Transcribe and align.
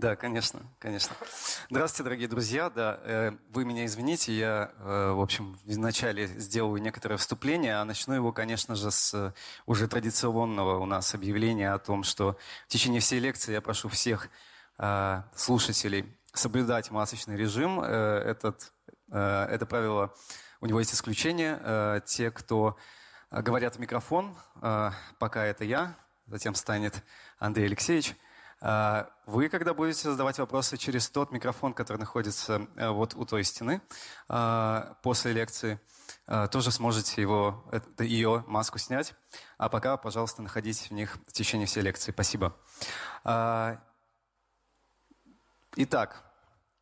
Да, 0.00 0.16
конечно, 0.16 0.62
конечно. 0.78 1.14
Здравствуйте, 1.68 2.04
дорогие 2.04 2.26
друзья. 2.26 2.70
Да, 2.70 2.98
э, 3.02 3.32
вы 3.50 3.66
меня 3.66 3.84
извините, 3.84 4.32
я, 4.32 4.72
э, 4.78 5.10
в 5.10 5.20
общем, 5.20 5.58
вначале 5.66 6.26
сделаю 6.26 6.80
некоторое 6.80 7.18
вступление, 7.18 7.76
а 7.76 7.84
начну 7.84 8.14
его, 8.14 8.32
конечно 8.32 8.76
же, 8.76 8.90
с 8.90 9.12
э, 9.12 9.34
уже 9.66 9.88
традиционного 9.88 10.78
у 10.78 10.86
нас 10.86 11.14
объявления 11.14 11.70
о 11.74 11.78
том, 11.78 12.02
что 12.04 12.38
в 12.64 12.68
течение 12.68 13.02
всей 13.02 13.20
лекции 13.20 13.52
я 13.52 13.60
прошу 13.60 13.90
всех 13.90 14.30
слушателей 15.36 16.16
соблюдать 16.32 16.90
масочный 16.90 17.36
режим. 17.36 17.82
Этот, 17.82 18.72
это 19.10 19.66
правило, 19.68 20.14
у 20.62 20.66
него 20.66 20.78
есть 20.78 20.94
исключение. 20.94 22.02
Те, 22.06 22.30
кто 22.30 22.78
говорят 23.30 23.76
в 23.76 23.78
микрофон, 23.78 24.34
пока 25.18 25.44
это 25.44 25.64
я, 25.64 25.94
затем 26.26 26.54
станет 26.54 27.02
Андрей 27.38 27.66
Алексеевич– 27.66 28.14
вы, 28.60 29.48
когда 29.48 29.72
будете 29.72 30.10
задавать 30.10 30.38
вопросы 30.38 30.76
через 30.76 31.08
тот 31.08 31.30
микрофон, 31.30 31.72
который 31.72 31.96
находится 31.96 32.66
э, 32.76 32.90
вот 32.90 33.14
у 33.14 33.24
той 33.24 33.42
стены 33.42 33.80
а, 34.28 34.96
после 35.02 35.32
лекции, 35.32 35.80
а, 36.26 36.46
тоже 36.46 36.70
сможете 36.70 37.22
его, 37.22 37.64
ее 37.98 38.44
маску 38.46 38.78
снять. 38.78 39.14
А 39.56 39.68
пока, 39.68 39.96
пожалуйста, 39.96 40.42
находитесь 40.42 40.88
в 40.88 40.90
них 40.90 41.16
в 41.26 41.32
течение 41.32 41.66
всей 41.66 41.82
лекции. 41.82 42.12
Спасибо. 42.12 42.54
Итак, 45.76 46.22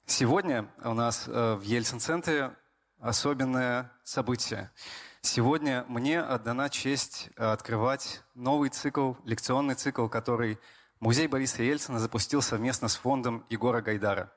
сегодня 0.06 0.68
у 0.82 0.94
нас 0.94 1.28
э, 1.28 1.54
в 1.54 1.62
Ельцин-центре 1.62 2.56
особенное 2.98 3.92
событие. 4.02 4.72
Сегодня 5.20 5.84
мне 5.88 6.22
отдана 6.22 6.70
честь 6.70 7.28
открывать 7.36 8.22
новый 8.34 8.70
цикл, 8.70 9.14
лекционный 9.24 9.74
цикл, 9.74 10.08
который 10.08 10.58
Музей 11.00 11.28
Бориса 11.28 11.62
Ельцина 11.62 12.00
запустил 12.00 12.42
совместно 12.42 12.88
с 12.88 12.96
фондом 12.96 13.46
Егора 13.50 13.80
Гайдара. 13.80 14.32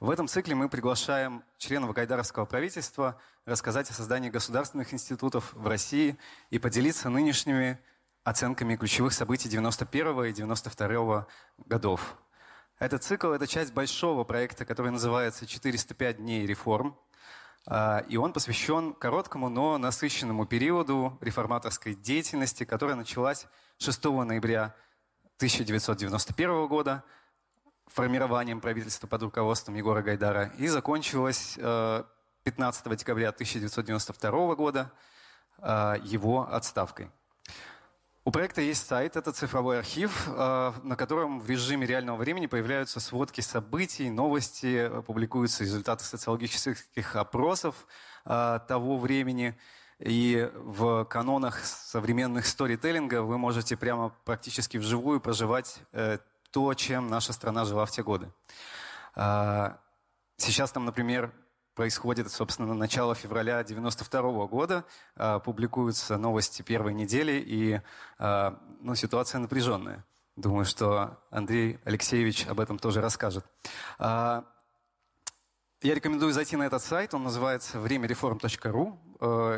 В 0.00 0.10
этом 0.10 0.28
цикле 0.28 0.54
мы 0.54 0.68
приглашаем 0.68 1.42
членов 1.56 1.94
гайдаровского 1.94 2.44
правительства 2.44 3.18
рассказать 3.46 3.88
о 3.88 3.94
создании 3.94 4.28
государственных 4.28 4.92
институтов 4.92 5.54
в 5.54 5.66
России 5.66 6.18
и 6.50 6.58
поделиться 6.58 7.08
нынешними 7.08 7.78
оценками 8.22 8.76
ключевых 8.76 9.14
событий 9.14 9.48
91 9.48 10.24
и 10.24 10.32
92 10.34 11.26
годов. 11.64 12.18
Этот 12.78 13.02
цикл– 13.02 13.28
это 13.32 13.46
часть 13.46 13.72
большого 13.72 14.24
проекта, 14.24 14.66
который 14.66 14.90
называется 14.90 15.46
«405 15.46 16.14
дней 16.18 16.46
реформ», 16.46 16.98
а, 17.66 18.04
и 18.08 18.18
он 18.18 18.34
посвящен 18.34 18.92
короткому, 18.92 19.48
но 19.48 19.78
насыщенному 19.78 20.44
периоду 20.44 21.16
реформаторской 21.22 21.94
деятельности, 21.94 22.64
которая 22.64 22.94
началась 22.94 23.46
6 23.78 24.04
ноября 24.04 24.74
1991 25.36 26.68
года 26.68 27.02
формированием 27.86 28.60
правительства 28.60 29.06
под 29.06 29.24
руководством 29.24 29.74
Егора 29.74 30.02
Гайдара 30.02 30.52
и 30.58 30.68
закончилась 30.68 31.56
15 31.56 32.86
э, 32.86 32.96
декабря 32.96 33.28
1992 33.30 34.54
года 34.54 34.92
э, 35.58 35.96
его 36.04 36.48
отставкой. 36.52 37.10
У 38.24 38.30
проекта 38.30 38.60
есть 38.60 38.86
сайт, 38.86 39.16
это 39.16 39.32
цифровой 39.32 39.80
архив, 39.80 40.28
э, 40.28 40.72
на 40.82 40.96
котором 40.96 41.40
в 41.40 41.50
режиме 41.50 41.86
реального 41.86 42.16
времени 42.16 42.46
появляются 42.46 43.00
сводки 43.00 43.40
событий, 43.40 44.10
новости, 44.10 44.90
публикуются 45.06 45.64
результаты 45.64 46.04
социологических 46.04 47.16
опросов 47.16 47.86
того 48.24 48.98
времени– 48.98 49.58
и 49.98 50.50
в 50.54 51.04
канонах 51.04 51.64
современных 51.64 52.46
сторителлинга 52.46 53.22
вы 53.22 53.38
можете 53.38 53.76
прямо 53.76 54.10
практически 54.24 54.76
вживую 54.78 55.20
проживать 55.20 55.80
э, 55.92 56.18
то, 56.50 56.74
чем 56.74 57.08
наша 57.08 57.32
страна 57.32 57.64
жила 57.64 57.84
в 57.84 57.90
те 57.90 58.02
годы. 58.02 58.30
Э, 59.16 59.74
сейчас 60.36 60.72
там, 60.72 60.84
например, 60.84 61.32
происходит, 61.74 62.30
собственно, 62.30 62.74
начало 62.74 63.14
февраля 63.14 63.62
92 63.64 64.20
-го 64.20 64.48
года, 64.48 64.84
э, 65.16 65.40
публикуются 65.44 66.16
новости 66.16 66.62
первой 66.62 66.94
недели, 66.94 67.42
и 67.44 67.80
э, 68.18 68.50
ну, 68.80 68.94
ситуация 68.94 69.40
напряженная. 69.40 70.04
Думаю, 70.36 70.64
что 70.64 71.18
Андрей 71.30 71.78
Алексеевич 71.84 72.46
об 72.46 72.58
этом 72.58 72.78
тоже 72.78 73.00
расскажет. 73.00 73.44
Я 75.84 75.94
рекомендую 75.94 76.32
зайти 76.32 76.56
на 76.56 76.64
этот 76.64 76.82
сайт, 76.82 77.14
он 77.14 77.22
называется 77.22 77.78
времяреформ.ру, 77.78 78.98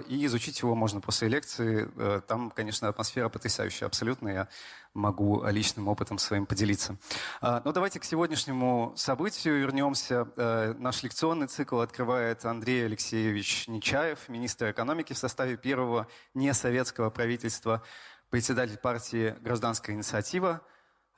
и 0.09 0.25
изучить 0.27 0.61
его 0.61 0.75
можно 0.75 1.01
после 1.01 1.29
лекции. 1.29 1.89
Э, 1.97 2.21
там, 2.27 2.51
конечно, 2.51 2.89
атмосфера 2.89 3.29
потрясающая, 3.29 3.87
абсолютно. 3.87 4.29
Я 4.29 4.49
могу 4.95 5.45
личным 5.47 5.89
опытом 5.89 6.19
своим 6.19 6.47
поделиться. 6.47 6.97
А, 7.41 7.61
но 7.65 7.73
давайте 7.73 8.01
к 8.01 8.05
сегодняшнему 8.05 8.93
событию 8.97 9.59
вернемся. 9.59 10.29
Э, 10.37 10.75
наш 10.79 11.03
лекционный 11.03 11.49
цикл 11.49 11.81
открывает 11.81 12.45
Андрей 12.45 12.87
Алексеевич 12.87 13.69
Нечаев, 13.69 14.29
министр 14.29 14.71
экономики 14.71 15.13
в 15.13 15.19
составе 15.19 15.57
первого 15.57 16.07
несоветского 16.35 17.11
правительства, 17.11 17.83
председатель 18.31 18.79
партии 18.79 19.37
«Гражданская 19.41 19.97
инициатива», 19.97 20.61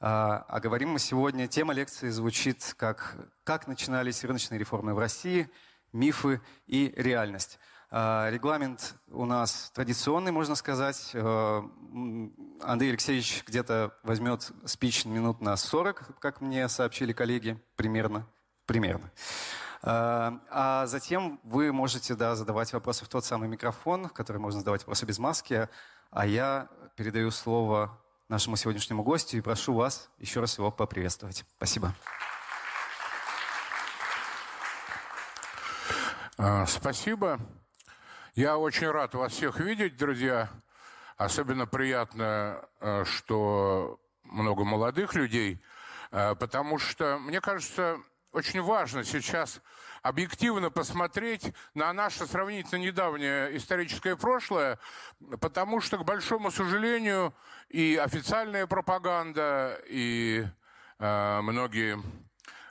а 0.00 0.60
говорим 0.60 0.90
мы 0.90 1.00
сегодня, 1.00 1.48
тема 1.48 1.74
лекции 1.74 2.08
звучит 2.10 2.74
как 2.76 3.16
«Как 3.42 3.66
начинались 3.66 4.22
рыночные 4.22 4.60
реформы 4.60 4.94
в 4.94 4.98
России, 5.00 5.50
мифы 5.92 6.40
и 6.68 6.92
реальность». 6.96 7.58
А, 7.90 8.28
регламент 8.30 8.96
у 9.08 9.24
нас 9.24 9.70
традиционный, 9.74 10.30
можно 10.30 10.54
сказать. 10.54 11.12
А, 11.14 11.64
Андрей 12.62 12.90
Алексеевич 12.90 13.44
где-то 13.46 13.94
возьмет 14.02 14.50
спич 14.66 15.04
минут 15.04 15.40
на 15.40 15.56
40, 15.56 16.18
как 16.18 16.40
мне 16.40 16.68
сообщили 16.68 17.12
коллеги, 17.12 17.58
примерно. 17.76 18.26
Примерно. 18.66 19.10
А 19.80 20.84
затем 20.86 21.40
вы 21.44 21.72
можете 21.72 22.14
да, 22.14 22.34
задавать 22.34 22.72
вопросы 22.72 23.04
в 23.04 23.08
тот 23.08 23.24
самый 23.24 23.48
микрофон, 23.48 24.08
в 24.08 24.12
который 24.12 24.38
можно 24.38 24.60
задавать 24.60 24.82
вопросы 24.82 25.06
без 25.06 25.18
маски, 25.18 25.68
а 26.10 26.26
я 26.26 26.68
передаю 26.96 27.30
слово 27.30 27.98
нашему 28.28 28.56
сегодняшнему 28.56 29.02
гостю 29.02 29.38
и 29.38 29.40
прошу 29.40 29.74
вас 29.74 30.10
еще 30.18 30.40
раз 30.40 30.58
его 30.58 30.70
поприветствовать. 30.70 31.44
Спасибо. 31.56 31.94
А, 36.36 36.66
спасибо. 36.66 37.40
Я 38.38 38.56
очень 38.56 38.88
рад 38.88 39.14
вас 39.14 39.32
всех 39.32 39.58
видеть, 39.58 39.96
друзья. 39.96 40.48
Особенно 41.16 41.66
приятно, 41.66 42.64
э, 42.78 43.04
что 43.04 43.98
много 44.22 44.62
молодых 44.62 45.16
людей, 45.16 45.60
э, 46.12 46.36
потому 46.36 46.78
что, 46.78 47.18
мне 47.18 47.40
кажется, 47.40 47.98
очень 48.30 48.62
важно 48.62 49.02
сейчас 49.02 49.60
объективно 50.02 50.70
посмотреть 50.70 51.52
на 51.74 51.92
наше 51.92 52.28
сравнительно 52.28 52.78
недавнее 52.78 53.56
историческое 53.56 54.14
прошлое, 54.14 54.78
потому 55.40 55.80
что, 55.80 55.98
к 55.98 56.04
большому 56.04 56.52
сожалению, 56.52 57.34
и 57.68 58.00
официальная 58.00 58.68
пропаганда, 58.68 59.80
и 59.88 60.46
э, 61.00 61.40
многие 61.40 62.00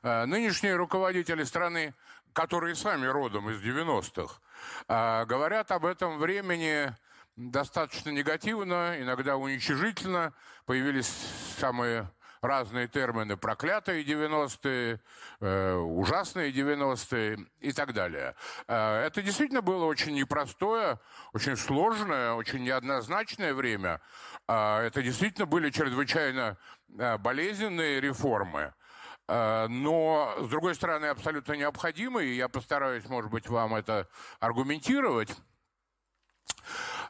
э, 0.01 0.25
нынешние 0.27 0.77
руководители 0.77 1.43
страны, 1.43 1.93
которые 2.31 2.73
сами 2.73 3.05
родом 3.05 3.49
из 3.49 3.61
90-х, 3.61 4.35
э, 4.35 4.46
говорят 4.87 5.71
об 5.71 5.85
этом 5.85 6.17
времени 6.17 6.93
достаточно 7.35 8.09
негативно, 8.09 8.95
иногда 8.99 9.37
уничижительно. 9.37 10.33
Появились 10.65 11.11
самые 11.59 12.09
разные 12.41 12.87
термины, 12.87 13.37
проклятые 13.37 14.03
90-е, 14.03 14.99
э, 15.39 15.73
ужасные 15.75 16.51
90-е 16.51 17.45
и 17.59 17.71
так 17.71 17.93
далее. 17.93 18.35
Э, 18.67 19.05
это 19.05 19.21
действительно 19.21 19.61
было 19.61 19.85
очень 19.85 20.13
непростое, 20.13 20.99
очень 21.33 21.57
сложное, 21.57 22.33
очень 22.33 22.63
неоднозначное 22.63 23.53
время. 23.53 24.01
Э, 24.47 24.81
это 24.81 25.01
действительно 25.01 25.45
были 25.45 25.69
чрезвычайно 25.69 26.57
э, 26.97 27.17
болезненные 27.17 28.01
реформы. 28.01 28.73
Э, 29.27 29.67
но, 29.67 30.35
с 30.39 30.49
другой 30.49 30.75
стороны, 30.75 31.05
абсолютно 31.07 31.53
необходимые. 31.53 32.35
Я 32.37 32.47
постараюсь, 32.47 33.05
может 33.07 33.29
быть, 33.29 33.47
вам 33.47 33.75
это 33.75 34.07
аргументировать. 34.39 35.35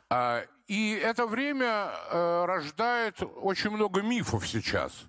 Э, 0.09 0.45
и 0.67 0.91
это 0.91 1.27
время 1.27 1.91
э, 2.09 2.45
рождает 2.45 3.21
очень 3.21 3.69
много 3.69 4.01
мифов 4.01 4.47
сейчас. 4.47 5.05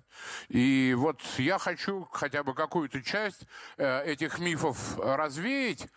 И 0.49 0.93
вот 0.97 1.21
я 1.37 1.57
хочу 1.57 2.07
хотя 2.11 2.43
бы 2.43 2.53
какую-то 2.53 3.01
часть 3.01 3.43
этих 3.77 4.39
мифов 4.39 4.97
развеять. 4.99 5.87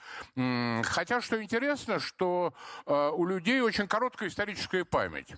Хотя, 0.85 1.21
что 1.21 1.43
интересно, 1.43 1.99
что 1.99 2.55
у 2.87 3.27
людей 3.27 3.61
очень 3.61 3.89
короткая 3.89 4.29
историческая 4.29 4.85
память. 4.85 5.35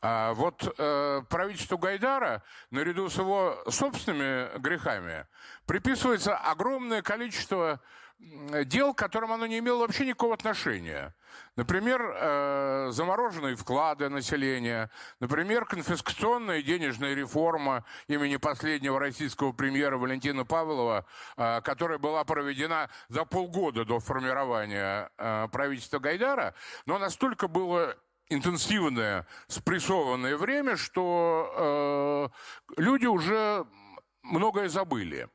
А 0.00 0.32
вот 0.34 0.74
э, 0.78 1.22
правительству 1.28 1.76
Гайдара, 1.76 2.42
наряду 2.70 3.08
с 3.10 3.18
его 3.18 3.62
собственными 3.68 4.56
грехами, 4.58 5.26
приписывается 5.66 6.36
огромное 6.36 7.02
количество 7.02 7.80
дел, 8.18 8.94
к 8.94 8.98
которым 8.98 9.32
оно 9.32 9.46
не 9.46 9.58
имело 9.58 9.80
вообще 9.80 10.04
никакого 10.04 10.34
отношения. 10.34 11.14
Например, 11.56 12.00
э, 12.14 12.88
замороженные 12.90 13.54
вклады 13.54 14.08
населения, 14.08 14.90
например, 15.20 15.66
конфискационная 15.66 16.62
денежная 16.62 17.14
реформа 17.14 17.84
имени 18.08 18.36
последнего 18.36 18.98
российского 18.98 19.52
премьера 19.52 19.98
Валентина 19.98 20.44
Павлова, 20.44 21.06
э, 21.36 21.60
которая 21.62 21.98
была 21.98 22.24
проведена 22.24 22.90
за 23.08 23.24
полгода 23.24 23.84
до 23.84 24.00
формирования 24.00 25.10
э, 25.16 25.48
правительства 25.52 25.98
Гайдара, 25.98 26.54
но 26.86 26.98
настолько 26.98 27.46
было 27.46 27.96
интенсивное, 28.30 29.26
спрессованное 29.46 30.36
время, 30.36 30.76
что 30.76 32.32
э, 32.76 32.80
люди 32.80 33.06
уже 33.06 33.66
многое 34.22 34.68
забыли. 34.68 35.28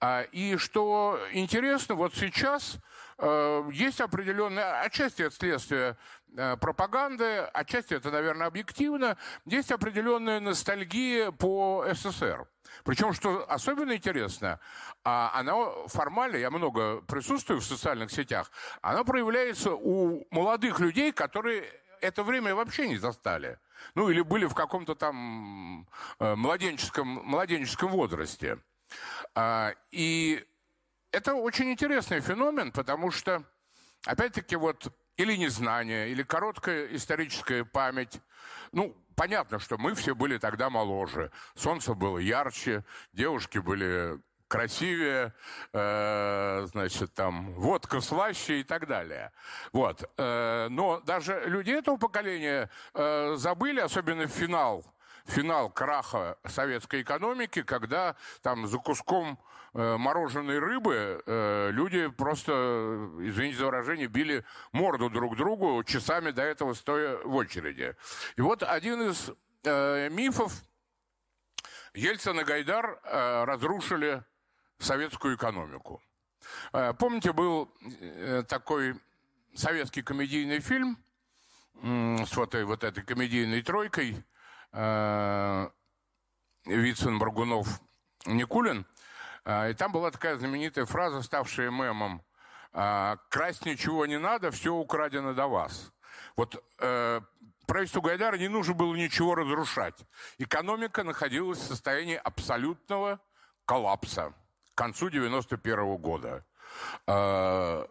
А, 0.00 0.22
и 0.32 0.56
что 0.56 1.18
интересно, 1.32 1.94
вот 1.94 2.14
сейчас 2.14 2.78
э, 3.18 3.70
есть 3.72 4.00
определенная, 4.00 4.82
отчасти 4.82 5.22
это 5.22 5.34
следствие 5.34 5.96
э, 6.36 6.56
пропаганды, 6.56 7.38
отчасти 7.54 7.94
это, 7.94 8.10
наверное, 8.10 8.48
объективно, 8.48 9.16
есть 9.46 9.70
определенная 9.70 10.40
ностальгия 10.40 11.30
по 11.30 11.86
СССР. 11.92 12.46
Причем, 12.84 13.12
что 13.12 13.50
особенно 13.50 13.94
интересно, 13.94 14.60
а, 15.04 15.30
она 15.34 15.54
формально, 15.86 16.36
я 16.36 16.50
много 16.50 17.00
присутствую 17.02 17.60
в 17.60 17.64
социальных 17.64 18.10
сетях, 18.10 18.50
она 18.80 19.04
проявляется 19.04 19.72
у 19.74 20.26
молодых 20.30 20.80
людей, 20.80 21.12
которые 21.12 21.64
это 22.02 22.24
время 22.24 22.54
вообще 22.54 22.88
не 22.88 22.98
застали. 22.98 23.58
Ну, 23.94 24.10
или 24.10 24.20
были 24.20 24.46
в 24.46 24.54
каком-то 24.54 24.94
там 24.94 25.88
э, 26.18 26.34
младенческом, 26.34 27.06
младенческом 27.06 27.90
возрасте. 27.90 28.58
А, 29.34 29.72
и 29.90 30.44
это 31.12 31.34
очень 31.34 31.70
интересный 31.70 32.20
феномен, 32.20 32.72
потому 32.72 33.10
что, 33.10 33.44
опять-таки, 34.04 34.56
вот 34.56 34.92
или 35.16 35.36
незнание, 35.36 36.10
или 36.10 36.22
короткая 36.22 36.86
историческая 36.86 37.64
память. 37.64 38.20
Ну, 38.72 38.96
понятно, 39.14 39.58
что 39.58 39.78
мы 39.78 39.94
все 39.94 40.14
были 40.14 40.38
тогда 40.38 40.70
моложе. 40.70 41.30
Солнце 41.54 41.94
было 41.94 42.18
ярче, 42.18 42.84
девушки 43.12 43.58
были 43.58 44.20
красивее, 44.52 45.32
э, 45.72 46.66
значит, 46.70 47.14
там, 47.14 47.54
водка 47.54 48.02
слаще 48.02 48.60
и 48.60 48.62
так 48.62 48.86
далее. 48.86 49.32
Вот. 49.72 50.04
Э, 50.18 50.68
но 50.68 51.00
даже 51.00 51.42
люди 51.46 51.70
этого 51.70 51.96
поколения 51.96 52.68
э, 52.92 53.34
забыли, 53.36 53.80
особенно 53.80 54.26
финал 54.26 54.84
финал 55.24 55.70
краха 55.70 56.36
советской 56.44 57.02
экономики, 57.02 57.62
когда 57.62 58.16
там 58.42 58.66
за 58.66 58.76
куском 58.78 59.38
э, 59.72 59.96
мороженой 59.96 60.58
рыбы 60.58 61.22
э, 61.24 61.70
люди 61.70 62.08
просто, 62.08 62.52
извините 63.20 63.58
за 63.58 63.66
выражение, 63.66 64.08
били 64.08 64.44
морду 64.72 65.08
друг 65.08 65.36
другу, 65.36 65.82
часами 65.84 66.30
до 66.32 66.42
этого 66.42 66.74
стоя 66.74 67.16
в 67.24 67.34
очереди. 67.36 67.94
И 68.36 68.40
вот 68.42 68.64
один 68.64 69.10
из 69.10 69.30
э, 69.64 70.08
мифов 70.10 70.52
Ельцин 71.94 72.40
и 72.40 72.44
Гайдар 72.44 73.00
э, 73.04 73.44
разрушили 73.44 74.24
советскую 74.82 75.36
экономику. 75.36 76.02
Э, 76.72 76.92
помните, 76.94 77.32
был 77.32 77.70
э, 78.00 78.42
такой 78.48 79.00
советский 79.54 80.02
комедийный 80.02 80.60
фильм 80.60 80.98
с 81.82 82.36
вот, 82.36 82.54
этой, 82.54 82.64
вот 82.64 82.84
этой 82.84 83.02
комедийной 83.02 83.62
тройкой 83.62 84.24
э, 84.72 85.68
Вицин, 86.66 87.18
Баргунов, 87.18 87.80
Никулин. 88.26 88.86
И 89.44 89.74
там 89.76 89.90
была 89.90 90.12
такая 90.12 90.36
знаменитая 90.36 90.84
фраза, 90.84 91.20
ставшая 91.20 91.72
мемом. 91.72 92.22
«Красть 92.70 93.66
ничего 93.66 94.06
не 94.06 94.16
надо, 94.20 94.52
все 94.52 94.72
украдено 94.72 95.34
до 95.34 95.48
вас». 95.48 95.92
Вот 96.36 96.62
правительству 97.66 98.02
Гайдара 98.02 98.36
не 98.36 98.46
нужно 98.46 98.74
было 98.74 98.94
ничего 98.94 99.34
разрушать. 99.34 99.98
Экономика 100.38 101.02
находилась 101.02 101.58
в 101.58 101.66
состоянии 101.66 102.14
абсолютного 102.14 103.18
коллапса 103.64 104.32
к 104.74 104.78
концу 104.78 105.10
91 105.10 105.96
года. 105.96 106.44
А, 107.06 107.86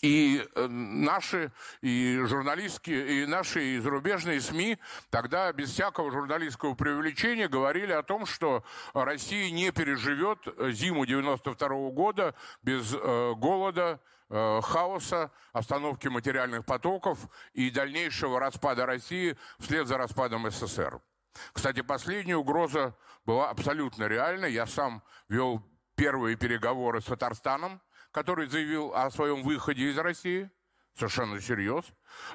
и 0.00 0.46
э, 0.54 0.66
наши 0.68 1.52
и 1.80 2.20
журналистские, 2.24 3.22
и 3.22 3.26
наши 3.26 3.64
и 3.64 3.78
зарубежные 3.78 4.40
СМИ 4.40 4.78
тогда 5.10 5.52
без 5.52 5.72
всякого 5.72 6.12
журналистского 6.12 6.74
преувеличения 6.74 7.48
говорили 7.48 7.92
о 7.92 8.04
том, 8.04 8.24
что 8.24 8.62
Россия 8.94 9.50
не 9.50 9.72
переживет 9.72 10.38
зиму 10.72 11.04
92 11.04 11.90
года 11.90 12.34
без 12.62 12.94
э, 12.94 13.34
голода, 13.34 14.00
э, 14.30 14.60
хаоса, 14.62 15.32
остановки 15.52 16.06
материальных 16.06 16.64
потоков 16.64 17.18
и 17.52 17.70
дальнейшего 17.70 18.38
распада 18.38 18.86
России 18.86 19.36
вслед 19.58 19.88
за 19.88 19.98
распадом 19.98 20.48
СССР. 20.48 21.00
Кстати, 21.52 21.82
последняя 21.82 22.36
угроза 22.36 22.96
была 23.24 23.50
абсолютно 23.50 24.04
реальной. 24.04 24.52
Я 24.52 24.66
сам 24.66 25.02
вел 25.28 25.62
первые 25.98 26.36
переговоры 26.36 27.00
с 27.00 27.06
Татарстаном, 27.06 27.82
который 28.12 28.46
заявил 28.46 28.94
о 28.94 29.10
своем 29.10 29.42
выходе 29.42 29.90
из 29.90 29.98
России, 29.98 30.48
совершенно 30.94 31.40
серьез. 31.40 31.84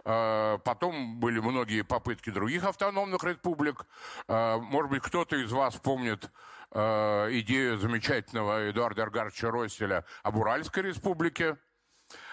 А, 0.04 0.58
потом 0.60 1.20
были 1.20 1.40
многие 1.40 1.82
попытки 1.82 2.30
других 2.30 2.66
автономных 2.66 3.24
республик. 3.24 3.86
А, 4.28 4.60
может 4.60 4.92
быть, 4.92 5.02
кто-то 5.02 5.38
из 5.38 5.52
вас 5.52 5.76
помнит 5.76 6.30
а, 6.72 7.30
идею 7.32 7.78
замечательного 7.78 8.70
Эдуарда 8.70 9.04
Аргаровича 9.04 9.50
Росселя 9.50 10.06
об 10.24 10.38
Уральской 10.38 10.84
республике. 10.84 11.58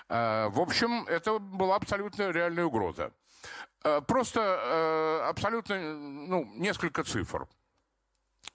В 0.08 0.60
общем, 0.60 1.06
это 1.06 1.38
была 1.38 1.76
абсолютно 1.76 2.32
реальная 2.32 2.64
угроза. 2.64 3.12
Просто 4.08 5.28
абсолютно, 5.28 5.78
ну, 5.78 6.44
несколько 6.56 7.04
цифр 7.04 7.46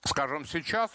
скажем, 0.05 0.45
сейчас 0.45 0.91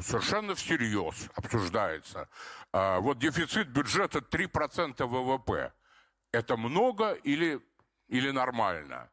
совершенно 0.00 0.54
всерьез 0.54 1.28
обсуждается. 1.34 2.28
А, 2.72 3.00
вот 3.00 3.18
дефицит 3.18 3.68
бюджета 3.68 4.18
3% 4.18 5.04
ВВП. 5.06 5.72
Это 6.32 6.56
много 6.56 7.12
или, 7.12 7.60
или 8.08 8.30
нормально? 8.30 9.10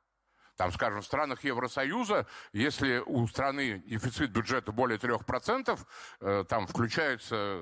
Там, 0.55 0.71
скажем, 0.71 1.01
в 1.01 1.05
странах 1.05 1.43
Евросоюза, 1.43 2.25
если 2.51 2.97
у 3.05 3.27
страны 3.27 3.83
дефицит 3.85 4.31
бюджета 4.31 4.71
более 4.71 4.97
3%, 4.97 5.79
э, 6.19 6.45
там 6.49 6.65
включается 6.67 7.61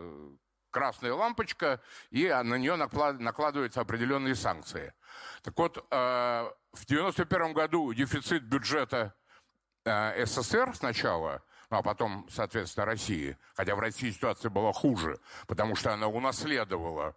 красная 0.71 1.13
лампочка, 1.13 1.81
и 2.09 2.27
на 2.27 2.55
нее 2.55 2.75
накладываются 2.77 3.81
определенные 3.81 4.35
санкции. 4.35 4.93
Так 5.43 5.57
вот, 5.57 5.77
э, 5.77 5.81
в 5.91 6.85
1991 6.85 7.53
году 7.53 7.93
дефицит 7.93 8.43
бюджета 8.43 9.13
э, 9.85 10.25
СССР 10.25 10.73
сначала– 10.73 11.43
а 11.69 11.81
потом, 11.81 12.27
соответственно, 12.29 12.85
России. 12.85 13.37
Хотя 13.55 13.75
в 13.75 13.79
России 13.79 14.11
ситуация 14.11 14.49
была 14.49 14.73
хуже, 14.73 15.19
потому 15.47 15.75
что 15.75 15.93
она 15.93 16.07
унаследовала 16.07 17.15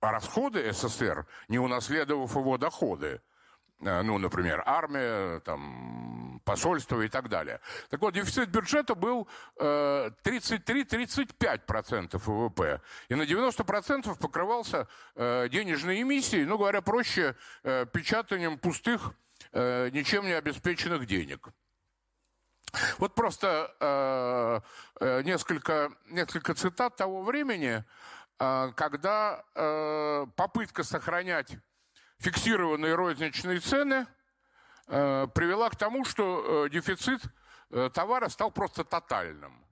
расходы 0.00 0.72
СССР, 0.72 1.26
не 1.48 1.58
унаследовав 1.58 2.34
его 2.34 2.58
доходы. 2.58 3.20
Э, 3.80 4.02
ну, 4.02 4.18
например, 4.18 4.62
армия, 4.66 5.40
там, 5.40 6.40
посольство 6.44 7.00
и 7.00 7.08
так 7.08 7.28
далее. 7.28 7.60
Так 7.88 8.00
вот, 8.00 8.14
дефицит 8.14 8.48
бюджета 8.50 8.94
был 8.94 9.28
э, 9.58 10.10
33-35% 10.24 12.18
ВВП. 12.18 12.80
И 13.08 13.14
на 13.14 13.22
90% 13.22 14.18
покрывался 14.18 14.86
э, 15.14 15.48
денежной 15.50 16.02
эмиссией, 16.02 16.44
ну, 16.44 16.58
говоря 16.58 16.82
проще, 16.82 17.36
э, 17.62 17.86
печатанием 17.92 18.58
пустых, 18.58 19.12
э, 19.52 19.90
ничем 19.92 20.26
не 20.26 20.32
обеспеченных 20.32 21.06
денег. 21.06 21.48
Вот 22.98 23.14
просто 23.14 23.74
э, 23.80 24.60
э, 25.00 25.22
несколько, 25.22 25.92
несколько 26.06 26.54
цитат 26.54 26.96
того 26.96 27.22
времени, 27.22 27.84
э, 28.38 28.72
когда 28.76 29.44
э, 29.54 30.26
попытка 30.36 30.84
сохранять 30.84 31.56
фиксированные 32.18 32.94
розничные 32.94 33.60
цены 33.60 34.06
э, 34.86 35.26
привела 35.34 35.70
к 35.70 35.76
тому, 35.76 36.04
что 36.04 36.66
э, 36.66 36.70
дефицит 36.70 37.22
э, 37.70 37.90
товара 37.92 38.28
стал 38.28 38.50
просто 38.50 38.84
тотальным. 38.84 39.64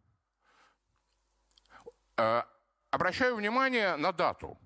Э, 2.17 2.43
обращаю 2.91 3.37
внимание 3.37 3.97
на 3.97 4.13
дату. 4.13 4.59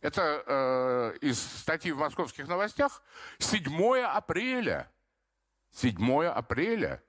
Это 0.00 0.44
э, 0.46 1.18
из 1.20 1.40
статьи 1.40 1.90
в 1.90 1.98
московских 1.98 2.46
новостях 2.46 3.02
7 3.38 3.98
апреля– 4.02 4.90
7 5.72 6.24
апреля. 6.26 7.02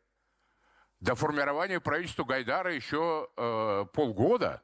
До 1.00 1.16
формирования 1.16 1.80
правительства 1.80 2.26
Гайдара 2.26 2.74
еще 2.74 3.30
э, 3.38 3.86
полгода. 3.94 4.62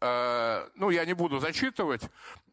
э, 0.00 0.68
ну, 0.74 0.90
я 0.90 1.04
не 1.06 1.14
буду 1.14 1.38
зачитывать. 1.38 2.02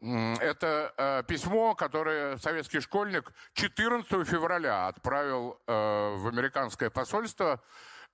Это 0.00 0.94
э, 0.96 1.22
письмо, 1.28 1.74
которое 1.74 2.38
советский 2.38 2.80
школьник 2.80 3.32
14 3.52 4.26
февраля 4.26 4.86
отправил 4.88 5.60
э, 5.66 5.72
в 6.16 6.28
американское 6.28 6.88
посольство, 6.88 7.62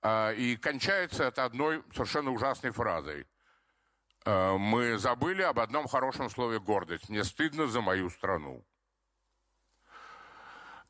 э, 0.01 0.35
и 0.35 0.57
кончается 0.57 1.23
это 1.23 1.45
одной 1.45 1.83
совершенно 1.93 2.31
ужасной 2.31 2.71
фразой. 2.71 3.25
Э, 4.25 4.57
«Мы 4.57 4.97
забыли 4.97 5.43
об 5.43 5.59
одном 5.59 5.87
хорошем 5.87 6.29
слове 6.29 6.59
«гордость». 6.59 7.09
Мне 7.09 7.23
стыдно 7.23 7.67
за 7.67 7.81
мою 7.81 8.09
страну». 8.09 8.65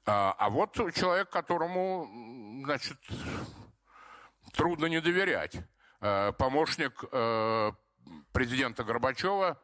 А, 0.06 0.36
а 0.38 0.50
вот 0.50 0.74
человек, 0.96 1.30
которому, 1.30 2.10
значит, 2.66 2.98
трудно 4.54 4.86
не 4.88 5.02
доверять. 5.02 5.56
Э, 6.02 6.32
помощник 6.32 7.04
э, 7.12 7.72
президента 8.32 8.84
Горбачева 8.84 9.62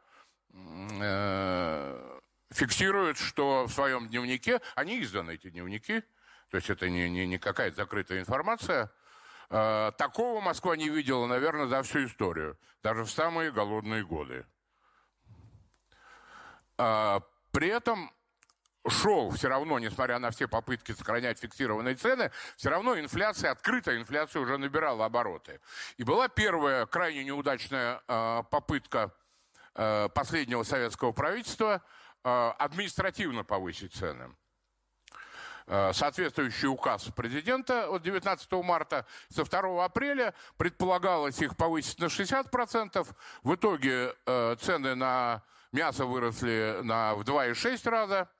э, 0.52 2.20
фиксирует, 2.50 3.18
что 3.18 3.64
в 3.66 3.72
своем 3.72 4.08
дневнике, 4.08 4.60
они 4.76 5.02
изданы, 5.02 5.32
эти 5.32 5.50
дневники, 5.50 6.02
то 6.50 6.56
есть 6.56 6.70
это 6.70 6.88
не, 6.88 7.10
не, 7.10 7.26
не 7.26 7.38
какая-то 7.38 7.76
закрытая 7.76 8.20
информация, 8.20 8.90
такого 9.48 10.42
Москва 10.42 10.76
не 10.76 10.90
видела, 10.90 11.26
наверное, 11.26 11.68
за 11.68 11.82
всю 11.82 12.04
историю, 12.04 12.58
даже 12.82 13.04
в 13.04 13.10
самые 13.10 13.50
голодные 13.50 14.04
годы. 14.04 14.44
При 16.76 17.68
этом 17.68 18.12
шел 18.86 19.30
все 19.30 19.48
равно, 19.48 19.78
несмотря 19.78 20.18
на 20.18 20.30
все 20.30 20.48
попытки 20.48 20.92
сохранять 20.92 21.38
фиксированные 21.38 21.94
цены, 21.94 22.30
все 22.56 22.70
равно 22.70 22.98
инфляция, 22.98 23.50
открытая 23.50 23.98
инфляция 23.98 24.40
уже 24.40 24.58
набирала 24.58 25.06
обороты. 25.06 25.60
И 25.96 26.04
была 26.04 26.28
первая 26.28 26.86
крайне 26.86 27.24
неудачная 27.24 28.02
э, 28.06 28.42
попытка 28.50 29.12
э, 29.74 30.08
последнего 30.14 30.62
советского 30.62 31.12
правительства 31.12 31.82
э, 32.24 32.52
административно 32.58 33.44
повысить 33.44 33.94
цены. 33.94 34.34
Соответствующий 35.92 36.66
указ 36.66 37.10
президента 37.14 37.90
от 37.90 38.02
19 38.02 38.50
марта 38.64 39.04
со 39.28 39.44
2 39.44 39.84
апреля 39.84 40.32
предполагалось 40.56 41.42
их 41.42 41.58
повысить 41.58 41.98
на 41.98 42.06
60%. 42.06 43.06
В 43.42 43.54
итоге 43.54 44.14
э, 44.24 44.56
цены 44.58 44.94
на 44.94 45.42
мясо 45.72 46.06
выросли 46.06 46.78
на, 46.82 47.14
в 47.14 47.20
2,6 47.20 47.90
раза 47.90 48.30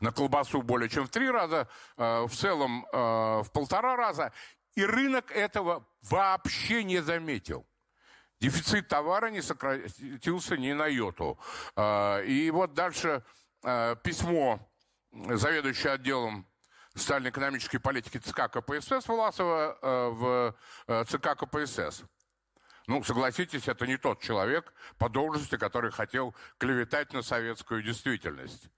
на 0.00 0.12
колбасу 0.12 0.62
более 0.62 0.88
чем 0.88 1.06
в 1.06 1.10
три 1.10 1.30
раза, 1.30 1.68
э, 1.96 2.22
в 2.26 2.34
целом 2.34 2.86
э, 2.92 2.96
в 3.42 3.48
полтора 3.52 3.96
раза. 3.96 4.32
И 4.74 4.84
рынок 4.84 5.30
этого 5.32 5.86
вообще 6.02 6.84
не 6.84 6.98
заметил. 7.00 7.66
Дефицит 8.40 8.88
товара 8.88 9.28
не 9.30 9.42
сократился 9.42 10.56
ни 10.56 10.72
на 10.72 10.86
йоту. 10.86 11.38
Э, 11.76 12.24
и 12.24 12.50
вот 12.50 12.74
дальше 12.74 13.22
письмо 14.02 14.58
заведующего 15.12 15.92
отделом 15.92 16.46
социально-экономической 16.94 17.76
политики 17.76 18.16
ЦК 18.16 18.50
КПСС 18.50 19.06
Власова 19.06 19.76
в 19.82 20.56
ЦК 21.04 21.36
КПСС. 21.36 22.04
Ну, 22.86 23.04
согласитесь, 23.04 23.68
это 23.68 23.86
не 23.86 23.96
тот 23.98 24.20
человек 24.20 24.72
по 24.98 25.08
должности, 25.08 25.56
который 25.56 25.92
хотел 25.92 26.34
клеветать 26.58 27.12
на 27.12 27.22
советскую 27.22 27.82
действительность. 27.82 28.68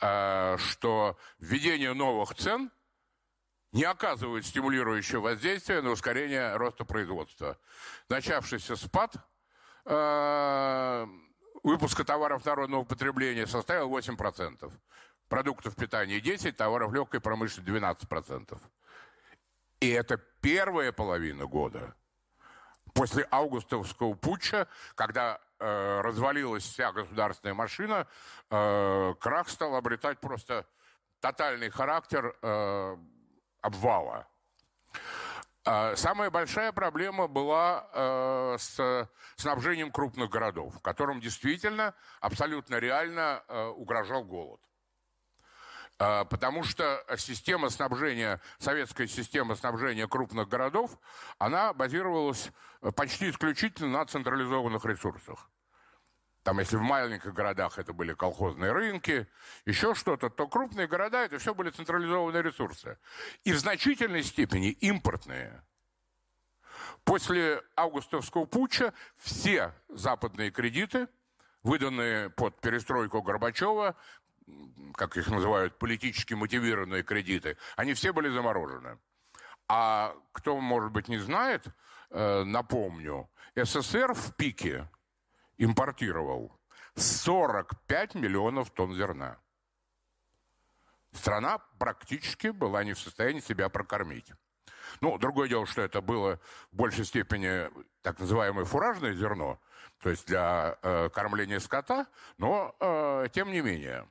Э, 0.00 0.56
что 0.58 1.16
введение 1.38 1.94
новых 1.94 2.34
цен 2.34 2.70
не 3.72 3.84
оказывает 3.84 4.44
стимулирующего 4.44 5.20
воздействия 5.20 5.80
на 5.80 5.90
ускорение 5.90 6.54
роста 6.56 6.84
производства. 6.84 7.58
Начавшийся 8.08 8.76
спад 8.76 9.16
э, 9.86 11.06
выпуска 11.62 12.04
товаров 12.04 12.44
народного 12.44 12.84
потребления 12.84 13.46
составил 13.46 13.90
8%. 13.90 14.70
Продуктов 15.28 15.74
питания 15.74 16.18
10%, 16.18 16.52
товаров 16.52 16.92
легкой 16.92 17.20
промышленности 17.20 17.70
12%. 17.70 18.60
И 19.80 19.88
это 19.88 20.18
первая 20.42 20.92
половина 20.92 21.46
года. 21.46 21.94
После 22.92 23.26
августовского 23.30 24.14
путча, 24.14 24.68
когда 24.94 25.40
э, 25.58 26.00
развалилась 26.02 26.64
вся 26.64 26.92
государственная 26.92 27.54
машина, 27.54 28.06
э, 28.50 29.14
крах 29.20 29.48
стал 29.48 29.76
обретать 29.76 30.20
просто 30.20 30.66
тотальный 31.20 31.70
характер 31.70 32.36
э, 32.42 32.96
обвала. 33.60 34.26
Э, 35.64 35.96
самая 35.96 36.30
большая 36.30 36.72
проблема 36.72 37.26
была 37.26 37.88
э, 37.92 38.56
с 38.58 39.08
снабжением 39.36 39.90
крупных 39.90 40.30
городов, 40.30 40.80
которым 40.80 41.20
действительно 41.20 41.94
абсолютно 42.20 42.76
реально 42.76 43.42
э, 43.48 43.66
угрожал 43.66 44.24
голод. 44.24 44.60
Э, 45.98 46.24
потому 46.24 46.62
что 46.62 47.04
система 47.16 47.70
снабжения, 47.70 48.40
советская 48.58 49.06
система 49.06 49.54
снабжения 49.54 50.06
крупных 50.06 50.48
городов, 50.48 50.98
она 51.38 51.72
базировалась 51.72 52.50
почти 52.94 53.30
исключительно 53.30 53.98
на 53.98 54.06
централизованных 54.06 54.84
ресурсах. 54.84 55.50
Там, 56.46 56.60
если 56.60 56.76
в 56.76 56.80
маленьких 56.80 57.34
городах 57.34 57.76
это 57.76 57.92
были 57.92 58.14
колхозные 58.14 58.70
рынки, 58.70 59.26
еще 59.64 59.96
что-то, 59.96 60.30
то 60.30 60.46
крупные 60.46 60.86
города 60.86 61.24
это 61.24 61.38
все 61.38 61.52
были 61.54 61.70
централизованные 61.70 62.40
ресурсы. 62.40 62.98
И 63.42 63.52
в 63.52 63.58
значительной 63.58 64.22
степени 64.22 64.70
импортные. 64.70 65.64
После 67.02 67.60
августовского 67.74 68.44
путча 68.44 68.94
все 69.16 69.74
западные 69.88 70.52
кредиты, 70.52 71.08
выданные 71.64 72.30
под 72.30 72.60
перестройку 72.60 73.22
Горбачева, 73.22 73.96
как 74.94 75.16
их 75.16 75.28
называют, 75.28 75.78
политически 75.78 76.34
мотивированные 76.34 77.02
кредиты, 77.02 77.56
они 77.76 77.94
все 77.94 78.12
были 78.12 78.28
заморожены. 78.28 78.98
А 79.68 80.14
кто, 80.32 80.58
может 80.60 80.92
быть, 80.92 81.08
не 81.08 81.18
знает, 81.18 81.66
э, 82.10 82.44
напомню, 82.44 83.28
СССР 83.56 84.14
в 84.14 84.34
пике 84.36 84.88
импортировал 85.58 86.52
45 86.94 88.14
миллионов 88.14 88.70
тонн 88.70 88.94
зерна. 88.94 89.38
Страна 91.12 91.58
практически 91.78 92.48
была 92.48 92.84
не 92.84 92.92
в 92.92 92.98
состоянии 92.98 93.40
себя 93.40 93.68
прокормить. 93.68 94.32
Ну, 95.00 95.18
другое 95.18 95.48
дело, 95.48 95.66
что 95.66 95.82
это 95.82 96.00
было 96.00 96.38
в 96.70 96.76
большей 96.76 97.04
степени 97.04 97.68
так 98.02 98.18
называемое 98.18 98.64
фуражное 98.64 99.14
зерно, 99.14 99.58
то 100.00 100.10
есть 100.10 100.26
для 100.26 100.78
э, 100.82 101.08
кормления 101.10 101.58
скота, 101.58 102.06
но 102.38 102.74
э, 102.78 103.28
тем 103.32 103.50
не 103.50 103.60
менее. 103.62 104.06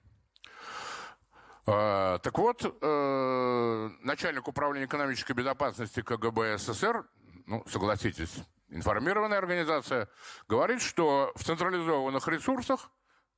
Э, 1.68 2.20
так 2.22 2.38
вот, 2.38 2.64
э, 2.64 3.90
начальник 4.02 4.48
управления 4.48 4.86
экономической 4.86 5.34
безопасности 5.34 6.02
КГБ 6.02 6.60
СССР, 6.60 7.06
ну, 7.48 7.64
согласитесь, 7.68 8.36
информированная 8.70 9.40
организация, 9.40 10.08
говорит, 10.48 10.82
что 10.82 11.32
в 11.36 11.44
централизованных 11.44 12.28
ресурсах, 12.28 12.92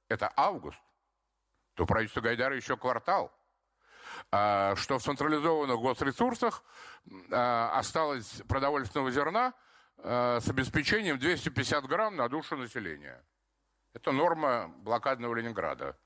это 0.10 0.32
август, 0.36 0.80
то 1.76 1.86
правительство 1.86 2.22
Гайдара 2.22 2.56
еще 2.56 2.76
квартал, 2.76 3.32
а, 4.32 4.76
что 4.76 5.00
в 5.00 5.04
централизованных 5.04 5.80
госресурсах 5.80 6.64
а, 7.32 7.72
осталось 7.78 8.42
продовольственного 8.48 9.12
зерна 9.12 9.54
а, 10.00 10.40
с 10.42 10.50
обеспечением 10.50 11.18
250 11.18 11.86
грамм 11.86 12.16
на 12.18 12.28
душу 12.28 12.58
населения. 12.58 13.24
Это 13.94 14.12
норма 14.12 14.68
блокадного 14.80 15.34
Ленинграда, 15.36 15.98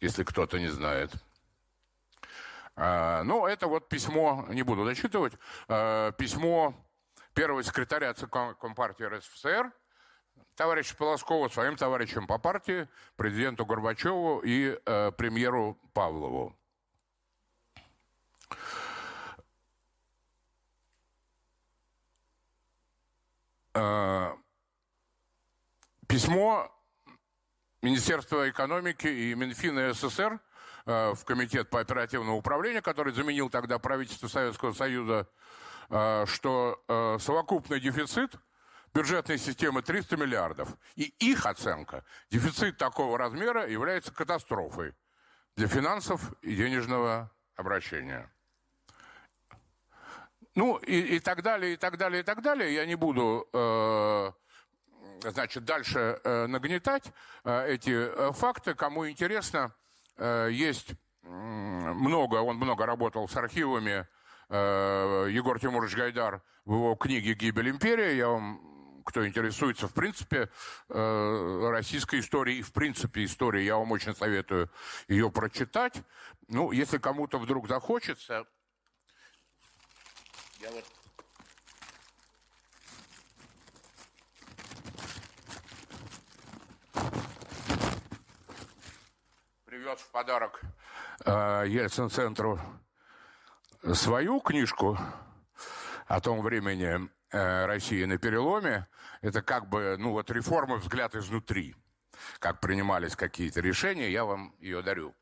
если 0.00 0.24
кто-то 0.24 0.58
не 0.58 0.68
знает. 0.68 1.12
Ну, 2.76 3.46
это 3.46 3.66
вот 3.66 3.88
письмо, 3.88 4.46
не 4.50 4.62
буду 4.62 4.84
зачитывать, 4.84 5.32
письмо 5.66 6.74
первого 7.34 7.62
секретаря 7.62 8.14
ЦК 8.14 8.56
Компартии 8.60 9.04
РСФСР, 9.04 9.72
товарища 10.58 10.96
Полоскова, 10.96 11.48
своим 11.48 11.76
товарищам 11.76 12.26
по 12.26 12.38
партии, 12.38 12.88
президенту 13.14 13.64
Горбачеву 13.64 14.40
и 14.40 14.76
э, 14.84 15.12
премьеру 15.12 15.78
Павлову. 15.92 16.56
Э, 23.74 24.34
письмо 26.08 26.72
Министерства 27.82 28.48
экономики 28.48 29.06
и 29.06 29.34
Минфина 29.34 29.92
СССР 29.92 30.40
э, 30.86 31.14
в 31.14 31.24
Комитет 31.24 31.70
по 31.70 31.80
оперативному 31.80 32.36
управлению, 32.36 32.82
который 32.82 33.12
заменил 33.12 33.50
тогда 33.50 33.78
правительство 33.78 34.28
Советского 34.28 34.72
Союза, 34.72 35.28
Э, 35.90 36.26
что 36.26 36.82
э, 36.86 37.16
совокупный 37.18 37.80
дефицит 37.80 38.34
бюджетной 38.92 39.38
системы 39.38 39.80
300 39.82 40.16
миллиардов. 40.18 40.68
И 40.96 41.14
их 41.18 41.46
оценка, 41.46 42.04
дефицит 42.30 42.76
такого 42.76 43.16
размера 43.16 43.66
является 43.66 44.12
катастрофой 44.12 44.94
для 45.56 45.66
финансов 45.66 46.32
и 46.42 46.54
денежного 46.54 47.32
обращения. 47.56 48.30
Ну 50.54 50.76
и, 50.76 51.16
и 51.16 51.20
так 51.20 51.42
далее, 51.42 51.74
и 51.74 51.76
так 51.76 51.96
далее, 51.96 52.20
и 52.20 52.24
так 52.24 52.42
далее. 52.42 52.74
Я 52.74 52.84
не 52.84 52.96
буду 52.96 53.48
э, 53.52 54.32
значит, 55.22 55.64
дальше 55.64 56.20
нагнетать 56.24 57.12
эти 57.44 58.32
факты. 58.32 58.74
Кому 58.74 59.08
интересно, 59.08 59.74
есть 60.18 60.90
много, 61.22 62.36
он 62.36 62.56
много 62.56 62.86
работал 62.86 63.28
с 63.28 63.36
архивами. 63.36 64.06
Егор 64.50 65.60
Тимурович 65.60 65.94
Гайдар 65.94 66.42
в 66.64 66.74
его 66.74 66.94
книге 66.94 67.34
«Гибель 67.34 67.70
империи». 67.70 68.14
Я 68.14 68.28
вам 68.28 68.68
кто 69.08 69.26
интересуется, 69.26 69.88
в 69.88 69.94
принципе, 69.94 70.50
э, 70.90 71.68
российской 71.70 72.20
историей 72.20 72.58
и, 72.58 72.62
в 72.62 72.74
принципе, 72.74 73.24
историей, 73.24 73.64
я 73.64 73.78
вам 73.78 73.90
очень 73.90 74.14
советую 74.14 74.70
ее 75.08 75.30
прочитать. 75.30 76.02
Ну, 76.48 76.72
если 76.72 76.98
кому-то 76.98 77.38
вдруг 77.38 77.68
захочется... 77.68 78.44
Я 80.60 80.70
вот 80.70 80.84
привез 89.88 90.00
в 90.00 90.10
подарок 90.10 90.60
э, 91.24 91.64
Ельцин-центру 91.66 92.60
свою 93.94 94.40
книжку 94.40 94.98
о 96.06 96.20
том 96.20 96.42
времени 96.42 97.08
э, 97.30 97.66
России 97.66 98.04
на 98.04 98.18
переломе. 98.18 98.86
Это 99.22 99.40
как 99.40 99.68
бы, 99.68 99.96
ну 99.98 100.12
вот 100.12 100.30
реформа 100.30 100.76
«Взгляд 100.76 101.14
изнутри». 101.14 101.74
Как 102.38 102.60
принимались 102.60 103.16
какие-то 103.16 103.60
решения, 103.60 104.10
я 104.10 104.24
вам 104.24 104.54
ее 104.60 104.82
дарю. 104.82 105.14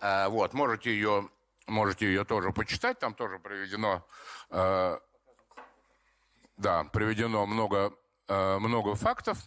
Э, 0.00 0.26
вот, 0.28 0.52
можете 0.52 0.90
ее, 0.90 1.28
можете 1.68 2.06
ее 2.06 2.24
тоже 2.24 2.50
почитать, 2.50 2.98
там 2.98 3.14
тоже 3.14 3.38
приведено, 3.38 4.04
э, 4.50 4.98
да, 6.56 6.84
приведено 6.84 7.46
много, 7.46 7.92
э, 8.26 8.58
много 8.58 8.96
фактов. 8.96 9.38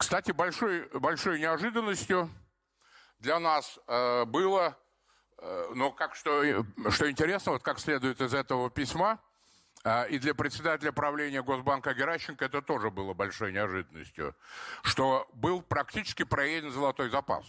Э, 0.00 0.02
кстати, 0.02 0.32
большой, 0.32 0.88
большой 0.98 1.40
неожиданностью 1.40 2.30
для 3.18 3.38
нас 3.38 3.78
э, 3.86 4.24
было 4.24 4.76
Э, 5.40 5.70
но 5.74 5.90
как 5.90 6.14
что, 6.14 6.44
что 6.90 7.10
интересно, 7.10 7.52
вот 7.52 7.62
как 7.62 7.78
следует 7.78 8.20
из 8.20 8.34
этого 8.34 8.68
письма, 8.70 9.18
э, 9.84 10.10
и 10.10 10.18
для 10.18 10.34
председателя 10.34 10.92
правления 10.92 11.42
Госбанка 11.42 11.94
Геращенко 11.94 12.44
это 12.44 12.60
тоже 12.60 12.90
было 12.90 13.14
большой 13.14 13.52
неожиданностью, 13.52 14.36
что 14.82 15.26
был 15.32 15.62
практически 15.62 16.24
проеден 16.24 16.70
золотой 16.70 17.08
запас. 17.08 17.46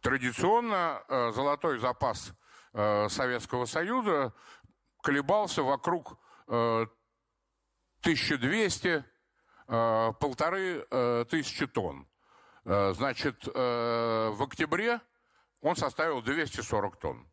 Традиционно 0.00 1.02
э, 1.08 1.32
золотой 1.32 1.78
запас 1.78 2.32
Советского 2.72 3.64
Союза 3.64 4.34
колебался 5.00 5.62
вокруг 5.62 6.18
1200 6.46 9.02
полторы 9.66 10.86
тысячи 11.28 11.66
тонн. 11.66 12.06
Значит, 12.64 13.46
в 13.46 14.42
октябре 14.42 15.00
он 15.60 15.76
составил 15.76 16.22
240 16.22 16.96
тонн. 16.96 17.26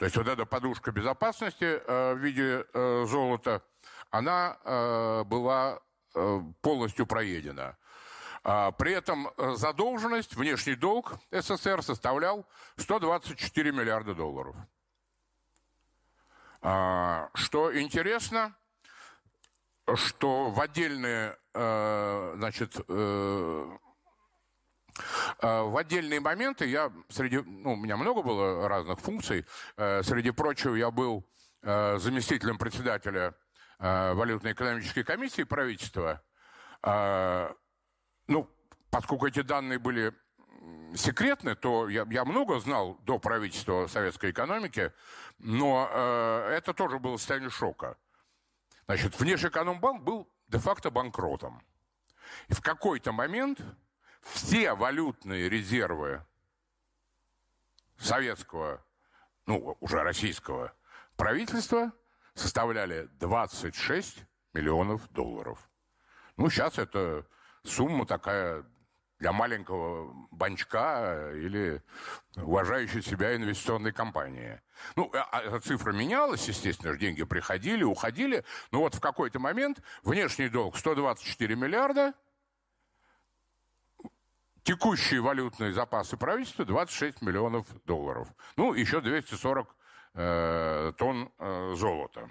То 0.00 0.06
есть 0.06 0.16
вот 0.16 0.28
эта 0.28 0.46
подушка 0.46 0.92
безопасности 0.92 1.82
э, 1.86 2.14
в 2.14 2.18
виде 2.20 2.64
э, 2.72 3.04
золота, 3.06 3.62
она 4.10 4.56
э, 4.64 5.24
была 5.24 5.78
э, 6.14 6.40
полностью 6.62 7.04
проедена. 7.04 7.76
А, 8.42 8.72
при 8.72 8.92
этом 8.92 9.28
э, 9.28 9.56
задолженность, 9.56 10.34
внешний 10.36 10.74
долг 10.74 11.18
СССР 11.30 11.82
составлял 11.82 12.46
124 12.78 13.72
миллиарда 13.72 14.14
долларов. 14.14 14.56
А, 16.62 17.28
что 17.34 17.78
интересно, 17.78 18.56
что 19.96 20.50
в 20.50 20.60
отдельные, 20.60 21.36
э, 21.54 22.32
значит, 22.36 22.80
Э, 25.40 25.62
в 25.62 25.76
отдельные 25.76 26.20
моменты 26.20 26.66
я 26.66 26.92
среди, 27.08 27.38
ну, 27.38 27.72
у 27.72 27.76
меня 27.76 27.96
много 27.96 28.22
было 28.22 28.68
разных 28.68 29.00
функций. 29.00 29.46
Э, 29.76 30.02
среди 30.02 30.30
прочего, 30.30 30.74
я 30.74 30.90
был 30.90 31.26
э, 31.62 31.98
заместителем 31.98 32.58
председателя 32.58 33.34
валютно-экономической 33.82 35.04
комиссии 35.04 35.42
правительства. 35.42 36.22
Ну, 36.84 38.46
поскольку 38.90 39.26
эти 39.26 39.40
данные 39.40 39.78
были 39.78 40.12
секретны, 40.94 41.54
то 41.54 41.88
я, 41.88 42.06
я 42.10 42.26
много 42.26 42.60
знал 42.60 42.98
до 43.06 43.18
правительства 43.18 43.86
советской 43.86 44.32
экономики, 44.32 44.92
но 45.38 45.88
э, 45.90 46.56
это 46.58 46.74
тоже 46.74 46.98
было 46.98 47.16
состояние 47.16 47.48
шока. 47.48 47.96
Значит, 48.90 49.20
внешэкономбанк 49.20 50.02
был 50.02 50.28
де-факто 50.48 50.90
банкротом. 50.90 51.62
И 52.48 52.54
в 52.54 52.60
какой-то 52.60 53.12
момент 53.12 53.60
все 54.20 54.74
валютные 54.74 55.48
резервы 55.48 56.26
советского, 57.98 58.84
ну, 59.46 59.76
уже 59.78 60.02
российского 60.02 60.74
правительства 61.14 61.92
составляли 62.34 63.08
26 63.20 64.24
миллионов 64.54 65.08
долларов. 65.12 65.70
Ну, 66.36 66.50
сейчас 66.50 66.76
это 66.76 67.24
сумма 67.62 68.06
такая 68.06 68.64
для 69.20 69.32
маленького 69.32 70.12
банчка 70.30 71.30
или 71.34 71.82
уважающей 72.36 73.02
себя 73.02 73.36
инвестиционной 73.36 73.92
компании. 73.92 74.60
Ну, 74.96 75.10
а, 75.14 75.28
а 75.30 75.42
эта 75.42 75.60
цифра 75.60 75.92
менялась, 75.92 76.48
естественно, 76.48 76.96
деньги 76.96 77.22
приходили, 77.22 77.84
уходили, 77.84 78.44
но 78.72 78.80
вот 78.80 78.94
в 78.94 79.00
какой-то 79.00 79.38
момент 79.38 79.82
внешний 80.02 80.48
долг 80.48 80.76
124 80.76 81.54
миллиарда– 81.54 82.14
Текущие 84.62 85.22
валютные 85.22 85.72
запасы 85.72 86.18
правительства 86.18 86.66
26 86.66 87.22
миллионов 87.22 87.66
долларов. 87.86 88.28
Ну, 88.56 88.74
еще 88.74 89.00
240 89.00 89.74
э, 90.14 90.92
тонн 90.98 91.32
э, 91.38 91.74
золота. 91.76 92.30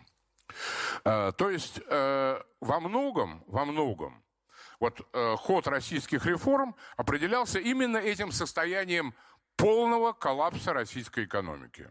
Э, 1.06 1.32
то 1.36 1.50
есть 1.50 1.82
э, 1.90 2.42
во 2.62 2.80
многом, 2.80 3.44
во 3.48 3.66
многом 3.66 4.24
вот 4.80 5.08
э, 5.14 5.36
ход 5.38 5.68
российских 5.68 6.26
реформ 6.26 6.76
определялся 6.98 7.60
именно 7.60 7.98
этим 7.98 8.32
состоянием 8.32 9.14
полного 9.56 10.14
коллапса 10.14 10.74
российской 10.74 11.26
экономики. 11.26 11.90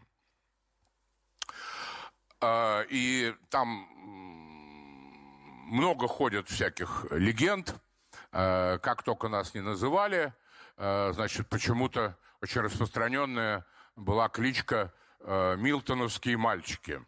Э, 2.41 2.85
и 2.89 3.35
там 3.49 3.87
много 5.67 6.07
ходят 6.07 6.49
всяких 6.49 7.05
легенд, 7.11 7.75
Э, 8.31 8.77
как 8.81 9.03
только 9.03 9.27
нас 9.27 9.53
не 9.53 9.61
называли, 9.61 10.33
э, 10.77 11.11
значит, 11.13 11.47
почему-то 11.49 12.17
очень 12.41 12.61
распространенная 12.61 13.65
была 13.95 14.29
кличка 14.29 14.93
э, 15.19 15.55
«Милтоновские 15.57 16.37
мальчики», 16.37 17.03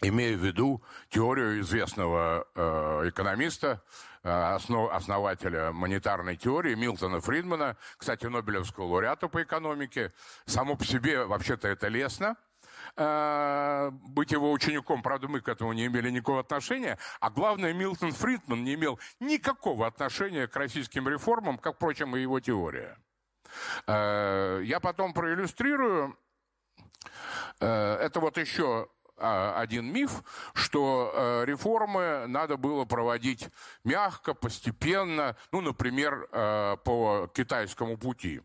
имея 0.00 0.36
в 0.36 0.44
виду 0.44 0.82
теорию 1.10 1.60
известного 1.60 2.46
экономиста, 3.08 3.82
основателя 4.22 5.72
монетарной 5.72 6.36
теории 6.36 6.74
Милтона 6.74 7.20
Фридмана, 7.20 7.76
кстати, 7.96 8.26
Нобелевского 8.26 8.84
лауреата 8.84 9.28
по 9.28 9.42
экономике. 9.42 10.12
Само 10.44 10.76
по 10.76 10.84
себе, 10.84 11.24
вообще-то, 11.24 11.68
это 11.68 11.88
лестно– 11.88 12.36
э, 12.96 13.90
быть 13.92 14.32
его 14.32 14.52
учеником. 14.52 15.02
Правда, 15.02 15.28
мы 15.28 15.40
к 15.40 15.48
этому 15.48 15.72
не 15.72 15.86
имели 15.86 16.10
никакого 16.10 16.40
отношения. 16.40 16.98
А 17.20 17.30
главное, 17.30 17.72
Милтон 17.72 18.12
Фридман 18.12 18.64
не 18.64 18.74
имел 18.74 18.98
никакого 19.20 19.86
отношения 19.86 20.46
к 20.46 20.56
российским 20.56 21.08
реформам, 21.08 21.58
как, 21.58 21.76
впрочем, 21.76 22.16
и 22.16 22.20
его 22.20 22.40
теория. 22.40 22.98
Э, 23.86 24.60
я 24.64 24.80
потом 24.80 25.12
проиллюстрирую. 25.12 26.18
Э, 27.60 27.94
это 27.96 28.20
вот 28.20 28.36
еще 28.36 28.88
один 29.18 29.92
миф, 29.92 30.22
что 30.54 31.12
э, 31.12 31.44
реформы 31.44 32.26
надо 32.26 32.56
было 32.56 32.84
проводить 32.84 33.48
мягко, 33.84 34.34
постепенно, 34.34 35.36
ну, 35.52 35.60
например, 35.60 36.28
э, 36.30 36.76
по 36.84 37.30
китайскому 37.34 37.96
пути. 37.96 38.40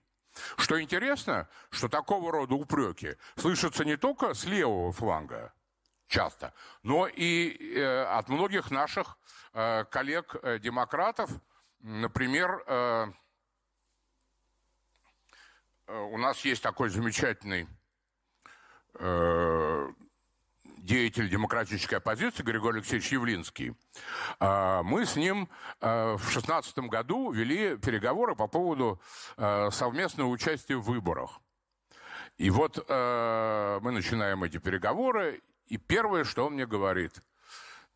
Что 0.57 0.81
интересно, 0.81 1.47
что 1.69 1.89
такого 1.89 2.31
рода 2.31 2.55
упреки 2.55 3.15
слышатся 3.35 3.85
не 3.85 3.97
только 3.97 4.33
с 4.33 4.45
левого 4.45 4.91
фланга, 4.91 5.53
часто, 6.07 6.53
но 6.81 7.07
и 7.07 7.75
э, 7.75 8.03
от 8.05 8.29
многих 8.29 8.71
наших 8.71 9.17
коллег-демократов. 9.53 11.29
Например, 11.81 13.13
у 15.87 16.17
нас 16.17 16.43
есть 16.43 16.63
такой 16.63 16.89
замечательный 16.89 17.67
деятель 20.83 21.29
демократической 21.29 21.95
оппозиции 21.95 22.43
Григорий 22.43 22.79
Алексеевич 22.79 23.11
Явлинский. 23.11 23.73
А, 24.39 24.83
мы 24.83 25.05
с 25.05 25.15
ним 25.15 25.49
а, 25.79 26.15
в 26.17 26.21
2016 26.21 26.77
году 26.79 27.31
вели 27.31 27.77
переговоры 27.77 28.35
по 28.35 28.47
поводу 28.47 29.01
а, 29.37 29.71
совместного 29.71 30.27
участия 30.27 30.75
в 30.75 30.83
выборах. 30.83 31.39
И 32.37 32.49
вот 32.49 32.77
мы 32.89 33.91
начинаем 33.91 34.43
эти 34.43 34.57
переговоры, 34.57 35.41
и 35.67 35.77
первое, 35.77 36.23
что 36.23 36.47
он 36.47 36.53
мне 36.53 36.65
говорит, 36.65 37.21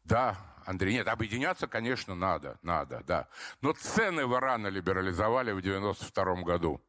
да, 0.03 0.37
Андрей, 0.63 0.93
нет, 0.93 1.07
объединяться, 1.07 1.65
конечно, 1.65 2.13
надо, 2.13 2.59
надо, 2.61 3.03
да. 3.07 3.27
Но 3.61 3.73
цены 3.73 4.27
вы 4.27 4.39
рано 4.39 4.67
либерализовали 4.67 5.53
в 5.53 5.61
92 5.61 6.43
году. 6.43 6.79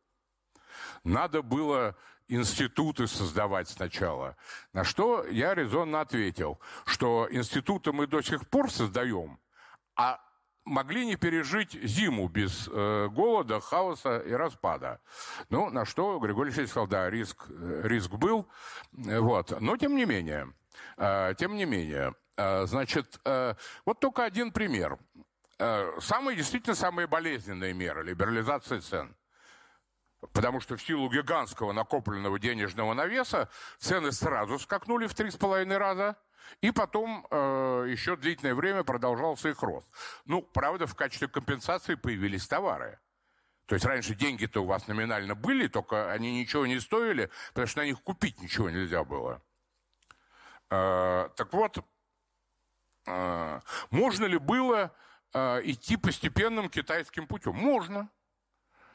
Надо 1.05 1.43
было 1.43 1.97
институты 2.29 3.07
создавать 3.07 3.69
сначала. 3.69 4.37
На 4.73 4.85
что 4.85 5.25
я 5.27 5.55
резонно 5.55 6.01
ответил, 6.01 6.61
что 6.85 7.27
институты 7.31 7.93
мы 7.93 8.07
до 8.07 8.23
сих 8.23 8.49
пор 8.49 8.71
создаем, 8.71 9.39
а 9.97 10.21
могли 10.69 11.07
не 11.07 11.17
пережить 11.17 11.73
зиму 11.73 12.29
без 12.29 12.69
э, 12.71 13.09
голода, 13.09 13.61
хаоса 13.61 14.19
и 14.19 14.33
распада. 14.33 15.01
Ну, 15.49 15.71
на 15.71 15.85
что 15.85 16.19
Григорий 16.19 16.49
Алексеевич 16.49 16.71
сказал, 16.71 16.87
да, 16.87 17.11
риск, 17.11 17.47
э, 17.49 17.81
риск 17.85 18.11
был. 18.13 18.47
Вот. 18.93 19.61
Но 19.61 19.77
тем 19.77 19.97
не 19.97 20.05
менее, 20.05 20.53
э, 20.99 21.35
тем 21.39 21.57
не 21.57 21.65
менее, 21.65 22.15
э, 22.37 22.67
значит, 22.67 23.19
э, 23.25 23.55
вот 23.85 24.01
только 24.01 24.25
один 24.25 24.53
пример. 24.53 24.99
Э, 25.59 25.91
самые, 26.01 26.37
действительно, 26.37 26.77
самые 26.77 27.07
болезненные 27.09 27.73
меры 27.73 28.05
либерализации 28.05 28.79
цен. 28.79 29.17
Потому 30.33 30.61
что 30.61 30.77
в 30.77 30.83
силу 30.83 31.09
гигантского 31.09 31.73
накопленного 31.73 32.39
денежного 32.39 32.95
навеса 32.95 33.49
цены 33.79 34.13
сразу 34.13 34.59
скакнули 34.59 35.07
в 35.07 35.15
три 35.15 35.31
с 35.31 35.37
половиной 35.37 35.79
раза– 35.79 36.17
и 36.61 36.71
потом 36.71 37.27
э, 37.31 37.87
еще 37.89 38.17
длительное 38.17 38.55
время 38.55 38.85
продолжался 38.85 39.51
их 39.51 39.63
рост. 39.63 39.89
Ну, 40.25 40.43
правда, 40.43 40.87
в 40.87 40.95
качестве 40.95 41.29
компенсации 41.29 41.95
появились 41.95 42.47
товары. 42.47 42.99
То 43.67 43.75
есть 43.75 43.85
раньше 43.85 44.15
деньги-то 44.15 44.63
у 44.63 44.67
вас 44.67 44.89
номинально 44.89 45.35
были, 45.35 45.69
только 45.69 46.11
они 46.11 46.41
ничего 46.41 46.67
не 46.67 46.81
стоили, 46.81 47.31
потому 47.49 47.67
что 47.67 47.81
на 47.81 47.85
них 47.85 48.01
купить 48.03 48.41
ничего 48.41 48.71
нельзя 48.71 49.05
было. 49.05 49.43
Э, 50.71 51.29
так 51.37 51.53
вот, 51.53 51.85
э, 53.07 53.61
можно 53.91 54.25
ли 54.25 54.39
было 54.39 54.95
э, 55.35 55.61
идти 55.65 55.97
постепенным 55.97 56.71
китайским 56.71 57.27
путем? 57.27 57.55
Можно. 57.57 58.09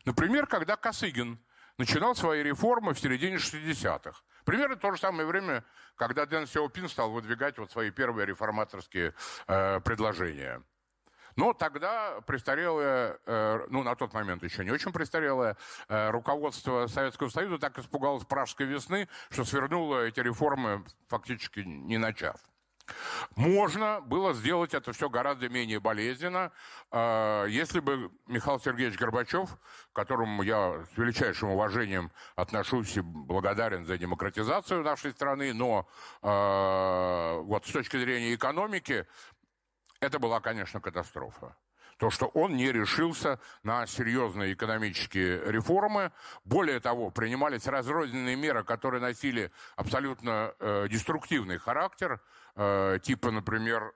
Например, 0.05 0.47
когда 0.47 0.75
Косыгин 0.75 1.39
начинал 1.77 2.15
свои 2.15 2.43
реформы 2.43 2.93
в 2.93 2.99
середине 2.99 3.37
60-х. 3.37 4.21
Примерно 4.45 4.75
то 4.75 4.91
же 4.91 4.99
самое 4.99 5.25
время, 5.25 5.63
когда 5.95 6.25
Дэн 6.25 6.47
Сяопин 6.47 6.89
стал 6.89 7.11
выдвигать 7.11 7.57
вот 7.57 7.71
свои 7.71 7.91
первые 7.91 8.25
реформаторские 8.25 9.13
э, 9.47 9.79
предложения. 9.81 10.61
Но 11.35 11.53
тогда 11.53 12.21
престарелое, 12.27 13.17
э, 13.25 13.65
ну, 13.69 13.81
на 13.83 13.95
тот 13.95 14.13
момент 14.13 14.43
еще 14.43 14.63
не 14.63 14.71
очень 14.71 14.91
престарелое, 14.91 15.57
э, 15.87 16.11
руководство 16.11 16.85
Советского 16.87 17.29
Союза 17.29 17.57
так 17.57 17.77
испугалось 17.79 18.23
Пражской 18.25 18.67
весны, 18.67 19.07
что 19.31 19.43
свернуло 19.43 20.05
эти 20.05 20.19
реформы, 20.19 20.85
фактически 21.07 21.61
не 21.61 21.97
начав. 21.97 22.39
Можно 23.35 24.01
было 24.01 24.33
сделать 24.33 24.73
это 24.73 24.91
все 24.93 25.09
гораздо 25.09 25.49
менее 25.49 25.79
болезненно, 25.79 26.51
а, 26.91 27.45
если 27.45 27.79
бы 27.79 28.11
Михаил 28.27 28.59
Сергеевич 28.59 28.99
Горбачев, 28.99 29.57
которому 29.93 30.43
я 30.43 30.83
с 30.93 30.97
величайшим 30.97 31.49
уважением 31.49 32.11
отношусь 32.35 32.97
и 32.97 33.01
благодарен 33.01 33.85
за 33.85 33.97
демократизацию 33.97 34.83
нашей 34.83 35.11
страны, 35.11 35.53
но 35.53 35.87
а, 36.21 37.39
вот 37.39 37.65
с 37.65 37.71
точки 37.71 37.97
зрения 37.97 38.35
экономики 38.35 39.07
это 39.99 40.19
была, 40.19 40.41
конечно, 40.41 40.81
катастрофа. 40.81 41.55
То, 42.03 42.09
что 42.09 42.25
он 42.25 42.57
не 42.57 42.69
решился 42.69 43.39
на 43.63 43.87
серьезные 43.87 44.51
экономические 44.51 45.41
реформы. 45.49 46.11
Более 46.43 46.81
того, 46.81 47.11
принимались 47.11 47.65
разрозненные 47.65 48.35
меры, 48.35 48.65
которые 48.65 48.99
носили 48.99 49.51
абсолютно 49.77 50.53
э, 50.59 50.87
деструктивный 50.89 51.57
характер– 51.57 52.19
Э, 52.55 52.99
типа, 53.01 53.31
например, 53.31 53.93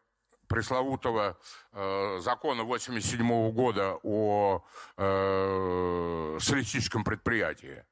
пресловутого 0.47 1.37
э, 1.73 2.19
закона 2.21 2.63
87 2.63 3.51
года 3.51 3.99
о 4.01 4.63
э, 4.97 6.37
социалистическом 6.39 7.03
предприятии, 7.03 7.85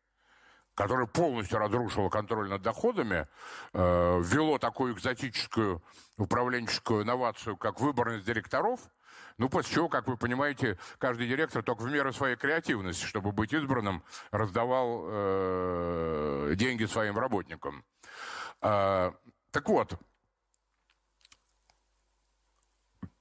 который 0.73 1.07
полностью 1.07 1.59
разрушил 1.59 2.09
контроль 2.09 2.49
над 2.49 2.61
доходами, 2.61 3.27
э, 3.73 4.19
ввело 4.21 4.57
такую 4.57 4.95
экзотическую 4.95 5.83
управленческую 6.17 7.03
инновацию, 7.03 7.57
как 7.57 7.79
выборность 7.79 8.25
директоров, 8.25 8.79
ну, 9.37 9.49
после 9.49 9.75
чего, 9.75 9.89
как 9.89 10.07
вы 10.07 10.17
понимаете, 10.17 10.77
каждый 10.97 11.27
директор 11.27 11.61
только 11.61 11.81
в 11.81 11.91
меру 11.91 12.13
своей 12.13 12.35
креативности, 12.35 13.05
чтобы 13.05 13.31
быть 13.31 13.53
избранным, 13.53 14.03
раздавал 14.31 15.03
э, 15.07 16.53
деньги 16.55 16.85
своим 16.85 17.17
работникам. 17.17 17.83
Э, 18.61 19.11
так 19.51 19.69
вот, 19.69 19.99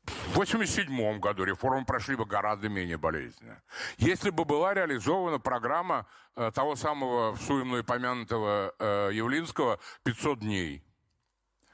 В 0.07 0.37
1987 0.37 1.19
году 1.19 1.45
реформы 1.45 1.85
прошли 1.87 2.17
бы 2.17 2.27
гораздо 2.27 2.69
менее 2.69 2.99
болезненно. 2.99 3.63
Если 3.97 4.31
бы 4.31 4.45
была 4.45 4.75
реализована 4.75 5.39
программа 5.39 6.07
э, 6.37 6.51
того 6.53 6.77
самого 6.77 7.33
в 7.33 7.41
суемно 7.41 7.83
помянутого 7.83 8.75
э, 8.79 9.11
Явлинского 9.13 9.79
«500 10.05 10.41
дней», 10.41 10.85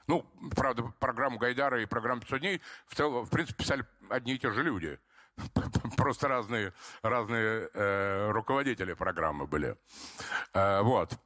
ну, 0.07 0.24
правда, 0.55 0.92
программу 0.98 1.38
Гайдара 1.38 1.83
и 1.83 1.87
программу 1.87 2.20
500 2.20 2.40
дней 2.40 2.61
в, 2.87 2.94
целом, 2.94 3.24
в 3.24 3.31
принципе 3.31 3.62
писали 3.62 3.85
одни 4.11 4.35
и 4.35 4.38
те 4.38 4.51
же 4.51 4.62
люди. 4.62 4.99
Просто 5.96 6.29
разные, 6.29 6.73
разные 7.03 7.70
э, 7.73 8.31
руководители 8.31 8.94
программы 8.94 9.46
были. 9.46 9.77
Э, 10.53 10.83
вот. 10.83 11.18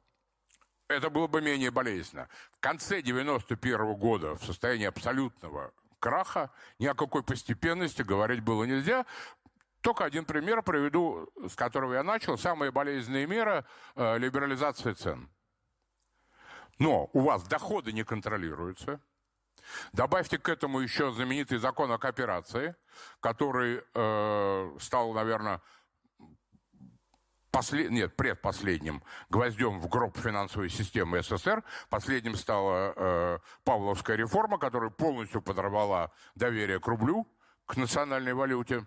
Это 0.87 1.09
было 1.09 1.27
бы 1.27 1.41
менее 1.41 1.71
болезненно. 1.71 2.29
В 2.51 2.59
конце 2.59 3.01
91 3.01 3.95
года 3.95 4.35
в 4.35 4.45
состоянии 4.45 4.85
абсолютного 4.85 5.73
краха, 5.99 6.51
ни 6.77 6.85
о 6.85 6.93
какой 6.93 7.23
постепенности 7.23 8.03
говорить 8.03 8.41
было 8.41 8.65
нельзя. 8.65 9.05
Только 9.81 10.05
один 10.05 10.25
пример 10.25 10.61
приведу, 10.61 11.29
с 11.47 11.55
которого 11.55 11.93
я 11.93 12.03
начал. 12.03 12.37
Самая 12.37 12.71
болезненная 12.71 13.25
мера 13.25 13.65
э,– 13.95 14.17
либерализация 14.19 14.93
цен. 14.93 15.29
Но 16.77 17.09
у 17.13 17.21
вас 17.21 17.43
доходы 17.47 17.91
не 17.91 18.03
контролируются. 18.03 18.99
Добавьте 19.93 20.37
к 20.37 20.49
этому 20.49 20.79
еще 20.79 21.11
знаменитый 21.11 21.57
закон 21.57 21.91
о 21.91 21.97
кооперации, 21.97 22.75
который 23.19 23.83
э, 23.93 24.77
стал, 24.79 25.13
наверное, 25.13 25.61
послед... 27.51 27.89
нет, 27.89 28.15
предпоследним 28.15 29.03
гвоздем 29.29 29.79
в 29.79 29.87
гроб 29.87 30.17
финансовой 30.17 30.69
системы 30.69 31.21
СССР. 31.23 31.63
Последним 31.89 32.35
стала 32.35 32.93
э, 32.95 33.39
Павловская 33.63 34.17
реформа, 34.17 34.57
которая 34.57 34.89
полностью 34.89 35.41
подорвала 35.41 36.11
доверие 36.35 36.79
к 36.79 36.87
рублю, 36.87 37.27
к 37.65 37.77
национальной 37.77 38.33
валюте. 38.33 38.85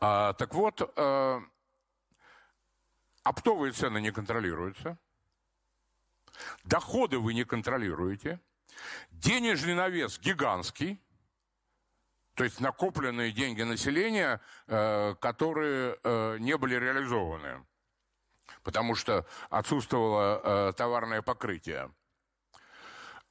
А, 0.00 0.34
так 0.34 0.54
вот, 0.54 0.80
э, 0.96 1.40
оптовые 3.22 3.72
цены 3.72 4.00
не 4.00 4.12
контролируются, 4.12 4.98
доходы 6.64 7.18
вы 7.18 7.34
не 7.34 7.44
контролируете, 7.44 8.40
денежный 9.10 9.74
навес 9.74 10.18
гигантский, 10.18 11.00
то 12.34 12.44
есть 12.44 12.60
накопленные 12.60 13.32
деньги 13.32 13.62
населения, 13.62 14.40
э, 14.66 15.14
которые 15.20 15.98
э, 16.02 16.36
не 16.40 16.56
были 16.56 16.74
реализованы, 16.74 17.64
потому 18.62 18.96
что 18.96 19.24
отсутствовало 19.50 20.40
э, 20.42 20.72
товарное 20.76 21.22
покрытие. 21.22 21.90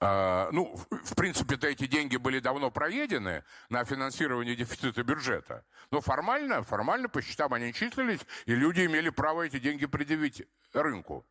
Ну, 0.02 0.76
в 0.90 1.16
принципе-то 1.16 1.66
эти 1.66 1.88
деньги 1.88 2.18
были 2.18 2.40
давно 2.40 2.70
проедены 2.70 3.46
на 3.70 3.86
финансирование 3.86 4.54
дефицита 4.54 5.02
бюджета. 5.02 5.64
Но 5.92 6.02
формально, 6.02 6.62
формально 6.64 7.08
по 7.08 7.22
счетам 7.22 7.54
они 7.54 7.72
числились, 7.72 8.20
и 8.46 8.54
люди 8.54 8.86
имели 8.86 9.08
право 9.08 9.44
эти 9.44 9.60
деньги 9.60 9.86
предъявить 9.86 10.46
рынку. 10.74 11.26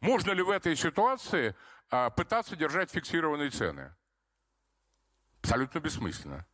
Можно 0.00 0.32
ли 0.32 0.42
в 0.42 0.50
этой 0.50 0.76
ситуации 0.76 1.54
пытаться 2.16 2.56
держать 2.56 2.90
фиксированные 2.90 3.50
цены? 3.50 3.94
Абсолютно 5.42 5.80
бессмысленно. 5.80 6.46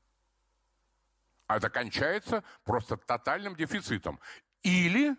А 1.47 1.57
это 1.57 1.71
кончается 1.71 2.45
просто 2.65 2.97
тотальным 2.97 3.57
дефицитом. 3.57 4.21
Или, 4.63 5.17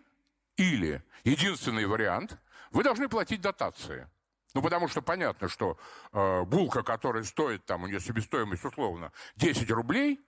или, 0.56 1.04
единственный 1.24 1.86
вариант, 1.86 2.38
вы 2.70 2.84
должны 2.84 3.08
платить 3.08 3.40
дотации. 3.40 4.08
Ну, 4.54 4.62
потому 4.62 4.88
что 4.88 5.02
понятно, 5.02 5.48
что 5.48 5.78
э, 6.12 6.42
булка, 6.44 6.82
которая 6.82 7.22
стоит, 7.24 7.64
там, 7.64 7.84
у 7.84 7.86
нее 7.86 8.00
себестоимость 8.00 8.64
условно 8.64 9.12
10 9.36 9.70
рублей, 9.70 10.20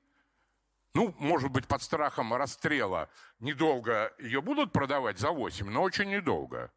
ну, 0.94 1.14
может 1.18 1.50
быть, 1.50 1.66
под 1.66 1.82
страхом 1.82 2.34
расстрела 2.34 3.08
недолго 3.40 4.12
ее 4.18 4.42
будут 4.42 4.72
продавать 4.72 5.18
за 5.18 5.30
8, 5.30 5.68
но 5.70 5.82
очень 5.82 6.10
недолго. 6.10 6.70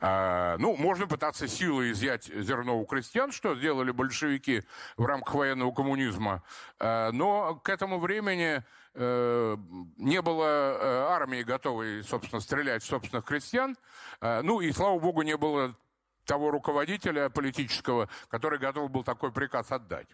А, 0.00 0.56
ну, 0.58 0.76
можно 0.76 1.06
пытаться 1.06 1.46
силой 1.46 1.92
изъять 1.92 2.24
зерно 2.24 2.80
у 2.80 2.86
крестьян, 2.86 3.32
что 3.32 3.54
сделали 3.54 3.90
большевики 3.90 4.62
в 4.96 5.04
рамках 5.04 5.34
военного 5.34 5.72
коммунизма. 5.72 6.42
А, 6.78 7.12
но 7.12 7.56
к 7.56 7.68
этому 7.68 7.98
времени 7.98 8.64
э, 8.94 9.56
не 9.98 10.22
было 10.22 10.44
э, 10.44 11.04
армии, 11.10 11.42
готовой, 11.42 12.02
собственно, 12.02 12.40
стрелять 12.40 12.82
в 12.82 12.86
собственных 12.86 13.26
крестьян. 13.26 13.76
А, 14.20 14.42
ну, 14.42 14.60
и, 14.60 14.72
слава 14.72 14.98
богу, 14.98 15.20
не 15.22 15.36
было 15.36 15.76
того 16.24 16.50
руководителя 16.50 17.28
политического, 17.28 18.08
который 18.28 18.58
готов 18.58 18.90
был 18.90 19.04
такой 19.04 19.32
приказ 19.32 19.70
отдать. 19.70 20.08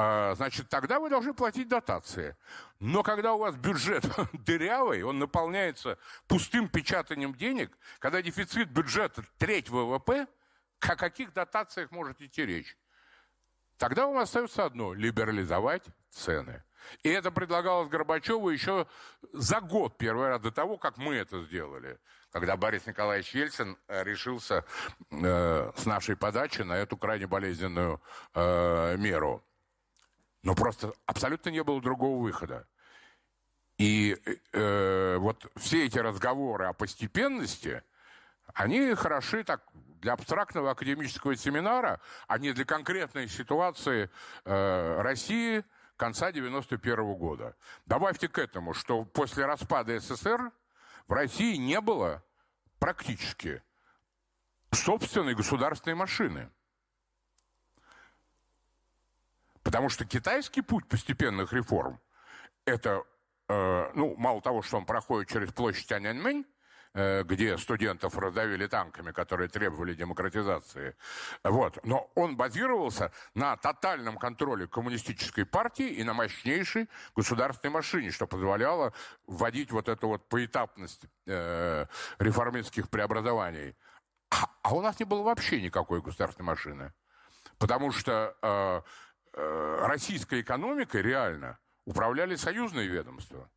А, 0.00 0.36
значит, 0.36 0.68
тогда 0.68 1.00
вы 1.00 1.10
должны 1.10 1.34
платить 1.34 1.66
дотации. 1.66 2.36
Но 2.78 3.02
когда 3.02 3.32
у 3.34 3.38
вас 3.38 3.56
бюджет 3.56 4.04
дырявый, 4.32 5.02
он 5.02 5.18
наполняется 5.18 5.98
пустым 6.28 6.68
печатанием 6.68 7.34
денег, 7.34 7.76
когда 7.98 8.22
дефицит 8.22 8.70
бюджета 8.70 9.24
треть 9.38 9.68
ВВП, 9.68 10.28
о 10.78 10.94
каких 10.94 11.32
дотациях 11.32 11.90
может 11.90 12.22
идти 12.22 12.46
речь? 12.46 12.78
Тогда 13.76 14.06
вам 14.06 14.18
остается 14.18 14.64
одно– 14.64 14.92
либерализовать 14.94 15.82
цены. 16.10 16.62
И 17.02 17.08
это 17.08 17.32
предлагалось 17.32 17.88
Горбачеву 17.88 18.50
еще 18.50 18.86
за 19.32 19.60
год, 19.60 19.98
первый 19.98 20.28
раз 20.28 20.40
до 20.40 20.52
того, 20.52 20.78
как 20.78 20.96
мы 20.96 21.16
это 21.16 21.42
сделали. 21.42 21.98
Когда 22.30 22.56
Борис 22.56 22.86
Николаевич 22.86 23.34
Ельцин 23.34 23.76
э, 23.88 24.04
решился 24.04 24.64
э, 25.10 25.72
с 25.76 25.86
нашей 25.86 26.14
подачи 26.14 26.62
на 26.62 26.74
эту 26.74 26.96
крайне 26.96 27.26
болезненную 27.26 28.00
э, 28.34 28.96
меру. 28.96 29.44
Но 30.48 30.54
просто 30.54 30.94
абсолютно 31.04 31.50
не 31.50 31.62
было 31.62 31.78
другого 31.78 32.22
выхода. 32.22 32.66
И 33.76 34.16
э, 34.54 35.18
вот 35.18 35.46
все 35.56 35.84
эти 35.84 35.98
разговоры 35.98 36.64
о 36.64 36.72
постепенности, 36.72 37.82
они 38.54 38.94
хороши 38.94 39.44
так 39.44 39.62
для 40.00 40.14
абстрактного 40.14 40.70
академического 40.70 41.36
семинара, 41.36 42.00
а 42.28 42.38
не 42.38 42.52
для 42.54 42.64
конкретной 42.64 43.28
ситуации 43.28 44.08
э, 44.46 45.02
России 45.02 45.66
конца 45.98 46.32
91 46.32 46.94
-го 46.94 47.14
года. 47.14 47.54
Добавьте 47.84 48.28
к 48.28 48.38
этому, 48.38 48.72
что 48.72 49.04
после 49.04 49.44
распада 49.44 50.00
СССР 50.00 50.50
в 51.08 51.12
России 51.12 51.56
не 51.56 51.82
было 51.82 52.24
практически 52.78 53.62
собственной 54.72 55.34
государственной 55.34 55.94
машины. 55.94 56.50
Потому 59.68 59.90
что 59.90 60.06
китайский 60.06 60.62
путь 60.62 60.88
постепенных 60.88 61.52
реформ– 61.52 62.00
это, 62.64 63.02
э, 63.50 63.90
ну, 63.94 64.14
мало 64.16 64.40
того, 64.40 64.62
что 64.62 64.78
он 64.78 64.86
проходит 64.86 65.28
через 65.28 65.52
площадь 65.52 65.92
Аньаньмэнь, 65.92 66.46
э, 66.94 67.22
где 67.24 67.58
студентов 67.58 68.16
раздавили 68.16 68.66
танками, 68.66 69.12
которые 69.12 69.50
требовали 69.50 69.92
демократизации. 69.92 70.96
Вот. 71.44 71.84
Но 71.84 72.10
он 72.14 72.34
базировался 72.34 73.12
на 73.34 73.58
тотальном 73.58 74.16
контроле 74.16 74.66
коммунистической 74.66 75.44
партии 75.44 75.88
и 75.88 76.02
на 76.02 76.14
мощнейшей 76.14 76.88
государственной 77.14 77.70
машине, 77.70 78.10
что 78.10 78.26
позволяло 78.26 78.94
вводить 79.26 79.70
вот 79.70 79.90
эту 79.90 80.08
вот 80.08 80.30
поэтапность 80.30 81.02
э, 81.26 81.84
реформистских 82.18 82.88
преобразований. 82.88 83.76
А, 84.30 84.48
а 84.62 84.74
у 84.74 84.80
нас 84.80 84.98
не 84.98 85.04
было 85.04 85.24
вообще 85.24 85.60
никакой 85.60 86.00
государственной 86.00 86.46
машины. 86.46 86.94
Потому 87.58 87.92
что 87.92 88.34
э, 88.40 88.82
российской 89.38 90.40
экономикой 90.40 91.02
реально 91.02 91.58
управляли 91.84 92.36
союзные 92.36 92.88
ведомства. 92.88 93.50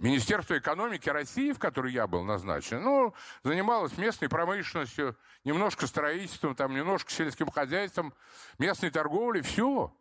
Министерство 0.00 0.56
экономики 0.56 1.10
России, 1.10 1.52
в 1.52 1.58
которое 1.58 1.92
я 1.92 2.06
был 2.06 2.24
назначен, 2.24 2.82
ну, 2.82 3.14
занималось 3.44 3.98
местной 3.98 4.30
промышленностью, 4.30 5.14
немножко 5.44 5.86
строительством, 5.86 6.54
там, 6.54 6.74
немножко 6.74 7.12
сельским 7.12 7.50
хозяйством, 7.50 8.14
местной 8.58 8.90
торговлей, 8.90 9.42
все. 9.42 9.94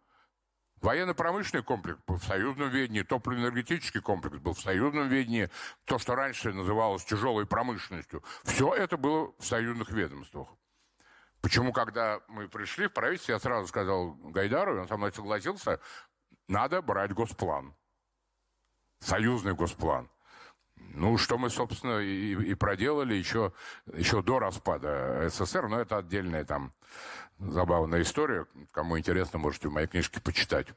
Военно-промышленный 0.79 1.63
комплекс 1.65 1.99
был 2.07 2.15
в 2.15 2.23
союзном 2.23 2.69
ведении, 2.69 3.01
топливно-энергетический 3.01 3.99
комплекс 3.99 4.37
был 4.37 4.53
в 4.53 4.61
союзном 4.61 5.09
ведении, 5.09 5.49
то, 5.83 5.99
что 5.99 6.15
раньше 6.15 6.53
называлось 6.53 7.03
тяжелой 7.03 7.45
промышленностью. 7.45 8.23
Все 8.45 8.73
это 8.73 8.95
было 8.95 9.33
в 9.37 9.45
союзных 9.45 9.91
ведомствах. 9.91 10.47
Почему, 11.41 11.71
когда 11.71 12.19
мы 12.27 12.49
пришли 12.49 12.87
в 12.87 12.93
правительство, 12.93 13.31
я 13.33 13.39
сразу 13.39 13.67
сказал 13.67 14.11
Гайдару, 14.13 14.75
и 14.75 14.79
он 14.79 14.87
со 14.87 14.97
мной 14.97 15.11
согласился, 15.11 15.79
надо 16.47 16.81
брать 16.81 17.13
госплан. 17.13 17.73
Союзный 18.99 19.53
госплан. 19.53 20.09
Ну, 20.75 21.17
что 21.17 21.37
мы, 21.37 21.49
собственно, 21.49 21.99
и, 21.99 22.33
и 22.33 22.53
проделали 22.55 23.13
еще, 23.13 23.53
еще 23.93 24.21
до 24.21 24.39
распада 24.39 25.29
СССР, 25.29 25.67
но 25.67 25.79
это 25.79 25.97
отдельная 25.97 26.43
там 26.43 26.73
забавная 27.37 28.01
история. 28.01 28.45
Кому 28.71 28.97
интересно, 28.97 29.39
можете 29.39 29.69
в 29.69 29.71
моей 29.71 29.87
книжке 29.87 30.19
почитать, 30.19 30.67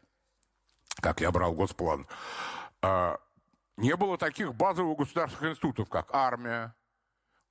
как 1.01 1.21
я 1.21 1.31
брал 1.33 1.55
госплан. 1.55 2.07
А, 2.83 3.19
не 3.77 3.97
было 3.97 4.19
таких 4.19 4.55
базовых 4.55 4.99
государственных 4.99 5.53
институтов, 5.53 5.89
как 5.89 6.15
армия, 6.15 6.75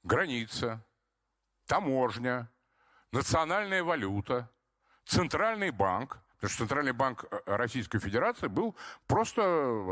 граница, 0.04 0.86
таможня, 1.66 2.50
национальная 3.12 3.84
валюта, 3.84 4.50
центральный 5.06 5.72
банк, 5.72 6.20
потому 6.36 6.50
что 6.50 6.58
Центральный 6.60 6.94
банк 6.94 7.26
э, 7.30 7.40
Российской 7.46 8.00
Федерации 8.00 8.48
был 8.48 8.76
просто 9.08 9.42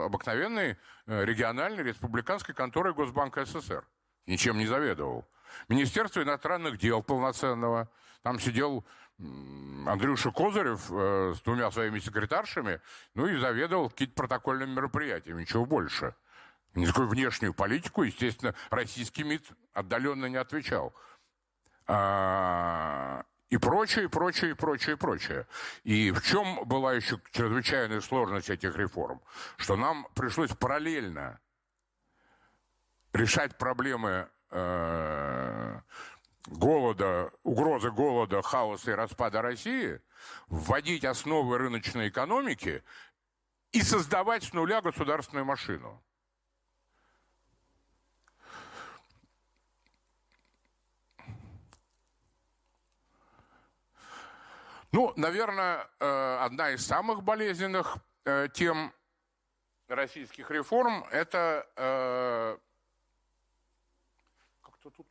обыкновенной 0.06 0.78
э, 1.06 1.26
региональной 1.26 1.84
республиканской 1.84 2.56
конторой 2.56 2.94
Госбанка 2.94 3.46
СССР. 3.46 3.86
Ничем 4.26 4.58
не 4.58 4.66
заведовал. 4.66 5.28
Министерство 5.68 6.22
иностранных 6.22 6.78
дел 6.78 7.04
полноценного. 7.04 7.90
Там 8.24 8.40
сидел 8.40 8.86
Андрюша 9.20 10.32
Козырев 10.32 10.90
э, 10.90 11.34
с 11.36 11.42
двумя 11.42 11.70
своими 11.72 12.00
секретаршами, 12.00 12.82
ну 13.16 13.28
и 13.28 13.38
заведовал 13.38 13.90
какие-то 13.90 14.14
протокольными 14.16 14.72
мероприятиями, 14.72 15.42
ничего 15.42 15.66
больше. 15.66 16.16
Никакую 16.74 17.10
внешнюю 17.10 17.54
политику, 17.54 18.04
естественно, 18.04 18.56
российский 18.70 19.24
МИД 19.24 19.44
отдаленно 19.74 20.28
не 20.28 20.38
отвечал. 20.38 20.94
А, 21.92 23.24
и 23.50 23.58
прочее, 23.58 24.06
и 24.06 24.08
прочее, 24.08 24.52
и 24.52 24.54
прочее, 24.54 24.94
и 24.94 24.98
прочее. 24.98 25.48
И 25.84 26.12
в 26.12 26.22
чем 26.22 26.64
была 26.66 26.94
еще 26.94 27.20
чрезвычайная 27.32 28.00
сложность 28.00 28.52
этих 28.52 28.76
реформ? 28.76 29.20
Что 29.58 29.76
нам 29.76 30.08
пришлось 30.14 30.52
параллельно 30.52 31.40
решать 33.12 33.58
проблемы 33.58 34.30
э, 34.52 35.82
голода, 36.46 37.32
угрозы 37.42 37.90
голода, 37.90 38.44
хаоса 38.44 38.92
и 38.92 38.94
распада 38.94 39.42
России, 39.42 40.00
вводить 40.48 41.06
основы 41.06 41.58
рыночной 41.58 42.10
экономики 42.10 42.84
и 43.72 43.82
создавать 43.82 44.44
с 44.44 44.54
нуля 44.54 44.82
государственную 44.82 45.46
машину. 45.46 46.04
Ну, 54.92 55.14
наверное, 55.16 55.88
э, 56.00 56.38
одна 56.42 56.72
из 56.72 56.86
самых 56.86 57.22
болезненных 57.24 57.98
э, 58.26 58.48
тем 58.54 58.92
российских 59.88 60.50
реформ– 60.50 61.06
это 61.12 61.68
э, 61.76 62.58
как-то 64.64 64.90
тут, 64.90 65.08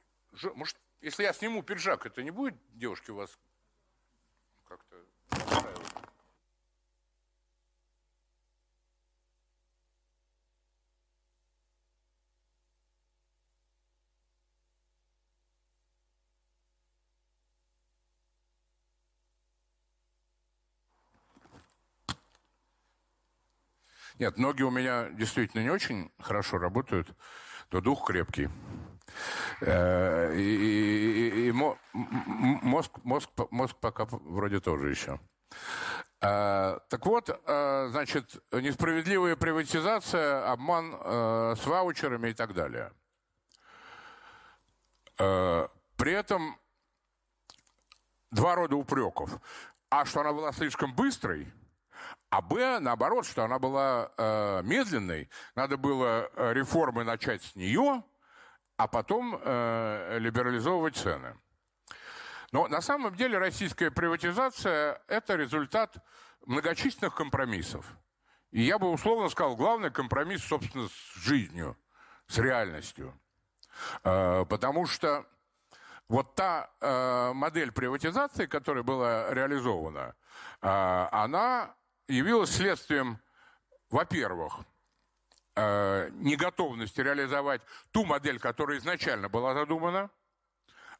может, 0.56 0.76
если 1.00 1.22
я 1.22 1.32
сниму 1.32 1.62
пиджак, 1.62 2.06
это 2.06 2.22
не 2.24 2.32
будет 2.32 2.54
девушки 2.74 3.12
у 3.12 3.16
вас 3.16 3.38
как-то 4.66 4.96
Нет, 24.18 24.36
ноги 24.36 24.62
у 24.62 24.70
меня 24.70 25.10
действительно 25.10 25.62
не 25.62 25.70
очень 25.70 26.10
хорошо 26.18 26.58
работают, 26.58 27.08
но 27.70 27.80
дух 27.80 28.06
крепкий. 28.06 28.48
Э, 29.60 30.34
и, 30.34 30.40
и, 30.40 31.48
и 31.48 31.52
мозг, 31.52 32.90
мозг, 33.04 33.30
мозг 33.50 33.76
пока 33.80 34.06
вроде 34.10 34.58
тоже 34.60 34.90
еще. 34.90 35.20
Э, 36.20 36.78
так 36.88 37.06
вот, 37.06 37.30
э, 37.30 37.88
значит, 37.90 38.42
несправедливая 38.50 39.36
приватизация, 39.36 40.50
обман 40.50 40.94
с 41.56 41.64
ваучерами 41.64 42.30
и 42.30 42.34
так 42.34 42.54
далее. 42.54 42.92
При 45.16 46.12
этом 46.12 46.58
два 48.30 48.54
рода 48.54 48.76
упреков. 48.76 49.30
А 49.90 50.04
что 50.04 50.20
она 50.20 50.32
была 50.32 50.52
слишком 50.52 50.94
быстрой– 50.94 51.52
а 52.30 52.42
Б, 52.42 52.78
наоборот, 52.80 53.26
что 53.26 53.44
она 53.44 53.58
была 53.58 54.10
э, 54.16 54.62
медленной, 54.62 55.30
надо 55.54 55.76
было 55.76 56.30
э, 56.34 56.52
реформы 56.52 57.04
начать 57.04 57.42
с 57.42 57.56
нее, 57.56 58.02
а 58.76 58.86
потом 58.86 59.40
э, 59.42 60.18
либерализовывать 60.18 60.96
цены. 60.96 61.36
Но 62.52 62.68
на 62.68 62.80
самом 62.80 63.14
деле 63.14 63.38
российская 63.38 63.90
приватизация– 63.90 65.00
это 65.08 65.36
результат 65.36 65.96
многочисленных 66.46 67.14
компромиссов. 67.14 67.86
И 68.50 68.62
я 68.62 68.78
бы 68.78 68.90
условно 68.90 69.28
сказал, 69.28 69.56
главный 69.56 69.90
компромисс, 69.90 70.44
собственно, 70.44 70.88
с 70.88 71.14
жизнью, 71.16 71.76
с 72.26 72.38
реальностью. 72.38 73.18
Э, 74.04 74.44
потому 74.46 74.86
что 74.86 75.26
вот 76.08 76.34
та 76.34 76.70
э, 76.80 77.32
модель 77.34 77.72
приватизации, 77.72 78.46
которая 78.46 78.82
была 78.82 79.32
реализована, 79.32 80.14
э, 80.62 81.08
она 81.12 81.74
явилась 82.08 82.50
следствием, 82.50 83.20
во-первых, 83.90 84.60
э, 85.54 86.10
неготовности 86.12 87.00
реализовать 87.00 87.62
ту 87.90 88.04
модель, 88.04 88.38
которая 88.38 88.78
изначально 88.78 89.28
была 89.28 89.54
задумана, 89.54 90.10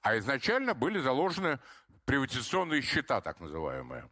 а 0.03 0.17
изначально 0.19 0.75
были 0.75 1.01
заложены 1.01 1.59
приватизационные 2.05 2.83
счета, 2.83 3.21
так 3.21 3.41
называемые. 3.41 4.09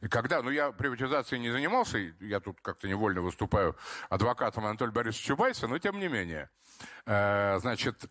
И 0.00 0.08
когда, 0.08 0.42
ну 0.42 0.50
я 0.50 0.72
приватизацией 0.72 1.40
не 1.40 1.50
занимался, 1.50 1.98
я 2.20 2.40
тут 2.40 2.60
как-то 2.60 2.88
невольно 2.88 3.20
выступаю 3.20 3.76
адвокатом 4.08 4.64
Анатолия 4.64 4.92
Борисовича 4.92 5.28
Чубайса, 5.28 5.66
но 5.66 5.78
тем 5.78 5.98
не 5.98 6.08
менее. 6.08 6.50
Э, 7.04 7.58
значит, 7.58 8.06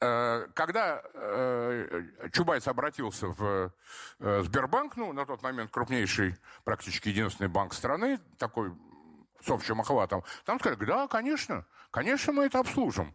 когда 0.00 1.02
э, 1.12 2.02
Чубайс 2.32 2.66
обратился 2.66 3.28
в 3.28 3.72
Сбербанк, 4.18 4.96
ну, 4.96 5.12
на 5.12 5.26
тот 5.26 5.42
момент 5.42 5.70
крупнейший, 5.70 6.36
практически 6.64 7.10
единственный 7.10 7.48
банк 7.48 7.74
страны, 7.74 8.18
такой 8.38 8.72
с 9.44 9.50
общим 9.50 9.80
охватом, 9.80 10.24
там 10.44 10.58
сказали, 10.58 10.84
да, 10.86 11.06
конечно, 11.06 11.66
конечно, 11.90 12.32
мы 12.32 12.44
это 12.44 12.60
обслужим. 12.60 13.14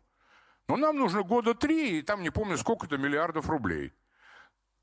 Но 0.67 0.77
нам 0.77 0.97
нужно 0.97 1.23
года 1.23 1.53
три, 1.53 1.99
и 1.99 2.01
там 2.01 2.23
не 2.23 2.29
помню 2.29 2.57
сколько-то 2.57 2.97
миллиардов 2.97 3.49
рублей. 3.49 3.93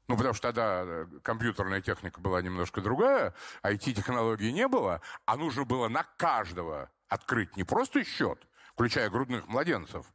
Ну, 0.09 0.17
потому 0.17 0.35
что 0.35 0.49
тогда 0.49 0.83
э, 0.85 1.07
компьютерная 1.23 1.81
техника 1.81 2.21
была 2.21 2.43
немножко 2.43 2.81
другая, 2.81 3.35
IT-технологий 3.63 4.53
не 4.53 4.69
было, 4.69 5.01
а 5.25 5.37
нужно 5.37 5.65
было 5.65 5.89
на 5.89 6.05
каждого 6.17 6.91
открыть 7.09 7.57
не 7.57 7.65
просто 7.65 8.05
счет, 8.05 8.47
включая 8.75 9.11
грудных 9.11 9.47
младенцев, 9.47 10.07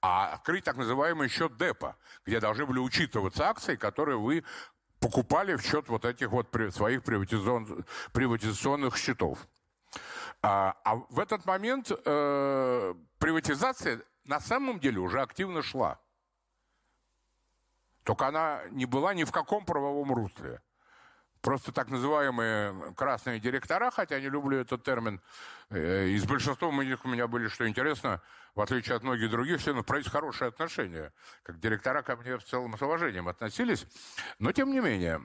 а 0.00 0.34
открыть 0.34 0.64
так 0.64 0.76
называемый 0.76 1.28
счет 1.28 1.56
депо, 1.56 1.96
где 2.26 2.40
должны 2.40 2.66
были 2.66 2.78
учитываться 2.78 3.48
акции, 3.48 3.76
которые 3.76 4.18
вы 4.18 4.44
покупали 5.00 5.54
в 5.54 5.62
счет 5.62 5.88
вот 5.88 6.04
этих 6.04 6.30
вот 6.30 6.48
своих 6.70 7.02
приватизационных, 7.02 7.86
приватизационных 8.12 8.96
счетов. 8.96 9.46
А, 10.42 10.76
а 10.84 10.96
в 10.96 11.18
этот 11.20 11.46
момент 11.46 11.90
э, 11.90 12.94
приватизация 13.18 14.02
на 14.24 14.40
самом 14.40 14.80
деле 14.80 15.00
уже 15.00 15.20
активно 15.20 15.62
шла. 15.62 15.98
Только 18.02 18.26
она 18.26 18.62
не 18.70 18.86
была 18.86 19.14
ни 19.14 19.24
в 19.24 19.32
каком 19.32 19.64
правовом 19.64 20.12
русле. 20.12 20.60
Просто 21.44 21.72
так 21.72 21.90
называемые 21.90 22.94
красные 22.94 23.38
директора, 23.38 23.90
хотя 23.90 24.18
не 24.18 24.30
люблю 24.30 24.60
этот 24.60 24.82
термин, 24.82 25.20
э, 25.68 26.06
и 26.06 26.16
с 26.16 26.24
большинством 26.24 26.80
из 26.80 26.88
них 26.88 27.04
у 27.04 27.08
меня 27.08 27.28
были, 27.28 27.48
что 27.48 27.68
интересно, 27.68 28.22
в 28.54 28.62
отличие 28.62 28.96
от 28.96 29.02
многих 29.02 29.30
других, 29.30 29.60
все 29.60 29.74
на 29.74 29.84
хорошие 29.84 30.48
отношения. 30.48 31.12
Как 31.42 31.60
директора 31.60 32.00
ко 32.00 32.16
мне 32.16 32.38
в 32.38 32.44
целом 32.44 32.78
с 32.78 32.80
уважением 32.80 33.28
относились. 33.28 33.86
Но 34.38 34.52
тем 34.52 34.72
не 34.72 34.80
менее, 34.80 35.20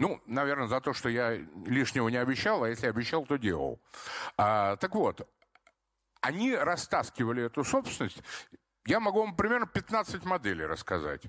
ну, 0.00 0.20
наверное, 0.26 0.66
за 0.66 0.80
то, 0.80 0.92
что 0.94 1.08
я 1.08 1.36
лишнего 1.64 2.08
не 2.08 2.16
обещал, 2.16 2.64
а 2.64 2.68
если 2.68 2.88
обещал, 2.88 3.24
то 3.24 3.36
делал. 3.36 3.80
А, 4.36 4.74
так 4.78 4.96
вот, 4.96 5.30
они 6.22 6.56
растаскивали 6.56 7.44
эту 7.44 7.62
собственность. 7.62 8.20
Я 8.84 8.98
могу 8.98 9.20
вам 9.20 9.36
примерно 9.36 9.68
15 9.68 10.24
моделей 10.24 10.66
рассказать. 10.66 11.22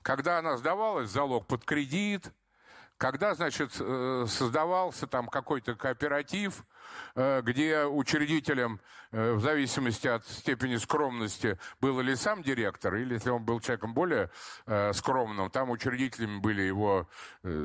Когда 0.00 0.38
она 0.38 0.56
сдавалась, 0.56 1.10
залог 1.10 1.46
под 1.46 1.66
кредит, 1.66 2.32
когда, 3.00 3.34
значит, 3.34 3.72
э, 3.80 4.26
создавался 4.28 5.06
там 5.06 5.26
какой-то 5.26 5.74
кооператив, 5.74 6.62
Э, 7.14 7.42
где 7.42 7.84
учредителем, 7.84 8.80
э, 9.12 9.32
в 9.32 9.40
зависимости 9.40 10.06
от 10.06 10.26
степени 10.26 10.76
скромности, 10.76 11.58
был 11.80 12.00
ли 12.00 12.14
сам 12.14 12.42
директор, 12.42 12.94
или 12.94 13.14
если 13.14 13.30
он 13.30 13.44
был 13.44 13.60
человеком 13.60 13.94
более 13.94 14.30
скромным, 14.92 15.50
там 15.50 15.70
учредителями 15.70 16.38
были 16.38 16.62
его, 16.62 17.08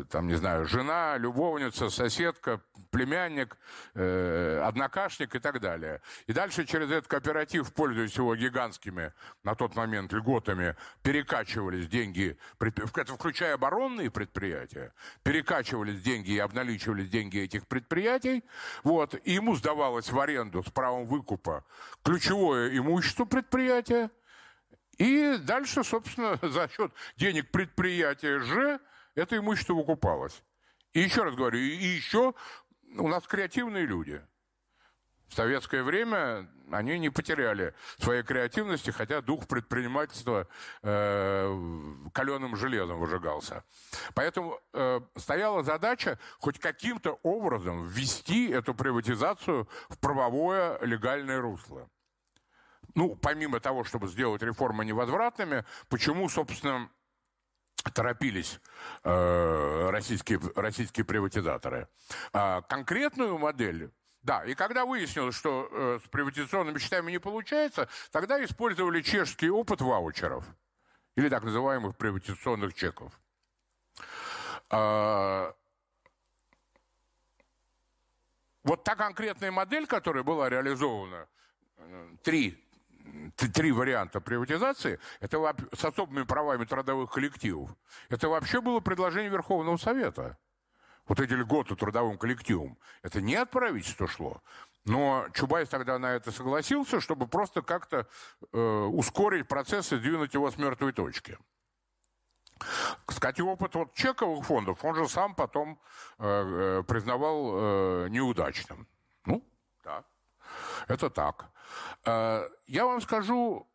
там, 0.09 0.27
не 0.27 0.35
знаю, 0.35 0.65
жена, 0.65 1.17
любовница, 1.17 1.89
соседка, 1.89 2.61
племянник, 2.89 3.57
однокашник 3.93 5.35
и 5.35 5.39
так 5.39 5.59
далее. 5.59 6.01
И 6.27 6.33
дальше 6.33 6.65
через 6.65 6.89
этот 6.89 7.07
кооператив, 7.07 7.71
пользуясь 7.73 8.15
его 8.17 8.35
гигантскими 8.35 9.13
на 9.43 9.55
тот 9.55 9.75
момент 9.75 10.13
льготами, 10.13 10.75
перекачивались 11.03 11.87
деньги, 11.87 12.37
включая 12.57 13.55
оборонные 13.55 14.09
предприятия, 14.09 14.93
перекачивались 15.25 16.03
деньги 16.03 16.33
и 16.33 16.37
обналичивались 16.37 17.09
деньги 17.09 17.39
этих 17.39 17.67
предприятий. 17.67 18.43
Вот 18.83 19.15
и 19.25 19.33
ему 19.33 19.55
сдавалось 19.55 20.11
в 20.11 20.19
аренду 20.19 20.61
с 20.61 20.69
правом 20.69 21.07
выкупа 21.07 21.65
ключевое 22.03 22.77
имущество 22.77 23.25
предприятия, 23.25 24.11
и 24.99 25.37
дальше, 25.39 25.83
собственно, 25.83 26.37
за 26.47 26.69
счет 26.69 26.93
денег 27.17 27.49
предприятия 27.49 28.39
же 28.39 28.79
это 29.15 29.35
имущество 29.35 29.73
выкупалось. 29.73 30.43
И 30.93 31.01
еще 31.01 31.23
раз 31.23 31.33
говорю, 31.33 31.57
и 31.57 31.73
еще 31.73 32.35
у 32.95 33.07
нас 33.07 33.25
креативные 33.25 33.85
люди– 33.85 34.21
в 35.27 35.33
советское 35.33 35.83
время 35.83 36.47
они 36.71 36.97
не 36.99 37.09
потеряли 37.09 37.73
своей 37.99 38.23
креативности, 38.23 38.91
хотя 38.91 39.21
дух 39.21 39.47
предпринимательства 39.47 40.47
э, 40.81 42.07
каленым 42.13 42.55
железом 42.55 42.99
выжигался. 42.99 43.63
Поэтому 44.13 44.59
э, 44.73 45.01
стояла 45.15 45.63
задача 45.63 46.19
хоть 46.39 46.59
каким-то 46.59 47.19
образом 47.23 47.87
ввести 47.87 48.49
эту 48.49 48.73
приватизацию 48.73 49.67
в 49.89 49.99
правовое 49.99 50.79
легальное 50.81 51.39
русло. 51.39 51.89
Ну, 52.95 53.15
помимо 53.15 53.59
того, 53.59 53.83
чтобы 53.83 54.07
сделать 54.07 54.41
реформы 54.41 54.85
невозвратными, 54.85 55.65
почему, 55.89 56.29
собственно, 56.29 56.89
торопились 57.93 58.59
э, 59.03 59.89
российские, 59.89 60.39
российские 60.55 61.05
приватизаторы. 61.05 61.87
А 62.33 62.61
конкретную 62.61 63.37
модель 63.37 63.91
да, 64.25 64.43
и 64.43 64.55
когда 64.55 64.85
выяснилось, 64.85 65.35
что 65.35 65.69
э, 65.71 65.99
с 66.03 66.09
приватизационными 66.09 66.79
счетами 66.79 67.11
не 67.11 67.19
получается, 67.19 67.87
тогда 68.11 68.43
использовали 68.43 69.03
чешский 69.03 69.51
опыт 69.51 69.81
ваучеров, 69.81 70.43
или 71.15 71.29
так 71.29 71.43
называемых 71.43 71.95
приватизационных 71.95 72.73
чеков. 72.73 73.13
А, 74.71 75.53
вот 78.63 78.83
та 78.83 78.95
конкретная 78.95 79.51
модель, 79.51 79.85
которая 79.85 80.23
была 80.23 80.49
реализована, 80.49 81.27
э, 81.77 82.15
три, 82.23 82.67
три 83.53 83.71
варианта 83.71 84.21
приватизации, 84.21 84.99
это 85.19 85.55
с 85.71 85.85
особыми 85.85 86.23
правами 86.23 86.65
трудовых 86.65 87.11
коллективов, 87.11 87.69
это 88.09 88.27
вообще 88.27 88.59
было 88.59 88.79
предложение 88.79 89.29
Верховного 89.29 89.77
Совета 89.77 90.35
вот 91.07 91.19
эти 91.19 91.33
льготы 91.33 91.75
трудовым 91.75 92.17
коллективам, 92.17 92.77
это 93.01 93.21
не 93.21 93.35
от 93.35 93.51
правительства 93.51 94.07
шло. 94.07 94.41
Но 94.85 95.27
Чубайс 95.33 95.69
тогда 95.69 95.97
на 95.97 96.13
это 96.13 96.31
согласился, 96.31 97.01
чтобы 97.01 97.27
просто 97.27 97.61
как-то 97.61 98.07
э, 98.51 98.59
ускорить 98.59 99.47
процесс 99.47 99.91
и 99.91 99.97
двинуть 99.97 100.33
его 100.33 100.49
с 100.51 100.57
мертвой 100.57 100.93
точки. 100.93 101.37
Кстати, 103.05 103.41
опыт 103.41 103.75
вот 103.75 103.93
чековых 103.93 104.45
фондов, 104.45 104.85
он 104.85 104.95
же 104.95 105.07
сам 105.09 105.35
потом 105.35 105.79
э, 106.19 106.79
э, 106.79 106.83
признавал 106.83 107.51
э, 107.53 108.07
неудачным. 108.09 108.87
Ну, 109.25 109.43
да, 109.83 110.05
это 110.87 111.09
так. 111.09 111.49
Э, 112.05 112.47
я 112.67 112.85
вам 112.85 113.01
скажу, 113.01 113.67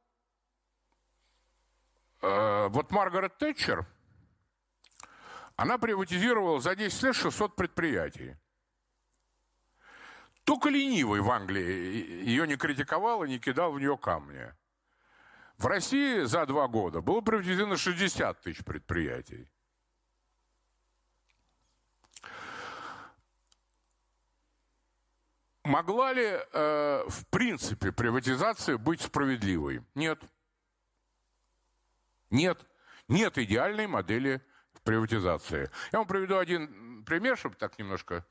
э, 2.23 2.69
вот 2.69 2.93
Маргарет 2.93 3.37
Тэтчер– 3.39 3.85
она 5.61 5.77
приватизировала 5.77 6.59
за 6.59 6.75
10 6.75 7.03
лет 7.03 7.15
600 7.15 7.55
предприятий. 7.55 8.35
Только 10.45 10.71
ленивый 10.71 11.21
в 11.21 11.31
Англии 11.31 12.25
ее 12.25 12.47
не 12.47 12.57
критиковал 12.57 13.25
и 13.25 13.29
не 13.29 13.39
кидал 13.39 13.73
в 13.73 13.79
нее 13.79 13.99
камни. 13.99 14.55
В 15.59 15.67
России 15.67 16.23
за 16.23 16.47
два 16.47 16.67
года 16.67 17.03
было 17.03 17.21
приватизировано 17.21 17.77
60 17.77 18.41
тысяч 18.41 18.65
предприятий. 18.65 19.51
Могла 25.65 26.15
ли, 26.15 26.25
э, 26.25 27.05
в 27.07 27.27
принципе, 27.27 27.93
приватизация 27.93 28.79
быть 28.79 29.03
справедливой? 29.03 29.85
Нет. 29.95 30.23
Нет. 32.31 32.67
Нет 33.09 33.37
идеальной 33.37 33.89
модели 33.89 34.41
приватизации. 34.91 35.71
Я 35.93 36.01
вам 36.01 36.09
приведу 36.09 36.37
один 36.37 37.05
пример, 37.05 37.39
чтобы 37.39 37.55
так 37.55 37.79
немножко 37.79 38.25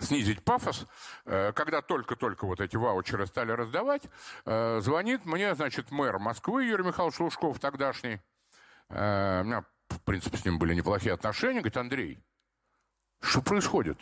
снизить 0.00 0.44
пафос. 0.44 0.86
Э, 1.24 1.52
когда 1.52 1.82
только-только 1.82 2.46
вот 2.46 2.60
эти 2.60 2.76
ваучеры 2.76 3.26
стали 3.26 3.50
раздавать, 3.50 4.02
э, 4.44 4.78
звонит 4.80 5.24
мне, 5.24 5.56
значит, 5.56 5.90
мэр 5.90 6.20
Москвы 6.20 6.66
Юрий 6.66 6.84
Михайлович 6.84 7.18
Лужков 7.18 7.58
тогдашний. 7.58 8.20
Э, 8.90 9.40
у 9.40 9.44
меня, 9.44 9.64
в 9.88 10.00
принципе, 10.02 10.36
с 10.36 10.44
ним 10.44 10.60
были 10.60 10.72
неплохие 10.72 11.14
отношения. 11.14 11.58
Говорит, 11.58 11.78
Андрей, 11.78 12.18
что 13.20 13.42
происходит? 13.42 13.98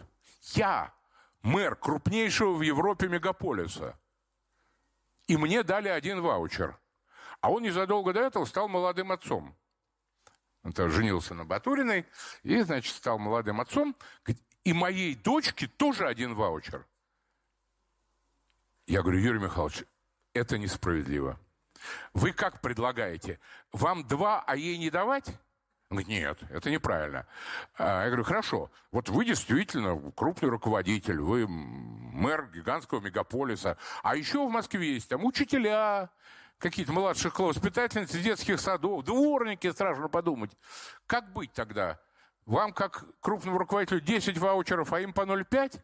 Я 0.53 0.93
мэр 1.41 1.77
крупнейшего 1.77 2.53
в 2.53 2.61
Европе 2.61 3.09
мегаполиса. 3.09 3.99
И 5.29 5.39
мне 5.39 5.63
дали 5.63 5.89
один 5.89 6.21
ваучер. 6.21 6.79
А 7.41 7.51
он 7.51 7.63
незадолго 7.63 8.13
до 8.13 8.21
этого 8.21 8.45
стал 8.45 8.69
молодым 8.69 9.13
отцом. 9.13 9.57
Это 10.65 10.89
женился 10.89 11.35
на 11.35 11.45
Батуриной 11.45 12.07
и, 12.43 12.61
значит, 12.63 12.95
стал 12.95 13.19
молодым 13.19 13.61
отцом. 13.61 13.97
И 14.65 14.73
моей 14.73 15.15
дочке 15.17 15.67
тоже 15.67 16.07
один 16.07 16.35
ваучер. 16.35 16.87
Я 18.87 19.03
говорю, 19.03 19.19
Юрий 19.19 19.41
Михайлович, 19.41 19.85
это 20.35 20.59
несправедливо. 20.59 21.39
Вы 22.15 22.33
как 22.33 22.61
предлагаете? 22.61 23.41
Вам 23.73 24.07
два, 24.07 24.43
а 24.47 24.57
ей 24.57 24.79
не 24.79 24.91
давать? 24.91 25.35
Он 25.93 25.99
нет, 25.99 26.39
это 26.49 26.71
неправильно. 26.71 27.27
А 27.77 28.05
я 28.05 28.07
говорю, 28.07 28.25
хорошо, 28.25 28.71
вот 28.93 29.11
вы 29.11 29.27
действительно 29.27 30.01
крупный 30.13 30.49
руководитель, 30.49 31.21
вы 31.21 31.47
мэр 31.47 32.51
гигантского 32.51 33.01
мегаполиса, 33.01 33.77
а 34.03 34.17
еще 34.17 34.47
в 34.47 34.51
Москве 34.51 34.95
есть 34.95 35.11
там 35.11 35.25
учителя, 35.25 36.09
какие-то 36.63 36.93
младших 36.93 37.35
классов, 37.35 37.57
воспитательницы 37.57 38.21
детских 38.21 38.61
садов, 38.61 39.05
дворники, 39.05 39.71
страшно 39.73 40.09
подумать. 40.09 40.57
Как 41.07 41.33
быть 41.33 41.53
тогда? 41.53 42.01
Вам, 42.47 42.73
как 42.73 43.05
крупному 43.21 43.59
руководителю, 43.59 44.01
10 44.01 44.39
ваучеров, 44.39 44.93
а 44.93 45.01
им 45.01 45.13
по 45.13 45.23
0,5? 45.23 45.81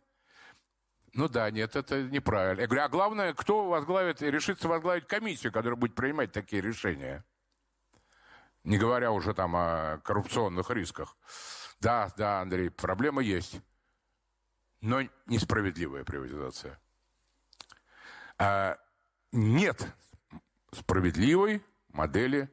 Ну 1.15 1.29
да, 1.29 1.51
нет, 1.51 1.75
это 1.75 2.03
неправильно. 2.05 2.61
Я 2.61 2.67
говорю, 2.69 2.85
а 2.85 2.89
главное, 2.89 3.35
кто 3.35 3.67
возглавит, 3.69 4.23
решится 4.23 4.69
возглавить 4.69 5.09
комиссию, 5.09 5.53
которая 5.53 5.77
будет 5.77 5.97
принимать 5.97 6.33
такие 6.33 6.63
решения? 6.63 7.25
Не 8.63 8.79
говоря 8.79 9.11
уже 9.11 9.35
там 9.35 9.57
о 9.57 9.99
коррупционных 10.05 10.71
рисках. 10.71 11.17
Да, 11.81 12.13
да, 12.17 12.41
Андрей, 12.41 12.71
проблема 12.71 13.23
есть. 13.23 13.61
Но 14.81 15.01
несправедливая 15.27 16.05
приватизация. 16.05 16.79
А, 18.37 18.77
нет 19.33 19.89
справедливой 20.73 21.63
модели 21.89 22.49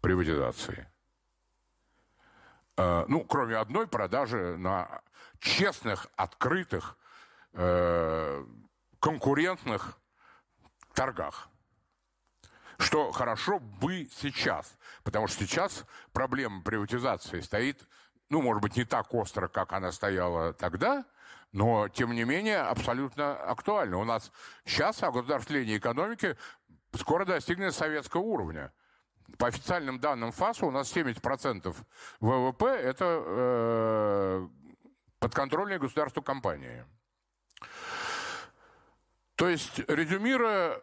приватизации. 0.00 0.88
А, 2.76 3.04
ну, 3.08 3.24
кроме 3.24 3.56
одной 3.56 3.86
продажи 3.86 4.56
на 4.56 5.02
честных, 5.40 6.06
открытых, 6.16 6.96
э, 7.52 8.44
конкурентных 9.00 9.98
торгах. 10.94 11.48
Что 12.78 13.10
хорошо 13.10 13.58
бы 13.58 14.08
сейчас, 14.12 14.76
потому 15.02 15.26
что 15.26 15.44
сейчас 15.44 15.84
проблема 16.12 16.62
приватизации 16.62 17.40
стоит, 17.40 17.88
ну, 18.30 18.42
может 18.42 18.62
быть, 18.62 18.76
не 18.76 18.84
так 18.84 19.12
остро, 19.14 19.48
как 19.48 19.72
она 19.72 19.90
стояла 19.90 20.52
тогда, 20.52 21.04
но, 21.52 21.88
тем 21.88 22.12
не 22.12 22.24
менее, 22.24 22.60
абсолютно 22.60 23.34
актуальна. 23.34 23.98
У 23.98 24.04
нас 24.04 24.30
сейчас 24.64 25.02
огосударствление 25.02 25.78
экономики 25.78 26.36
скоро 26.94 27.24
достигнет 27.24 27.74
советского 27.74 28.22
уровня. 28.22 28.72
По 29.36 29.48
официальным 29.48 30.00
данным 30.00 30.32
ФАСа 30.32 30.66
у 30.66 30.70
нас 30.70 30.94
70% 30.94 31.76
ВВП– 32.20 32.64
это 32.66 33.22
э, 33.26 34.48
подконтрольные 35.18 35.78
государству 35.78 36.22
компании. 36.22 36.84
То 39.34 39.48
есть, 39.48 39.78
резюмируя, 39.80 40.82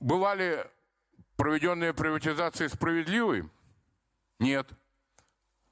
была 0.00 0.34
ли 0.34 0.64
проведенная 1.36 1.92
приватизация 1.92 2.68
справедливой? 2.68 3.48
Нет. 4.38 4.68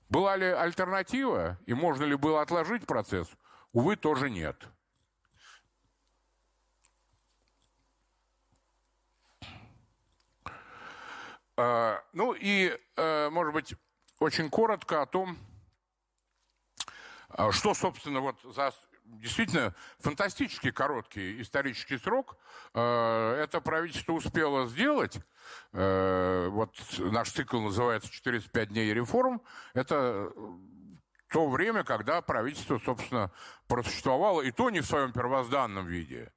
Была 0.08 0.36
ли 0.36 0.46
альтернатива 0.46 1.58
и 1.66 1.74
можно 1.74 2.04
ли 2.04 2.14
было 2.14 2.42
отложить 2.42 2.86
процесс? 2.86 3.28
Увы, 3.72 3.96
тоже 3.96 4.28
нет. 4.30 4.56
Ну 12.12 12.32
и, 12.32 12.78
э, 12.96 13.28
может 13.30 13.52
быть, 13.52 13.74
очень 14.18 14.48
коротко 14.50 15.02
о 15.02 15.06
том, 15.06 15.36
а, 17.28 17.52
что, 17.52 17.74
собственно, 17.74 18.20
вот 18.20 18.38
за 18.42 18.72
действительно 19.04 19.74
фантастически 19.98 20.70
короткий 20.70 21.42
исторический 21.42 21.98
срок 21.98 22.36
э, 22.74 23.42
это 23.42 23.60
правительство 23.60 24.12
успело 24.12 24.68
сделать. 24.68 25.18
Э, 25.72 26.48
вот 26.50 26.76
наш 26.98 27.30
цикл 27.30 27.60
называется 27.60 28.08
«405 28.10 28.66
дней 28.66 28.94
реформ». 28.94 29.42
Это 29.74 30.32
то 31.28 31.48
время, 31.48 31.82
когда 31.82 32.22
правительство, 32.22 32.80
собственно, 32.84 33.32
просуществовало, 33.66 34.42
и 34.42 34.50
то 34.50 34.70
не 34.70 34.80
в 34.80 34.86
своем 34.86 35.12
первозданном 35.12 35.86
виде, 35.86 36.32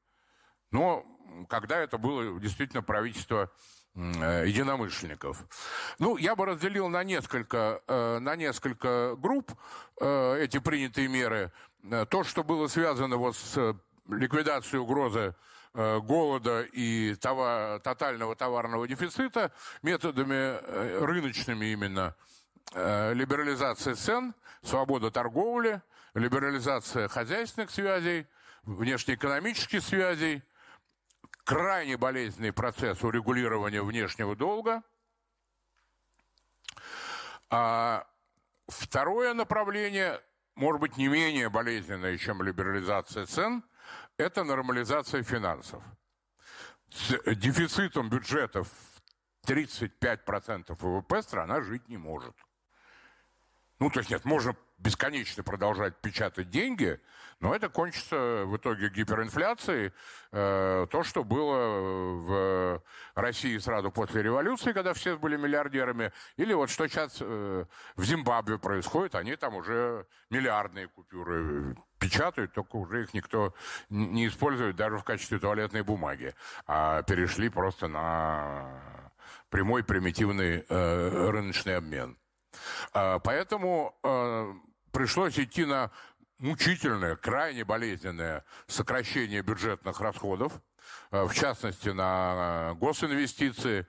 но 0.71 1.05
когда 1.49 1.79
это 1.79 1.97
было 1.97 2.39
действительно 2.39 2.83
правительство 2.83 3.51
Э, 3.51 3.82
единомышленников. 3.95 5.45
Ну, 5.99 6.17
я 6.17 6.35
бы 6.35 6.45
разделил 6.45 6.89
на 6.89 7.03
несколько, 7.03 7.81
э, 7.87 8.19
на 8.19 8.35
несколько 8.35 9.15
групп 9.17 9.51
э, 10.01 10.37
эти 10.41 10.59
принятые 10.59 11.07
меры. 11.07 11.51
То, 12.09 12.23
что 12.23 12.43
было 12.43 12.67
связано 12.67 13.17
вот 13.17 13.35
с 13.35 13.75
ликвидацией 14.07 14.79
угрозы 14.79 15.35
голода 15.73 16.61
и 16.61 17.15
товар, 17.15 17.79
тотального 17.81 18.35
товарного 18.37 18.87
дефицита 18.87 19.51
методами 19.81 20.59
рыночными 21.03 21.65
именно. 21.65 22.15
Либерализация 22.73 23.95
цен, 23.95 24.33
свобода 24.61 25.11
торговли, 25.11 25.81
либерализация 26.13 27.09
хозяйственных 27.09 27.69
связей, 27.69 28.27
внешнеэкономических 28.63 29.81
связей– 29.83 30.41
крайне 31.43 31.97
болезненный 31.97 32.53
процесс 32.53 33.03
урегулирования 33.03 33.81
внешнего 33.81 34.35
долга. 34.35 34.83
А 37.49 38.07
второе 38.67 39.33
направление, 39.33 40.21
может 40.55 40.81
быть, 40.81 40.97
не 40.97 41.07
менее 41.07 41.49
болезненное, 41.49 42.17
чем 42.17 42.41
либерализация 42.41 43.25
цен, 43.25 43.63
это 44.17 44.43
нормализация 44.43 45.23
финансов. 45.23 45.83
С 46.89 47.35
дефицитом 47.35 48.09
бюджетов 48.09 48.67
35% 49.45 50.75
ВВП 50.79 51.21
страна 51.21 51.61
жить 51.61 51.89
не 51.89 51.97
может. 51.97 52.35
Ну, 53.79 53.89
то 53.89 53.99
есть 53.99 54.11
нет, 54.11 54.23
можно 54.25 54.55
бесконечно 54.77 55.43
продолжать 55.43 55.99
печатать 56.01 56.49
деньги, 56.49 57.01
но 57.39 57.55
это 57.55 57.69
кончится 57.69 58.43
в 58.45 58.57
итоге 58.57 58.89
гиперинфляцией. 58.89 59.91
Э, 60.31 60.87
то, 60.89 61.03
что 61.03 61.23
было 61.23 61.57
в 62.15 62.83
России 63.15 63.57
сразу 63.57 63.91
после 63.91 64.23
революции, 64.23 64.73
когда 64.73 64.93
все 64.93 65.17
были 65.17 65.37
миллиардерами, 65.37 66.11
или 66.37 66.53
вот 66.53 66.69
что 66.69 66.87
сейчас 66.87 67.17
э, 67.19 67.65
в 67.95 68.03
Зимбабве 68.03 68.57
происходит, 68.57 69.15
они 69.15 69.35
там 69.35 69.55
уже 69.55 70.07
миллиардные 70.29 70.87
купюры 70.87 71.75
печатают, 71.99 72.53
только 72.53 72.75
уже 72.75 73.03
их 73.03 73.13
никто 73.13 73.53
не 73.89 74.27
использует 74.27 74.75
даже 74.75 74.97
в 74.97 75.03
качестве 75.03 75.39
туалетной 75.39 75.83
бумаги, 75.83 76.33
а 76.67 77.03
перешли 77.03 77.49
просто 77.49 77.87
на 77.87 79.11
прямой 79.49 79.83
примитивный 79.83 80.65
э, 80.67 81.29
рыночный 81.29 81.77
обмен. 81.77 82.17
А, 82.93 83.19
поэтому 83.19 83.95
а, 84.03 84.53
пришлось 84.91 85.37
идти 85.39 85.65
на 85.65 85.91
мучительное, 86.39 87.15
крайне 87.15 87.63
болезненное 87.63 88.43
сокращение 88.67 89.41
бюджетных 89.41 89.99
расходов, 89.99 90.53
а, 91.11 91.25
в 91.25 91.33
частности, 91.33 91.89
на 91.89 92.73
госинвестиции, 92.75 93.87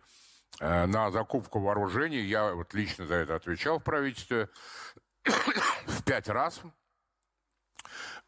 на 0.60 1.10
закупку 1.10 1.58
вооружений. 1.58 2.20
Я 2.20 2.54
вот 2.54 2.74
лично 2.74 3.06
за 3.06 3.16
это 3.16 3.34
отвечал 3.34 3.80
в 3.80 3.82
правительстве 3.82 4.48
в 5.24 6.04
пять 6.04 6.28
раз. 6.28 6.60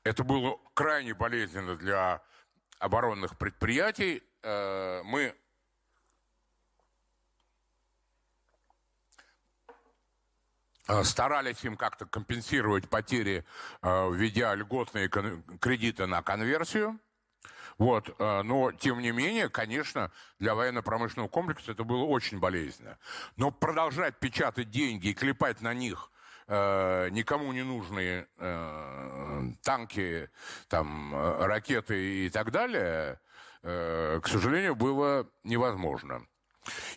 Это 0.03 0.25
было 0.25 0.59
крайне 0.75 1.14
болезненно 1.14 1.77
для 1.77 2.21
оборонных 2.81 3.39
предприятий. 3.39 4.25
Мы 4.43 5.37
старались 11.05 11.64
им 11.64 11.76
как-то 11.76 12.07
компенсировать 12.07 12.89
потери, 12.89 13.45
э, 13.82 14.11
введя 14.12 14.55
льготные 14.55 15.09
кредиты 15.09 16.07
на 16.07 16.22
конверсию. 16.22 16.99
Вот. 17.78 18.14
Э, 18.18 18.43
но, 18.43 18.72
тем 18.72 19.01
не 19.01 19.11
менее, 19.11 19.49
конечно, 19.49 20.11
для 20.39 20.55
военно-промышленного 20.55 21.28
комплекса 21.28 21.72
это 21.72 21.84
было 21.84 22.05
очень 22.05 22.39
болезненно. 22.39 22.99
Но 23.37 23.51
продолжать 23.51 24.18
печатать 24.18 24.70
деньги 24.70 25.09
и 25.09 25.14
клепать 25.14 25.61
на 25.61 25.74
них 25.74 26.11
никому 26.49 27.53
не 27.53 27.64
нужные 27.64 28.28
танки, 29.64 30.30
там, 30.68 31.12
ракеты 31.43 32.26
и 32.26 32.30
так 32.30 32.53
далее, 32.53 33.18
к 33.62 34.22
сожалению, 34.26 34.76
было 34.76 35.28
невозможно. 35.43 36.24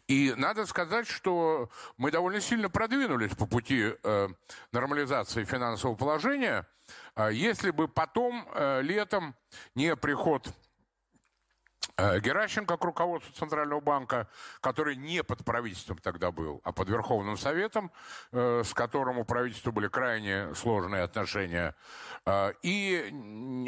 И 0.07 0.33
надо 0.37 0.65
сказать, 0.65 1.07
что 1.07 1.69
мы 1.97 2.11
довольно 2.11 2.41
сильно 2.41 2.69
продвинулись 2.69 3.35
по 3.35 3.45
пути 3.45 3.93
э, 4.03 4.27
нормализации 4.71 5.43
финансового 5.43 5.95
положения. 5.95 6.67
Э, 7.15 7.29
если 7.31 7.71
бы 7.71 7.87
потом, 7.87 8.47
э, 8.53 8.81
летом, 8.81 9.35
не 9.75 9.95
приход 9.95 10.53
Э, 11.99 12.17
Геращенко 12.21 12.77
к 12.77 12.83
руководству 12.85 13.33
Центрального 13.33 13.81
банка, 13.81 14.29
который 14.61 14.95
не 14.95 15.21
под 15.21 15.43
правительством 15.43 15.97
тогда 15.97 16.31
был, 16.31 16.61
а 16.63 16.71
под 16.71 16.87
Верховным 16.87 17.37
Советом, 17.37 17.91
с 18.31 18.73
которым 18.73 19.17
у 19.17 19.25
правительства 19.25 19.71
были 19.71 19.89
крайне 19.89 20.55
сложные 20.55 21.03
отношения. 21.03 21.75
И 22.63 23.09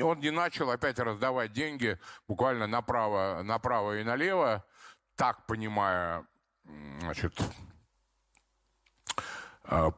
он 0.02 0.20
не 0.20 0.32
начал 0.32 0.70
опять 0.72 1.00
раздавать 1.00 1.52
деньги 1.52 2.00
буквально 2.28 2.68
направо, 2.68 3.42
направо 3.44 4.00
и 4.00 4.04
налево, 4.04 4.64
так 5.22 5.46
понимая 5.46 6.26
значит, 7.02 7.40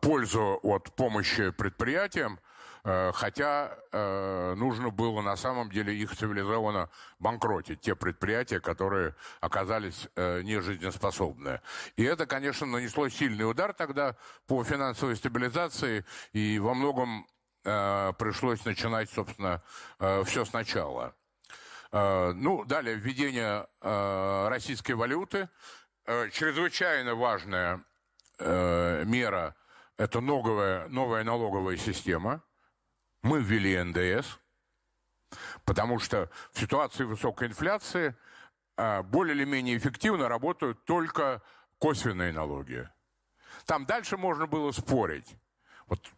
пользу 0.01 0.59
от 0.61 0.93
помощи 0.95 1.51
предприятиям, 1.51 2.39
Э, 2.85 3.11
хотя 3.13 3.77
э, 3.93 4.55
нужно 4.55 4.89
было 4.89 5.21
на 5.21 5.37
самом 5.37 5.71
деле 5.71 5.95
их 5.95 6.15
цивилизованно 6.15 6.89
банкротить, 7.17 7.79
те 7.79 7.95
предприятия, 7.95 8.59
которые 8.59 9.15
оказались 9.39 10.09
э, 10.15 10.41
нежизнеспособны. 10.41 11.61
И 11.95 12.03
это, 12.03 12.25
конечно, 12.25 12.67
нанесло 12.67 13.07
сильный 13.07 13.49
удар 13.49 13.73
тогда 13.73 14.17
по 14.47 14.63
финансовой 14.65 15.15
стабилизации, 15.15 16.05
и 16.33 16.59
во 16.59 16.73
многом 16.73 17.27
пришлось 17.63 18.65
начинать, 18.65 19.09
собственно, 19.09 19.63
все 20.25 20.43
сначала. 20.43 21.15
Ну, 21.93 22.65
далее, 22.65 22.95
введение 22.95 23.67
российской 24.49 24.93
валюты. 24.93 25.47
Чрезвычайно 26.31 27.15
важная 27.15 27.85
мера– 28.39 29.55
это 29.97 30.19
новая, 30.19 30.87
новая 30.89 31.23
налоговая 31.23 31.77
система– 31.77 32.41
мы 33.23 33.41
ввели 33.41 33.81
НДС, 33.81 34.37
потому 35.63 35.97
что 35.99 36.29
в 36.51 36.59
ситуации 36.59 37.05
высокой 37.05 37.47
инфляции 37.47 38.15
более 38.75 39.33
или 39.33 39.45
менее 39.45 39.77
эффективно 39.77 40.27
работают 40.27 40.83
только 40.83 41.41
косвенные 41.79 42.33
налоги. 42.33 42.89
Там 43.65 43.85
дальше 43.85 44.17
можно 44.17 44.45
было 44.45 44.71
спорить. 44.71 45.37
Вот 45.87 46.11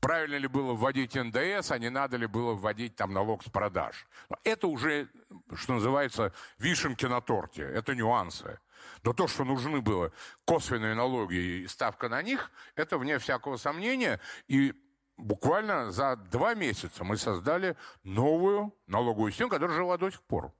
правильно 0.00 0.36
ли 0.36 0.48
было 0.48 0.74
вводить 0.74 1.14
НДС, 1.14 1.70
а 1.70 1.78
не 1.78 1.90
надо 1.90 2.16
ли 2.16 2.26
было 2.26 2.54
вводить 2.54 2.96
там 2.96 3.12
налог 3.12 3.42
с 3.42 3.50
продаж. 3.50 4.06
Это 4.44 4.66
уже, 4.66 5.08
что 5.54 5.74
называется, 5.74 6.32
вишенки 6.58 7.06
на 7.06 7.20
торте, 7.20 7.62
это 7.62 7.94
нюансы. 7.94 8.58
Но 9.04 9.12
то, 9.12 9.28
что 9.28 9.44
нужны 9.44 9.80
было 9.80 10.12
косвенные 10.44 10.94
налоги 10.94 11.36
и 11.36 11.66
ставка 11.68 12.08
на 12.08 12.22
них, 12.22 12.50
это 12.74 12.98
вне 12.98 13.18
всякого 13.18 13.56
сомнения. 13.56 14.20
И 14.48 14.74
буквально 15.16 15.90
за 15.90 16.16
два 16.16 16.54
месяца 16.54 17.04
мы 17.04 17.16
создали 17.16 17.76
новую 18.02 18.74
налоговую 18.86 19.32
систему, 19.32 19.50
которая 19.50 19.76
жила 19.76 19.98
до 19.98 20.10
сих 20.10 20.22
пор, 20.22 20.52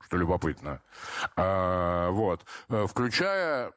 что 0.00 0.16
любопытно. 0.16 0.82
А, 1.36 2.10
вот. 2.10 2.44
Э, 2.68 2.86
включая 2.86 3.72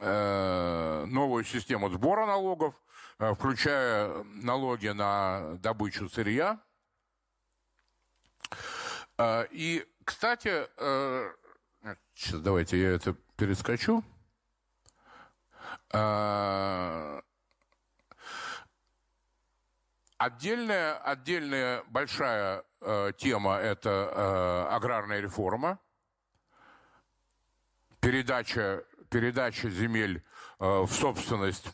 э, 0.00 1.04
новую 1.06 1.44
систему 1.44 1.88
сбора 1.90 2.26
налогов, 2.26 2.74
включая 3.18 4.24
налоги 4.24 4.88
на 4.88 5.56
добычу 5.58 6.08
сырья. 6.08 6.60
И, 9.20 9.86
кстати, 10.04 10.66
сейчас 12.14 12.40
давайте 12.40 12.80
я 12.80 12.90
это 12.90 13.14
перескочу. 13.36 14.02
Отдельная, 20.24 20.96
отдельная 20.98 21.82
большая 21.88 22.64
э, 22.80 23.12
тема– 23.18 23.56
это 23.62 24.10
э, 24.70 24.74
аграрная 24.74 25.20
реформа, 25.20 25.78
передача, 28.00 28.84
передача 29.10 29.68
земель 29.68 30.24
э, 30.60 30.64
в 30.64 30.90
собственность 30.90 31.66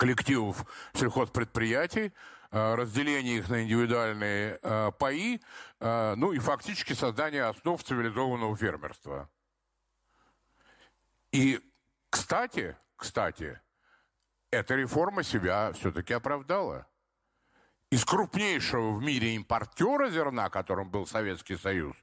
коллективов 0.00 0.64
сельхозпредприятий, 0.94 2.14
э, 2.50 2.74
разделение 2.74 3.36
их 3.36 3.50
на 3.50 3.62
индивидуальные 3.62 4.58
э, 4.62 4.92
паи, 4.98 5.42
э, 5.78 6.14
ну 6.16 6.32
и 6.32 6.38
фактически 6.38 6.94
создание 6.94 7.44
основ 7.44 7.82
цивилизованного 7.82 8.56
фермерства. 8.56 9.28
И, 11.32 11.60
кстати, 12.08 12.78
кстати, 12.96 13.60
эта 14.50 14.74
реформа 14.74 15.22
себя 15.22 15.70
все-таки 15.74 16.14
оправдала. 16.14 16.86
Из 17.90 18.02
крупнейшего 18.06 18.92
в 18.92 19.02
мире 19.02 19.34
импортера 19.34 20.08
зерна, 20.08 20.48
которым 20.48 20.90
был 20.90 21.06
Советский 21.06 21.56
Союз, 21.56 21.94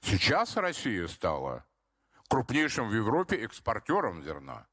сейчас 0.00 0.56
Россия 0.56 1.06
стала 1.06 1.66
крупнейшим 2.28 2.88
в 2.88 2.94
Европе 2.94 3.36
экспортером 3.44 4.22
зерна. 4.22 4.66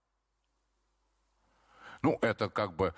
Ну, 2.01 2.17
это 2.21 2.49
как 2.49 2.75
бы 2.75 2.93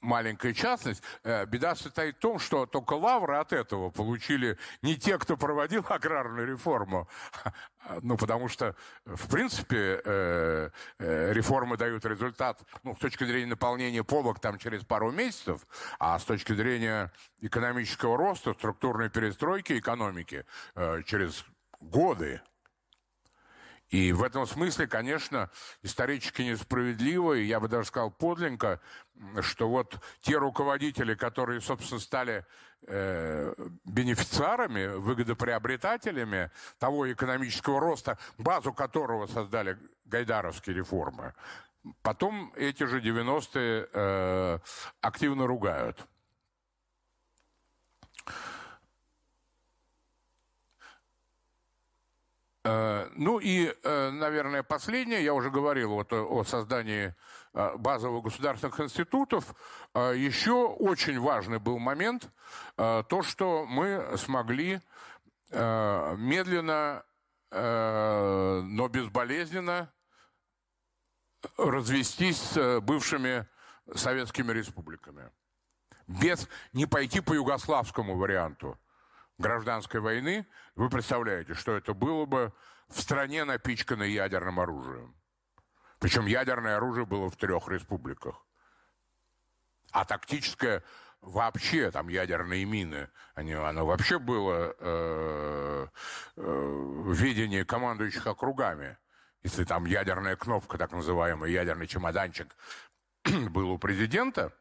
маленькая 0.00 0.54
частность. 0.54 1.02
Э, 1.24 1.44
беда 1.44 1.74
состоит 1.74 2.16
в 2.16 2.20
том, 2.20 2.38
что 2.38 2.64
только 2.64 2.94
лавры 2.94 3.36
от 3.36 3.52
этого 3.52 3.90
получили 3.90 4.58
не 4.82 4.96
те, 4.96 5.18
кто 5.18 5.36
проводил 5.36 5.84
аграрную 5.88 6.46
реформу. 6.46 7.08
Ну, 8.02 8.16
потому 8.16 8.48
что, 8.48 8.74
в 9.04 9.28
принципе, 9.28 10.00
э, 10.04 10.70
э, 10.98 11.32
реформы 11.32 11.76
дают 11.76 12.04
результат, 12.06 12.60
ну, 12.82 12.94
с 12.94 12.98
точки 12.98 13.24
зрения 13.24 13.46
наполнения 13.46 14.02
полок 14.02 14.40
там 14.40 14.58
через 14.58 14.84
пару 14.84 15.12
месяцев, 15.12 15.66
а 15.98 16.18
с 16.18 16.24
точки 16.24 16.52
зрения 16.54 17.12
экономического 17.40 18.16
роста, 18.16 18.54
структурной 18.54 19.10
перестройки 19.10 19.78
экономики 19.78 20.44
через 21.04 21.44
годы. 21.80 22.40
И 23.90 24.12
в 24.12 24.22
этом 24.22 24.46
смысле, 24.46 24.88
конечно, 24.88 25.48
исторически 25.82 26.42
несправедливо, 26.42 27.34
и 27.34 27.44
я 27.44 27.60
бы 27.60 27.68
даже 27.68 27.88
сказал 27.88 28.10
подлинно, 28.10 28.80
что 29.40 29.68
вот 29.68 29.98
те 30.20 30.36
руководители, 30.36 31.14
которые, 31.14 31.60
собственно, 31.60 32.00
стали 32.00 32.44
э, 32.88 33.54
бенефициарами, 33.84 34.86
выгодоприобретателями 34.96 36.50
того 36.78 37.12
экономического 37.12 37.78
роста, 37.78 38.18
базу 38.38 38.72
которого 38.72 39.28
создали 39.28 39.78
гайдаровские 40.04 40.74
реформы, 40.74 41.32
потом 42.02 42.52
эти 42.56 42.84
же 42.84 43.00
90-е 43.00 43.88
э, 43.92 44.58
активно 45.00 45.46
ругают. 45.46 46.04
Ну 53.14 53.38
и, 53.38 53.72
э, 53.82 54.10
наверное, 54.10 54.62
последнее, 54.62 55.22
я 55.22 55.34
уже 55.34 55.50
говорил 55.50 55.90
вот 55.90 56.12
о 56.12 56.44
создании 56.44 57.14
э, 57.54 57.76
базовых 57.76 58.24
государственных 58.24 58.80
институтов. 58.80 59.54
Еще 59.94 60.52
очень 60.52 61.20
важный 61.20 61.58
был 61.58 61.78
момент, 61.78 62.28
то, 62.76 63.22
что 63.22 63.64
мы 63.66 64.16
смогли 64.18 64.80
медленно, 65.50 67.02
но 67.50 68.88
безболезненно 68.88 69.90
развестись 71.56 72.38
с 72.38 72.80
бывшими 72.80 73.46
советскими 73.94 74.52
республиками. 74.52 75.30
Без 76.06 76.46
не 76.74 76.84
пойти 76.84 77.20
по 77.20 77.32
югославскому 77.32 78.16
варианту– 78.16 78.78
гражданской 79.38 80.00
войны, 80.00 80.46
вы 80.74 80.88
представляете, 80.88 81.54
что 81.54 81.76
это 81.76 81.94
было 81.94 82.26
бы 82.26 82.52
в 82.88 83.00
стране, 83.00 83.44
напичканной 83.44 84.10
ядерным 84.10 84.60
оружием. 84.60 85.14
Причем 85.98 86.26
ядерное 86.26 86.76
оружие 86.76 87.06
было 87.06 87.30
в 87.30 87.36
трех 87.36 87.68
республиках. 87.68 88.44
А 89.92 90.04
тактическое 90.04 90.82
вообще, 91.20 91.90
там 91.90 92.08
ядерные 92.08 92.64
мины, 92.64 93.08
они, 93.34 93.54
оно 93.54 93.86
вообще 93.86 94.18
было 94.18 94.74
э, 94.78 95.86
э, 96.36 96.40
в 96.40 97.12
видении 97.12 97.62
командующих 97.62 98.26
округами. 98.26 98.98
Если 99.42 99.64
там 99.64 99.86
ядерная 99.86 100.36
кнопка, 100.36 100.76
так 100.76 100.92
называемый 100.92 101.52
ядерный 101.52 101.86
чемоданчик, 101.86 102.54
был 103.24 103.70
у 103.70 103.78
президента, 103.78 104.52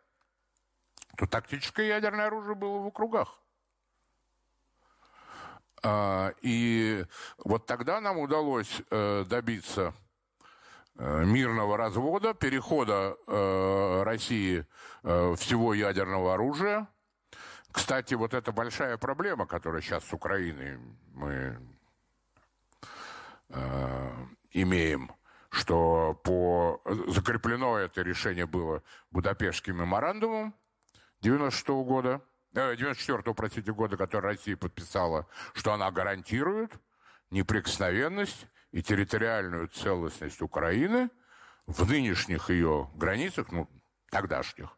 то 1.18 1.28
тактическое 1.28 1.88
ядерное 1.88 2.28
оружие 2.28 2.56
было 2.56 2.80
в 2.80 2.88
округах. 2.88 3.40
А, 5.88 6.34
и 6.42 7.06
вот 7.38 7.68
тогда 7.68 8.02
нам 8.02 8.18
удалось 8.18 8.82
э, 8.90 9.24
добиться 9.28 9.94
э, 10.98 11.24
мирного 11.26 11.78
развода, 11.78 12.34
перехода 12.34 13.16
э, 13.28 14.04
России 14.04 14.66
всего 15.04 15.76
ядерного 15.76 16.34
оружия. 16.34 16.88
Кстати, 17.72 18.16
вот 18.16 18.34
эта 18.34 18.52
большая 18.52 18.98
проблема, 18.98 19.46
которая 19.46 19.84
сейчас 19.84 20.04
с 20.06 20.14
Украиной 20.14 20.80
мы 21.14 21.60
имеем, 24.50 25.12
что 25.52 26.20
по 26.24 26.82
закреплено 27.10 27.78
это 27.78 28.02
решение 28.02 28.48
было 28.48 28.82
Будапештским 29.12 29.78
меморандумом 29.78 30.56
96 31.22 31.68
-го 31.68 31.84
года– 31.84 32.22
94 32.56 33.34
простите, 33.34 33.74
года, 33.74 33.98
который 33.98 34.28
Россия 34.28 34.56
подписала, 34.56 35.28
что 35.54 35.74
она 35.74 35.92
гарантирует 35.92 36.72
неприкосновенность 37.30 38.48
и 38.72 38.82
территориальную 38.82 39.68
целостность 39.68 40.42
Украины 40.42 41.10
в 41.68 41.90
нынешних 41.90 42.50
ее 42.50 42.90
границах, 42.96 43.52
ну, 43.52 43.70
тогдашних, 44.10 44.78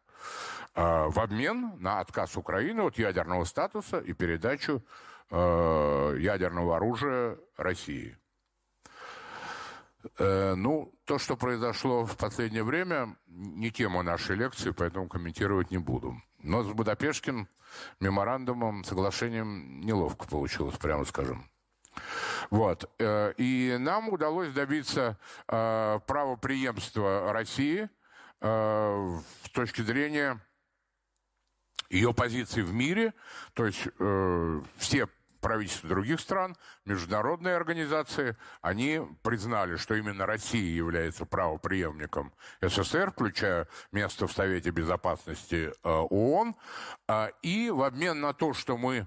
а, 0.74 1.08
в 1.08 1.18
обмен 1.20 1.74
на 1.78 2.00
отказ 2.00 2.36
Украины 2.36 2.80
от 2.82 2.98
ядерного 2.98 3.44
статуса 3.44 3.98
и 3.98 4.12
передачу 4.12 4.84
э, 5.30 6.16
ядерного 6.18 6.76
оружия 6.76 7.38
России. 7.56 8.16
Э, 10.18 10.54
ну, 10.54 10.94
то, 11.04 11.18
что 11.18 11.36
произошло 11.36 12.06
в 12.06 12.16
последнее 12.16 12.64
время, 12.64 13.16
не 13.26 13.70
тема 13.70 14.02
нашей 14.02 14.36
лекции, 14.36 14.70
поэтому 14.70 15.08
комментировать 15.08 15.70
не 15.70 15.78
буду. 15.78 16.16
Но 16.42 16.62
с 16.62 16.72
Будапештским 16.72 17.48
меморандумом, 18.00 18.84
соглашением 18.84 19.80
неловко 19.80 20.26
получилось, 20.26 20.76
прямо 20.78 21.04
скажем. 21.04 21.50
Вот. 22.50 22.90
Э, 22.98 23.32
и 23.36 23.76
нам 23.78 24.08
удалось 24.08 24.52
добиться 24.52 25.18
э, 25.48 26.00
правоприемства 26.06 27.32
России 27.32 27.88
э, 28.40 29.18
с 29.44 29.50
точки 29.50 29.82
зрения 29.82 30.40
ее 31.90 32.12
позиции 32.12 32.60
в 32.60 32.72
мире, 32.74 33.14
то 33.54 33.64
есть 33.64 33.88
все 34.76 35.08
правительства 35.40 35.88
других 35.88 36.20
стран, 36.20 36.56
международные 36.84 37.56
организации, 37.56 38.36
они 38.60 39.00
признали, 39.22 39.76
что 39.76 39.94
именно 39.94 40.26
Россия 40.26 40.74
является 40.74 41.24
правоприемником 41.24 42.32
СССР, 42.60 43.10
включая 43.12 43.68
место 43.92 44.26
в 44.26 44.32
Совете 44.32 44.70
Безопасности 44.70 45.72
ООН, 45.82 46.54
и 47.42 47.70
в 47.70 47.82
обмен 47.82 48.20
на 48.20 48.32
то, 48.32 48.52
что 48.52 48.76
мы 48.76 49.06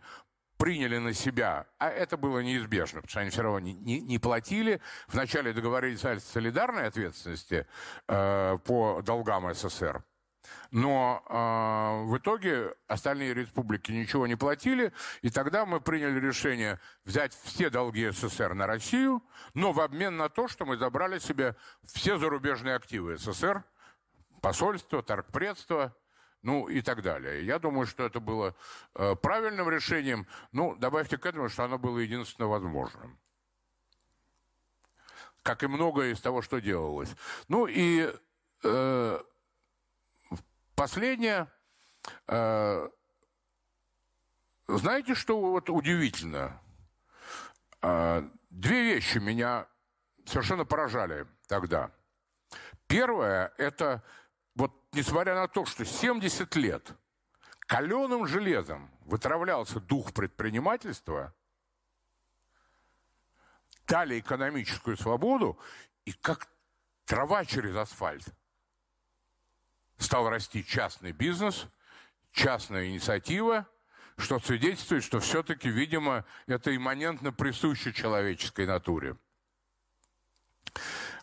приняли 0.62 1.00
на 1.00 1.12
себя, 1.14 1.66
а 1.80 1.90
это 1.90 2.18
было 2.18 2.38
неизбежно, 2.40 3.02
потому 3.02 3.10
что 3.10 3.20
они 3.22 3.32
все 3.32 3.42
равно 3.42 3.60
не, 3.60 3.74
не, 3.74 4.00
не 4.00 4.20
платили. 4.20 4.80
Вначале 5.08 5.54
договорились 5.54 6.06
о 6.06 6.20
солидарной 6.20 6.86
ответственности 6.86 7.66
э, 8.08 8.58
по 8.64 9.02
долгам 9.02 9.52
СССР, 9.52 10.04
но 10.72 11.24
э, 11.28 12.10
в 12.10 12.18
итоге 12.18 12.74
остальные 12.88 13.34
республики 13.34 13.92
ничего 13.92 14.26
не 14.26 14.36
платили, 14.36 14.94
и 15.22 15.30
тогда 15.30 15.66
мы 15.66 15.82
приняли 15.82 16.20
решение 16.20 16.80
взять 17.04 17.38
все 17.44 17.70
долги 17.70 18.10
СССР 18.10 18.54
на 18.54 18.68
Россию, 18.68 19.22
но 19.54 19.74
в 19.74 19.82
обмен 19.82 20.16
на 20.16 20.30
то, 20.30 20.48
что 20.48 20.66
мы 20.66 20.78
забрали 20.78 21.20
себе 21.20 21.56
все 21.84 22.18
зарубежные 22.18 22.76
активы 22.76 23.18
СССР, 23.18 23.64
посольство, 24.42 25.04
торгпредство, 25.04 25.94
ну 26.42 26.68
и 26.70 26.82
так 26.82 27.02
далее. 27.02 27.46
Я 27.46 27.60
думаю, 27.60 27.86
что 27.86 28.06
это 28.06 28.20
было 28.20 28.56
э, 28.96 29.16
правильным 29.16 29.70
решением. 29.70 30.26
Ну, 30.52 30.76
добавьте 30.76 31.18
к 31.18 31.26
этому, 31.26 31.50
что 31.50 31.66
оно 31.66 31.78
было 31.78 32.00
единственно 32.00 32.48
возможным. 32.48 33.20
Как 35.44 35.64
и 35.64 35.68
многое 35.68 36.14
из 36.14 36.22
того, 36.22 36.42
что 36.42 36.60
делалось. 36.60 37.14
Ну 37.48 37.68
и 37.68 38.12
э, 38.64 39.20
последнее. 40.82 41.48
Э, 42.28 42.90
знаете, 44.68 45.14
что 45.14 45.40
вот 45.40 45.70
удивительно? 45.70 46.60
Э, 47.84 48.28
две 48.50 48.96
вещи 48.96 49.20
меня 49.20 49.68
совершенно 50.26 50.66
поражали 50.66 51.28
тогда. 51.48 51.92
Первое– 52.88 53.54
это 53.60 54.02
вот 54.56 54.74
несмотря 54.94 55.36
на 55.36 55.48
то, 55.48 55.66
что 55.66 55.86
70 55.86 56.56
лет 56.56 56.94
каленым 57.68 58.26
железом 58.26 58.90
вытравлялся 59.02 59.80
дух 59.80 60.14
предпринимательства, 60.14 61.32
дали 63.86 64.20
экономическую 64.20 64.98
свободу, 64.98 65.60
и 66.06 66.12
как 66.12 66.50
трава 67.06 67.46
через 67.46 67.76
асфальт 67.76 68.34
стал 70.02 70.30
расти 70.30 70.66
частный 70.66 71.12
бизнес, 71.12 71.68
частная 72.32 72.90
инициатива, 72.90 73.68
что 74.18 74.40
свидетельствует, 74.40 75.04
что 75.04 75.20
все-таки, 75.20 75.70
видимо, 75.70 76.26
это 76.48 76.76
имманентно 76.76 77.32
присуще 77.32 77.94
человеческой 77.94 78.66
натуре. 78.68 79.16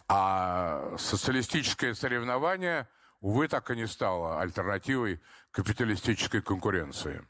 А 0.08 0.96
социалистическое 0.96 1.94
соревнование– 1.94 2.88
увы, 3.20 3.48
так 3.48 3.70
и 3.70 3.76
не 3.76 3.86
стало 3.86 4.40
альтернативой 4.40 5.20
капиталистической 5.50 6.40
конкуренции. 6.40 7.26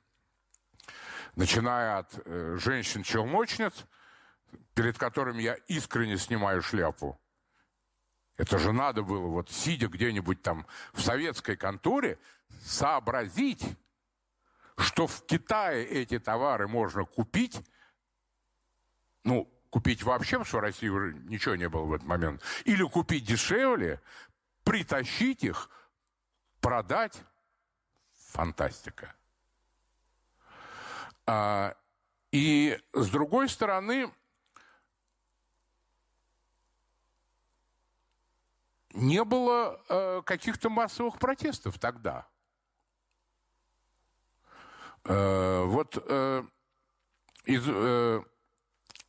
Начиная 1.34 1.98
от 1.98 2.20
э, 2.24 2.56
женщин-челночниц, 2.58 3.86
перед 4.74 4.98
которыми 4.98 5.42
я 5.42 5.54
искренне 5.54 6.18
снимаю 6.18 6.62
шляпу. 6.62 7.20
Это 8.38 8.58
же 8.58 8.72
надо 8.72 9.02
было, 9.02 9.26
вот 9.26 9.50
сидя 9.50 9.88
где-нибудь 9.88 10.40
там 10.40 10.66
в 10.94 11.02
советской 11.02 11.56
конторе, 11.56 12.18
сообразить, 12.62 13.64
что 14.78 15.06
в 15.06 15.26
Китае 15.26 15.84
эти 15.86 16.18
товары 16.18 16.66
можно 16.68 17.04
купить, 17.04 17.60
ну, 19.24 19.52
купить 19.68 20.02
вообще, 20.02 20.36
потому 20.36 20.44
что 20.46 20.56
в 20.58 20.60
России 20.60 20.88
уже 20.88 21.12
ничего 21.24 21.56
не 21.56 21.68
было 21.68 21.82
в 21.82 21.92
этот 21.92 22.06
момент, 22.06 22.42
или 22.64 22.82
купить 22.84 23.26
дешевле, 23.26 24.00
притащить 24.64 25.44
их 25.44 25.68
продать– 26.60 27.20
фантастика. 28.28 29.14
А, 31.26 31.76
и 32.30 32.80
с 32.92 33.10
другой 33.10 33.48
стороны, 33.48 34.12
не 38.98 39.24
было 39.24 39.80
э, 39.88 40.22
каких-то 40.22 40.68
массовых 40.68 41.18
протестов 41.18 41.78
тогда. 41.78 42.26
Э, 45.04 45.64
вот 45.64 45.96
э, 45.96 46.42
из 47.44 47.64
э, 47.66 48.22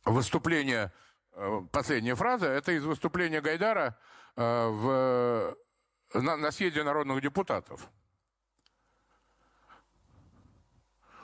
выступления, 0.04 0.92
э, 1.32 1.60
последняя 1.72 2.14
фраза, 2.14 2.46
это 2.46 2.72
из 2.72 2.84
выступления 2.84 3.40
Гайдара 3.40 3.98
э, 4.36 4.68
в 4.68 5.56
на, 6.14 6.36
на 6.36 6.50
съезде 6.50 6.82
народных 6.82 7.20
депутатов, 7.20 7.88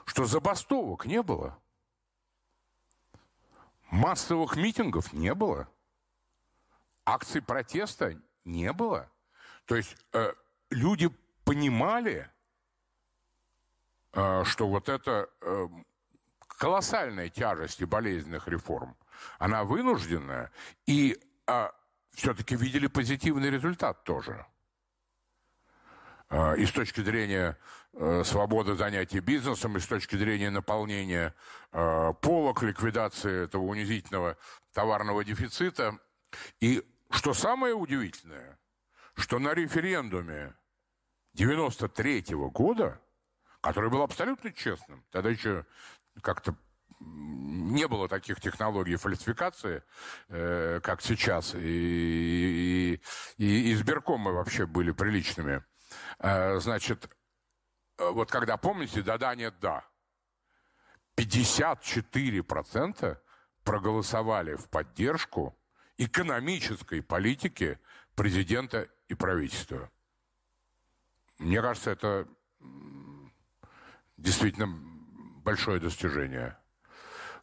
что 0.05 0.25
забастовок 0.25 1.05
не 1.05 1.21
было, 1.21 1.57
массовых 3.89 4.55
митингов 4.55 5.11
не 5.13 5.33
было, 5.33 5.69
акций 7.05 7.41
протеста 7.41 8.17
не 8.47 8.73
было. 8.73 9.11
То 9.65 9.75
есть 9.75 9.95
э, 10.13 10.33
люди 10.69 11.09
понимали, 11.43 12.29
э, 14.13 14.43
что 14.45 14.67
вот 14.67 14.89
эта 14.89 15.29
э, 15.41 15.67
колоссальная 16.47 17.29
тяжесть 17.29 17.81
и 17.81 17.85
болезненных 17.85 18.47
реформ, 18.47 18.95
она 19.37 19.63
вынужденная, 19.63 20.51
и 20.85 21.19
э, 21.47 21.69
все-таки 22.11 22.55
видели 22.55 22.87
позитивный 22.87 23.49
результат 23.49 24.03
тоже– 24.03 24.45
а, 26.29 26.53
и 26.53 26.65
с 26.65 26.71
точки 26.71 27.01
зрения 27.01 27.57
э, 27.93 28.23
свободы 28.25 28.75
занятия 28.75 29.21
бизнесом, 29.21 29.77
и 29.77 29.79
с 29.79 29.87
точки 29.87 30.17
зрения 30.17 30.49
наполнения 30.49 31.33
э, 31.71 32.13
полок, 32.21 32.63
ликвидации 32.63 33.45
этого 33.45 33.63
унизительного 33.63 34.37
товарного 34.73 35.23
дефицита. 35.23 35.97
И 36.59 36.83
что 37.09 37.33
самое 37.33 37.73
удивительное, 37.73 38.59
что 39.15 39.39
на 39.39 39.53
референдуме 39.53 40.55
93 41.33 42.33
-го 42.33 42.51
года, 42.51 43.01
который 43.61 43.89
был 43.89 44.01
абсолютно 44.01 44.51
честным, 44.51 45.03
тогда 45.11 45.29
еще 45.29 45.65
как-то 46.21 46.55
не 46.99 47.87
было 47.87 48.07
таких 48.07 48.41
технологий 48.41 48.95
фальсификации, 48.95 49.83
э, 50.29 50.79
как 50.81 51.01
сейчас, 51.01 51.53
и, 51.53 52.95
и, 52.95 53.01
и 53.37 53.73
избиркомы 53.73 54.33
вообще 54.33 54.65
были 54.65 54.91
приличными– 54.91 55.63
Э, 56.19 56.59
значит, 56.59 57.09
э, 57.97 58.09
вот 58.09 58.29
когда, 58.31 58.57
помните, 58.57 59.01
да-да, 59.01 59.35
нет, 59.35 59.59
да. 59.59 59.85
54% 61.15 63.17
проголосовали 63.63 64.55
в 64.55 64.69
поддержку 64.69 65.57
экономической 65.97 67.01
политики 67.01 67.79
президента 68.15 68.87
и 69.07 69.13
правительства. 69.13 69.91
Мне 71.39 71.61
кажется, 71.61 71.91
это 71.91 72.27
действительно 74.17 74.67
большое 75.43 75.79
достижение. 75.79 76.57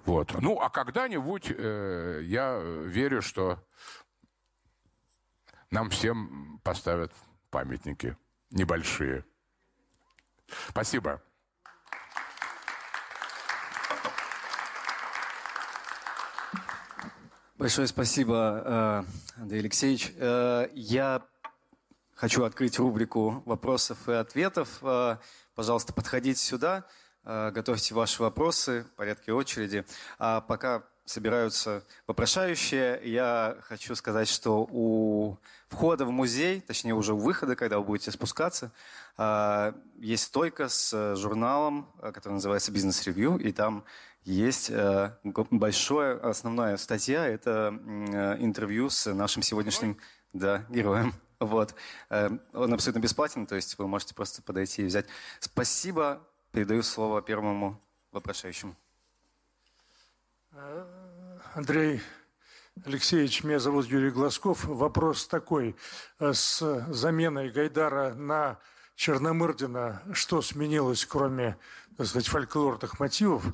Вот. 0.05 0.34
Ну, 0.40 0.61
а 0.61 0.68
когда-нибудь 0.68 1.46
э, 1.50 2.20
я 2.24 2.59
верю, 2.59 3.22
что 3.22 3.64
нам 5.70 5.90
всем 5.90 6.61
поставят 6.62 7.12
памятники 7.50 8.16
небольшие. 8.50 9.24
Спасибо. 10.68 11.22
Большое 17.57 17.86
спасибо, 17.86 19.07
э, 19.36 19.40
Андрей 19.40 19.61
Алексеевич. 19.61 20.12
Э, 20.16 20.68
я 20.74 21.22
хочу 22.16 22.42
открыть 22.42 22.80
рубрику 22.80 23.44
вопросов 23.46 24.09
и 24.09 24.12
ответов. 24.12 24.78
Э, 24.82 25.18
пожалуйста, 25.55 25.92
подходите 25.92 26.40
сюда, 26.40 26.84
готовьте 27.24 27.94
ваши 27.94 28.20
вопросы 28.20 28.82
в 28.82 28.96
порядке 28.96 29.32
очереди. 29.32 29.86
А 30.18 30.40
пока 30.40 30.82
собираются 31.05 31.84
вопрошающие, 32.09 33.00
я 33.05 33.57
хочу 33.62 33.94
сказать, 33.94 34.28
что 34.28 34.66
у 34.68 35.38
входа 35.68 36.07
в 36.07 36.11
музей, 36.11 36.61
точнее 36.61 36.94
уже 36.94 37.14
у 37.14 37.18
выхода, 37.18 37.55
когда 37.55 37.78
вы 37.78 37.84
будете 37.84 38.11
спускаться, 38.11 38.72
есть 39.96 40.24
стойка 40.24 40.68
с 40.68 41.16
журналом, 41.16 41.88
который 42.00 42.34
называется 42.34 42.72
«Бизнес-ревью», 42.72 43.38
и 43.38 43.52
там 43.52 43.84
есть 44.25 44.70
э, 44.70 45.12
большая 45.22 46.16
основная 46.18 46.77
статья, 46.79 47.27
это 47.27 47.79
э, 47.85 48.37
интервью 48.43 48.89
с 48.89 49.12
нашим 49.12 49.43
сегодняшним 49.43 49.99
да, 50.33 50.64
героем. 50.68 51.14
Вот. 51.41 51.75
Э, 52.09 52.31
он 52.55 52.72
абсолютно 52.72 53.01
бесплатен, 53.01 53.47
то 53.47 53.55
есть 53.55 53.77
вы 53.79 53.87
можете 53.87 54.14
просто 54.14 54.41
подойти 54.41 54.83
и 54.83 54.87
взять. 54.87 55.07
Спасибо. 55.41 56.27
Передаю 56.53 56.83
слово 56.83 57.20
первому 57.20 57.83
вопрошающему. 58.12 58.75
Андрей 61.55 62.01
Алексеевич, 62.85 63.43
меня 63.43 63.59
зовут 63.59 63.87
Юрий 63.87 64.11
Глазков. 64.11 64.64
Вопрос 64.64 65.27
такой. 65.27 65.77
С 66.18 66.61
заменой 66.89 67.51
Гайдара 67.51 68.14
на 68.14 68.59
Черномырдина 68.95 70.03
что 70.12 70.40
сменилось, 70.40 71.05
кроме 71.05 71.59
так 71.97 72.07
сказать, 72.07 72.28
фольклорных 72.28 72.99
мотивов, 72.99 73.45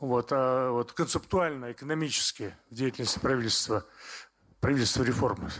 вот, 0.00 0.28
а 0.32 0.70
вот 0.70 0.92
концептуально, 0.92 1.72
экономически 1.72 2.56
в 2.70 2.74
деятельности 2.74 3.18
правительства, 3.18 3.86
правительства 4.60 5.04
реформы. 5.04 5.50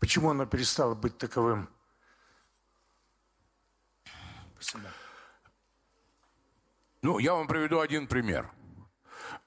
Почему 0.00 0.30
оно 0.30 0.46
перестало 0.46 0.94
быть 0.94 1.16
таковым? 1.16 1.68
Спасибо. 4.58 4.90
Ну, 7.02 7.18
я 7.18 7.34
вам 7.34 7.46
приведу 7.46 7.78
один 7.78 8.08
пример. 8.08 8.50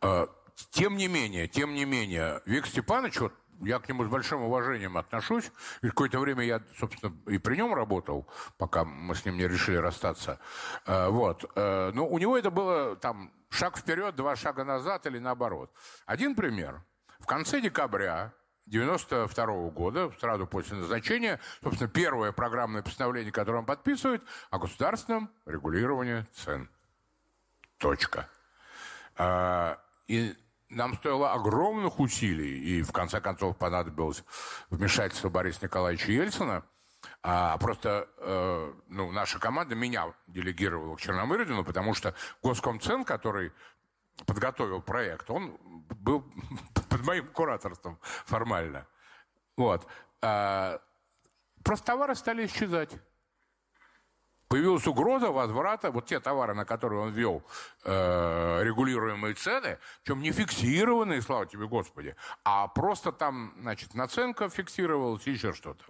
А, 0.01 0.29
тем 0.71 0.95
не 0.95 1.07
менее, 1.07 1.47
тем 1.47 1.73
не 1.73 1.83
менее, 1.83 2.41
Вик 2.45 2.67
Степанович, 2.67 3.19
вот 3.19 3.33
я 3.61 3.79
к 3.79 3.87
нему 3.89 4.03
с 4.05 4.07
большим 4.07 4.41
уважением 4.41 4.97
отношусь. 4.97 5.51
И 5.81 5.87
какое-то 5.87 6.19
время 6.19 6.43
я, 6.43 6.61
собственно, 6.77 7.15
и 7.27 7.37
при 7.37 7.55
нем 7.55 7.73
работал, 7.73 8.27
пока 8.57 8.85
мы 8.85 9.15
с 9.15 9.25
ним 9.25 9.37
не 9.37 9.47
решили 9.47 9.77
расстаться. 9.77 10.39
Э, 10.85 11.09
вот. 11.09 11.45
Э, 11.55 11.91
но 11.93 12.07
у 12.07 12.17
него 12.17 12.37
это 12.37 12.51
было 12.51 12.95
там 12.95 13.31
шаг 13.49 13.77
вперед, 13.77 14.15
два 14.15 14.35
шага 14.35 14.63
назад 14.63 15.05
или 15.05 15.19
наоборот. 15.19 15.71
Один 16.05 16.35
пример. 16.35 16.83
В 17.19 17.25
конце 17.25 17.61
декабря 17.61 18.33
92 18.65 19.45
-го 19.45 19.71
года, 19.71 20.11
сразу 20.19 20.45
после 20.47 20.77
назначения, 20.77 21.39
собственно, 21.63 21.89
первое 21.89 22.31
программное 22.31 22.83
постановление, 22.83 23.31
которое 23.31 23.59
он 23.59 23.65
подписывает, 23.65 24.23
о 24.51 24.59
государственном 24.59 25.29
регулировании 25.45 26.25
цен. 26.33 26.69
Точка. 27.77 28.29
Э, 29.17 29.75
и 30.07 30.35
нам 30.69 30.95
стоило 30.95 31.33
огромных 31.33 31.99
усилий, 31.99 32.59
и 32.59 32.81
в 32.81 32.91
конце 32.91 33.19
концов 33.21 33.57
понадобилось 33.57 34.23
вмешательство 34.69 35.29
Бориса 35.29 35.59
Николаевича 35.63 36.11
Ельцина, 36.11 36.63
а 37.23 37.57
просто 37.57 38.07
э, 38.17 38.73
ну, 38.87 39.11
наша 39.11 39.39
команда 39.39 39.75
меня 39.75 40.13
делегировала 40.27 40.95
к 40.95 41.01
Черномырдину, 41.01 41.63
потому 41.63 41.93
что 41.93 42.13
Госкомцен, 42.43 43.03
который 43.03 43.51
подготовил 44.25 44.81
проект, 44.81 45.29
он 45.29 45.57
был 45.61 46.25
под 46.89 47.05
моим 47.05 47.27
кураторством 47.27 47.99
формально. 48.25 48.85
Вот. 49.55 49.87
А, 50.21 50.81
просто 51.63 51.87
товары 51.87 52.15
стали 52.15 52.45
исчезать. 52.45 52.91
Появилась 54.49 54.87
угроза 54.87 55.29
возврата, 55.29 55.91
вот 55.91 56.07
те 56.07 56.19
товары, 56.19 56.55
на 56.55 56.65
которые 56.65 57.01
он 57.01 57.11
ввел 57.11 57.43
э, 57.83 58.63
регулируемые 58.63 59.35
цены, 59.35 59.77
чем 60.03 60.23
не 60.23 60.31
фиксированные, 60.31 61.21
слава 61.21 61.45
тебе 61.45 61.67
Господи, 61.67 62.15
а 62.43 62.67
просто 62.67 63.11
там, 63.11 63.53
значит, 63.61 63.93
наценка 63.93 64.49
фиксировалась 64.49 65.27
и 65.27 65.31
еще 65.33 65.53
что-то. 65.53 65.85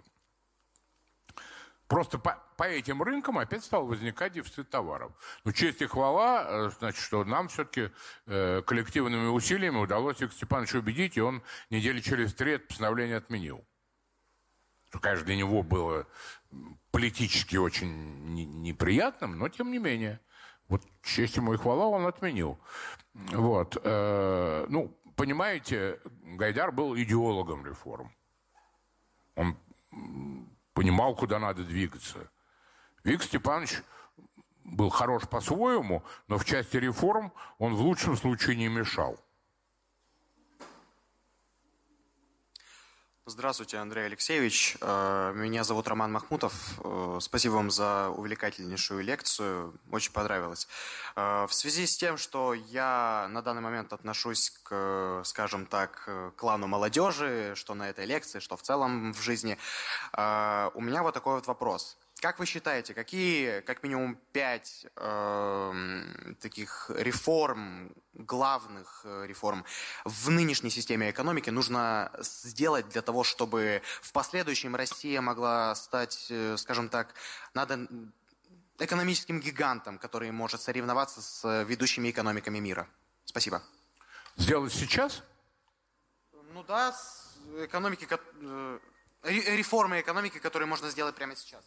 Просто 1.88 2.18
по, 2.18 2.38
по 2.58 2.64
этим 2.64 3.02
рынкам 3.02 3.38
опять 3.38 3.64
стал 3.64 3.86
возникать 3.86 4.34
дефицит 4.34 4.68
товаров. 4.68 5.10
Но 5.44 5.52
честь 5.52 5.80
и 5.80 5.86
хвала, 5.86 6.44
э, 6.46 6.70
значит, 6.78 7.02
что 7.02 7.24
нам 7.24 7.48
все-таки 7.48 7.90
э, 8.26 8.60
коллективными 8.66 9.28
усилиями 9.28 9.78
удалось 9.78 10.20
Виктор 10.20 10.36
Степановича 10.36 10.80
убедить, 10.80 11.16
и 11.16 11.22
он 11.22 11.42
недели 11.70 12.00
через 12.00 12.34
три 12.34 12.52
это 12.52 12.66
постановление 12.66 13.16
отменил. 13.16 13.64
Что, 14.90 14.98
конечно, 14.98 15.24
для 15.24 15.36
него 15.36 15.62
было 15.62 16.06
политически 16.90 17.56
очень 17.56 18.34
неприятным, 18.62 19.38
но 19.38 19.48
тем 19.48 19.70
не 19.70 19.78
менее. 19.78 20.20
Вот 20.68 20.82
честь 21.02 21.36
ему 21.36 21.54
и 21.54 21.56
хвала 21.56 21.86
он 21.86 22.06
отменил. 22.06 22.58
Вот. 23.14 23.76
Э, 23.82 24.66
ну, 24.68 24.96
понимаете, 25.16 25.98
Гайдар 26.22 26.72
был 26.72 26.96
идеологом 26.96 27.66
реформ. 27.66 28.12
Он 29.34 29.56
понимал, 30.74 31.14
куда 31.14 31.38
надо 31.38 31.64
двигаться. 31.64 32.30
Виктор 33.02 33.26
Степанович 33.26 33.82
был 34.64 34.90
хорош 34.90 35.28
по-своему, 35.28 36.04
но 36.28 36.38
в 36.38 36.44
части 36.44 36.76
реформ 36.76 37.32
он 37.58 37.74
в 37.74 37.80
лучшем 37.80 38.16
случае 38.16 38.56
не 38.56 38.68
мешал. 38.68 39.18
Здравствуйте, 43.30 43.76
Андрей 43.76 44.06
Алексеевич. 44.06 44.76
Э, 44.80 45.32
меня 45.36 45.62
зовут 45.62 45.86
Роман 45.86 46.10
Махмутов. 46.10 46.52
Э, 46.82 47.18
спасибо 47.20 47.52
вам 47.52 47.70
за 47.70 48.08
увлекательнейшую 48.08 49.04
лекцию. 49.04 49.72
Очень 49.92 50.10
понравилось. 50.10 50.66
Э, 51.14 51.46
в 51.48 51.54
связи 51.54 51.86
с 51.86 51.96
тем, 51.96 52.18
что 52.18 52.54
я 52.54 53.28
на 53.30 53.40
данный 53.40 53.62
момент 53.62 53.92
отношусь 53.92 54.50
к, 54.64 55.22
скажем 55.24 55.66
так, 55.66 56.08
клану 56.34 56.66
молодежи, 56.66 57.52
что 57.54 57.74
на 57.74 57.88
этой 57.88 58.04
лекции, 58.04 58.40
что 58.40 58.56
в 58.56 58.62
целом 58.62 59.12
в 59.12 59.22
жизни, 59.22 59.56
у 60.12 60.80
меня 60.80 61.04
вот 61.04 61.14
такой 61.14 61.34
вот 61.34 61.46
вопрос. 61.46 61.96
Как 62.20 62.38
вы 62.38 62.44
считаете, 62.44 62.92
какие, 62.92 63.60
как 63.60 63.82
минимум, 63.82 64.18
пять 64.32 64.86
э, 64.94 66.04
таких 66.38 66.90
реформ, 66.94 67.94
главных 68.12 69.00
э, 69.04 69.26
реформ 69.26 69.64
в 70.04 70.28
нынешней 70.28 70.68
системе 70.68 71.10
экономики 71.10 71.48
нужно 71.48 72.12
сделать 72.18 72.90
для 72.90 73.00
того, 73.00 73.24
чтобы 73.24 73.80
в 74.02 74.12
последующем 74.12 74.76
Россия 74.76 75.22
могла 75.22 75.74
стать, 75.74 76.26
э, 76.28 76.58
скажем 76.58 76.90
так, 76.90 77.14
надо 77.54 77.88
экономическим 78.78 79.40
гигантом, 79.40 79.98
который 79.98 80.30
может 80.30 80.60
соревноваться 80.60 81.22
с 81.22 81.64
ведущими 81.64 82.10
экономиками 82.10 82.58
мира? 82.58 82.86
Спасибо. 83.24 83.62
Сделать 84.36 84.74
сейчас? 84.74 85.22
Ну 86.52 86.64
да, 86.64 86.94
экономики, 87.64 88.06
э, 88.42 88.78
реформы 89.22 90.02
экономики, 90.02 90.38
которые 90.38 90.66
можно 90.66 90.90
сделать 90.90 91.14
прямо 91.14 91.34
сейчас. 91.34 91.64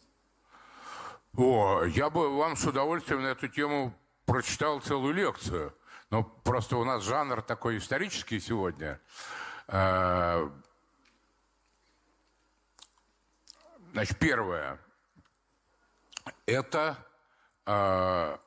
О, 1.36 1.84
я 1.86 2.12
бы 2.12 2.38
вам 2.38 2.56
с 2.56 2.64
удовольствием 2.66 3.24
на 3.24 3.28
эту 3.28 3.48
тему 3.48 3.94
прочитал 4.26 4.80
целую 4.82 5.16
лекцию. 5.16 5.74
Но 6.12 6.24
просто 6.24 6.78
у 6.78 6.84
нас 6.84 7.04
жанр 7.04 7.42
такой 7.42 7.80
исторический 7.80 8.40
сегодня. 8.40 9.00
Э, 9.68 10.48
значит, 13.94 14.20
первое. 14.20 14.80
Это 16.46 16.98
э, 17.66 18.38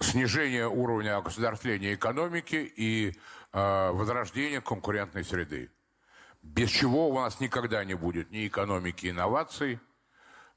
снижение 0.00 0.68
уровня 0.68 1.22
государствления 1.22 1.94
экономики 1.94 2.56
и 2.76 3.18
э, 3.52 3.90
возрождение 3.92 4.60
конкурентной 4.60 5.24
среды. 5.24 5.70
Без 6.42 6.68
чего 6.68 7.08
у 7.08 7.14
нас 7.14 7.40
никогда 7.40 7.82
не 7.84 7.94
будет 7.94 8.30
ни 8.30 8.46
экономики 8.46 9.08
инноваций, 9.08 9.80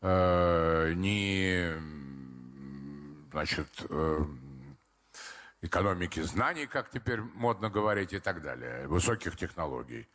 э, 0.02 0.94
ни 0.96 1.74
значит, 3.32 3.68
э, 3.90 4.26
экономики 5.62 6.22
знаний, 6.22 6.66
как 6.66 6.90
теперь 6.90 7.22
модно 7.22 7.70
говорить, 7.70 8.14
и 8.14 8.20
так 8.20 8.42
далее, 8.42 8.88
высоких 8.88 9.38
технологий. 9.38 10.08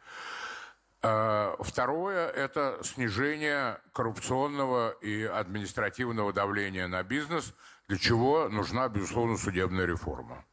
Э, 1.02 1.54
второе– 1.60 2.28
это 2.28 2.78
снижение 2.82 3.80
коррупционного 3.92 4.90
и 5.00 5.24
административного 5.24 6.32
давления 6.32 6.86
на 6.88 7.02
бизнес, 7.02 7.54
для 7.88 7.98
чего 7.98 8.48
нужна, 8.48 8.88
безусловно, 8.88 9.36
судебная 9.36 9.86
реформа. 9.86 10.44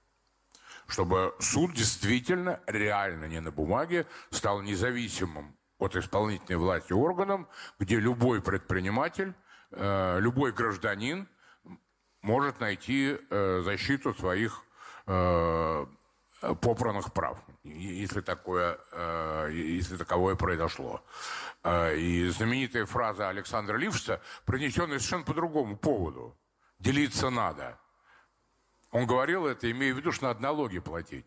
Чтобы 0.87 1.35
суд 1.39 1.73
действительно, 1.73 2.59
реально, 2.65 3.25
не 3.25 3.41
на 3.41 3.51
бумаге, 3.51 4.07
стал 4.31 4.61
независимым 4.61 5.55
от 5.79 5.95
исполнительной 5.95 6.57
власти 6.57 6.93
органом, 6.93 7.47
где 7.79 7.99
любой 7.99 8.41
предприниматель, 8.41 9.33
э, 9.71 10.19
любой 10.19 10.51
гражданин 10.51 11.27
может 12.21 12.59
найти 12.59 13.17
э, 13.17 13.61
защиту 13.63 14.13
своих 14.13 14.61
э, 15.07 15.85
попранных 16.61 17.11
прав, 17.13 17.37
если, 17.63 18.21
такое, 18.21 18.79
если 19.51 19.97
таковое 19.97 20.35
произошло. 20.35 21.03
И 21.65 22.31
знаменитая 22.33 22.85
фраза 22.85 23.27
Александра 23.27 23.75
Лившца, 23.75 24.21
пронесенная 24.45 24.99
совершенно 24.99 25.25
по 25.25 25.33
другому 25.33 25.75
поводу. 25.75 26.37
«Делиться 26.79 27.29
надо». 27.29 27.77
Он 28.91 29.05
говорил 29.05 29.47
это, 29.47 29.69
имея 29.69 29.93
в 29.93 29.97
виду, 29.97 30.13
что 30.13 30.27
надо 30.27 30.41
налоги 30.41 30.79
платить. 30.79 31.25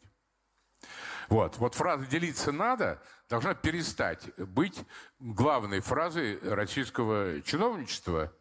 Вот. 1.32 1.56
вот 1.56 1.74
фраза 1.74 2.04
«делиться 2.04 2.52
надо» 2.52 3.00
должна 3.30 3.54
перестать 3.54 4.36
быть 4.36 4.84
главной 5.18 5.80
фразой 5.80 6.38
российского 6.42 7.40
чиновничества, 7.40 8.34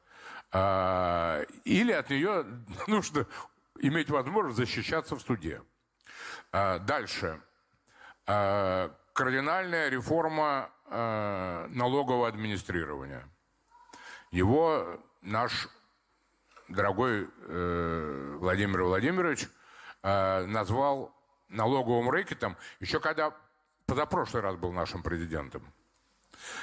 а, 0.51 1.43
или 1.63 1.93
от 1.93 2.09
нее 2.09 2.45
нужно 2.87 3.27
иметь 3.79 4.09
возможность 4.09 4.57
защищаться 4.57 5.15
в 5.15 5.21
суде. 5.21 5.61
А, 6.51 6.79
дальше. 6.79 7.41
А, 8.27 8.93
кардинальная 9.13 9.87
реформа 9.87 10.69
налогового 10.89 12.27
администрирования. 12.27 13.25
Его 14.31 14.99
наш 15.21 15.69
дорогой 16.67 17.29
э, 17.47 18.35
Владимир 18.39 18.83
Владимирович 18.83 19.47
назвал 20.03 21.15
налоговым 21.51 22.09
рэкетом, 22.09 22.57
еще 22.79 22.99
когда 22.99 23.33
позапрошлый 23.85 24.41
раз 24.41 24.55
был 24.55 24.71
нашим 24.71 25.03
президентом. 25.03 25.61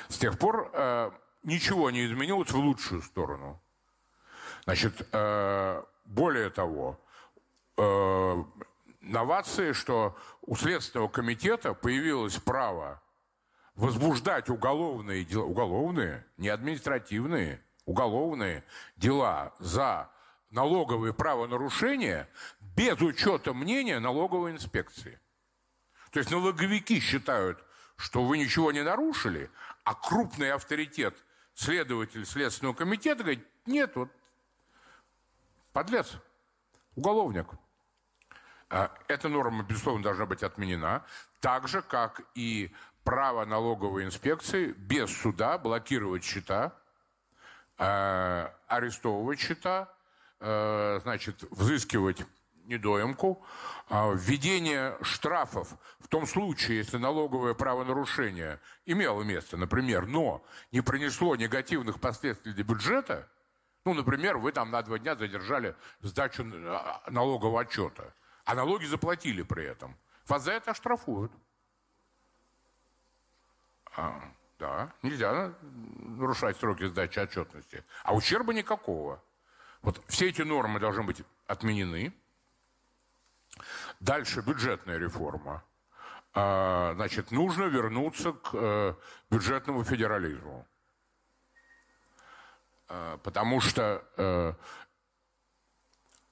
С 0.08 0.18
тех 0.18 0.38
пор 0.38 0.70
э, 0.72 1.10
ничего 1.42 1.90
не 1.90 2.04
изменилось 2.06 2.50
в 2.50 2.56
лучшую 2.56 3.02
сторону. 3.02 3.60
Значит, 4.64 5.06
э, 5.12 5.82
более 6.04 6.50
того, 6.50 6.98
э, 7.76 8.44
новации, 9.00 9.72
что 9.72 10.16
у 10.42 10.56
Следственного 10.56 11.08
комитета 11.08 11.74
появилось 11.74 12.36
право 12.36 13.00
возбуждать 13.74 14.48
уголовные 14.48 15.24
дела, 15.24 15.44
уголовные, 15.44 16.26
не 16.36 16.48
административные, 16.48 17.62
уголовные 17.84 18.64
дела 18.96 19.54
за 19.58 20.10
налоговые 20.50 21.12
правонарушения 21.12 22.28
без 22.60 23.00
учета 23.00 23.52
мнения 23.52 23.98
налоговой 23.98 24.52
инспекции. 24.52 25.20
То 26.10 26.20
есть 26.20 26.30
налоговики 26.30 27.00
считают, 27.00 27.62
что 27.96 28.24
вы 28.24 28.38
ничего 28.38 28.72
не 28.72 28.82
нарушили, 28.82 29.50
а 29.84 29.94
крупный 29.94 30.52
авторитет, 30.52 31.16
следователь 31.54 32.24
Следственного 32.24 32.74
комитета 32.74 33.22
говорит, 33.22 33.46
нет, 33.66 33.94
вот 33.96 34.10
подлец, 35.72 36.12
уголовник. 36.94 37.48
А 38.70 38.92
эта 39.08 39.28
норма, 39.28 39.64
безусловно, 39.64 40.02
должна 40.02 40.26
быть 40.26 40.42
отменена, 40.42 41.04
так 41.40 41.68
же, 41.68 41.82
как 41.82 42.22
и 42.34 42.72
право 43.02 43.44
налоговой 43.46 44.04
инспекции 44.04 44.72
без 44.72 45.10
суда 45.10 45.56
блокировать 45.56 46.22
счета, 46.22 46.74
э, 47.78 48.50
арестовывать 48.66 49.40
счета, 49.40 49.88
значит, 50.40 51.42
взыскивать 51.50 52.24
недоимку, 52.68 53.42
а 53.88 54.12
введение 54.12 54.96
штрафов 55.02 55.68
в 55.98 56.08
том 56.08 56.26
случае, 56.26 56.78
если 56.78 56.98
налоговое 56.98 57.54
правонарушение 57.54 58.60
имело 58.86 59.22
место, 59.22 59.56
например, 59.56 60.06
но 60.06 60.44
не 60.70 60.80
принесло 60.82 61.34
негативных 61.34 61.98
последствий 61.98 62.52
для 62.52 62.64
бюджета, 62.64 63.28
ну, 63.84 63.94
например, 63.94 64.36
вы 64.36 64.52
там 64.52 64.70
на 64.70 64.82
два 64.82 64.98
дня 64.98 65.16
задержали 65.16 65.74
сдачу 66.00 66.44
а, 66.44 67.02
налогового 67.08 67.62
отчета, 67.62 68.12
а 68.44 68.54
налоги 68.54 68.84
заплатили 68.84 69.42
при 69.42 69.64
этом. 69.64 69.96
Вас 70.26 70.42
за 70.42 70.52
это 70.52 70.72
оштрафуют. 70.72 71.32
А, 73.96 74.20
да, 74.58 74.92
нельзя 75.02 75.54
нарушать 75.62 76.58
сроки 76.58 76.86
сдачи 76.86 77.18
отчетности. 77.18 77.82
А 78.04 78.14
ущерба 78.14 78.52
никакого. 78.52 79.22
Вот 79.82 80.02
все 80.08 80.28
эти 80.28 80.42
нормы 80.42 80.80
должны 80.80 81.02
быть 81.02 81.22
отменены. 81.46 82.12
Дальше 84.00 84.40
бюджетная 84.40 84.98
реформа. 84.98 85.62
А, 86.34 86.92
значит, 86.94 87.30
нужно 87.30 87.64
вернуться 87.64 88.32
к 88.32 88.50
э, 88.52 88.94
бюджетному 89.30 89.82
федерализму. 89.84 90.66
А, 92.88 93.16
потому 93.18 93.60
что 93.60 94.04
э, 94.16 94.54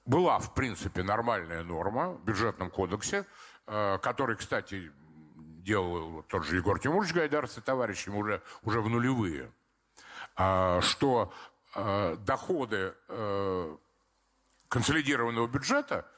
была, 0.05 0.39
в 0.39 0.53
принципе, 0.53 1.03
нормальная 1.03 1.63
норма 1.63 2.11
в 2.11 2.23
бюджетном 2.23 2.69
кодексе, 2.69 3.25
э, 3.65 3.97
который, 3.97 4.37
кстати, 4.37 4.91
делал 5.67 6.23
тот 6.23 6.45
же 6.45 6.55
Егор 6.55 6.79
Тимурович 6.79 7.13
Гайдар 7.13 7.47
с 7.47 7.55
товарищем 7.55 8.15
уже, 8.15 8.41
уже 8.63 8.79
в 8.79 8.89
нулевые, 8.89 9.51
а, 10.37 10.79
что 10.81 11.33
доходы 11.77 12.95
консолидированного 14.69 15.47
бюджета– 15.47 16.05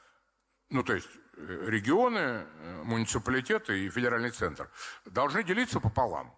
ну 0.70 0.84
то 0.84 0.94
есть 0.94 1.08
э, 1.36 1.64
регионы, 1.66 2.18
э, 2.18 2.82
муниципалитеты 2.84 3.86
и 3.86 3.90
федеральный 3.90 4.30
центр, 4.30 4.70
должны 5.04 5.42
делиться 5.42 5.80
пополам. 5.80 6.34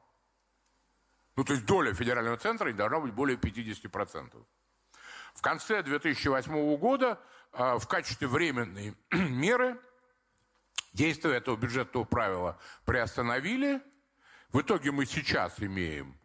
Ну 1.36 1.44
то 1.44 1.52
есть 1.52 1.66
доля 1.66 1.92
федерального 1.94 2.38
центра 2.38 2.72
должна 2.72 3.00
быть 3.00 3.12
более 3.12 3.36
50%. 3.36 4.44
В 5.34 5.42
конце 5.42 5.82
2008 5.82 6.76
года 6.76 7.20
э, 7.52 7.78
в 7.78 7.86
качестве 7.86 8.26
временной 8.26 8.96
меры 9.10 9.78
действие 10.94 11.36
этого 11.36 11.56
бюджетного 11.56 12.04
правила 12.04 12.58
приостановили. 12.86 13.82
В 14.50 14.60
итоге 14.60 14.92
мы 14.92 15.04
сейчас 15.04 15.60
имеем 15.60 16.18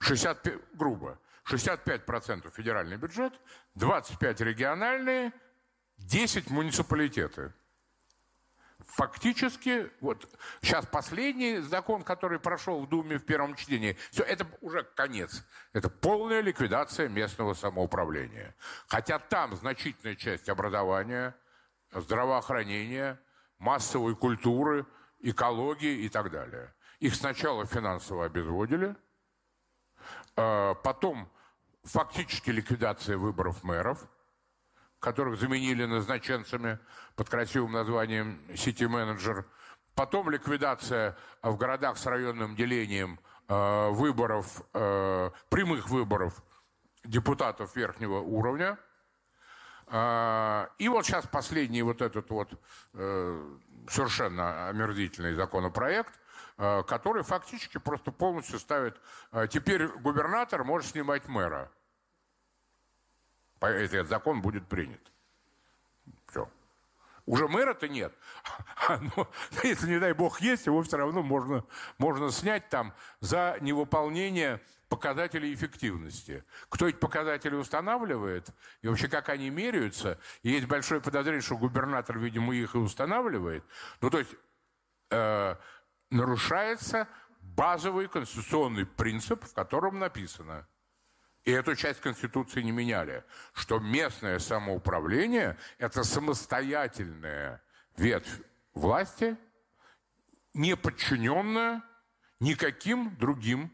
65, 0.00 0.60
грубо, 0.74 1.18
65% 1.48 2.52
федеральный 2.54 2.96
бюджет, 2.96 3.40
25% 3.76 4.44
региональные– 4.44 5.32
10 5.98 6.50
муниципалитеты. 6.50 7.52
Фактически, 8.80 9.90
вот 10.00 10.30
сейчас 10.60 10.86
последний 10.86 11.58
закон, 11.58 12.02
который 12.02 12.38
прошел 12.38 12.80
в 12.80 12.88
Думе 12.88 13.18
в 13.18 13.24
первом 13.24 13.54
чтении, 13.56 13.96
все, 14.10 14.22
это 14.22 14.46
уже 14.60 14.84
конец. 14.84 15.44
Это 15.72 15.88
полная 15.88 16.40
ликвидация 16.40 17.08
местного 17.08 17.54
самоуправления. 17.54 18.54
Хотя 18.86 19.18
там 19.18 19.56
значительная 19.56 20.14
часть 20.14 20.48
образования, 20.48 21.34
здравоохранения, 21.90 23.18
массовой 23.58 24.14
культуры, 24.14 24.86
экологии 25.20 26.04
и 26.04 26.08
так 26.08 26.30
далее. 26.30 26.72
Их 27.00 27.14
сначала 27.14 27.66
финансово 27.66 28.26
обезводили, 28.26 28.94
а 30.36 30.74
потом 30.74 31.28
фактически 31.86 32.50
ликвидация 32.50 33.16
выборов 33.16 33.64
мэров– 33.64 34.06
которых 35.06 35.38
заменили 35.38 35.84
назначенцами 35.84 36.78
под 37.14 37.28
красивым 37.28 37.72
названием 37.72 38.40
«Сити-менеджер». 38.56 39.46
Потом 39.94 40.30
ликвидация 40.30 41.16
в 41.42 41.56
городах 41.56 41.96
с 41.96 42.06
районным 42.06 42.54
делением 42.54 43.18
э, 43.48 43.88
выборов, 43.90 44.62
э, 44.74 45.30
прямых 45.48 45.88
выборов 45.88 46.42
депутатов 47.04 47.74
верхнего 47.76 48.18
уровня. 48.18 48.78
Э, 49.86 50.66
и 50.78 50.88
вот 50.88 51.06
сейчас 51.06 51.26
последний 51.26 51.82
вот 51.82 52.02
этот 52.02 52.28
вот 52.30 52.50
совершенно 53.88 54.68
омерзительный 54.68 55.34
законопроект, 55.34 56.18
который 56.56 57.22
фактически 57.22 57.78
просто 57.78 58.10
полностью 58.10 58.58
ставит... 58.58 59.00
Теперь 59.50 59.86
губернатор 59.86 60.64
может 60.64 60.90
снимать 60.90 61.28
мэра 61.28 61.70
этот 63.60 64.08
закон 64.08 64.40
будет 64.42 64.66
принят. 64.66 65.00
Все. 66.28 66.48
Уже 67.26 67.48
мэра-то 67.48 67.88
нет. 67.88 68.14
Но 68.88 69.28
если, 69.64 69.88
не 69.88 69.98
дай 69.98 70.12
бог, 70.12 70.40
есть, 70.40 70.66
его 70.66 70.82
все 70.82 70.96
равно 70.96 71.22
можно, 71.22 71.64
можно 71.98 72.30
снять 72.30 72.68
там 72.68 72.94
за 73.20 73.58
невыполнение 73.60 74.60
показателей 74.88 75.52
эффективности. 75.52 76.44
Кто 76.68 76.88
эти 76.88 76.96
показатели 76.96 77.56
устанавливает, 77.56 78.50
и 78.82 78.88
вообще 78.88 79.08
как 79.08 79.28
они 79.28 79.50
меряются, 79.50 80.20
и 80.42 80.50
есть 80.50 80.66
большое 80.66 81.00
подозрение, 81.00 81.42
что 81.42 81.56
губернатор, 81.56 82.16
видимо, 82.16 82.54
их 82.54 82.76
и 82.76 82.78
устанавливает. 82.78 83.64
Ну, 84.00 84.10
то 84.10 84.18
есть 84.20 84.36
э, 85.10 85.56
нарушается 86.10 87.08
базовый 87.40 88.06
конституционный 88.06 88.86
принцип, 88.86 89.44
в 89.44 89.52
котором 89.52 89.98
написано– 89.98 90.68
и 91.46 91.52
эту 91.52 91.76
часть 91.76 92.00
Конституции 92.00 92.60
не 92.60 92.72
меняли, 92.72 93.24
что 93.54 93.78
местное 93.78 94.40
самоуправление– 94.40 95.56
это 95.78 96.02
самостоятельная 96.02 97.62
ветвь 97.96 98.40
власти, 98.74 99.36
не 100.54 100.76
подчиненная 100.76 101.82
никаким 102.40 103.16
другим. 103.16 103.72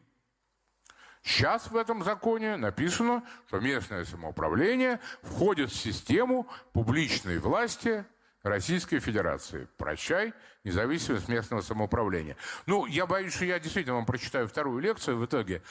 Сейчас 1.23 1.71
в 1.71 1.77
этом 1.77 2.05
законе 2.05 2.57
написано, 2.57 3.25
что 3.49 3.59
местное 3.59 4.05
самоуправление 4.05 5.01
входит 5.23 5.71
в 5.71 5.77
систему 5.77 6.47
публичной 6.75 7.39
власти 7.39 8.05
Российской 8.43 8.99
Федерации. 8.99 9.67
Прощай, 9.79 10.35
независимость 10.63 11.29
местного 11.29 11.63
самоуправления. 11.63 12.37
Ну, 12.67 12.85
я 12.85 13.07
боюсь, 13.07 13.35
что 13.35 13.47
я 13.47 13.59
действительно 13.59 13.95
вам 13.95 14.05
прочитаю 14.05 14.47
вторую 14.47 14.81
лекцию 14.81 15.17
в 15.17 15.25
итоге. 15.25 15.63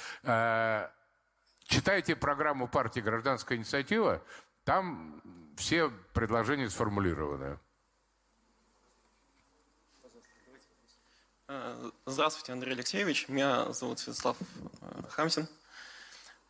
Э, 1.71 1.75
читайте 1.75 2.15
программу 2.15 2.67
партии 2.67 2.99
«Гражданская 2.99 3.57
инициатива», 3.57 4.21
там 4.63 5.21
все 5.57 5.89
предложения 6.13 6.69
сформулированы. 6.69 7.59
Э, 11.47 11.91
здравствуйте, 12.05 12.53
Андрей 12.53 12.73
Алексеевич. 12.73 13.27
Меня 13.29 13.71
зовут 13.71 13.99
Святослав 13.99 14.37
э, 14.81 15.03
Хамсин. 15.09 15.47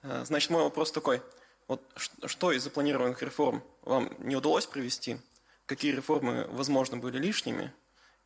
Значит, 0.03 0.49
мой 0.49 0.63
вопрос 0.63 0.91
такой. 0.91 1.22
Вот 1.67 1.82
что 2.26 2.51
из 2.51 2.63
запланированных 2.63 3.22
реформ 3.22 3.63
вам 3.84 4.11
не 4.19 4.36
удалось 4.36 4.65
провести– 4.65 5.17
какие 5.72 5.93
реформы, 5.93 6.47
возможно, 6.49 6.97
были 6.97 7.17
лишними, 7.17 7.74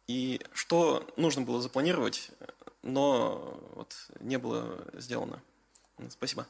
и 0.07 0.41
что 0.51 1.07
нужно 1.15 1.43
было 1.43 1.61
запланировать, 1.61 2.31
но 2.81 3.59
вот 3.75 3.95
не 4.19 4.37
было 4.37 4.83
сделано. 4.93 5.43
Спасибо. 6.09 6.47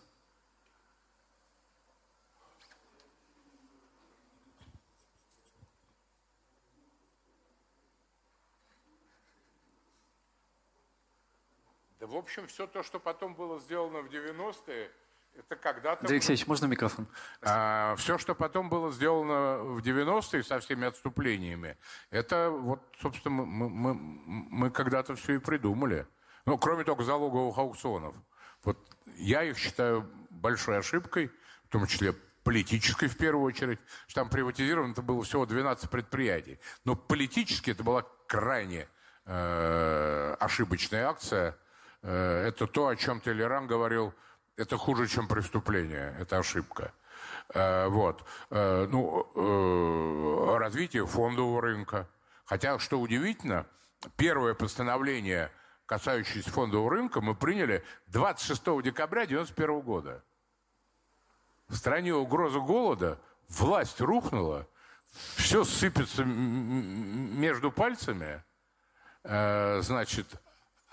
Да, 12.06 12.12
в 12.12 12.16
общем, 12.18 12.48
все 12.48 12.68
то, 12.68 12.84
что 12.84 13.00
потом 13.00 13.34
было 13.34 13.60
сделано 13.60 14.02
в 14.02 14.08
90-е, 14.08 14.92
это 15.38 15.56
когда-то... 15.56 16.02
Андрей 16.02 16.18
Алексеевич, 16.18 16.48
можно 16.48 16.66
микрофон? 16.66 17.08
А, 17.42 17.96
все, 17.98 18.18
что 18.18 18.36
потом 18.36 18.70
было 18.70 18.92
сделано 18.92 19.58
в 19.58 19.80
90-е 19.80 20.44
со 20.44 20.60
всеми 20.60 20.86
отступлениями, 20.88 21.78
это 22.12 22.50
вот, 22.50 22.82
собственно, 23.02 23.44
мы, 23.44 23.70
мы, 23.70 23.94
мы 23.96 24.72
когда-то 24.72 25.16
все 25.16 25.36
и 25.36 25.38
придумали. 25.40 26.08
Ну, 26.46 26.58
кроме 26.58 26.84
только 26.84 27.04
залоговых 27.04 27.58
аукционов. 27.58 28.16
Вот 28.64 28.78
я 29.18 29.44
их 29.44 29.58
считаю 29.58 30.10
большой 30.30 30.78
ошибкой, 30.78 31.32
в 31.66 31.70
том 31.70 31.88
числе 31.88 32.14
политической 32.44 33.08
в 33.08 33.18
первую 33.18 33.46
очередь, 33.46 33.80
что 34.08 34.22
там 34.22 34.30
приватизировано 34.30 34.92
это 34.92 35.02
было 35.02 35.24
всего 35.24 35.46
12 35.46 35.90
предприятий. 35.90 36.60
Но 36.84 36.96
политически 36.96 37.72
это 37.72 37.84
была 37.84 38.06
крайне 38.28 38.88
э, 39.26 40.36
ошибочная 40.40 41.10
акция. 41.10 41.58
Э, 42.06 42.48
это 42.48 42.68
то, 42.68 42.88
о 42.88 42.96
чем 42.96 43.20
Толеран 43.20 43.66
говорил 43.66 44.14
это 44.58 44.78
хуже, 44.78 45.08
чем 45.08 45.28
преступление, 45.28 46.16
это 46.20 46.38
ошибка. 46.38 46.94
Э, 47.54 47.88
вот. 47.88 48.24
Э, 48.52 48.88
ну, 48.90 50.56
развитие 50.58 51.08
фондового 51.08 51.62
рынка. 51.62 52.08
Хотя, 52.46 52.78
что 52.78 53.00
удивительно, 53.00 53.66
первое 54.18 54.54
постановление, 54.54 55.52
касающееся 55.88 56.52
фондового 56.52 56.92
рынка, 56.92 57.22
мы 57.22 57.34
приняли 57.34 57.84
26 58.08 58.84
декабря 58.84 59.24
1991 59.24 59.82
года. 59.82 60.24
В 61.68 61.76
стране 61.76 62.14
угроза 62.14 62.60
голода, 62.60 63.20
власть 63.50 64.00
рухнула, 64.00 64.68
все 65.38 65.64
сыпется 65.64 66.24
между 66.24 67.72
пальцами, 67.72 68.44
значит, 69.24 70.28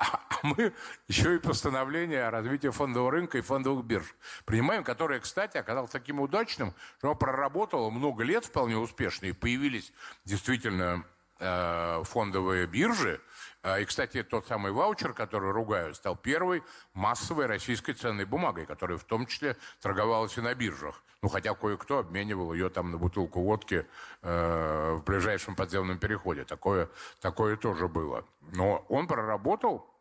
а 0.03 0.39
мы 0.43 0.73
еще 1.09 1.37
и 1.37 1.39
постановление 1.39 2.25
о 2.25 2.31
развитии 2.31 2.69
фондового 2.69 3.13
рынка 3.13 3.39
и 3.39 3.41
фондовых 3.41 3.85
бирж 3.85 4.15
принимаем, 4.45 4.83
которое, 4.85 5.21
кстати, 5.21 5.57
оказалось 5.57 5.91
таким 5.91 6.21
удачным, 6.21 6.75
что 6.99 7.09
оно 7.09 7.15
проработало 7.15 7.91
много 7.91 8.25
лет 8.25 8.45
вполне 8.45 8.77
успешно, 8.77 9.27
и 9.27 9.33
появились 9.33 9.93
действительно 10.25 11.05
э, 11.39 12.03
фондовые 12.05 12.67
биржи. 12.67 13.21
Э, 13.63 13.81
и, 13.81 13.85
кстати, 13.85 14.23
тот 14.25 14.47
самый 14.47 14.73
ваучер, 14.73 15.13
который 15.13 15.53
ругают, 15.53 15.97
стал 15.97 16.17
первой 16.17 16.65
массовой 16.95 17.47
российской 17.47 17.93
ценной 17.93 18.25
бумагой, 18.25 18.67
которая 18.67 18.99
в 18.99 19.05
том 19.05 19.27
числе 19.27 19.57
торговалась 19.81 20.37
и 20.37 20.41
на 20.41 20.55
биржах. 20.55 21.03
Ну, 21.23 21.29
хотя 21.29 21.55
кое-кто 21.55 21.99
обменивал 21.99 22.53
ее 22.53 22.69
там 22.69 22.91
на 22.91 22.99
бутылку 22.99 23.41
водки 23.43 23.87
э, 24.23 24.95
в 24.95 25.05
ближайшем 25.05 25.55
подземном 25.55 25.99
переходе. 25.99 26.45
Такое, 26.45 26.89
такое 27.21 27.57
тоже 27.57 27.87
было. 27.87 28.25
Но 28.53 28.85
он 28.89 29.07
проработал 29.07 29.92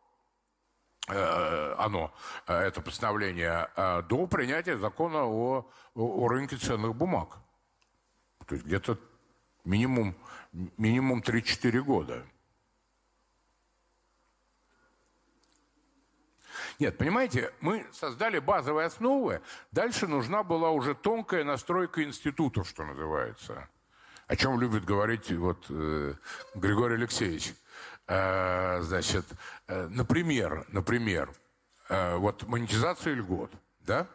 оно, 1.08 2.14
э, 2.46 2.54
это 2.54 2.80
постановление, 2.80 3.68
э, 3.76 4.02
до 4.02 4.26
принятия 4.26 4.76
закона 4.76 5.24
о, 5.24 5.68
о 5.94 6.28
рынке 6.28 6.56
ценных 6.56 6.94
бумаг. 6.94 7.38
То 8.46 8.54
есть 8.54 8.66
где-то 8.66 8.98
минимум, 9.64 10.14
минимум 10.52 11.20
3-4 11.20 11.80
года. 11.82 12.24
Нет, 16.78 16.98
понимаете, 16.98 17.52
мы 17.60 17.86
создали 17.92 18.38
базовые 18.38 18.86
основы, 18.86 19.40
дальше 19.72 20.06
нужна 20.06 20.42
была 20.42 20.70
уже 20.70 20.94
тонкая 20.94 21.44
настройка 21.44 22.02
института, 22.02 22.64
что 22.64 22.84
называется. 22.84 23.68
О 24.26 24.36
чем 24.36 24.60
любит 24.60 24.84
говорить 24.84 25.30
вот, 25.32 25.66
э, 25.68 26.14
Григорий 26.54 26.94
Алексеевич. 26.94 27.54
Э, 28.14 28.82
значит, 28.82 29.24
э, 29.68 29.86
например, 29.86 30.66
например, 30.68 31.32
э, 31.88 32.16
вот 32.16 32.42
монетизация 32.46 33.14
льгот, 33.14 33.50
да? 33.80 34.06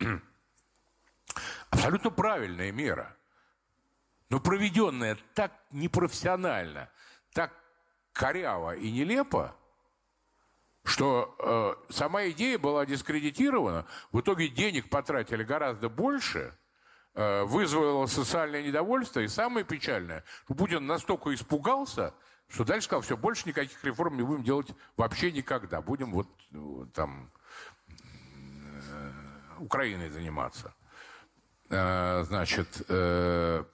Абсолютно 1.70 2.10
правильная 2.10 2.72
мера, 2.72 3.16
но 4.30 4.40
проведенная 4.40 5.16
так 5.34 5.52
непрофессионально, 5.70 6.90
так 7.34 7.52
коряво 8.12 8.74
и 8.74 8.90
нелепо, 8.90 9.54
что 10.82 11.36
э, 11.88 11.92
сама 11.92 12.26
идея 12.30 12.58
была 12.58 12.84
дискредитирована, 12.84 13.86
в 14.10 14.18
итоге 14.22 14.48
денег 14.48 14.88
потратили 14.88 15.44
гораздо 15.44 15.88
больше, 15.88 16.52
э, 17.14 17.44
вызвало 17.44 18.06
социальное 18.06 18.64
недовольство, 18.64 19.20
и 19.20 19.28
самое 19.28 19.64
печальное, 19.64 20.24
что 20.46 20.54
Путин 20.54 20.84
настолько 20.84 21.32
испугался, 21.32 22.12
что 22.48 22.64
дальше 22.64 22.86
сказал, 22.86 23.02
все, 23.02 23.16
больше 23.16 23.48
никаких 23.48 23.82
реформ 23.84 24.16
не 24.16 24.22
будем 24.22 24.42
делать 24.42 24.68
вообще 24.96 25.32
никогда. 25.32 25.80
Будем 25.82 26.12
вот 26.12 26.28
там 26.94 27.30
э, 27.88 29.12
Украиной 29.58 30.10
заниматься. 30.10 30.72
Э, 31.68 32.22
значит, 32.24 32.82
э, 32.88 33.64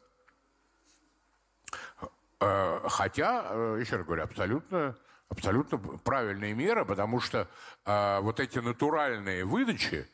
хотя, 2.39 3.77
еще 3.79 3.97
раз 3.97 4.07
говорю, 4.07 4.25
абсолютно, 4.25 4.97
абсолютно 5.29 5.79
правильная 5.79 6.55
мера, 6.55 6.85
потому 6.85 7.21
что 7.21 7.49
вот 7.85 8.41
эти 8.41 8.59
натуральные 8.59 9.45
выдачи, 9.45 10.09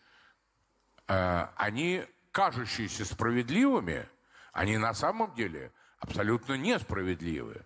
они 1.07 2.05
кажущиеся 2.31 3.07
справедливыми, 3.07 4.07
они 4.53 4.77
на 4.77 4.93
самом 4.93 5.35
деле 5.35 5.73
абсолютно 6.01 6.53
несправедливые. 6.59 7.65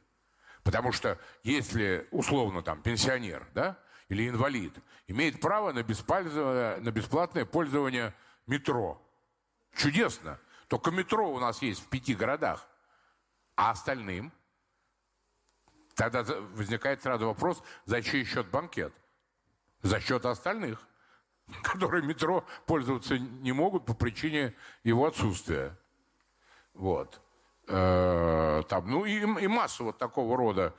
Потому 0.63 0.93
что 0.93 1.19
если, 1.43 2.07
условно, 2.11 2.63
там, 2.63 2.83
пенсионер, 2.83 3.47
да, 3.55 3.79
или 4.09 4.29
инвалид 4.29 4.75
имеет 5.09 5.41
право 5.41 5.73
на, 5.73 5.83
бесплатное, 5.83 6.79
на 6.81 6.91
бесплатное 6.91 7.45
пользование 7.45 8.15
метро, 8.47 9.01
чудесно. 9.75 10.39
Только 10.69 10.91
метро 10.91 11.31
у 11.33 11.39
нас 11.39 11.63
есть 11.63 11.83
в 11.83 11.89
пяти 11.89 12.15
городах. 12.15 12.67
А 13.57 13.71
остальным? 13.71 14.33
Тогда 15.95 16.23
возникает 16.23 17.03
сразу 17.03 17.27
вопрос, 17.27 17.63
за 17.85 18.01
чей 18.03 18.25
счет 18.25 18.49
банкет? 18.49 18.93
За 19.83 20.01
счет 20.01 20.25
остальных, 20.25 20.87
которые 21.63 22.05
метро 22.05 22.47
пользоваться 22.67 23.19
не 23.19 23.53
могут 23.53 23.85
по 23.85 23.95
причине 23.95 24.55
его 24.85 25.07
отсутствия. 25.07 25.77
Вот. 26.73 27.21
Э, 27.69 28.63
там, 28.69 28.91
ну 28.91 29.05
и, 29.05 29.21
и 29.21 29.47
массу 29.47 29.85
вот 29.85 29.99
такого 29.99 30.37
рода 30.37 30.75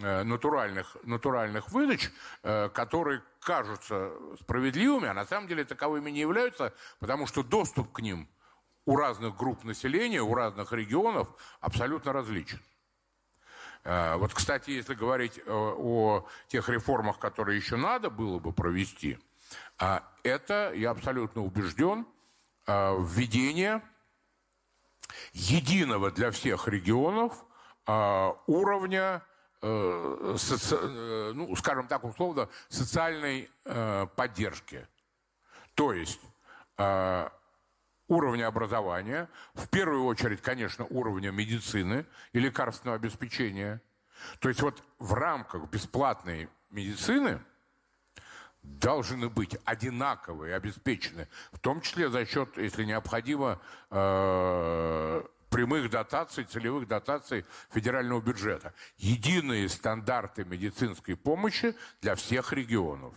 э, 0.00 0.22
натуральных, 0.22 0.96
натуральных 1.02 1.70
выдач, 1.70 2.08
э, 2.42 2.68
которые 2.68 3.22
кажутся 3.40 4.12
справедливыми, 4.40 5.08
а 5.08 5.14
на 5.14 5.24
самом 5.24 5.48
деле 5.48 5.64
таковыми 5.64 6.10
не 6.10 6.20
являются, 6.20 6.72
потому 7.00 7.26
что 7.26 7.42
доступ 7.42 7.92
к 7.92 8.00
ним 8.00 8.28
у 8.86 8.96
разных 8.96 9.36
групп 9.36 9.64
населения, 9.64 10.22
у 10.22 10.34
разных 10.34 10.72
регионов 10.72 11.28
абсолютно 11.60 12.12
различен. 12.12 12.60
Вот, 13.82 14.34
кстати, 14.34 14.70
если 14.70 14.92
говорить 14.92 15.40
о 15.46 16.26
тех 16.48 16.68
реформах, 16.68 17.18
которые 17.18 17.56
еще 17.56 17.76
надо 17.76 18.10
было 18.10 18.38
бы 18.38 18.52
провести, 18.52 19.18
это, 20.22 20.72
я 20.74 20.90
абсолютно 20.90 21.42
убежден, 21.42 22.06
введение 22.66 23.80
единого 25.32 26.10
для 26.10 26.30
всех 26.30 26.68
регионов 26.68 27.44
а, 27.86 28.36
уровня, 28.46 29.22
э, 29.62 30.36
э, 30.50 31.32
ну, 31.34 31.56
скажем 31.56 31.88
так, 31.88 32.04
условно, 32.04 32.48
социальной 32.68 33.50
э, 33.64 34.06
поддержки. 34.16 34.86
То 35.74 35.92
есть 35.92 36.20
уровня 38.08 38.46
образования, 38.46 39.28
в 39.54 39.68
первую 39.68 40.04
очередь, 40.04 40.40
конечно, 40.40 40.86
уровня 40.86 41.30
медицины 41.30 42.06
и 42.32 42.40
лекарственного 42.40 42.96
обеспечения. 42.96 43.82
То 44.38 44.48
есть 44.48 44.62
вот 44.62 44.82
в 44.98 45.12
рамках 45.12 45.68
бесплатной 45.68 46.48
медицины 46.70 47.42
должны 48.62 49.28
быть 49.28 49.56
одинаковые, 49.64 50.54
обеспечены, 50.54 51.28
в 51.52 51.58
том 51.58 51.80
числе 51.80 52.10
за 52.10 52.26
счет, 52.26 52.56
если 52.56 52.84
необходимо, 52.84 53.60
э, 53.90 55.22
прямых 55.48 55.90
дотаций, 55.90 56.44
целевых 56.44 56.86
дотаций 56.86 57.44
федерального 57.70 58.20
бюджета. 58.20 58.74
Единые 58.98 59.68
стандарты 59.68 60.44
медицинской 60.44 61.16
помощи 61.16 61.74
для 62.00 62.14
всех 62.14 62.52
регионов. 62.52 63.14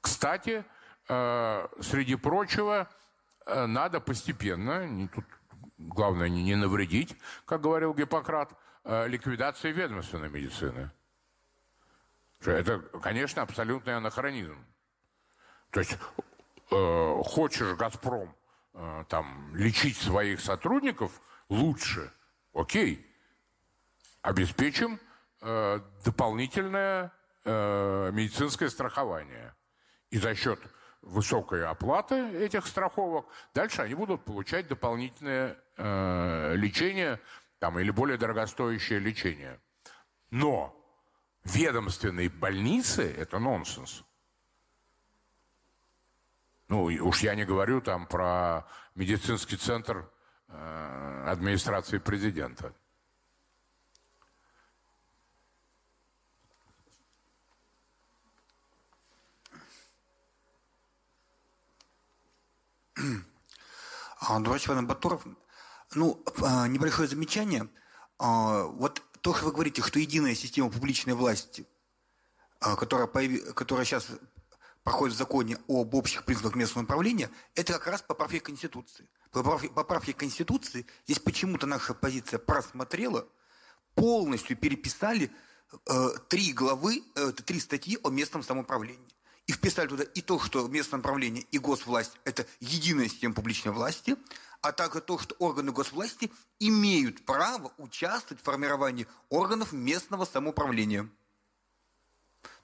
Кстати, 0.00 0.64
э, 1.08 1.68
среди 1.80 2.14
прочего, 2.14 2.88
э, 3.46 3.66
надо 3.66 4.00
постепенно, 4.00 5.08
тут 5.08 5.24
главное 5.78 6.28
не 6.28 6.54
навредить, 6.54 7.16
как 7.44 7.60
говорил 7.62 7.94
Гиппократ, 7.94 8.52
ликвидации 8.82 9.72
ведомственной 9.72 10.30
медицины. 10.30 10.90
Это, 12.44 12.78
конечно, 13.02 13.42
абсолютный 13.42 13.96
анахронизм. 13.96 14.64
То 15.70 15.80
есть 15.80 15.98
хочешь 16.68 17.76
«Газпром» 17.76 18.34
там 19.08 19.54
лечить 19.54 19.96
своих 19.96 20.40
сотрудников 20.40 21.20
лучше, 21.48 22.12
окей, 22.54 23.06
обеспечим 24.22 24.98
дополнительное 25.40 27.12
медицинское 27.44 28.70
страхование– 28.70 29.54
и 30.10 30.18
за 30.18 30.34
счет 30.34 30.60
высокой 31.02 31.64
оплаты 31.64 32.16
этих 32.36 32.66
страховок 32.66 33.26
дальше 33.54 33.82
они 33.82 33.94
будут 33.94 34.24
получать 34.24 34.68
дополнительное 34.68 35.56
э, 35.76 36.54
лечение 36.56 37.20
там, 37.58 37.78
или 37.78 37.90
более 37.90 38.18
дорогостоящее 38.18 38.98
лечение. 38.98 39.60
Но 40.30 40.76
ведомственные 41.44 42.28
больницы– 42.28 43.02
это 43.18 43.38
нонсенс. 43.38 44.04
Ну, 46.68 46.84
уж 46.84 47.20
я 47.22 47.34
не 47.34 47.44
говорю 47.44 47.80
там 47.80 48.06
про 48.06 48.66
медицинский 48.94 49.56
центр 49.56 50.08
э, 50.48 51.24
администрации 51.26 51.98
президента. 51.98 52.72
Товарищ 64.20 64.68
Иван 64.68 64.86
Батуров, 64.86 65.26
ну, 65.94 66.22
а, 66.42 66.68
небольшое 66.68 67.08
замечание. 67.08 67.68
А, 68.18 68.64
вот 68.64 69.02
то, 69.20 69.34
что 69.34 69.46
вы 69.46 69.52
говорите, 69.52 69.82
что 69.82 69.98
единая 69.98 70.34
система 70.34 70.70
публичной 70.70 71.14
власти, 71.14 71.66
а, 72.60 72.76
которая, 72.76 73.06
появ... 73.06 73.54
которая 73.54 73.84
сейчас 73.84 74.06
проходит 74.82 75.14
в 75.14 75.18
законе 75.18 75.58
об 75.68 75.94
общих 75.94 76.24
принципах 76.24 76.54
местного 76.54 76.84
управления, 76.84 77.30
это 77.54 77.74
как 77.74 77.86
раз 77.86 78.02
поправки 78.02 78.38
Конституции. 78.38 79.08
По 79.30 79.42
поправке 79.42 80.12
Конституции 80.12 80.86
здесь 81.04 81.18
почему-то 81.18 81.66
наша 81.66 81.94
позиция 81.94 82.38
просмотрела, 82.38 83.28
полностью 83.94 84.56
переписали 84.56 85.30
э, 85.86 86.08
три 86.28 86.52
главы, 86.52 87.04
э, 87.14 87.32
три 87.32 87.60
статьи 87.60 87.98
о 88.02 88.10
местном 88.10 88.42
самоуправлении 88.42 89.14
и 89.50 89.52
вписали 89.52 89.88
туда 89.88 90.04
и 90.04 90.20
то, 90.20 90.38
что 90.38 90.68
местное 90.68 90.98
направление 90.98 91.44
и 91.50 91.58
госвласть– 91.58 92.12
это 92.24 92.46
единая 92.60 93.08
система 93.08 93.34
публичной 93.34 93.72
власти, 93.72 94.16
а 94.60 94.70
также 94.70 95.00
то, 95.00 95.18
что 95.18 95.34
органы 95.40 95.72
госвласти 95.72 96.30
имеют 96.60 97.24
право 97.24 97.72
участвовать 97.76 98.40
в 98.40 98.44
формировании 98.44 99.08
органов 99.28 99.72
местного 99.72 100.24
самоуправления. 100.24 101.10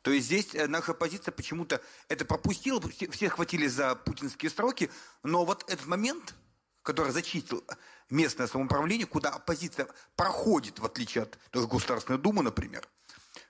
То 0.03 0.12
есть 0.12 0.26
здесь 0.26 0.55
э, 0.55 0.68
наша 0.68 0.95
позиция 0.95 1.32
почему-то 1.32 1.82
это 2.07 2.24
пропустила, 2.24 2.80
все 3.11 3.28
хватили 3.30 3.66
за 3.66 3.97
путинские 3.97 4.53
сроки, 4.53 4.89
но 5.24 5.45
вот 5.45 5.64
этот 5.68 5.87
момент, 5.87 6.37
который 6.82 7.11
зачистил 7.11 7.64
местное 8.11 8.47
самоуправление, 8.47 9.09
куда 9.09 9.30
оппозиция 9.30 9.89
проходит, 10.14 10.78
в 10.78 10.84
отличие 10.84 11.24
от 11.24 11.37
той 11.51 11.66
Государственной 11.66 12.20
Думы, 12.20 12.45
например, 12.45 12.89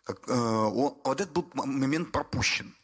как, 0.04 0.26
э, 0.26 0.32
вот 0.32 1.20
этот 1.20 1.34
был 1.34 1.50
момент 1.52 2.12
пропущен. 2.12 2.74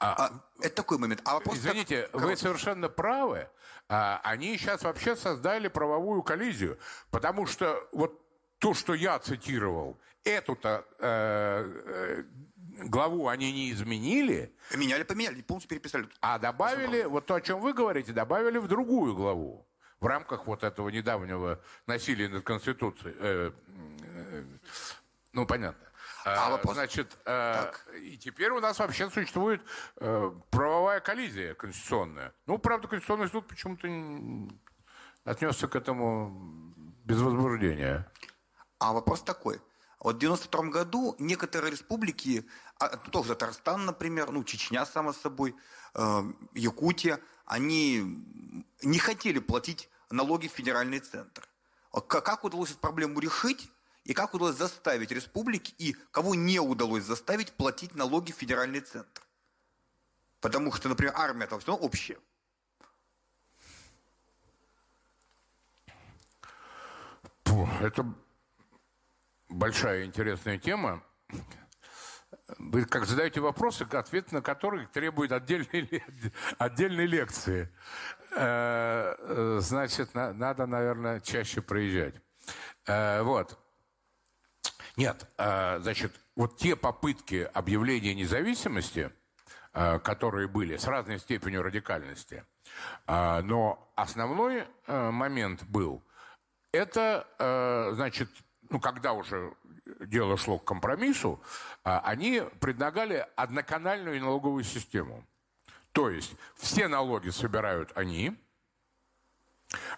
А, 0.00 0.26
а, 0.26 0.32
это 0.60 0.76
такой 0.76 0.98
момент. 0.98 1.20
А 1.24 1.34
вопрос 1.34 1.56
Извините, 1.56 2.08
как... 2.12 2.20
вы 2.20 2.36
совершенно 2.36 2.88
правы. 2.88 3.48
А, 3.88 4.20
они 4.24 4.56
сейчас 4.58 4.82
вообще 4.82 5.16
создали 5.16 5.68
правовую 5.68 6.22
коллизию, 6.22 6.78
потому 7.10 7.46
что 7.46 7.88
вот 7.92 8.20
то, 8.58 8.74
что 8.74 8.94
я 8.94 9.18
цитировал, 9.18 9.98
эту-то 10.24 10.84
э, 10.98 11.82
э, 11.86 12.24
главу 12.84 13.28
они 13.28 13.52
не 13.52 13.70
изменили. 13.72 14.54
Меняли, 14.74 15.02
поменяли, 15.02 15.42
полностью 15.42 15.68
переписали. 15.70 16.08
А 16.20 16.38
добавили, 16.38 17.04
вот 17.04 17.26
то, 17.26 17.34
о 17.34 17.40
чем 17.40 17.60
вы 17.60 17.72
говорите, 17.72 18.12
добавили 18.12 18.58
в 18.58 18.66
другую 18.66 19.14
главу. 19.14 19.66
В 20.00 20.06
рамках 20.06 20.46
вот 20.46 20.62
этого 20.62 20.88
недавнего 20.90 21.60
насилия 21.86 22.28
над 22.28 22.44
Конституцией. 22.44 23.14
Э, 23.18 23.52
э, 24.08 24.44
ну, 25.32 25.46
понятно. 25.46 25.86
А, 26.26 26.46
а 26.46 26.50
вопрос... 26.50 26.74
Значит, 26.74 27.16
э, 27.24 27.72
и 28.02 28.18
теперь 28.18 28.50
у 28.50 28.58
нас 28.58 28.80
вообще 28.80 29.08
существует 29.10 29.62
э, 29.98 30.32
правовая 30.50 30.98
коллизия 30.98 31.54
конституционная. 31.54 32.34
Ну, 32.46 32.58
правда, 32.58 32.88
Конституционный 32.88 33.28
суд 33.28 33.46
почему-то 33.46 33.86
отнесся 35.24 35.68
к 35.68 35.76
этому 35.76 36.74
без 37.04 37.20
возбуждения. 37.20 38.10
А 38.80 38.92
вопрос 38.92 39.22
такой. 39.22 39.60
Вот 40.00 40.16
в 40.16 40.18
92 40.18 40.62
году 40.64 41.14
некоторые 41.20 41.70
республики, 41.70 42.44
а, 42.80 42.96
тоже 42.96 43.36
Татарстан, 43.36 43.86
например, 43.86 44.32
ну, 44.32 44.42
Чечня, 44.42 44.84
само 44.84 45.12
собой, 45.12 45.54
э, 45.94 46.22
Якутия, 46.54 47.20
они 47.44 48.02
не 48.82 48.98
хотели 48.98 49.38
платить 49.38 49.88
налоги 50.10 50.48
в 50.48 50.52
федеральный 50.52 50.98
центр. 50.98 51.48
Как 52.08 52.42
удалось 52.42 52.72
эту 52.72 52.80
проблему 52.80 53.20
решить? 53.20 53.70
И 54.06 54.14
как 54.14 54.34
удалось 54.34 54.56
заставить 54.56 55.10
республики 55.10 55.74
и 55.78 55.96
кого 56.12 56.34
не 56.34 56.60
удалось 56.60 57.02
заставить 57.02 57.52
платить 57.52 57.94
налоги 57.96 58.30
в 58.30 58.36
федеральный 58.36 58.80
центр. 58.80 59.22
Потому 60.40 60.72
что, 60.72 60.88
например, 60.88 61.12
армия 61.16 61.46
там 61.46 61.58
все 61.58 61.72
равно 61.72 61.84
общая. 61.84 62.18
Это 67.80 68.06
большая 69.48 70.04
интересная 70.04 70.58
тема. 70.58 71.02
Вы 72.58 72.84
как 72.84 73.06
задаете 73.06 73.40
вопросы, 73.40 73.82
ответ 73.82 74.30
на 74.30 74.40
которые 74.40 74.86
требует 74.86 75.32
отдельной, 75.32 76.04
отдельной 76.58 77.06
лекции. 77.06 77.68
Э, 78.36 79.16
э, 79.18 79.58
значит, 79.60 80.14
надо, 80.14 80.66
наверное, 80.66 81.18
чаще 81.20 81.60
проезжать. 81.60 82.14
Э, 82.86 83.22
вот. 83.22 83.58
Нет, 84.96 85.28
а, 85.36 85.78
значит, 85.80 86.18
вот 86.36 86.56
те 86.56 86.74
попытки 86.74 87.48
объявления 87.52 88.14
независимости, 88.14 89.12
а, 89.74 89.98
которые 89.98 90.48
были 90.48 90.78
с 90.78 90.86
разной 90.86 91.18
степенью 91.18 91.62
радикальности, 91.62 92.44
а, 93.06 93.42
но 93.42 93.92
основной 93.94 94.66
момент 94.86 95.64
был, 95.64 96.02
это, 96.72 97.26
значит, 97.94 98.28
ну, 98.68 98.80
когда 98.80 99.14
уже 99.14 99.54
дело 100.00 100.36
шло 100.36 100.58
к 100.58 100.64
компромиссу, 100.64 101.40
они 101.82 102.42
предлагали 102.60 103.26
одноканальную 103.36 104.20
налоговую 104.20 104.64
систему. 104.64 105.26
То 105.92 106.10
есть 106.10 106.34
все 106.56 106.88
налоги 106.88 107.30
собирают 107.30 107.92
они, 107.96 108.36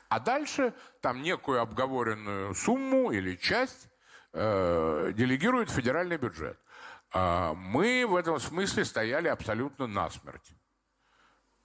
а 0.09 0.21
дальше 0.21 0.73
там 1.01 1.23
некую 1.23 1.61
обговоренную 1.61 2.55
сумму 2.55 3.11
или 3.11 3.35
часть 3.35 3.88
э, 4.33 5.13
делегирует 5.15 5.71
федеральный 5.71 6.17
бюджет. 6.17 6.59
А 7.13 7.55
мы 7.55 8.07
в 8.07 8.17
этом 8.17 8.39
смысле 8.39 8.85
стояли 8.85 9.29
абсолютно 9.29 9.87
насмерть. 9.87 10.53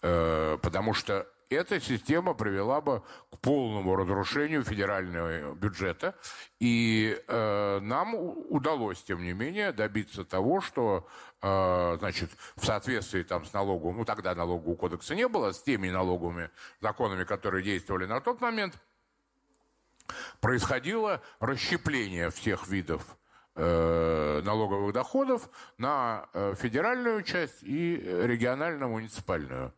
Э, 0.02 0.58
потому 0.62 0.94
что 0.94 1.28
эта 1.50 1.80
система 1.80 2.34
привела 2.34 2.82
бы 2.82 3.04
к 3.32 3.40
полному 3.40 3.96
разрушению 3.96 4.64
федерального 4.64 5.54
бюджета. 5.54 6.16
И 6.60 7.22
э, 7.28 7.80
нам 7.82 8.16
удалось, 8.16 9.04
тем 9.04 9.24
не 9.24 9.34
менее, 9.34 9.72
добиться 9.72 10.24
того, 10.24 10.62
что 10.62 11.08
э, 11.42 11.98
значит, 12.00 12.32
в 12.56 12.66
соответствии 12.66 13.24
там, 13.24 13.46
с 13.46 13.54
налоговым, 13.54 13.98
ну 13.98 14.06
тогда 14.06 14.34
налогового 14.34 14.76
кодекса 14.76 15.16
не 15.16 15.28
было, 15.28 15.52
с 15.52 15.62
теми 15.62 15.90
налоговыми 15.90 16.50
законами, 16.82 17.24
которые 17.24 17.64
действовали 17.64 18.06
на 18.06 18.22
тот 18.22 18.42
момент– 18.42 18.76
происходило 20.40 21.22
расщепление 21.40 22.30
всех 22.30 22.68
видов 22.68 23.18
э, 23.56 24.42
налоговых 24.44 24.94
доходов 24.94 25.50
на 25.78 26.28
э, 26.34 26.56
федеральную 26.58 27.24
часть 27.24 27.64
и 27.64 27.96
регионально-муниципальную 27.96 29.74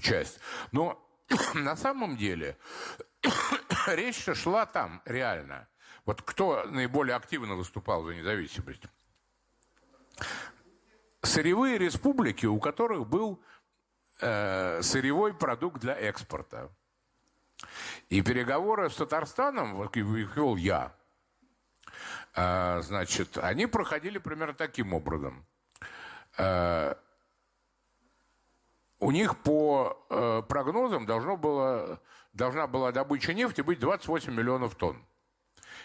часть. 0.00 0.40
Но 0.72 1.02
на 1.54 1.76
самом 1.76 2.16
деле 2.16 2.56
речь 3.86 4.24
шла 4.34 4.66
там 4.66 5.02
реально. 5.04 5.68
Вот 6.06 6.22
кто 6.22 6.64
наиболее 6.64 7.16
активно 7.16 7.54
выступал 7.54 8.04
за 8.04 8.14
независимость? 8.14 8.82
Сырьевые 11.22 11.78
республики, 11.78 12.46
у 12.46 12.58
которых 12.58 13.06
был 13.06 13.42
э, 14.20 14.80
сырьевой 14.82 15.34
продукт 15.34 15.80
для 15.80 15.94
экспорта. 15.94 16.70
И 18.08 18.22
переговоры 18.22 18.90
с 18.90 18.96
Татарстаном, 18.96 19.82
их 19.84 20.36
вел 20.36 20.56
я, 20.56 20.94
э, 22.34 22.80
значит, 22.82 23.38
они 23.38 23.66
проходили 23.66 24.18
примерно 24.18 24.54
таким 24.54 24.94
образом. 24.94 25.44
Э, 26.38 26.94
у 28.98 29.10
них 29.10 29.38
по 29.38 30.06
э, 30.10 30.42
прогнозам 30.48 31.06
должно 31.06 31.36
было, 31.36 32.00
должна 32.32 32.66
была 32.66 32.92
добыча 32.92 33.32
нефти 33.32 33.62
быть 33.62 33.78
28 33.78 34.32
миллионов 34.32 34.74
тонн. 34.74 35.04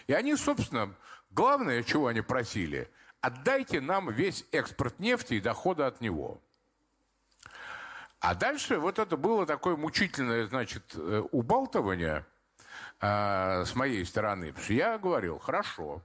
И 0.06 0.12
они, 0.12 0.36
собственно, 0.36 0.94
главное, 1.30 1.82
чего 1.82 2.08
они 2.08 2.20
просили, 2.20 2.90
отдайте 3.20 3.80
нам 3.80 4.10
весь 4.10 4.44
экспорт 4.52 4.98
нефти 4.98 5.34
и 5.34 5.40
доходы 5.40 5.84
от 5.84 6.00
него. 6.00 6.40
А 8.20 8.34
дальше 8.34 8.78
вот 8.78 8.98
это 8.98 9.16
было 9.16 9.46
такое 9.46 9.76
мучительное, 9.76 10.46
значит, 10.46 10.94
э, 10.94 11.22
убалтывание 11.30 12.26
э, 13.00 13.64
с 13.64 13.74
моей 13.74 14.04
стороны. 14.04 14.48
Потому 14.48 14.64
что 14.64 14.72
я 14.72 14.98
говорил, 14.98 15.38
хорошо, 15.38 16.02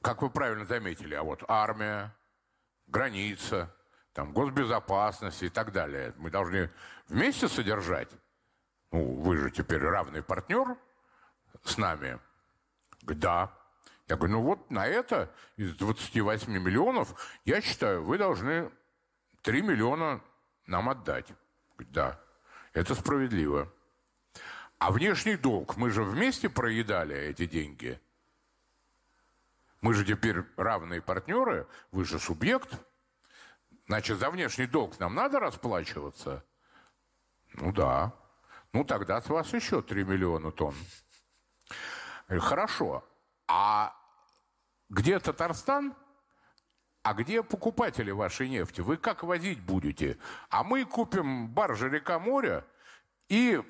как 0.00 0.22
вы 0.22 0.30
правильно 0.30 0.64
заметили, 0.64 1.14
а 1.14 1.22
вот 1.22 1.44
армия, 1.48 2.14
граница, 2.86 3.74
там, 4.12 4.32
госбезопасность 4.32 5.42
и 5.42 5.48
так 5.50 5.72
далее. 5.72 6.14
Мы 6.16 6.30
должны 6.30 6.70
вместе 7.08 7.48
содержать. 7.48 8.08
Ну, 8.92 9.16
вы 9.16 9.36
же 9.36 9.50
теперь 9.50 9.80
равный 9.80 10.22
партнер 10.22 10.76
с 11.64 11.76
нами. 11.76 12.18
Да. 13.02 13.52
Я 14.08 14.16
говорю, 14.16 14.34
ну 14.34 14.42
вот 14.42 14.70
на 14.70 14.86
это 14.86 15.30
из 15.56 15.76
28 15.76 16.52
миллионов, 16.52 17.14
я 17.44 17.60
считаю, 17.60 18.04
вы 18.04 18.18
должны 18.18 18.70
3 19.46 19.62
миллиона 19.62 20.20
нам 20.66 20.88
отдать. 20.88 21.32
Да, 21.78 22.20
это 22.72 22.96
справедливо. 22.96 23.72
А 24.78 24.90
внешний 24.90 25.36
долг, 25.36 25.76
мы 25.76 25.92
же 25.92 26.02
вместе 26.02 26.48
проедали 26.48 27.16
эти 27.16 27.46
деньги. 27.46 28.00
Мы 29.80 29.94
же 29.94 30.04
теперь 30.04 30.42
равные 30.56 31.00
партнеры, 31.00 31.68
вы 31.92 32.04
же 32.04 32.18
субъект. 32.18 32.76
Значит, 33.86 34.18
за 34.18 34.30
внешний 34.30 34.66
долг 34.66 34.98
нам 34.98 35.14
надо 35.14 35.38
расплачиваться? 35.38 36.44
Ну 37.52 37.72
да. 37.72 38.12
Ну 38.72 38.82
тогда 38.82 39.20
с 39.20 39.28
вас 39.28 39.52
еще 39.52 39.80
3 39.80 40.02
миллиона 40.02 40.50
тонн. 40.50 40.74
Хорошо. 42.26 43.04
А 43.46 43.94
где 44.88 45.20
Татарстан? 45.20 45.94
А 47.06 47.14
где 47.14 47.44
покупатели 47.44 48.10
вашей 48.10 48.48
нефти? 48.48 48.80
Вы 48.80 48.96
как 48.96 49.22
возить 49.22 49.60
будете? 49.60 50.18
А 50.50 50.64
мы 50.64 50.84
купим 50.84 51.46
баржи 51.46 51.88
река 51.88 52.18
моря 52.18 52.64
и 53.28 53.62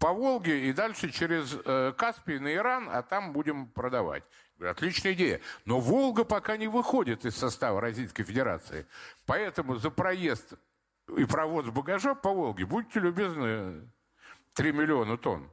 по 0.00 0.12
Волге 0.12 0.68
и 0.68 0.72
дальше 0.72 1.12
через 1.12 1.56
э, 1.64 1.92
Каспий 1.96 2.40
на 2.40 2.52
Иран, 2.52 2.88
а 2.90 3.02
там 3.02 3.32
будем 3.32 3.68
продавать. 3.68 4.24
Отличная 4.60 5.12
идея. 5.12 5.40
Но 5.64 5.78
Волга 5.78 6.24
пока 6.24 6.56
не 6.56 6.66
выходит 6.66 7.24
из 7.24 7.36
состава 7.36 7.80
Российской 7.80 8.24
Федерации. 8.24 8.84
Поэтому 9.26 9.76
за 9.76 9.90
проезд 9.90 10.54
и 11.16 11.24
провоз 11.26 11.66
багажа 11.66 12.16
по 12.16 12.32
Волге 12.32 12.66
будьте 12.66 12.98
любезны 12.98 13.88
3 14.54 14.72
миллиона 14.72 15.16
тонн. 15.16 15.48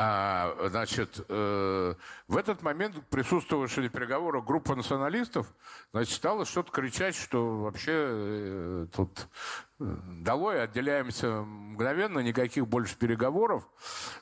А, 0.00 0.54
значит, 0.68 1.24
э, 1.28 1.94
в 2.28 2.36
этот 2.36 2.62
момент 2.62 3.04
присутствовавшая 3.10 3.86
на 3.86 3.90
переговорах 3.90 4.44
группа 4.44 4.76
националистов 4.76 5.52
значит, 5.92 6.14
стала 6.14 6.44
что-то 6.44 6.70
кричать, 6.70 7.16
что 7.16 7.62
вообще 7.62 7.92
э, 7.96 8.86
тут 8.94 9.26
э, 9.80 9.96
долой, 10.20 10.62
отделяемся 10.62 11.42
мгновенно, 11.42 12.20
никаких 12.20 12.68
больше 12.68 12.96
переговоров. 12.96 13.68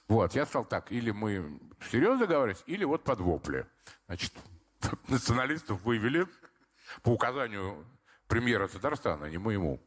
Вот, 0.09 0.35
я 0.35 0.47
сказал 0.47 0.65
так, 0.65 0.91
или 0.91 1.11
мы 1.11 1.61
серьезно 1.91 2.27
говорить, 2.27 2.63
или 2.65 2.85
вот 2.85 3.05
под 3.05 3.21
вопли. 3.21 3.67
Значит, 4.07 4.33
националистов 5.09 5.83
вывели 5.83 6.27
по 7.03 7.11
указанию 7.11 7.87
премьера 8.29 8.67
Татарстана, 8.67 9.27
не 9.27 9.37
моему. 9.37 9.83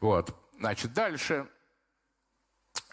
Вот, 0.00 0.36
значит, 0.58 0.92
дальше. 0.92 1.48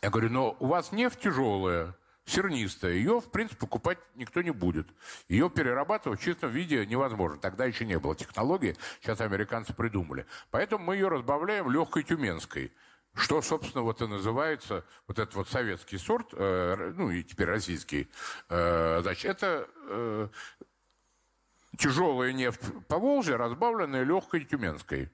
Я 0.01 0.09
говорю, 0.09 0.29
но 0.29 0.55
у 0.61 0.67
вас 0.67 0.93
нефть 0.93 1.19
тяжелая, 1.19 1.93
сернистая. 2.25 2.93
Ее, 2.93 3.19
в 3.19 3.29
принципе, 3.29 3.59
покупать 3.59 3.99
никто 4.15 4.41
не 4.41 4.51
будет. 4.51 4.87
Ее 5.27 5.49
перерабатывать 5.49 6.19
в 6.19 6.23
чистом 6.23 6.51
виде 6.51 6.85
невозможно. 6.85 7.37
Тогда 7.39 7.65
еще 7.65 7.85
не 7.85 7.99
было 7.99 8.15
технологии, 8.15 8.75
сейчас 9.01 9.21
американцы 9.21 9.73
придумали. 9.73 10.25
Поэтому 10.49 10.85
мы 10.85 10.95
ее 10.95 11.07
разбавляем 11.07 11.69
легкой 11.69 12.03
тюменской. 12.03 12.71
Что, 13.13 13.41
собственно, 13.41 13.83
вот 13.83 14.01
и 14.01 14.07
называется 14.07 14.85
вот 15.05 15.19
этот 15.19 15.35
вот 15.35 15.49
советский 15.49 15.97
сорт, 15.97 16.29
э, 16.31 16.93
ну 16.95 17.11
и 17.11 17.23
теперь 17.23 17.47
российский, 17.47 18.09
э, 18.47 18.99
значит, 19.01 19.25
это 19.25 19.67
э, 19.89 20.29
тяжелая 21.77 22.31
нефть 22.31 22.61
по 22.87 22.97
Волжье, 22.97 23.35
разбавленная 23.35 24.03
легкой 24.03 24.45
тюменской. 24.45 25.11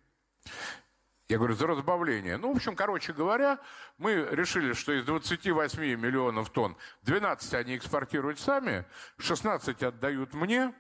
Я 1.30 1.38
говорю, 1.38 1.56
за 1.56 1.68
разбавление. 1.68 2.38
Ну, 2.38 2.54
в 2.54 2.56
общем, 2.56 2.76
короче 2.76 3.12
говоря, 3.12 3.60
мы 3.98 4.28
решили, 4.32 4.72
что 4.72 4.94
из 4.94 5.04
28 5.04 5.82
миллионов 6.00 6.50
тонн 6.52 6.78
12 7.02 7.54
они 7.56 7.76
экспортируют 7.76 8.40
сами, 8.40 8.86
16 9.18 9.84
отдают 9.84 10.34
мне. 10.34 10.74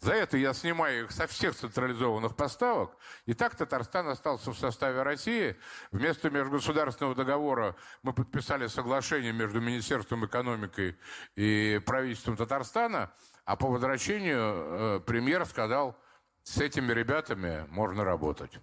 За 0.00 0.14
это 0.14 0.36
я 0.36 0.52
снимаю 0.54 1.04
их 1.04 1.12
со 1.12 1.26
всех 1.26 1.54
централизованных 1.54 2.34
поставок. 2.34 2.96
И 3.26 3.34
так 3.34 3.54
Татарстан 3.54 4.08
остался 4.08 4.50
в 4.50 4.58
составе 4.58 5.02
России. 5.02 5.56
Вместо 5.92 6.30
межгосударственного 6.30 7.14
договора 7.14 7.76
мы 8.02 8.12
подписали 8.12 8.66
соглашение 8.66 9.32
между 9.32 9.60
Министерством 9.60 10.24
экономики 10.24 10.98
и 11.36 11.80
правительством 11.84 12.36
Татарстана. 12.36 13.12
А 13.44 13.56
по 13.56 13.68
возвращению 13.68 14.38
э, 14.38 15.00
премьер 15.06 15.44
сказал, 15.46 15.96
с 16.42 16.58
этими 16.58 16.92
ребятами 16.92 17.66
можно 17.68 18.04
работать. 18.04 18.58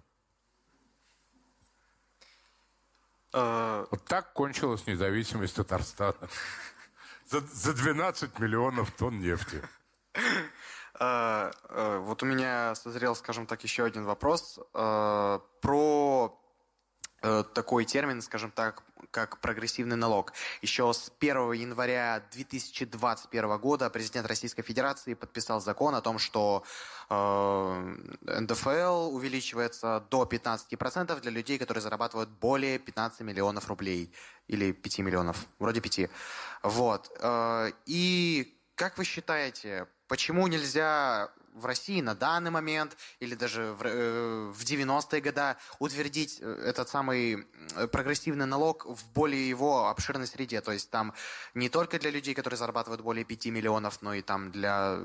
А, 3.25 3.25
вот 3.90 4.04
так 4.04 4.32
кончилась 4.32 4.86
независимость 4.86 5.56
Татарстана. 5.56 6.14
За, 7.28 7.40
за 7.40 7.74
12 7.74 8.38
миллионов 8.38 8.92
тонн 8.92 9.18
нефти. 9.18 9.60
А, 10.94 11.50
а, 11.68 11.98
вот 11.98 12.22
у 12.22 12.26
меня 12.26 12.76
созрел, 12.76 13.16
скажем 13.16 13.46
так, 13.46 13.64
еще 13.64 13.84
один 13.84 14.04
вопрос 14.04 14.60
про 14.72 16.40
э, 17.22 17.44
такой 17.52 17.84
термин, 17.84 18.22
скажем 18.22 18.52
так, 18.52 18.82
как 19.10 19.40
прогрессивный 19.40 19.96
налог. 19.96 20.32
Еще 20.62 20.92
с 20.92 21.12
1 21.18 21.52
января 21.52 22.22
2021 22.32 23.58
года 23.58 23.90
президент 23.90 24.26
Российской 24.26 24.62
Федерации 24.62 25.14
подписал 25.14 25.60
закон 25.60 25.94
о 25.94 26.00
том, 26.00 26.18
что 26.18 26.64
э, 27.10 27.96
НДФЛ 28.40 29.14
увеличивается 29.14 30.04
до 30.10 30.24
15% 30.24 31.20
для 31.20 31.30
людей, 31.30 31.58
которые 31.58 31.82
зарабатывают 31.82 32.28
более 32.28 32.78
15 32.78 33.20
миллионов 33.20 33.68
рублей. 33.68 34.12
Или 34.48 34.72
5 34.72 34.98
миллионов, 35.00 35.46
вроде 35.58 35.80
5. 35.80 36.10
Вот. 36.62 37.10
Э, 37.20 37.70
и 37.86 38.56
как 38.74 38.98
вы 38.98 39.04
считаете, 39.04 39.88
почему 40.08 40.46
нельзя 40.46 41.30
в 41.56 41.66
России 41.66 42.00
на 42.00 42.14
данный 42.14 42.50
момент 42.50 42.96
или 43.18 43.34
даже 43.34 43.72
в, 43.72 43.82
э, 43.84 44.52
в 44.52 44.62
90-е 44.62 45.20
годы 45.20 45.56
утвердить 45.78 46.38
э, 46.40 46.44
этот 46.66 46.88
самый 46.88 47.46
э, 47.74 47.86
прогрессивный 47.88 48.46
налог 48.46 48.86
в 48.86 49.12
более 49.12 49.48
его 49.48 49.88
обширной 49.88 50.26
среде. 50.26 50.60
То 50.60 50.72
есть 50.72 50.90
там 50.90 51.14
не 51.54 51.68
только 51.68 51.98
для 51.98 52.10
людей, 52.10 52.34
которые 52.34 52.58
зарабатывают 52.58 53.00
более 53.00 53.24
5 53.24 53.46
миллионов, 53.46 54.02
но 54.02 54.14
и 54.14 54.22
там 54.22 54.52
для 54.52 54.98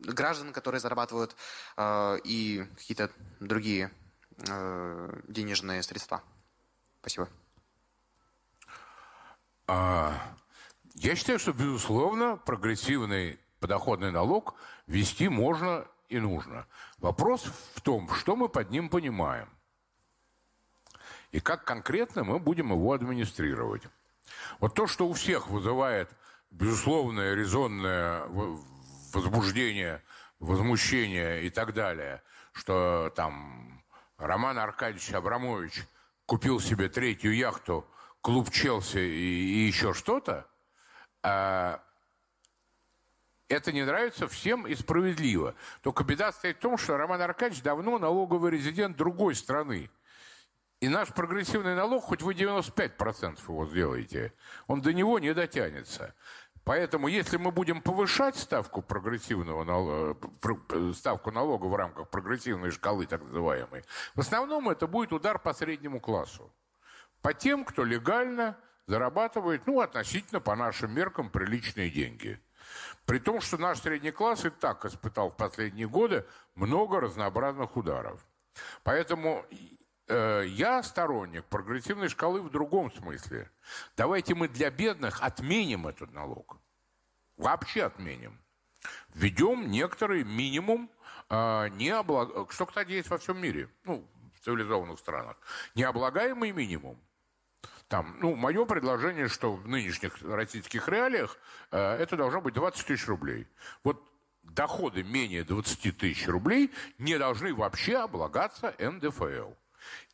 граждан, 0.00 0.52
которые 0.52 0.80
зарабатывают 0.80 1.34
э, 1.76 2.18
и 2.24 2.66
какие-то 2.76 3.10
другие 3.40 3.90
э, 4.48 5.20
денежные 5.28 5.82
средства. 5.82 6.22
Спасибо. 7.00 7.28
А, 9.66 10.36
я 10.94 11.16
считаю, 11.16 11.38
что, 11.38 11.52
безусловно, 11.52 12.36
прогрессивный 12.36 13.38
подоходный 13.64 14.10
налог 14.10 14.56
вести 14.86 15.30
можно 15.30 15.86
и 16.10 16.18
нужно. 16.18 16.66
Вопрос 16.98 17.44
в 17.74 17.80
том, 17.80 18.12
что 18.12 18.36
мы 18.36 18.50
под 18.50 18.70
ним 18.70 18.90
понимаем. 18.90 19.48
И 21.30 21.40
как 21.40 21.64
конкретно 21.64 22.24
мы 22.24 22.38
будем 22.38 22.72
его 22.72 22.92
администрировать. 22.92 23.80
Вот 24.60 24.74
то, 24.74 24.86
что 24.86 25.08
у 25.08 25.14
всех 25.14 25.48
вызывает 25.48 26.10
безусловное 26.50 27.34
резонное 27.34 28.24
возбуждение, 29.14 30.02
возмущение 30.40 31.44
и 31.44 31.48
так 31.48 31.72
далее, 31.72 32.22
что 32.52 33.10
там 33.16 33.82
Роман 34.18 34.58
Аркадьевич 34.58 35.10
Абрамович 35.14 35.84
купил 36.26 36.60
себе 36.60 36.90
третью 36.90 37.34
яхту, 37.34 37.86
клуб 38.20 38.50
Челси 38.50 38.98
и, 38.98 39.54
и 39.54 39.66
еще 39.68 39.94
что-то, 39.94 40.46
а, 41.22 41.80
это 43.48 43.72
не 43.72 43.84
нравится 43.84 44.28
всем 44.28 44.66
и 44.66 44.74
справедливо. 44.74 45.54
Только 45.82 46.04
беда 46.04 46.32
стоит 46.32 46.56
в 46.56 46.60
том, 46.60 46.78
что 46.78 46.96
Роман 46.96 47.20
Аркадьевич 47.20 47.62
давно 47.62 47.98
налоговый 47.98 48.50
резидент 48.50 48.96
другой 48.96 49.34
страны. 49.34 49.90
И 50.80 50.88
наш 50.88 51.08
прогрессивный 51.08 51.74
налог, 51.74 52.04
хоть 52.04 52.22
вы 52.22 52.34
95% 52.34 53.38
его 53.48 53.66
сделаете, 53.66 54.32
он 54.66 54.82
до 54.82 54.92
него 54.92 55.18
не 55.18 55.32
дотянется. 55.32 56.14
Поэтому, 56.64 57.08
если 57.08 57.36
мы 57.36 57.52
будем 57.52 57.82
повышать 57.82 58.36
ставку 58.36 58.80
прогрессивного 58.80 59.64
налога, 59.64 60.94
ставку 60.94 61.30
налога 61.30 61.66
в 61.66 61.76
рамках 61.76 62.08
прогрессивной 62.08 62.70
шкалы, 62.70 63.06
так 63.06 63.22
называемой, 63.22 63.84
в 64.14 64.20
основном 64.20 64.70
это 64.70 64.86
будет 64.86 65.12
удар 65.12 65.38
по 65.38 65.52
среднему 65.52 66.00
классу. 66.00 66.50
По 67.20 67.34
тем, 67.34 67.64
кто 67.64 67.84
легально 67.84 68.56
зарабатывает, 68.86 69.66
ну, 69.66 69.80
относительно 69.80 70.40
по 70.40 70.56
нашим 70.56 70.94
меркам, 70.94 71.28
приличные 71.28 71.90
деньги. 71.90 72.40
При 73.06 73.18
том, 73.18 73.40
что 73.40 73.58
наш 73.58 73.80
средний 73.80 74.10
класс 74.10 74.44
и 74.44 74.50
так 74.50 74.84
испытал 74.84 75.30
в 75.30 75.36
последние 75.36 75.88
годы 75.88 76.24
много 76.54 77.00
разнообразных 77.00 77.76
ударов. 77.76 78.24
Поэтому 78.82 79.44
э, 80.08 80.44
я 80.46 80.82
сторонник 80.82 81.44
прогрессивной 81.44 82.08
шкалы 82.08 82.40
в 82.40 82.50
другом 82.50 82.90
смысле. 82.92 83.50
Давайте 83.96 84.34
мы 84.34 84.48
для 84.48 84.70
бедных 84.70 85.22
отменим 85.22 85.86
этот 85.86 86.12
налог. 86.12 86.56
Вообще 87.36 87.84
отменим. 87.84 88.40
Введем 89.12 89.70
некоторый 89.70 90.24
минимум 90.24 90.90
э, 91.28 91.68
не 91.70 91.90
облаг... 91.90 92.52
что, 92.52 92.66
кстати, 92.66 92.92
есть 92.92 93.10
во 93.10 93.18
всем 93.18 93.38
мире, 93.38 93.68
ну, 93.84 94.06
в 94.34 94.44
цивилизованных 94.44 94.98
странах. 94.98 95.36
Необлагаемый 95.74 96.52
минимум. 96.52 96.98
Там, 97.88 98.16
ну, 98.20 98.34
мое 98.34 98.64
предложение, 98.64 99.28
что 99.28 99.54
в 99.54 99.68
нынешних 99.68 100.20
российских 100.22 100.88
реалиях 100.88 101.36
э, 101.70 101.78
это 101.78 102.16
должно 102.16 102.40
быть 102.40 102.54
20 102.54 102.86
тысяч 102.86 103.06
рублей. 103.06 103.46
Вот 103.82 104.02
доходы 104.42 105.02
менее 105.02 105.44
20 105.44 105.96
тысяч 105.96 106.26
рублей 106.26 106.72
не 106.98 107.18
должны 107.18 107.54
вообще 107.54 107.98
облагаться 107.98 108.74
НДФЛ. 108.78 109.52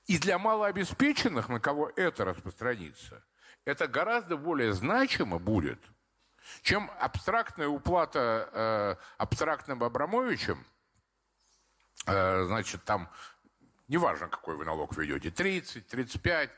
И 0.07 0.19
для 0.19 0.39
малообеспеченных, 0.39 1.49
на 1.49 1.61
кого 1.61 1.93
это 1.95 2.25
распространится, 2.25 3.23
это 3.65 3.87
гораздо 3.87 4.37
более 4.37 4.73
значимо 4.73 5.39
будет, 5.39 5.79
чем 6.63 6.91
абстрактная 6.99 7.69
уплата 7.69 8.49
э, 8.53 8.97
абстрактным 9.19 9.85
Абрамовичем, 9.85 10.65
э, 12.07 12.45
значит, 12.47 12.83
там, 12.85 13.09
неважно, 13.87 14.29
какой 14.29 14.57
вы 14.57 14.65
налог 14.65 14.97
ведете, 14.97 15.31
30, 15.31 15.87
35, 15.87 16.51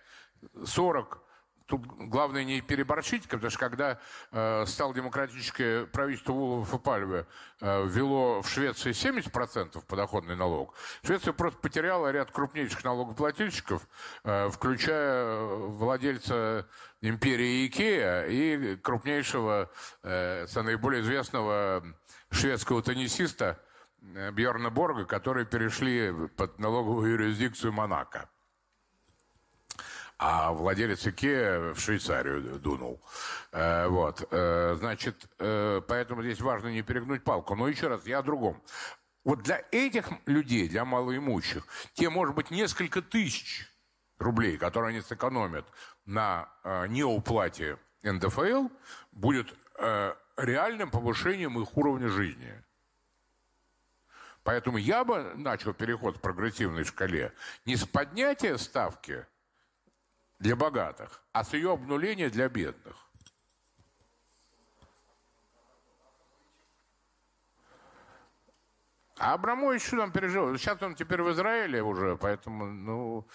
40. 0.64 1.22
Тут 1.66 1.86
главное 1.86 2.44
не 2.44 2.60
переборщить, 2.60 3.24
потому 3.24 3.50
что 3.50 3.58
когда 3.58 3.98
э, 4.30 4.66
стал 4.66 4.92
демократическое 4.92 5.86
правительство 5.86 6.32
Улова 6.32 6.66
и 6.66 6.78
Пальве 6.78 7.26
э, 7.60 7.86
ввело 7.86 8.42
в 8.42 8.48
Швеции 8.48 8.90
70% 8.90 9.82
подоходный 9.86 10.36
налог, 10.36 10.74
Швеция 11.02 11.32
просто 11.32 11.58
потеряла 11.60 12.10
ряд 12.10 12.30
крупнейших 12.30 12.84
налогоплательщиков, 12.84 13.88
э, 14.24 14.50
включая 14.50 15.40
владельца 15.44 16.68
империи 17.00 17.66
Икея 17.66 18.26
и 18.26 18.76
крупнейшего, 18.76 19.70
э, 20.02 20.46
наиболее 20.54 21.02
известного 21.02 21.82
шведского 22.30 22.82
теннисиста 22.82 23.60
э, 24.02 24.30
Бьорна 24.32 24.70
Борга, 24.70 25.04
которые 25.04 25.46
перешли 25.46 26.12
под 26.36 26.58
налоговую 26.58 27.12
юрисдикцию 27.12 27.72
Монако 27.72 28.28
а 30.24 30.52
владелец 30.52 31.04
Икеа 31.04 31.74
в 31.74 31.80
Швейцарию 31.80 32.60
дунул. 32.60 33.00
Э, 33.50 33.88
вот. 33.88 34.24
Э, 34.30 34.76
значит, 34.78 35.26
э, 35.40 35.80
поэтому 35.88 36.22
здесь 36.22 36.40
важно 36.40 36.68
не 36.68 36.82
перегнуть 36.82 37.24
палку. 37.24 37.56
Но 37.56 37.66
еще 37.66 37.88
раз, 37.88 38.06
я 38.06 38.20
о 38.20 38.22
другом. 38.22 38.62
Вот 39.24 39.42
для 39.42 39.64
этих 39.72 40.06
людей, 40.26 40.68
для 40.68 40.84
малоимущих, 40.84 41.66
те, 41.94 42.08
может 42.08 42.36
быть, 42.36 42.52
несколько 42.52 43.02
тысяч 43.02 43.66
рублей, 44.18 44.58
которые 44.58 44.90
они 44.90 45.00
сэкономят 45.00 45.66
на 46.06 46.48
неуплате 46.88 47.78
НДФЛ, 48.04 48.68
будет 49.10 49.52
реальным 50.36 50.90
повышением 50.90 51.60
их 51.60 51.76
уровня 51.76 52.08
жизни. 52.08 52.62
Поэтому 54.44 54.78
я 54.78 55.04
бы 55.04 55.32
начал 55.34 55.72
переход 55.72 56.16
в 56.16 56.20
прогрессивной 56.20 56.84
шкале 56.84 57.32
не 57.64 57.74
с 57.74 57.84
поднятия 57.84 58.56
ставки– 58.56 59.26
для 60.42 60.56
богатых, 60.56 61.22
а 61.30 61.44
с 61.44 61.52
ее 61.52 61.72
обнуления 61.72 62.28
для 62.28 62.48
бедных. 62.48 62.96
А 69.18 69.34
Абрамович 69.34 69.82
что 69.82 69.98
там 69.98 70.10
пережил? 70.10 70.58
Сейчас 70.58 70.82
он 70.82 70.96
теперь 70.96 71.22
в 71.22 71.30
Израиле 71.30 71.80
уже, 71.80 72.16
поэтому, 72.16 72.66
ну, 72.66 73.28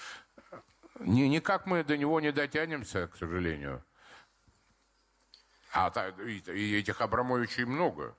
ни, 1.00 1.22
никак 1.22 1.66
мы 1.66 1.86
до 1.86 1.96
него 1.96 2.20
не 2.20 2.34
дотянемся, 2.34 3.08
к 3.08 3.16
сожалению. 3.16 3.86
А 5.72 5.90
и, 6.26 6.40
и 6.40 6.78
этих 6.78 7.00
Абрамовичей 7.00 7.64
много. 7.64 8.18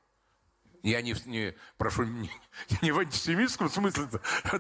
Я 0.82 1.02
не, 1.02 1.14
не 1.26 1.55
прошу 1.76 2.05
не, 2.05 2.30
не 2.82 2.92
в 2.92 2.98
антисемитском 2.98 3.68
смысле 3.68 4.09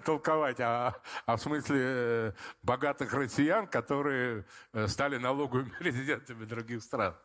толковать, 0.04 0.60
а, 0.60 1.00
а 1.26 1.36
в 1.36 1.40
смысле 1.40 1.78
э, 1.80 2.32
богатых 2.62 3.12
россиян, 3.12 3.66
которые 3.66 4.44
э, 4.72 4.88
стали 4.88 5.16
налоговыми 5.18 5.72
резидентами 5.80 6.44
других 6.44 6.82
стран. 6.82 7.16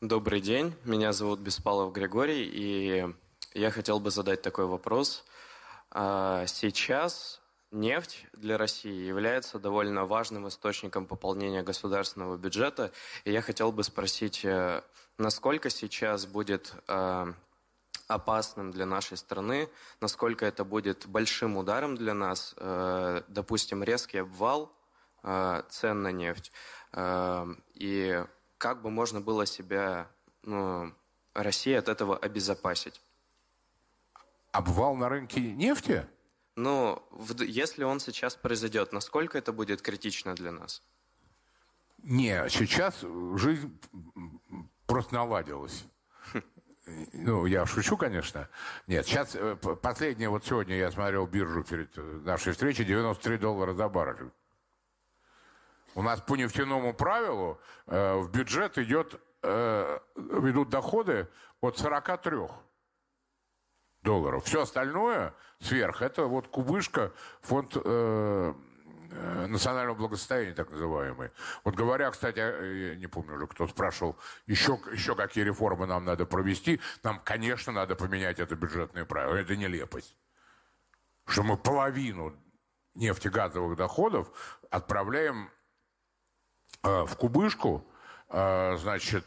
Добрый 0.00 0.40
день, 0.40 0.74
меня 0.84 1.12
зовут 1.12 1.40
Беспалов 1.40 1.92
Григорий, 1.92 2.44
и 2.52 3.14
я 3.54 3.70
хотел 3.70 3.98
бы 3.98 4.10
задать 4.10 4.42
такой 4.42 4.66
вопрос. 4.66 5.24
А, 5.90 6.46
сейчас 6.46 7.40
нефть 7.70 8.26
для 8.32 8.58
России 8.58 9.06
является 9.06 9.58
довольно 9.58 10.04
важным 10.04 10.48
источником 10.48 11.06
пополнения 11.06 11.62
государственного 11.62 12.36
бюджета, 12.36 12.92
и 13.24 13.32
я 13.32 13.40
хотел 13.40 13.72
бы 13.72 13.82
спросить, 13.82 14.44
э, 14.44 14.82
насколько 15.18 15.70
сейчас 15.70 16.26
будет 16.26 16.74
э, 16.88 17.32
опасным 18.08 18.70
для 18.70 18.86
нашей 18.86 19.16
страны, 19.16 19.68
насколько 20.00 20.46
это 20.46 20.64
будет 20.64 21.06
большим 21.06 21.56
ударом 21.56 21.96
для 21.96 22.14
нас, 22.14 22.54
э, 22.56 23.22
допустим, 23.28 23.82
резкий 23.82 24.18
обвал 24.18 24.72
э, 25.22 25.62
цен 25.70 26.02
на 26.02 26.12
нефть, 26.12 26.52
э, 26.92 27.46
и 27.74 28.24
как 28.58 28.82
бы 28.82 28.90
можно 28.90 29.20
было 29.20 29.46
себя, 29.46 30.08
ну, 30.42 30.92
России 31.34 31.74
от 31.74 31.88
этого 31.88 32.16
обезопасить. 32.16 33.00
Обвал 34.52 34.94
на 34.96 35.08
рынке 35.08 35.40
нефти? 35.40 36.06
Ну, 36.54 37.02
в, 37.10 37.42
если 37.42 37.84
он 37.84 38.00
сейчас 38.00 38.34
произойдет, 38.34 38.92
насколько 38.92 39.36
это 39.36 39.52
будет 39.52 39.82
критично 39.82 40.34
для 40.34 40.52
нас? 40.52 40.82
Не, 41.98 42.48
сейчас 42.48 43.00
жизнь 43.34 43.78
просто 44.86 45.14
наладилось. 45.14 45.86
Ну, 47.12 47.46
я 47.46 47.66
шучу, 47.66 47.96
конечно. 47.96 48.48
Нет, 48.86 49.06
сейчас, 49.06 49.34
э, 49.34 49.56
последнее, 49.56 50.28
вот 50.28 50.44
сегодня 50.44 50.76
я 50.76 50.90
смотрел 50.92 51.26
биржу 51.26 51.64
перед 51.64 51.90
э, 51.98 52.00
нашей 52.00 52.52
встречей, 52.52 52.84
93 52.84 53.38
доллара 53.38 53.74
за 53.74 53.88
баррель. 53.88 54.30
У 55.96 56.02
нас 56.02 56.20
по 56.20 56.36
нефтяному 56.36 56.94
правилу 56.94 57.60
э, 57.86 58.14
в 58.16 58.30
бюджет 58.30 58.78
идет, 58.78 59.20
э, 59.42 59.98
ведут 60.14 60.68
доходы 60.68 61.28
от 61.60 61.76
43 61.76 62.48
долларов. 64.02 64.44
Все 64.44 64.62
остальное 64.62 65.34
сверх, 65.58 66.02
это 66.02 66.26
вот 66.26 66.46
кубышка, 66.46 67.12
фонд 67.40 67.76
Э, 67.84 68.54
национального 69.46 69.96
благосостояния, 69.96 70.54
так 70.54 70.70
называемый. 70.70 71.30
Вот 71.64 71.74
говоря, 71.74 72.10
кстати, 72.10 72.38
я 72.38 72.94
не 72.96 73.06
помню 73.06 73.34
уже, 73.36 73.46
кто 73.46 73.66
спрашивал, 73.66 74.16
еще, 74.46 74.78
еще 74.92 75.14
какие 75.14 75.44
реформы 75.44 75.86
нам 75.86 76.04
надо 76.04 76.26
провести, 76.26 76.80
нам, 77.02 77.20
конечно, 77.24 77.72
надо 77.72 77.96
поменять 77.96 78.38
это 78.38 78.54
бюджетное 78.56 79.04
правило. 79.04 79.34
Это 79.34 79.56
нелепость. 79.56 80.16
Что 81.26 81.42
мы 81.42 81.56
половину 81.56 82.34
нефтегазовых 82.94 83.76
доходов 83.76 84.30
отправляем 84.70 85.50
э, 86.82 87.04
в 87.04 87.16
кубышку, 87.16 87.86
э, 88.28 88.76
значит, 88.78 89.24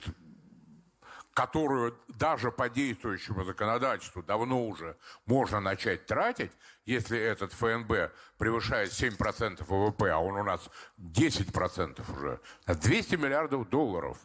которую 1.33 1.97
даже 2.07 2.51
по 2.51 2.69
действующему 2.69 3.43
законодательству 3.43 4.23
давно 4.23 4.65
уже 4.65 4.97
можно 5.25 5.59
начать 5.59 6.05
тратить, 6.05 6.51
если 6.85 7.17
этот 7.17 7.53
ФНБ 7.53 8.11
превышает 8.37 8.91
7% 8.91 9.63
ВВП, 9.63 10.11
а 10.11 10.17
он 10.17 10.35
у 10.35 10.43
нас 10.43 10.69
10% 10.97 12.17
уже, 12.17 12.41
200 12.65 13.15
миллиардов 13.15 13.69
долларов 13.69 14.17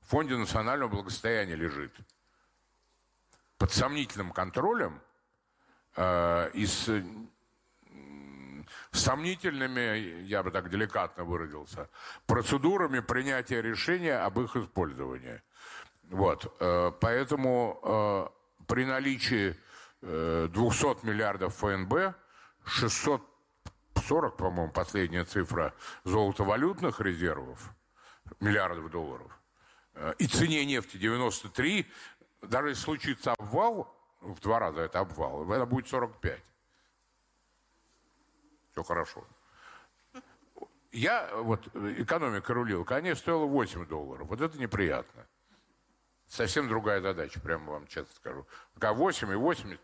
в 0.00 0.08
Фонде 0.10 0.36
национального 0.36 0.88
благосостояния 0.88 1.56
лежит 1.56 1.94
под 3.58 3.72
сомнительным 3.72 4.32
контролем 4.32 5.00
э, 5.96 6.50
и 6.52 6.66
с 6.66 6.88
сомнительными, 8.92 10.22
я 10.22 10.42
бы 10.42 10.50
так 10.50 10.70
деликатно 10.70 11.24
выразился, 11.24 11.88
процедурами 12.26 13.00
принятия 13.00 13.62
решения 13.62 14.16
об 14.16 14.40
их 14.40 14.56
использовании. 14.56 15.42
Вот. 16.10 16.56
Э, 16.60 16.92
поэтому 17.00 17.80
э, 17.82 18.64
при 18.66 18.84
наличии 18.84 19.56
200 20.00 20.52
э, 20.52 21.06
миллиардов 21.06 21.56
ФНБ, 21.56 22.14
640, 22.64 24.36
по-моему, 24.36 24.72
последняя 24.72 25.24
цифра 25.24 25.74
золотовалютных 26.04 27.00
резервов, 27.00 27.70
миллиардов 28.40 28.90
долларов, 28.90 29.32
и 30.18 30.26
цене 30.26 30.64
нефти 30.64 30.98
93, 30.98 31.86
даже 32.42 32.68
если 32.68 32.82
случится 32.82 33.32
обвал, 33.32 33.92
в 34.20 34.38
два 34.40 34.58
раза 34.58 34.82
это 34.82 35.00
обвал, 35.00 35.50
это 35.50 35.64
будет 35.64 35.88
45. 35.88 36.42
Все 38.72 38.82
хорошо. 38.82 39.26
Я, 40.92 41.30
вот, 41.34 41.66
экономика 41.74 42.54
рулил, 42.54 42.84
конечно, 42.84 43.20
стоила 43.20 43.46
8 43.46 43.86
долларов. 43.86 44.28
Вот 44.28 44.40
это 44.40 44.58
неприятно. 44.58 45.26
Совсем 46.28 46.68
другая 46.68 47.00
задача, 47.00 47.40
прямо 47.40 47.72
вам 47.72 47.86
честно 47.86 48.14
скажу. 48.16 48.46
Пока 48.74 48.92
8 48.92 49.32
и 49.32 49.36
8 49.36 49.78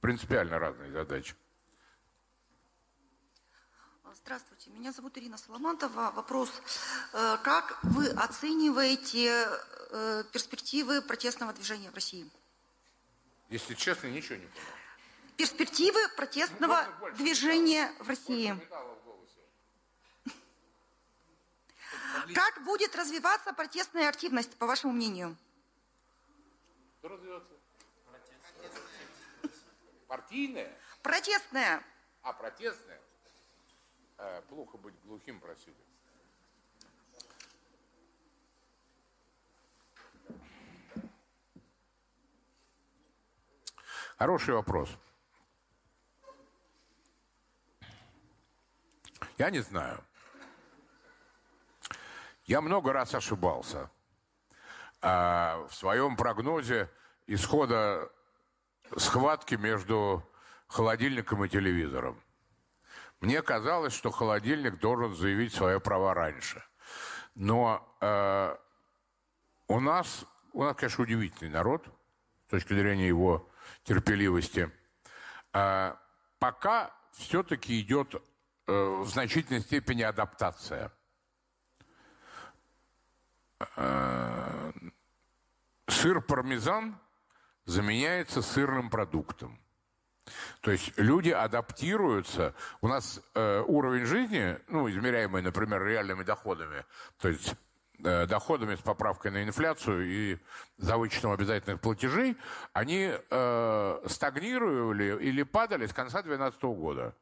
принципиально 0.00 0.58
разные 0.58 0.92
задачи. 0.92 1.34
Здравствуйте, 4.14 4.70
меня 4.70 4.92
зовут 4.92 5.16
Ирина 5.16 5.38
Соломантова. 5.38 6.10
Вопрос. 6.14 6.50
Э, 7.12 7.38
как 7.42 7.78
вы 7.82 8.08
оцениваете 8.08 9.48
э, 9.90 10.24
перспективы 10.32 11.00
протестного 11.00 11.52
движения 11.52 11.90
в 11.90 11.94
России? 11.94 12.28
Если 13.48 13.74
честно, 13.74 14.08
ничего 14.08 14.36
не 14.36 14.46
понимаю. 14.46 14.72
Перспективы 15.36 16.00
протестного 16.16 16.84
ну, 17.00 17.10
движения 17.12 17.90
в 18.00 18.08
России. 18.08 18.54
Как 22.34 22.64
будет 22.64 22.94
развиваться 22.96 23.52
протестная 23.52 24.08
активность, 24.08 24.54
по 24.56 24.66
вашему 24.66 24.92
мнению? 24.92 25.36
Что 27.08 27.16
развиваться? 27.16 27.54
Партийная? 30.08 30.78
Протестная. 31.02 31.82
А, 32.20 32.34
протестная? 32.34 33.00
Э, 34.18 34.42
плохо 34.50 34.76
быть 34.76 34.94
глухим, 35.04 35.40
просили. 35.40 35.74
Хороший 44.18 44.52
вопрос. 44.52 44.90
Я 49.38 49.48
не 49.48 49.60
знаю. 49.60 50.04
Я 52.44 52.60
много 52.60 52.92
раз 52.92 53.14
ошибался 53.14 53.90
а, 55.00 55.66
в 55.68 55.74
своем 55.74 56.16
прогнозе 56.16 56.90
исхода 57.26 58.10
схватки 58.96 59.54
между 59.54 60.24
холодильником 60.66 61.44
и 61.44 61.48
телевизором. 61.48 62.20
Мне 63.20 63.42
казалось, 63.42 63.94
что 63.94 64.10
холодильник 64.10 64.78
должен 64.78 65.14
заявить 65.14 65.52
свои 65.52 65.78
права 65.80 66.14
раньше. 66.14 66.62
Но 67.34 67.96
э, 68.00 68.56
у 69.66 69.80
нас, 69.80 70.24
у 70.52 70.62
нас, 70.62 70.76
конечно, 70.76 71.04
удивительный 71.04 71.50
народ 71.50 71.84
с 72.46 72.50
точки 72.50 72.74
зрения 72.74 73.08
его 73.08 73.48
терпеливости. 73.84 74.70
Э, 75.52 75.94
пока 76.38 76.92
все-таки 77.12 77.80
идет 77.80 78.14
э, 78.14 78.72
в 78.72 79.08
значительной 79.08 79.60
степени 79.60 80.02
адаптация. 80.02 80.92
Э, 83.76 84.57
сыр 85.98 86.20
пармезан 86.20 86.96
заменяется 87.64 88.40
сырным 88.40 88.88
продуктом. 88.88 89.58
То 90.60 90.70
есть 90.70 90.92
люди 90.96 91.30
адаптируются. 91.30 92.54
У 92.80 92.88
нас 92.88 93.20
э, 93.34 93.64
уровень 93.66 94.04
жизни, 94.04 94.58
ну, 94.68 94.88
измеряемый, 94.88 95.42
например, 95.42 95.84
реальными 95.84 96.22
доходами, 96.22 96.84
то 97.18 97.28
есть 97.28 97.54
э, 98.04 98.26
доходами 98.26 98.76
с 98.76 98.80
поправкой 98.80 99.32
на 99.32 99.42
инфляцию 99.42 100.06
и 100.06 100.38
за 100.76 100.98
вычетом 100.98 101.32
обязательных 101.32 101.80
платежей, 101.80 102.36
они 102.74 103.10
э, 103.12 104.00
стагнировали 104.06 105.18
или 105.20 105.42
падали 105.42 105.86
с 105.86 105.92
конца 105.92 106.22
2012 106.22 106.62
года. 106.62 107.16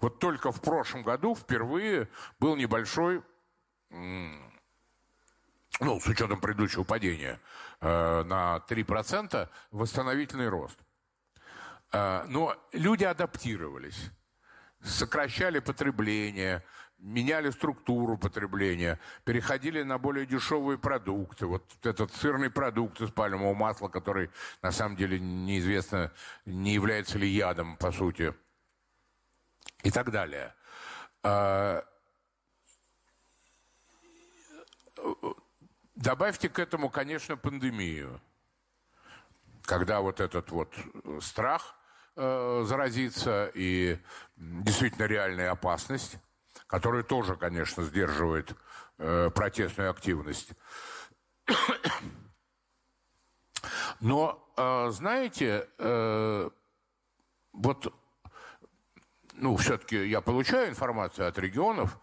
Вот 0.00 0.18
только 0.18 0.50
в 0.50 0.60
прошлом 0.60 1.04
году 1.04 1.36
впервые 1.36 2.08
был 2.40 2.56
небольшой 2.56 3.22
ну, 5.80 6.00
с 6.00 6.06
учетом 6.06 6.40
предыдущего 6.40 6.84
падения, 6.84 7.40
на 7.80 8.62
3% 8.68 9.48
восстановительный 9.70 10.48
рост. 10.48 10.78
Э, 11.92 12.24
но 12.28 12.54
люди 12.72 13.04
адаптировались, 13.04 14.10
сокращали 14.82 15.60
потребление, 15.60 16.62
меняли 16.98 17.50
структуру 17.50 18.18
потребления, 18.18 18.98
переходили 19.24 19.82
на 19.82 19.98
более 19.98 20.26
дешевые 20.26 20.78
продукты. 20.78 21.46
Вот 21.46 21.64
этот 21.82 22.12
сырный 22.14 22.50
продукт 22.50 23.00
из 23.00 23.10
пальмового 23.10 23.54
масла, 23.54 23.88
который 23.88 24.30
на 24.62 24.72
самом 24.72 24.96
деле 24.96 25.18
неизвестно, 25.18 26.12
не 26.44 26.74
является 26.74 27.18
ли 27.18 27.28
ядом, 27.28 27.76
по 27.76 27.92
сути, 27.92 28.34
и 29.82 29.90
так 29.90 30.10
далее. 30.10 30.54
Добавьте 35.96 36.50
к 36.50 36.58
этому, 36.58 36.90
конечно, 36.90 37.38
пандемию, 37.38 38.20
когда 39.62 40.02
вот 40.02 40.20
этот 40.20 40.50
вот 40.50 40.74
страх 41.22 41.74
э, 42.16 42.64
заразиться 42.66 43.50
и 43.54 43.98
действительно 44.36 45.06
реальная 45.06 45.50
опасность, 45.50 46.18
которая 46.66 47.02
тоже, 47.02 47.36
конечно, 47.36 47.82
сдерживает 47.82 48.54
э, 48.98 49.30
протестную 49.34 49.90
активность. 49.90 50.50
Но, 54.00 54.52
э, 54.58 54.90
знаете, 54.90 55.66
э, 55.78 56.50
вот, 57.54 57.94
ну, 59.32 59.56
все-таки 59.56 60.06
я 60.06 60.20
получаю 60.20 60.68
информацию 60.68 61.26
от 61.26 61.38
регионов. 61.38 61.98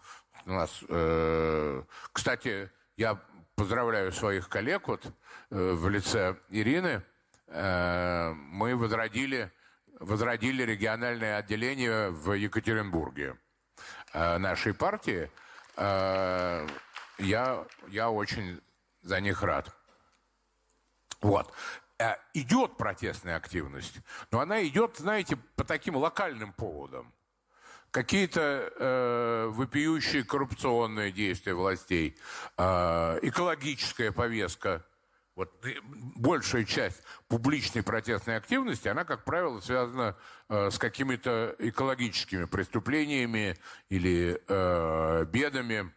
У 0.46 0.50
нас, 0.50 0.82
э, 0.88 1.84
кстати, 2.12 2.72
я 2.96 3.20
поздравляю 3.56 4.12
своих 4.12 4.48
коллег 4.48 4.88
вот, 4.88 5.04
э, 5.50 5.72
в 5.72 5.88
лице 5.88 6.36
Ирины. 6.50 7.02
Э, 7.48 8.32
мы 8.32 8.76
возродили, 8.76 9.52
возродили 10.00 10.62
региональное 10.62 11.38
отделение 11.38 12.10
в 12.10 12.32
Екатеринбурге 12.32 13.36
э, 14.12 14.38
нашей 14.38 14.74
партии. 14.74 15.30
Я, 15.76 17.66
я 17.88 18.10
очень 18.10 18.60
за 19.02 19.20
них 19.20 19.42
рад. 19.42 19.74
Вот. 21.20 21.52
Идет 22.32 22.76
протестная 22.76 23.36
активность, 23.36 23.96
но 24.30 24.38
она 24.38 24.64
идет, 24.64 24.98
знаете, 24.98 25.36
по 25.56 25.64
таким 25.64 25.96
локальным 25.96 26.52
поводам 26.52 27.12
какие-то 27.94 28.72
э, 28.76 29.46
вопиющие 29.52 30.24
коррупционные 30.24 31.12
действия 31.12 31.54
властей, 31.54 32.18
э, 32.56 33.18
экологическая 33.22 34.10
повестка. 34.10 34.84
Вот 35.36 35.52
большая 36.16 36.64
часть 36.64 37.00
публичной 37.28 37.84
протестной 37.84 38.36
активности, 38.36 38.88
она, 38.88 39.04
как 39.04 39.22
правило, 39.22 39.60
связана 39.60 40.16
э, 40.48 40.70
с 40.72 40.78
какими-то 40.78 41.54
экологическими 41.60 42.46
преступлениями 42.46 43.56
или 43.90 44.42
э, 44.48 45.24
бедами. 45.26 45.92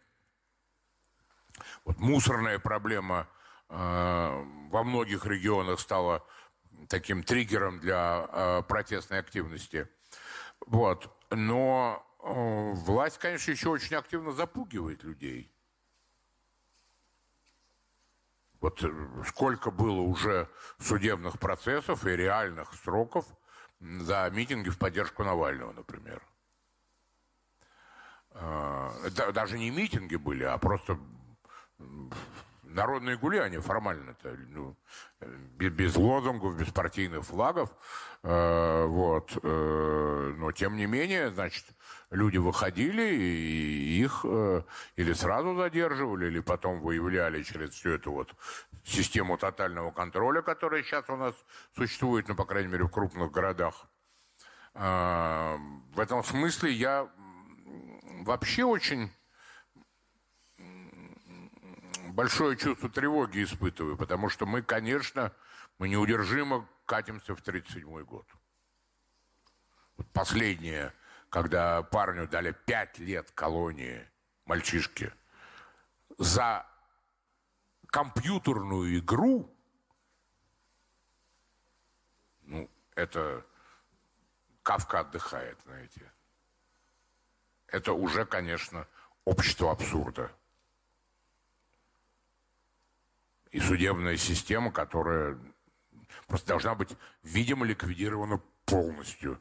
Вот 1.84 1.98
мусорная 1.98 2.60
проблема 2.60 3.26
э, 3.68 3.74
во 3.74 4.84
многих 4.84 5.26
регионах 5.26 5.80
стала 5.80 6.24
таким 6.88 7.24
триггером 7.24 7.80
для 7.80 8.28
э, 8.30 8.62
протестной 8.68 9.18
активности. 9.18 9.88
Вот. 10.64 11.17
Но 11.30 12.04
э, 12.22 12.72
власть, 12.74 13.18
конечно, 13.18 13.50
еще 13.50 13.68
очень 13.68 13.96
активно 13.96 14.32
запугивает 14.32 15.02
людей. 15.04 15.52
Вот 18.60 18.82
э, 18.82 18.90
сколько 19.26 19.70
было 19.70 20.00
уже 20.00 20.48
судебных 20.78 21.38
процессов 21.38 22.06
и 22.06 22.16
реальных 22.16 22.74
сроков 22.74 23.26
за 23.80 24.28
митинги 24.30 24.70
в 24.70 24.78
поддержку 24.78 25.22
Навального, 25.22 25.72
например. 25.72 26.22
Э, 28.32 29.10
даже 29.32 29.58
не 29.58 29.70
митинги 29.70 30.16
были, 30.16 30.44
а 30.44 30.58
просто 30.58 30.98
народные 32.68 33.16
гуляния 33.16 33.60
формально-то, 33.60 34.36
ну, 34.48 34.76
без, 35.56 35.72
без 35.72 35.96
лозунгов, 35.96 36.56
без 36.56 36.70
партийных 36.70 37.24
флагов, 37.24 37.70
э, 38.22 38.84
вот, 38.86 39.38
э, 39.42 40.34
но 40.36 40.52
тем 40.52 40.76
не 40.76 40.86
менее, 40.86 41.30
значит, 41.30 41.64
люди 42.10 42.38
выходили 42.38 43.02
и 43.02 44.02
их 44.02 44.24
э, 44.24 44.62
или 44.96 45.12
сразу 45.12 45.56
задерживали, 45.56 46.26
или 46.26 46.40
потом 46.40 46.80
выявляли 46.80 47.42
через 47.42 47.70
всю 47.70 47.90
эту 47.90 48.12
вот 48.12 48.34
систему 48.84 49.36
тотального 49.38 49.90
контроля, 49.90 50.42
которая 50.42 50.82
сейчас 50.82 51.08
у 51.08 51.16
нас 51.16 51.34
существует, 51.74 52.28
ну, 52.28 52.34
по 52.34 52.44
крайней 52.44 52.68
мере, 52.68 52.84
в 52.84 52.90
крупных 52.90 53.32
городах. 53.32 53.86
Э, 54.74 55.56
в 55.92 56.00
этом 56.00 56.22
смысле 56.22 56.72
я 56.72 57.08
вообще 58.24 58.64
очень 58.64 59.10
большое 62.18 62.56
чувство 62.56 62.88
тревоги 62.88 63.44
испытываю, 63.44 63.96
потому 63.96 64.28
что 64.28 64.44
мы, 64.44 64.60
конечно, 64.60 65.32
мы 65.78 65.88
неудержимо 65.88 66.68
катимся 66.84 67.36
в 67.36 67.40
1937 67.40 68.04
год. 68.04 68.26
Вот 69.96 70.08
последнее, 70.08 70.92
когда 71.30 71.80
парню 71.84 72.26
дали 72.26 72.50
пять 72.66 72.98
лет 72.98 73.30
колонии, 73.30 74.04
мальчишки, 74.46 75.12
за 76.18 76.66
компьютерную 77.86 78.98
игру, 78.98 79.56
ну, 82.42 82.68
это 82.96 83.46
Кавка 84.64 85.00
отдыхает, 85.00 85.56
знаете. 85.66 86.12
Это 87.68 87.92
уже, 87.92 88.26
конечно, 88.26 88.88
общество 89.24 89.70
абсурда. 89.70 90.32
И 93.50 93.60
судебная 93.60 94.16
система, 94.16 94.70
которая 94.70 95.38
просто 96.26 96.48
должна 96.48 96.74
быть, 96.74 96.90
видимо, 97.22 97.66
ликвидирована 97.66 98.40
полностью. 98.64 99.40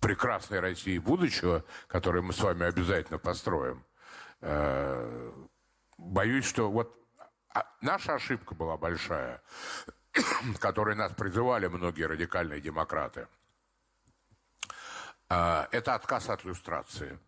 Прекрасной 0.00 0.60
России 0.60 0.98
будущего, 0.98 1.64
которую 1.88 2.22
мы 2.22 2.32
с 2.32 2.40
вами 2.40 2.66
обязательно 2.66 3.18
построим. 3.18 3.84
Э, 4.40 5.32
боюсь, 5.96 6.44
что 6.44 6.70
вот 6.70 6.94
а, 7.52 7.66
наша 7.80 8.14
ошибка 8.14 8.54
была 8.54 8.76
большая, 8.76 9.42
которой 10.60 10.94
нас 10.94 11.12
призывали 11.12 11.66
многие 11.66 12.04
радикальные 12.04 12.60
демократы. 12.60 13.26
Э, 15.28 15.66
это 15.72 15.94
отказ 15.94 16.28
от 16.28 16.44
иллюстрации. 16.44 17.18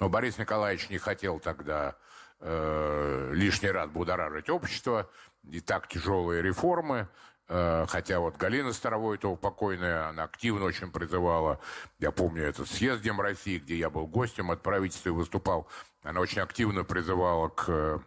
Но 0.00 0.08
Борис 0.08 0.38
Николаевич 0.38 0.90
не 0.90 0.98
хотел 0.98 1.38
тогда 1.38 1.96
э, 2.40 3.30
лишний 3.32 3.70
раз 3.70 3.90
будоражить 3.90 4.50
общество, 4.50 5.10
и 5.48 5.60
так 5.60 5.88
тяжелые 5.88 6.42
реформы, 6.42 7.08
э, 7.48 7.86
хотя 7.88 8.20
вот 8.20 8.36
Галина 8.36 8.72
Старовойтова 8.72 9.36
покойная, 9.36 10.08
она 10.08 10.24
активно 10.24 10.64
очень 10.64 10.90
призывала, 10.90 11.60
я 11.98 12.10
помню 12.10 12.44
этот 12.44 12.68
съезд 12.68 13.02
Дем 13.02 13.20
России, 13.20 13.58
где 13.58 13.76
я 13.76 13.90
был 13.90 14.06
гостем 14.06 14.50
от 14.50 14.62
правительства 14.62 15.10
и 15.10 15.12
выступал, 15.12 15.68
она 16.02 16.20
очень 16.20 16.40
активно 16.40 16.84
призывала 16.84 17.48
к 17.48 18.02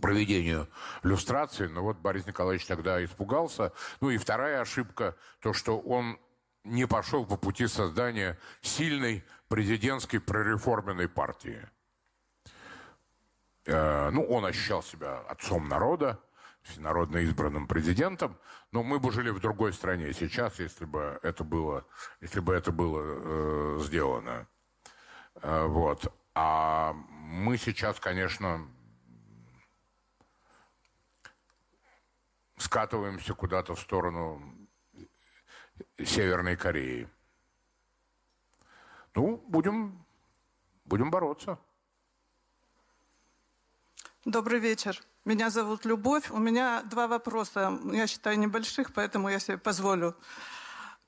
проведению 0.00 0.68
люстрации, 1.02 1.66
но 1.66 1.82
вот 1.82 1.98
Борис 1.98 2.26
Николаевич 2.26 2.66
тогда 2.66 3.02
испугался. 3.04 3.72
Ну 4.00 4.10
и 4.10 4.16
вторая 4.16 4.60
ошибка, 4.60 5.16
то, 5.40 5.52
что 5.52 5.78
он 5.78 6.18
не 6.64 6.86
пошел 6.86 7.24
по 7.24 7.36
пути 7.36 7.66
создания 7.66 8.38
сильной 8.60 9.24
президентской 9.48 10.18
прореформенной 10.18 11.08
партии. 11.08 11.68
Э, 13.64 14.10
ну, 14.10 14.24
он 14.24 14.44
ощущал 14.44 14.82
себя 14.82 15.20
отцом 15.28 15.68
народа, 15.68 16.20
всенародно 16.62 17.18
избранным 17.18 17.66
президентом, 17.66 18.38
но 18.70 18.82
мы 18.82 18.98
бы 18.98 19.12
жили 19.12 19.30
в 19.30 19.40
другой 19.40 19.72
стране 19.72 20.12
сейчас, 20.12 20.58
если 20.58 20.84
бы 20.84 21.18
это 21.22 21.44
было, 21.44 21.86
если 22.20 22.40
бы 22.40 22.54
это 22.54 22.72
было 22.72 23.02
э, 23.02 23.80
сделано. 23.82 24.46
Э, 25.42 25.66
вот. 25.66 26.12
А 26.34 26.92
мы 26.92 27.56
сейчас, 27.58 28.00
конечно, 28.00 28.66
скатываемся 32.56 33.34
куда-то 33.34 33.74
в 33.74 33.80
сторону 33.80 34.42
Северной 35.98 36.56
Кореи. 36.56 37.08
Ну, 39.14 39.36
будем, 39.48 40.04
будем 40.84 41.10
бороться. 41.10 41.58
Добрый 44.24 44.60
вечер. 44.60 45.02
Меня 45.24 45.50
зовут 45.50 45.84
Любовь. 45.84 46.30
У 46.30 46.38
меня 46.38 46.82
два 46.82 47.08
вопроса. 47.08 47.76
Я 47.92 48.06
считаю 48.06 48.38
небольших, 48.38 48.92
поэтому 48.94 49.28
я 49.28 49.40
себе 49.40 49.58
позволю. 49.58 50.14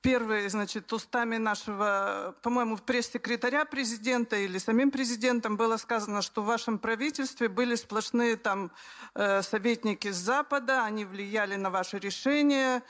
Первый, 0.01 0.49
значит, 0.49 0.93
устами 0.93 1.37
нашего, 1.37 2.35
по-моему, 2.43 2.77
пресс-секретаря 2.77 3.67
президента 3.67 4.35
или 4.35 4.59
самим 4.59 4.91
президентом 4.91 5.57
было 5.57 5.77
сказано, 5.77 6.23
что 6.23 6.43
в 6.43 6.47
вашем 6.47 6.81
правительстве 6.81 7.49
были 7.49 7.77
сплошные 7.77 8.35
там 8.35 8.73
э, 9.15 9.43
советники 9.43 10.11
с 10.11 10.17
Запада, 10.17 10.85
они 10.85 11.05
влияли 11.05 11.55
на 11.55 11.71
ваши 11.71 12.01
решения, 12.01 12.83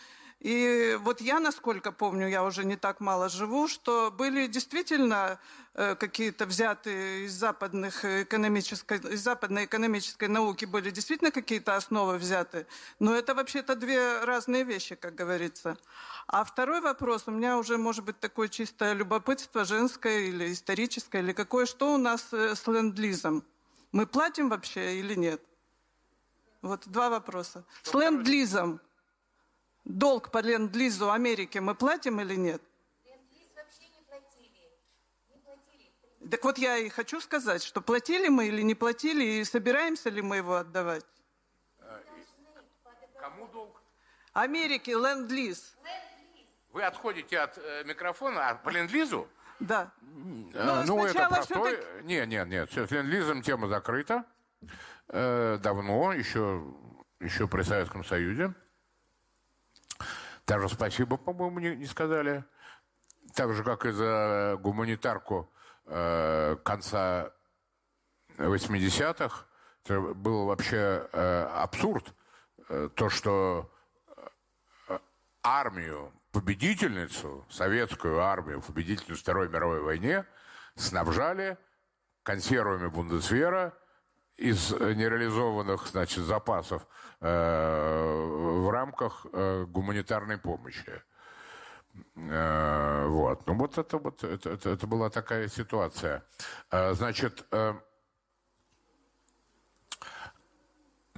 и 0.44 0.98
вот 1.00 1.22
я, 1.22 1.40
насколько 1.40 1.90
помню, 1.90 2.28
я 2.28 2.44
уже 2.44 2.66
не 2.66 2.76
так 2.76 3.00
мало 3.00 3.30
живу, 3.30 3.66
что 3.66 4.10
были 4.10 4.46
действительно 4.46 5.38
э, 5.72 5.94
какие-то 5.94 6.44
взятые 6.44 7.24
из, 7.24 7.32
западных 7.32 8.04
экономической, 8.04 8.98
из 8.98 9.22
западной 9.22 9.64
экономической 9.64 10.28
науки, 10.28 10.66
были 10.66 10.90
действительно 10.90 11.30
какие-то 11.30 11.76
основы 11.76 12.18
взяты. 12.18 12.66
Но 12.98 13.14
это 13.14 13.34
вообще-то 13.34 13.74
две 13.74 14.22
разные 14.22 14.64
вещи, 14.64 14.96
как 14.96 15.14
говорится. 15.14 15.78
А 16.26 16.44
второй 16.44 16.82
вопрос, 16.82 17.22
у 17.26 17.30
меня 17.30 17.56
уже 17.56 17.78
может 17.78 18.04
быть 18.04 18.20
такое 18.20 18.48
чистое 18.48 18.92
любопытство, 18.92 19.64
женское 19.64 20.26
или 20.26 20.52
историческое, 20.52 21.22
или 21.22 21.32
какое, 21.32 21.64
что 21.64 21.94
у 21.94 21.96
нас 21.96 22.28
э, 22.32 22.54
с 22.54 22.66
ленд-лизом? 22.66 23.44
Мы 23.92 24.06
платим 24.06 24.50
вообще 24.50 24.98
или 24.98 25.14
нет? 25.14 25.40
Вот 26.60 26.82
два 26.84 27.08
вопроса. 27.08 27.64
С 27.82 27.94
ленд-лизом 27.94 28.82
долг 29.84 30.30
по 30.30 30.38
ленд-лизу 30.38 31.10
Америки 31.10 31.58
мы 31.58 31.74
платим 31.74 32.20
или 32.20 32.34
нет? 32.34 32.62
Так 36.30 36.42
вот 36.42 36.58
я 36.58 36.78
и 36.78 36.88
хочу 36.88 37.20
сказать, 37.20 37.62
что 37.62 37.82
платили 37.82 38.28
мы 38.28 38.46
или 38.46 38.62
не 38.62 38.74
платили, 38.74 39.24
и 39.24 39.44
собираемся 39.44 40.08
ли 40.08 40.22
мы 40.22 40.36
его 40.36 40.56
отдавать? 40.56 41.04
Кому 43.20 43.46
долг? 43.48 43.82
Америке 44.32 44.92
ленд-лиз. 44.92 45.76
Вы 46.72 46.82
отходите 46.82 47.38
от 47.38 47.56
э, 47.58 47.84
микрофона, 47.84 48.48
а 48.48 48.54
по 48.56 48.70
ленд-лизу? 48.70 49.28
Да. 49.60 49.92
Э, 50.54 50.82
ну, 50.86 51.04
это 51.04 51.28
простой... 51.28 51.78
Нет, 52.02 52.26
нет, 52.26 52.48
нет. 52.48 52.70
С 52.72 52.90
ленд-лизом 52.90 53.42
тема 53.42 53.68
закрыта. 53.68 54.24
Э, 55.08 55.58
давно, 55.62 56.12
еще, 56.12 56.64
еще 57.20 57.46
при 57.46 57.62
Советском 57.62 58.02
Союзе. 58.02 58.54
Даже 60.46 60.68
спасибо, 60.68 61.16
по-моему, 61.16 61.58
не, 61.58 61.76
не 61.76 61.86
сказали. 61.86 62.44
Так 63.34 63.52
же, 63.54 63.64
как 63.64 63.86
и 63.86 63.90
за 63.90 64.58
гуманитарку 64.60 65.50
э, 65.86 66.56
конца 66.64 67.32
80-х. 68.36 69.46
Это 69.84 70.00
был 70.00 70.46
вообще 70.46 71.08
э, 71.12 71.42
абсурд. 71.54 72.14
Э, 72.68 72.88
то, 72.94 73.08
что 73.08 73.72
э, 74.88 74.98
армию, 75.42 76.12
победительницу, 76.30 77.46
советскую 77.48 78.20
армию, 78.20 78.60
победительницу 78.60 79.20
Второй 79.20 79.48
мировой 79.48 79.80
войне, 79.80 80.26
снабжали 80.74 81.56
консервами 82.22 82.88
Бундесвера– 82.88 83.72
из 84.36 84.72
нереализованных 84.72 85.86
значит, 85.86 86.24
запасов 86.24 86.86
э, 87.20 87.26
в 87.26 88.70
рамках 88.70 89.26
э, 89.32 89.64
гуманитарной 89.66 90.38
помощи. 90.38 91.02
Э, 92.16 93.06
вот. 93.06 93.46
Ну 93.46 93.54
вот 93.54 93.78
это, 93.78 93.98
вот 93.98 94.24
это, 94.24 94.50
это, 94.50 94.70
это 94.70 94.86
была 94.86 95.10
такая 95.10 95.48
ситуация. 95.48 96.24
Э, 96.70 96.94
значит, 96.94 97.44
э, 97.52 97.74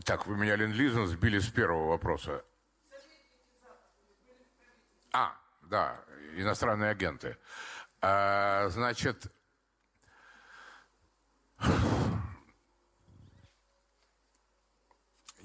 так, 0.05 0.27
вы 0.27 0.37
меня 0.37 0.57
ленд 0.57 1.09
сбили 1.09 1.39
с 1.39 1.49
первого 1.49 1.89
вопроса. 1.89 2.45
А, 5.13 5.35
да, 5.63 5.99
иностранные 6.35 6.91
агенты. 6.91 7.39
Э, 8.03 8.69
значит, 8.69 9.33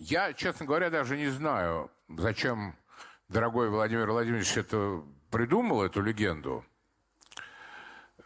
Я, 0.04 0.34
честно 0.34 0.66
говоря, 0.66 0.90
даже 0.90 1.16
не 1.16 1.30
знаю, 1.30 1.92
зачем 2.10 2.76
дорогой 3.30 3.70
Владимир 3.70 4.10
Владимирович 4.10 4.58
это 4.58 5.04
придумал, 5.30 5.84
эту 5.84 6.02
легенду. 6.02 6.66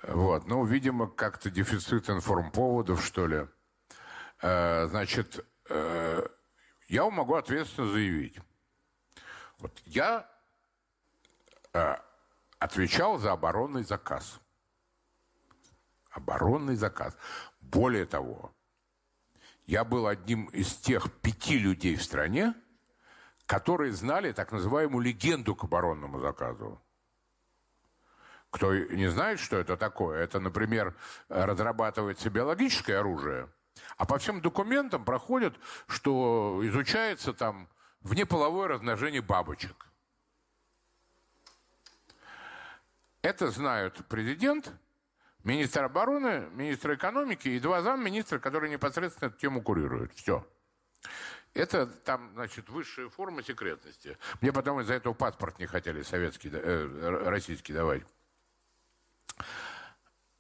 Вот. 0.03 0.47
Ну, 0.47 0.64
видимо, 0.64 1.10
как-то 1.10 1.49
дефицит 1.49 2.10
информповодов, 2.10 3.03
что 3.03 3.27
ли. 3.27 3.47
Э, 4.41 4.88
значит, 4.88 5.45
э, 5.68 6.26
я 6.88 7.10
могу 7.10 7.35
ответственно 7.35 7.91
заявить. 7.91 8.39
Вот 9.60 9.77
я 9.84 10.30
э, 11.73 11.95
отвечал 12.57 13.18
за 13.18 13.34
оборонный 13.34 13.84
заказ. 13.84 14.39
Оборонный 16.10 16.77
заказ. 16.77 17.18
Более 17.60 18.06
того, 18.06 18.55
я 19.68 19.84
был 19.84 20.08
одним 20.08 20.46
из 20.48 20.76
тех 20.76 21.12
пяти 21.22 21.58
людей 21.58 21.96
в 21.96 22.04
стране, 22.04 22.54
которые 23.46 23.92
знали 23.94 24.32
так 24.32 24.52
называемую 24.52 25.04
легенду 25.04 25.56
к 25.56 25.64
оборонному 25.64 26.20
заказу. 26.20 26.82
Кто 28.50 28.74
не 28.74 29.08
знает, 29.08 29.40
что 29.40 29.58
это 29.58 29.76
такое, 29.76 30.24
это, 30.24 30.40
например, 30.40 30.96
разрабатывается 31.28 32.30
биологическое 32.30 33.00
оружие, 33.00 33.50
а 33.98 34.06
по 34.06 34.18
всем 34.18 34.42
документам 34.42 35.04
проходит, 35.04 35.60
что 35.88 36.62
изучается 36.64 37.34
там 37.34 37.68
внеполовое 38.02 38.70
размножение 38.70 39.22
бабочек. 39.22 39.88
Это 43.22 43.50
знают 43.50 44.06
президент, 44.08 44.72
министр 45.46 45.84
обороны, 45.84 46.50
министр 46.52 46.96
экономики 46.96 47.48
и 47.48 47.60
два 47.60 47.82
замминистра, 47.82 48.40
которые 48.40 48.72
непосредственно 48.72 49.30
эту 49.30 49.38
тему 49.38 49.62
курируют. 49.62 50.14
Все. 50.14 50.46
Это 51.54 51.86
там, 51.86 52.32
значит, 52.34 52.68
высшая 52.68 53.08
форма 53.10 53.42
секретности. 53.42 54.18
Мне 54.42 54.52
потом 54.52 54.82
из-за 54.82 54.96
этого 54.96 55.14
паспорт 55.14 55.58
не 55.60 55.68
хотели 55.68 56.02
советский, 56.02 56.50
э, 56.52 57.28
российский 57.30 57.72
давать. 57.72 58.04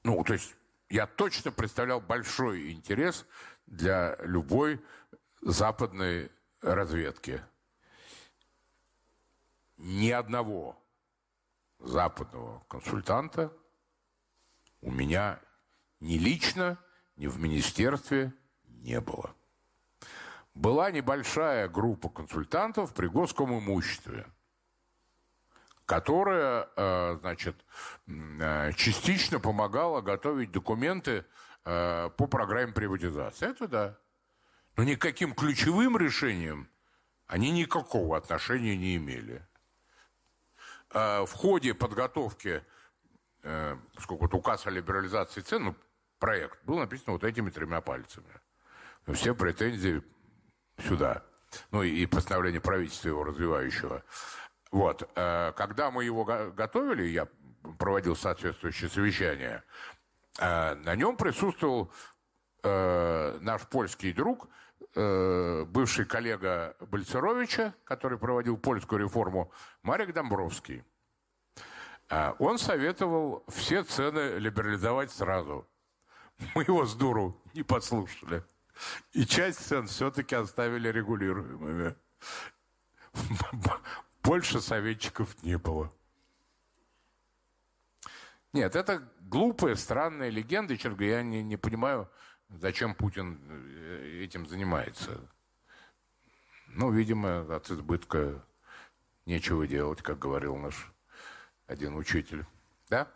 Ну, 0.03 0.21
то 0.23 0.33
есть 0.33 0.55
я 0.89 1.07
точно 1.07 1.51
представлял 1.51 2.01
большой 2.01 2.71
интерес 2.73 3.25
для 3.65 4.17
любой 4.21 4.83
западной 5.41 6.31
разведки. 6.61 7.41
Ни 9.77 10.09
одного 10.09 10.81
западного 11.79 12.63
консультанта 12.67 13.53
у 14.85 14.91
меня 14.91 15.39
ни 15.99 16.17
лично, 16.17 16.77
ни 17.17 17.25
в 17.25 17.39
министерстве 17.39 18.31
не 18.67 19.01
было. 19.01 19.35
Была 20.53 20.91
небольшая 20.91 21.67
группа 21.67 22.07
консультантов 22.07 22.93
при 22.93 23.07
Госком 23.07 23.57
имуществе, 23.57 24.27
которая, 25.87 26.69
э, 26.75 27.17
значит, 27.19 27.55
э, 28.07 28.73
частично 28.73 29.39
помогала 29.39 30.01
готовить 30.01 30.51
документы 30.51 31.25
э, 31.65 32.09
по 32.15 32.27
программе 32.27 32.71
приватизации. 32.71 33.49
Это 33.49 33.67
да. 33.67 33.97
Но 34.77 34.83
никаким 34.83 35.33
ключевым 35.33 35.97
решением 35.97 36.69
они 37.25 37.49
никакого 37.49 38.17
отношения 38.17 38.77
не 38.77 38.97
имели. 38.97 39.41
В 40.91 41.29
ходе 41.33 41.73
подготовки 41.73 42.63
э, 43.45 43.77
сколько 43.99 44.23
вот 44.23 44.33
указ 44.33 44.67
о 44.67 44.71
либерализации 44.71 45.41
цен, 45.41 45.63
ну, 45.63 45.75
проект, 46.19 46.59
был 46.65 46.79
написан 46.79 47.13
вот 47.13 47.23
этими 47.23 47.49
тремя 47.49 47.81
пальцами. 47.81 48.27
Все 49.13 49.33
претензии 49.35 50.03
сюда. 50.79 51.23
Ну 51.71 51.83
и 51.83 52.05
постановление 52.05 52.59
правительства 52.59 53.09
его 53.09 53.23
развивающего. 53.23 54.03
Вот. 54.71 55.09
Э, 55.15 55.53
когда 55.55 55.91
мы 55.91 56.03
его 56.03 56.25
готовили, 56.25 57.03
я 57.03 57.27
проводил 57.77 58.15
соответствующее 58.15 58.89
совещание, 58.89 59.63
э, 60.39 60.75
на 60.75 60.95
нем 60.95 61.15
присутствовал 61.15 61.91
э, 62.63 63.37
наш 63.41 63.61
польский 63.67 64.11
друг, 64.11 64.47
бывший 64.93 66.05
коллега 66.05 66.75
Бальцеровича, 66.79 67.73
который 67.83 68.17
проводил 68.17 68.55
польскую 68.55 69.01
реформу, 69.01 69.51
Марик 69.83 70.13
Домбровский. 70.13 70.83
А 72.09 72.35
он 72.39 72.59
советовал 72.59 73.43
все 73.47 73.83
цены 73.83 74.37
либерализовать 74.37 75.11
сразу. 75.11 75.67
Мы 76.53 76.63
его 76.63 76.85
с 76.85 76.93
дуру 76.95 77.41
не 77.53 77.63
послушали. 77.63 78.43
И 79.13 79.25
часть 79.25 79.59
цен 79.59 79.87
все-таки 79.87 80.35
оставили 80.35 80.89
регулируемыми. 80.89 81.95
Больше 84.23 84.59
советчиков 84.59 85.41
не 85.43 85.57
было. 85.57 85.91
Нет, 88.53 88.75
это 88.75 89.07
глупые, 89.21 89.75
странные 89.75 90.29
легенды. 90.29 90.77
Говоря, 90.77 91.17
я 91.17 91.23
не, 91.23 91.43
не 91.43 91.57
понимаю, 91.57 92.09
зачем 92.49 92.95
Путин 92.95 93.39
э, 93.49 94.23
этим 94.23 94.45
занимается. 94.45 95.19
Ну, 96.67 96.91
видимо, 96.91 97.41
от 97.55 97.69
избытка 97.69 98.45
нечего 99.25 99.67
делать, 99.67 100.01
как 100.01 100.19
говорил 100.19 100.55
наш 100.57 100.91
один 101.67 101.95
учитель. 101.95 102.45
Да? 102.89 103.07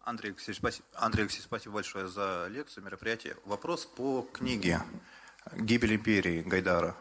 Андрей 0.00 0.30
Алексеевич, 0.30 0.58
спасибо, 0.58 0.86
Андрей 0.94 1.22
Алексеевич, 1.22 1.46
спасибо 1.46 1.74
большое 1.74 2.08
за 2.08 2.46
лекцию, 2.48 2.84
мероприятие. 2.84 3.36
Вопрос 3.44 3.86
по 3.86 4.22
книге 4.32 4.80
«Гибель 5.52 5.96
империи» 5.96 6.42
Гайдара. 6.42 6.96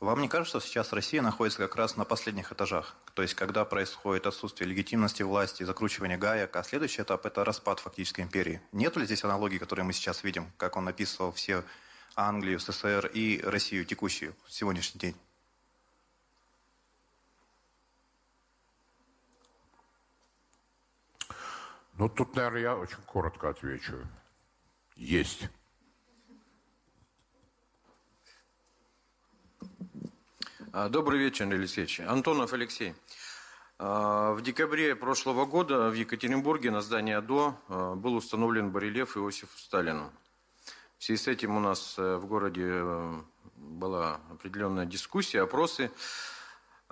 Вам 0.00 0.22
не 0.22 0.28
кажется, 0.28 0.58
что 0.58 0.66
сейчас 0.66 0.92
Россия 0.92 1.20
находится 1.20 1.58
как 1.58 1.76
раз 1.76 1.96
на 1.96 2.04
последних 2.04 2.52
этажах? 2.52 2.96
То 3.14 3.22
есть, 3.22 3.34
когда 3.34 3.66
происходит 3.66 4.26
отсутствие 4.26 4.68
легитимности 4.68 5.22
власти, 5.22 5.62
закручивание 5.62 6.16
гаек, 6.16 6.56
а 6.56 6.62
следующий 6.62 7.02
этап– 7.02 7.26
это 7.26 7.44
распад 7.44 7.80
фактической 7.80 8.22
империи. 8.22 8.62
Нет 8.72 8.96
ли 8.96 9.04
здесь 9.04 9.24
аналогии, 9.24 9.58
которые 9.58 9.84
мы 9.84 9.92
сейчас 9.92 10.24
видим, 10.24 10.50
как 10.56 10.76
он 10.76 10.88
описывал 10.88 11.32
все 11.32 11.62
Англию, 12.16 12.58
СССР 12.58 13.10
и 13.12 13.42
Россию 13.44 13.84
текущую 13.84 14.34
сегодняшний 14.48 14.98
день? 14.98 15.16
Ну, 22.00 22.08
тут, 22.08 22.34
наверное, 22.34 22.62
я 22.62 22.76
очень 22.76 22.96
коротко 23.04 23.50
отвечу. 23.50 23.92
Есть. 24.96 25.50
А, 30.72 30.88
добрый 30.88 31.18
вечер, 31.18 31.42
Андрей 31.42 31.58
Алексеевич. 31.58 32.00
Антонов 32.00 32.54
Алексей. 32.54 32.94
А, 33.78 34.32
в 34.32 34.40
декабре 34.40 34.96
прошлого 34.96 35.44
года 35.44 35.90
в 35.90 35.92
Екатеринбурге 35.92 36.70
на 36.70 36.80
здании 36.80 37.12
АДО 37.12 37.60
а, 37.68 37.94
был 37.96 38.14
установлен 38.14 38.70
барельеф 38.70 39.18
Иосифу 39.18 39.58
Сталину. 39.58 40.10
В 40.96 41.04
связи 41.04 41.22
с 41.22 41.28
этим 41.28 41.54
у 41.54 41.60
нас 41.60 41.96
э, 41.98 42.16
в 42.16 42.24
городе 42.24 42.64
э, 42.66 43.20
была 43.56 44.20
определенная 44.30 44.86
дискуссия, 44.86 45.42
опросы. 45.42 45.90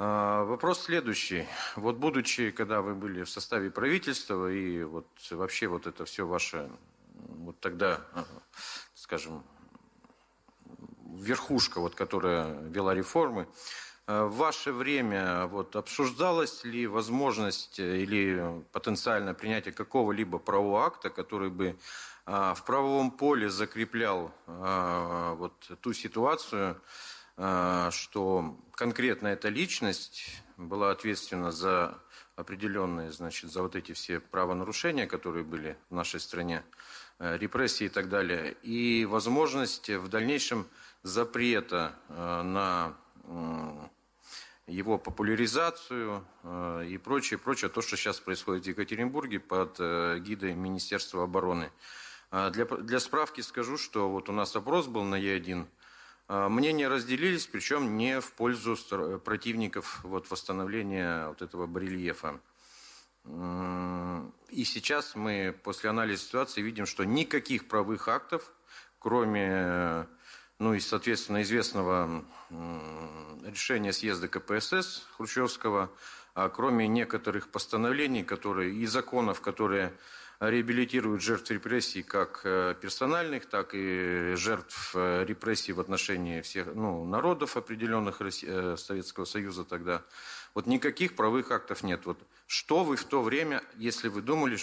А, 0.01 0.45
вопрос 0.45 0.83
следующий. 0.83 1.49
Вот 1.75 1.97
будучи, 1.97 2.53
когда 2.53 2.83
вы 2.83 2.95
были 2.95 3.25
в 3.25 3.31
составе 3.31 3.69
правительства, 3.69 4.49
и 4.49 4.85
вот 4.85 5.09
вообще 5.33 5.67
вот 5.67 5.89
это 5.89 6.05
все 6.05 6.25
ваше, 6.25 6.71
вот 7.15 7.59
тогда, 7.59 8.01
а, 8.13 8.25
скажем, 8.95 9.43
верхушка, 11.17 11.81
вот, 11.81 11.97
которая 11.97 12.61
вела 12.61 12.95
реформы, 12.95 13.49
а, 14.07 14.27
в 14.27 14.37
ваше 14.37 14.73
время 14.73 15.47
вот, 15.47 15.75
обсуждалась 15.75 16.63
ли 16.63 16.87
возможность 16.87 17.81
или 17.81 18.65
потенциальное 18.71 19.35
принятие 19.35 19.75
какого-либо 19.75 20.39
правового 20.39 20.85
акта, 20.85 21.11
который 21.11 21.51
бы 21.51 21.77
в 22.25 22.63
правовом 22.67 23.11
поле 23.11 23.49
закреплял 23.49 24.31
вот, 24.47 25.55
ту 25.81 25.95
ситуацию, 25.95 26.79
что 27.37 28.55
конкретно 28.79 29.27
эта 29.27 29.49
личность 29.49 30.41
была 30.57 30.93
ответственна 30.93 31.51
за 31.51 31.99
определенные, 32.37 33.11
значит, 33.11 33.51
за 33.51 33.63
вот 33.63 33.75
эти 33.75 33.91
все 33.91 34.21
правонарушения, 34.21 35.09
которые 35.09 35.45
были 35.45 35.77
в 35.91 35.95
нашей 35.95 36.21
стране, 36.21 36.63
э, 37.19 37.37
репрессии 37.39 37.87
и 37.87 37.89
так 37.89 38.09
далее, 38.09 38.57
и 38.63 39.05
возможность 39.05 39.91
в 39.91 40.07
дальнейшем 40.07 40.69
запрета 41.03 41.97
э, 42.09 42.43
на 42.43 42.97
его 44.69 44.97
популяризацию 44.97 46.25
э, 46.45 46.87
и 46.89 46.99
прочее, 46.99 47.39
прочее, 47.39 47.71
то, 47.71 47.83
что 47.83 47.97
сейчас 47.97 48.21
происходит 48.21 48.65
в 48.65 48.69
Екатеринбурге 48.69 49.41
под 49.41 49.77
гидой 50.23 50.55
Министерства 50.55 51.25
обороны. 51.25 51.73
Для, 52.31 52.65
для 52.67 53.01
справки 53.01 53.41
скажу, 53.41 53.77
что 53.77 54.09
вот 54.09 54.29
у 54.29 54.33
нас 54.33 54.55
опрос 54.55 54.87
был 54.87 55.03
на 55.03 55.17
Е1, 55.17 55.65
а, 55.65 55.67
мнения 56.29 56.89
разделились, 56.89 57.47
причем 57.47 57.97
не 57.97 58.21
в 58.21 58.33
пользу 58.33 58.77
противников 59.25 60.01
вот, 60.05 60.31
восстановления 60.31 61.29
вот 61.29 61.43
этого 61.43 61.67
барельефа. 61.67 62.41
И 63.25 64.65
сейчас 64.65 65.15
мы 65.15 65.55
после 65.63 65.91
анализа 65.91 66.23
ситуации 66.23 66.63
видим, 66.63 66.87
что 66.87 67.05
никаких 67.05 67.69
правых 67.69 68.09
актов, 68.09 68.53
кроме, 68.99 70.07
ну 70.59 70.75
и, 70.75 70.81
соответственно, 70.81 71.43
известного 71.43 72.25
решения 73.45 73.93
съезда 73.93 74.29
КПСС 74.29 75.07
Хрущевского, 75.17 75.91
а 76.35 76.49
кроме 76.49 76.87
некоторых 76.89 77.51
постановлений 77.51 78.23
которые, 78.25 78.75
и 78.75 78.87
законов, 78.87 79.41
которые 79.41 79.93
реабилитирует 80.41 81.21
жертв 81.21 81.51
репрессий 81.51 82.03
как 82.03 82.43
э, 82.45 82.75
персональных, 82.81 83.47
так 83.47 83.71
и 83.73 84.35
жертв 84.37 84.93
э, 84.95 85.25
репрессий 85.25 85.73
в 85.73 85.81
отношении 85.81 86.41
всех 86.43 86.75
ну, 86.75 87.05
народов 87.05 87.57
определенных 87.57 88.21
России, 88.21 88.77
Советского 88.77 89.25
Союза 89.25 89.65
тогда. 89.65 90.03
Вот 90.55 90.67
никаких 90.67 91.17
правовых 91.17 91.51
актов 91.51 91.83
нет. 91.83 92.07
Вот 92.07 92.19
что 92.47 92.85
вы 92.85 92.97
в 92.97 93.05
то 93.05 93.23
время, 93.23 93.63
если 93.77 94.09
вы 94.09 94.23
думали, 94.23 94.59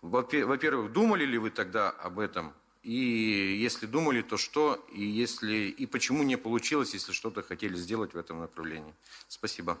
во-первых, 0.00 0.92
думали 0.92 1.24
ли 1.24 1.38
вы 1.38 1.50
тогда 1.50 1.90
об 1.90 2.20
этом? 2.20 2.54
И 2.84 3.58
если 3.60 3.86
думали, 3.86 4.22
то 4.22 4.36
что? 4.36 4.86
И, 4.92 5.02
если, 5.02 5.56
и 5.56 5.86
почему 5.86 6.22
не 6.22 6.36
получилось, 6.36 6.94
если 6.94 7.10
что-то 7.12 7.42
хотели 7.42 7.74
сделать 7.74 8.14
в 8.14 8.16
этом 8.16 8.38
направлении? 8.38 8.94
Спасибо. 9.26 9.76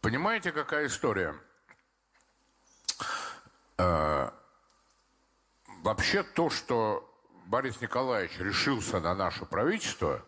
Понимаете, 0.00 0.50
какая 0.50 0.86
история? 0.86 1.34
Э, 3.84 4.30
вообще 5.82 6.22
то, 6.22 6.48
что 6.48 7.10
Борис 7.46 7.80
Николаевич 7.80 8.38
решился 8.38 9.00
на 9.00 9.14
наше 9.14 9.44
правительство, 9.44 10.24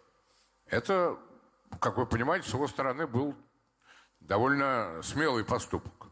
это, 0.67 1.17
как 1.81 1.97
вы 1.97 2.07
понимаете, 2.07 2.49
с 2.49 2.53
его 2.53 2.69
стороны 2.69 3.07
был 3.07 3.35
довольно 4.21 5.01
смелый 5.03 5.45
поступок. 5.45 6.09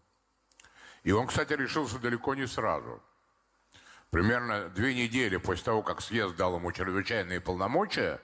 И 1.02 1.12
он, 1.12 1.26
кстати, 1.26 1.52
решился 1.52 1.98
далеко 1.98 2.34
не 2.34 2.46
сразу. 2.46 3.02
Примерно 4.10 4.68
две 4.70 4.94
недели 4.94 5.36
после 5.36 5.64
того, 5.64 5.82
как 5.82 6.00
съезд 6.00 6.36
дал 6.36 6.56
ему 6.56 6.72
чрезвычайные 6.72 7.40
полномочия, 7.40 8.22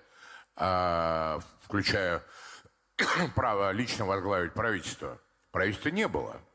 э, 0.56 1.40
включая 1.64 2.24
право 3.34 3.72
лично 3.72 4.06
возглавить 4.06 4.54
правительство, 4.54 5.20
правительства 5.50 5.90
не 5.90 6.08
было– 6.08 6.40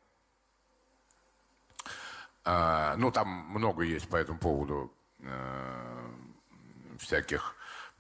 а, 2.46 2.96
ну, 2.98 3.12
там 3.12 3.28
много 3.28 3.84
есть 3.84 4.08
по 4.08 4.16
этому 4.18 4.38
поводу 4.38 4.94
э, 5.20 6.10
всяких 7.00 7.56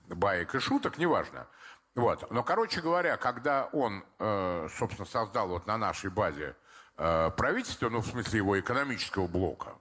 баек 0.07 0.53
и 0.53 0.59
шуток, 0.59 0.99
неважно. 0.99 1.47
Вот. 1.95 2.29
Но, 2.29 2.43
короче 2.43 2.81
говоря, 2.81 3.17
когда 3.17 3.65
он, 3.73 4.03
э, 4.19 4.67
собственно, 4.77 5.07
создал 5.07 5.47
вот 5.47 5.65
на 5.65 5.77
нашей 5.77 6.11
базе 6.11 6.55
э, 6.97 7.31
правительство, 7.31 7.89
ну, 7.89 8.01
в 8.01 8.05
смысле 8.05 8.37
его 8.37 8.59
экономического 8.59 9.27
блока, 9.27 9.75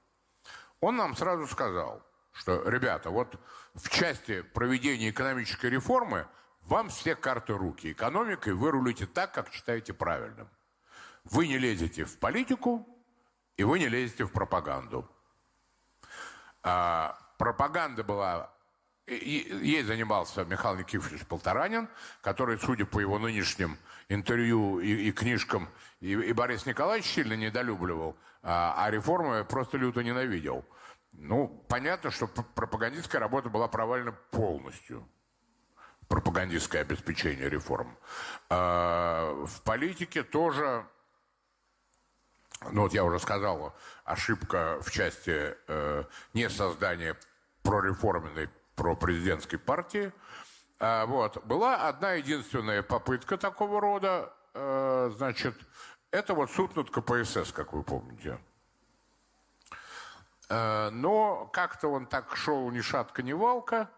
он 0.81 0.97
нам 0.97 1.15
сразу 1.15 1.47
сказал, 1.47 2.03
что, 2.33 2.67
ребята, 2.69 3.11
вот 3.11 3.39
в 3.75 3.89
части 3.91 4.41
проведения 4.41 5.11
экономической 5.11 5.67
реформы 5.67 6.27
вам 6.63 6.89
все 6.89 7.15
карты 7.15 7.53
руки. 7.53 7.93
Экономикой 7.93 8.55
вы 8.55 8.71
рулите 8.71 9.07
так, 9.07 9.35
как 9.35 9.53
считаете 9.53 9.93
правильным. 9.93 10.49
Вы 11.25 11.49
не 11.49 11.59
лезете 11.59 12.05
в 12.05 12.19
политику, 12.19 12.87
и 13.57 13.65
вы 13.65 13.79
не 13.79 13.89
лезете 13.89 14.25
в 14.25 14.33
пропаганду. 14.33 15.09
А, 16.63 17.19
пропаганда 17.39 18.03
была... 18.05 18.51
Ей 19.07 19.83
занимался 19.83 20.47
Михаил 20.47 20.77
Никифорович 20.77 21.27
Полторанин, 21.27 21.91
который, 22.23 22.59
судя 22.59 22.87
по 22.87 23.01
его 23.01 23.19
нынешним 23.19 23.77
интервью 24.09 24.81
и, 24.81 25.09
и 25.09 25.13
книжкам, 25.13 25.69
и, 26.01 26.13
и 26.13 26.33
Борис 26.33 26.65
Николаевич 26.65 27.07
сильно 27.11 27.35
недолюбливал, 27.35 28.17
а, 28.43 28.75
а 28.79 28.91
реформы 28.91 29.45
просто 29.45 29.77
люто 29.77 30.03
ненавидел. 30.03 30.65
Ну, 31.13 31.49
понятно, 31.69 32.11
что 32.11 32.27
пропагандистская 32.27 33.21
работа 33.21 33.51
была 33.51 33.69
провалена 33.69 34.13
полностью. 34.13 35.07
Пропагандистское 36.09 36.81
обеспечение 36.81 37.51
реформ. 37.51 37.99
А, 38.49 39.33
в 39.45 39.63
политике 39.63 40.23
тоже 40.23 40.87
ну 42.73 42.83
вот 42.83 42.95
я 42.95 43.05
уже 43.05 43.19
сказал, 43.19 43.75
ошибка 44.05 44.79
в 44.83 44.91
части 44.91 45.57
э, 45.67 46.05
не 46.33 46.49
создания 46.49 47.17
прореформенной 47.63 48.49
пропрезидентской 48.77 49.59
партии. 49.59 50.13
А, 50.79 51.07
вот. 51.07 51.45
Была 51.45 51.89
одна 51.89 52.13
единственная 52.13 52.83
попытка 52.83 53.37
такого 53.37 53.81
рода, 53.81 54.33
э, 54.55 55.11
значит, 55.17 55.55
это 56.11 56.35
вот 56.35 56.51
суд 56.51 56.77
над 56.77 56.91
КПСС, 56.91 57.53
как 57.53 57.73
вы 57.73 57.83
помните. 57.83 58.39
Э, 60.49 60.91
но 60.91 61.49
как-то 61.53 61.89
он 61.89 62.07
так 62.07 62.37
шел 62.37 62.71
ни 62.71 62.81
шатка, 62.81 63.23
ни 63.23 63.33
валка, 63.33 63.91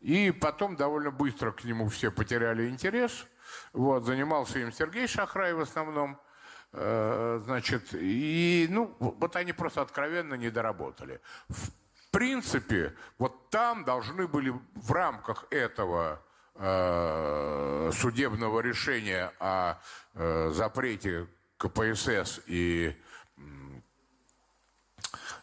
и 0.00 0.30
потом 0.30 0.76
довольно 0.76 1.10
быстро 1.10 1.52
к 1.52 1.64
нему 1.64 1.88
все 1.88 2.10
потеряли 2.10 2.68
интерес. 2.68 3.26
Вот, 3.72 4.04
занимался 4.04 4.58
им 4.60 4.72
Сергей 4.72 5.06
Шахрай 5.06 5.52
в 5.52 5.60
основном– 5.60 6.20
значит, 6.72 7.94
и, 7.94 8.66
ну, 8.70 8.94
вот 9.00 9.34
они 9.36 9.52
просто 9.52 9.82
откровенно 9.82 10.34
не 10.34 10.50
доработали. 10.50 11.20
В 11.48 11.70
принципе, 12.10 12.94
вот 13.18 13.50
там 13.50 13.84
должны 13.84 14.26
были 14.26 14.52
в 14.74 14.92
рамках 14.92 15.46
этого 15.50 16.22
э, 16.54 17.90
судебного 17.92 18.60
решения 18.60 19.32
о 19.38 19.76
э, 20.14 20.50
запрете 20.52 21.26
КПСС 21.56 22.40
и, 22.46 22.96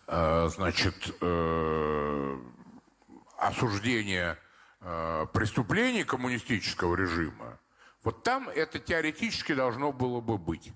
э, 0.07 0.49
значит, 0.49 1.15
э, 1.21 2.37
осуждения 3.37 4.37
э, 4.81 5.25
преступлений 5.33 6.03
коммунистического 6.03 6.95
режима, 6.95 7.59
вот 8.03 8.23
там 8.23 8.49
это 8.49 8.79
теоретически 8.79 9.53
должно 9.53 9.91
было 9.91 10.21
бы 10.21 10.37
быть 10.37 10.71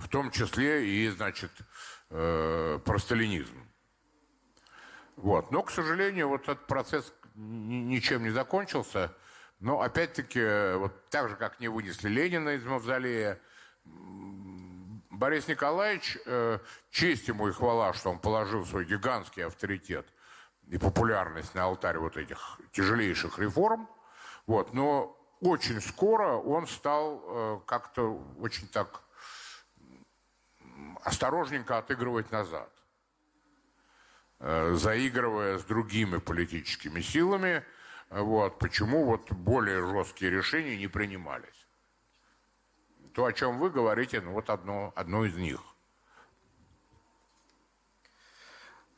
в 0.00 0.08
том 0.08 0.30
числе 0.30 0.86
и, 0.86 1.08
значит, 1.10 1.52
э, 2.10 2.78
простолинизм. 2.84 3.66
Вот. 5.16 5.50
Но, 5.50 5.62
к 5.62 5.70
сожалению, 5.70 6.28
вот 6.28 6.42
этот 6.42 6.66
процесс 6.66 7.12
ничем 7.34 8.22
не 8.22 8.30
закончился. 8.30 9.14
Но, 9.60 9.82
опять-таки, 9.82 10.74
вот 10.76 11.10
так 11.10 11.28
же, 11.28 11.36
как 11.36 11.60
не 11.60 11.68
вынесли 11.68 12.08
Ленина 12.08 12.50
из 12.50 12.64
мавзолея, 12.64 13.38
Борис 15.10 15.48
Николаевич, 15.48 16.16
э, 16.24 16.58
честь 16.90 17.28
ему 17.28 17.48
и 17.48 17.52
хвала, 17.52 17.92
что 17.92 18.10
он 18.10 18.18
положил 18.18 18.64
свой 18.64 18.86
гигантский 18.86 19.44
авторитет 19.44 20.06
и 20.66 20.78
популярность 20.78 21.54
на 21.54 21.64
алтарь 21.64 21.98
вот 21.98 22.16
этих 22.16 22.58
тяжелейших 22.72 23.38
реформ. 23.38 23.86
Вот. 24.46 24.72
Но 24.72 25.14
очень 25.40 25.82
скоро 25.82 26.36
он 26.36 26.66
стал 26.66 27.22
э, 27.22 27.60
как-то 27.66 28.18
очень 28.38 28.66
так 28.68 29.02
осторожненько 31.04 31.78
отыгрывать 31.78 32.30
назад, 32.30 32.70
э, 34.38 34.74
заигрывая 34.74 35.58
с 35.58 35.64
другими 35.64 36.18
политическими 36.18 37.00
силами. 37.00 37.64
Вот, 38.10 38.58
почему 38.58 39.04
вот 39.04 39.30
более 39.30 39.86
жесткие 39.86 40.30
решения 40.32 40.76
не 40.76 40.88
принимались. 40.88 41.66
То, 43.14 43.24
о 43.24 43.32
чем 43.32 43.58
вы 43.58 43.70
говорите, 43.70 44.20
ну 44.20 44.32
вот 44.32 44.50
одно, 44.50 44.92
одно 44.96 45.24
из 45.24 45.34
них. 45.36 45.60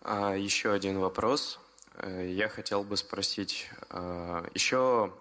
А, 0.00 0.34
еще 0.34 0.72
один 0.72 0.98
вопрос. 0.98 1.60
Э, 1.94 2.26
я 2.28 2.48
хотел 2.48 2.84
бы 2.84 2.96
спросить. 2.96 3.70
Э, 3.90 4.48
еще 4.54 5.12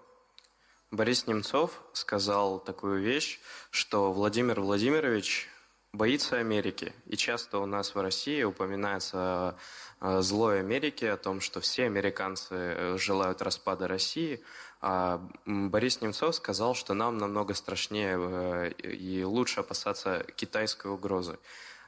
Борис 0.90 1.26
Немцов 1.26 1.82
сказал 1.92 2.58
такую 2.58 3.00
вещь, 3.00 3.40
что 3.70 4.12
Владимир 4.12 4.60
Владимирович 4.60 5.48
боится 5.92 6.38
Америки. 6.38 6.92
И 7.06 7.16
часто 7.16 7.58
у 7.58 7.66
нас 7.66 7.94
в 7.94 8.00
России 8.00 8.42
упоминается 8.42 9.56
злой 10.00 10.60
Америки, 10.60 11.04
о 11.04 11.16
том, 11.16 11.40
что 11.40 11.60
все 11.60 11.84
американцы 11.84 12.54
э, 12.54 12.96
желают 12.98 13.40
распада 13.40 13.86
России. 13.86 14.42
А 14.80 15.22
Борис 15.46 16.00
Немцов 16.00 16.34
сказал, 16.34 16.74
что 16.74 16.94
нам 16.94 17.18
намного 17.18 17.54
страшнее 17.54 18.18
э, 18.18 18.70
и 18.82 19.22
лучше 19.22 19.60
опасаться 19.60 20.24
китайской 20.34 20.88
угрозы. 20.88 21.38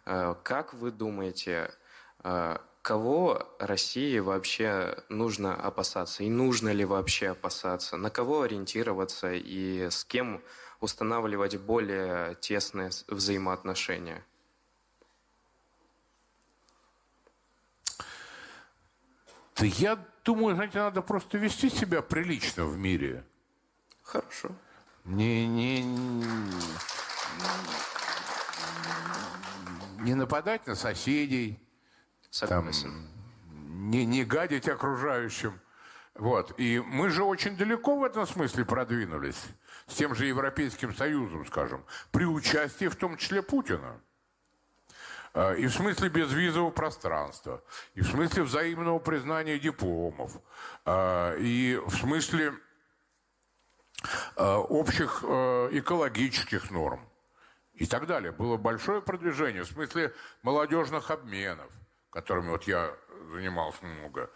Э, 0.06 0.34
как 0.42 0.74
вы 0.74 0.90
думаете, 0.90 1.70
кого 2.80 3.46
России 3.58 4.18
вообще 4.18 4.96
нужно 5.10 5.54
опасаться? 5.54 6.22
И 6.22 6.30
нужно 6.30 6.70
ли 6.70 6.84
вообще 6.86 7.30
опасаться? 7.30 7.98
На 7.98 8.08
кого 8.08 8.42
ориентироваться 8.42 9.32
и 9.32 9.90
с 9.90 10.04
кем 10.06 10.40
устанавливать 10.84 11.56
более 11.56 12.36
тесные 12.36 12.90
взаимоотношения? 13.08 14.24
Да 19.56 19.66
я 19.66 20.04
думаю, 20.24 20.56
знаете, 20.56 20.78
надо 20.78 21.00
просто 21.02 21.38
вести 21.38 21.70
себя 21.70 22.02
прилично 22.02 22.66
в 22.66 22.76
мире. 22.76 23.24
Хорошо. 24.02 24.50
Не, 25.04 25.46
не, 25.46 25.82
не 30.00 30.14
нападать 30.14 30.66
на 30.66 30.74
соседей. 30.74 31.60
Согласен. 32.30 32.90
Там, 32.90 33.90
не, 33.90 34.04
не 34.04 34.24
гадить 34.24 34.68
окружающим. 34.68 35.60
Вот. 36.14 36.54
И 36.58 36.80
мы 36.80 37.10
же 37.10 37.24
очень 37.24 37.56
далеко 37.56 37.96
в 37.96 38.04
этом 38.04 38.26
смысле 38.26 38.64
продвинулись 38.64 39.40
с 39.86 39.94
тем 39.94 40.14
же 40.14 40.26
Европейским 40.26 40.94
Союзом, 40.94 41.44
скажем, 41.46 41.84
при 42.12 42.24
участии 42.24 42.86
в 42.86 42.96
том 42.96 43.16
числе 43.16 43.42
Путина. 43.42 44.00
Э, 45.34 45.56
и 45.56 45.66
в 45.66 45.72
смысле 45.72 46.08
безвизового 46.08 46.70
пространства, 46.70 47.62
и 47.94 48.02
в 48.02 48.06
смысле 48.06 48.44
взаимного 48.44 49.00
признания 49.00 49.58
дипломов, 49.58 50.36
э, 50.86 51.38
и 51.40 51.80
в 51.84 51.94
смысле 51.96 52.54
общих 54.36 55.24
экологических 55.24 56.70
норм 56.70 57.08
и 57.72 57.86
так 57.86 58.06
далее. 58.06 58.32
Было 58.32 58.58
большое 58.58 59.00
продвижение 59.00 59.62
в 59.62 59.68
смысле 59.68 60.12
молодежных 60.42 61.10
обменов, 61.10 61.70
которыми 62.10 62.50
вот 62.50 62.64
я 62.64 62.94
занимался 63.32 63.84
много, 63.84 64.30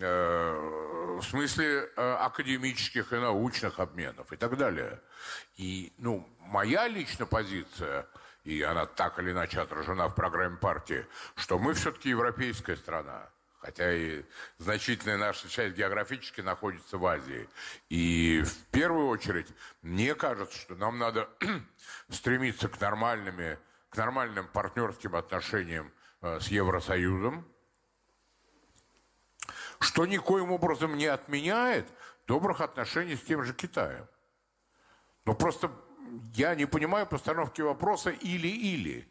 в 0.00 1.22
смысле 1.22 1.88
академических 1.96 3.12
и 3.12 3.16
научных 3.16 3.78
обменов 3.78 4.32
и 4.32 4.36
так 4.36 4.56
далее. 4.56 5.00
И, 5.56 5.92
ну, 5.98 6.28
моя 6.40 6.88
личная 6.88 7.26
позиция, 7.26 8.06
и 8.44 8.62
она 8.62 8.86
так 8.86 9.18
или 9.18 9.32
иначе 9.32 9.60
отражена 9.60 10.08
в 10.08 10.14
программе 10.14 10.56
партии, 10.56 11.06
что 11.36 11.58
мы 11.58 11.74
все-таки 11.74 12.10
европейская 12.10 12.76
страна. 12.76 13.28
Хотя 13.64 13.94
и 13.94 14.22
значительная 14.58 15.16
наша 15.16 15.48
часть 15.48 15.74
географически 15.74 16.42
находится 16.42 16.98
в 16.98 17.06
Азии. 17.06 17.48
И 17.88 18.42
в 18.44 18.66
первую 18.70 19.06
очередь, 19.06 19.46
мне 19.80 20.14
кажется, 20.14 20.58
что 20.58 20.74
нам 20.74 20.98
надо 20.98 21.30
стремиться 22.10 22.68
к, 22.68 22.78
нормальными, 22.78 23.58
к 23.88 23.96
нормальным 23.96 24.46
партнерским 24.48 25.16
отношениям 25.16 25.90
э, 26.20 26.40
с 26.40 26.48
Евросоюзом, 26.48 27.48
что 29.84 30.06
никоим 30.06 30.50
образом 30.50 30.96
не 30.96 31.06
отменяет 31.06 31.86
добрых 32.26 32.60
отношений 32.60 33.16
с 33.16 33.22
тем 33.22 33.44
же 33.44 33.52
Китаем. 33.52 34.06
Но 35.24 35.34
просто 35.34 35.70
я 36.34 36.54
не 36.54 36.66
понимаю 36.66 37.06
постановки 37.06 37.60
вопроса 37.60 38.10
или-или. 38.10 39.08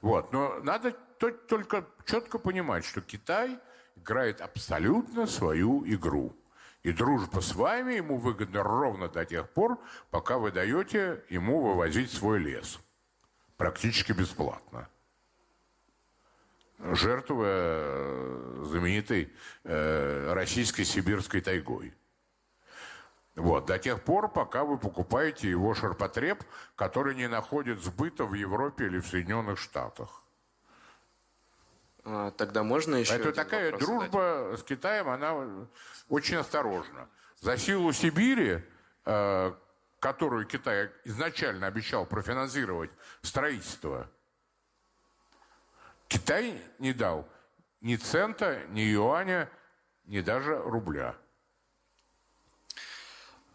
Вот. 0.00 0.32
Но 0.32 0.60
надо 0.60 0.92
только 0.92 1.84
четко 2.04 2.38
понимать, 2.38 2.84
что 2.84 3.00
Китай 3.00 3.58
играет 3.96 4.40
абсолютно 4.40 5.26
свою 5.26 5.84
игру. 5.86 6.34
И 6.82 6.92
дружба 6.92 7.40
с 7.40 7.54
вами 7.54 7.94
ему 7.94 8.18
выгодна 8.18 8.62
ровно 8.62 9.08
до 9.08 9.24
тех 9.24 9.50
пор, 9.50 9.80
пока 10.10 10.38
вы 10.38 10.52
даете 10.52 11.24
ему 11.28 11.60
вывозить 11.60 12.12
свой 12.12 12.38
лес. 12.38 12.78
Практически 13.56 14.12
бесплатно. 14.12 14.88
Жертвуя 16.78 18.64
знаменитой 18.64 19.32
э, 19.64 20.32
российской 20.32 20.84
сибирской 20.84 21.40
тайгой. 21.40 21.94
Вот, 23.34 23.66
до 23.66 23.78
тех 23.78 24.02
пор, 24.02 24.32
пока 24.32 24.64
вы 24.64 24.78
покупаете 24.78 25.50
его 25.50 25.74
ширпотреб, 25.74 26.42
который 26.74 27.14
не 27.14 27.28
находит 27.28 27.82
сбыта 27.82 28.24
в 28.24 28.32
Европе 28.32 28.86
или 28.86 28.98
в 28.98 29.06
Соединенных 29.06 29.58
Штатах. 29.58 30.22
А, 32.04 32.30
тогда 32.30 32.62
можно 32.62 32.96
еще 32.96 33.14
Это 33.14 33.32
такая 33.32 33.76
дружба 33.76 34.44
задать? 34.44 34.60
с 34.60 34.62
Китаем, 34.62 35.08
она 35.08 35.68
очень 36.08 36.36
осторожна. 36.36 37.08
За 37.40 37.58
силу 37.58 37.92
Сибири, 37.92 38.62
э, 39.04 39.52
которую 39.98 40.46
Китай 40.46 40.90
изначально 41.04 41.66
обещал 41.66 42.06
профинансировать 42.06 42.90
строительство, 43.20 44.08
Китай 46.08 46.60
не 46.78 46.92
дал 46.92 47.28
ни 47.80 47.96
цента, 47.96 48.64
ни 48.68 48.80
юаня, 48.80 49.50
ни 50.04 50.20
даже 50.20 50.56
рубля. 50.62 51.14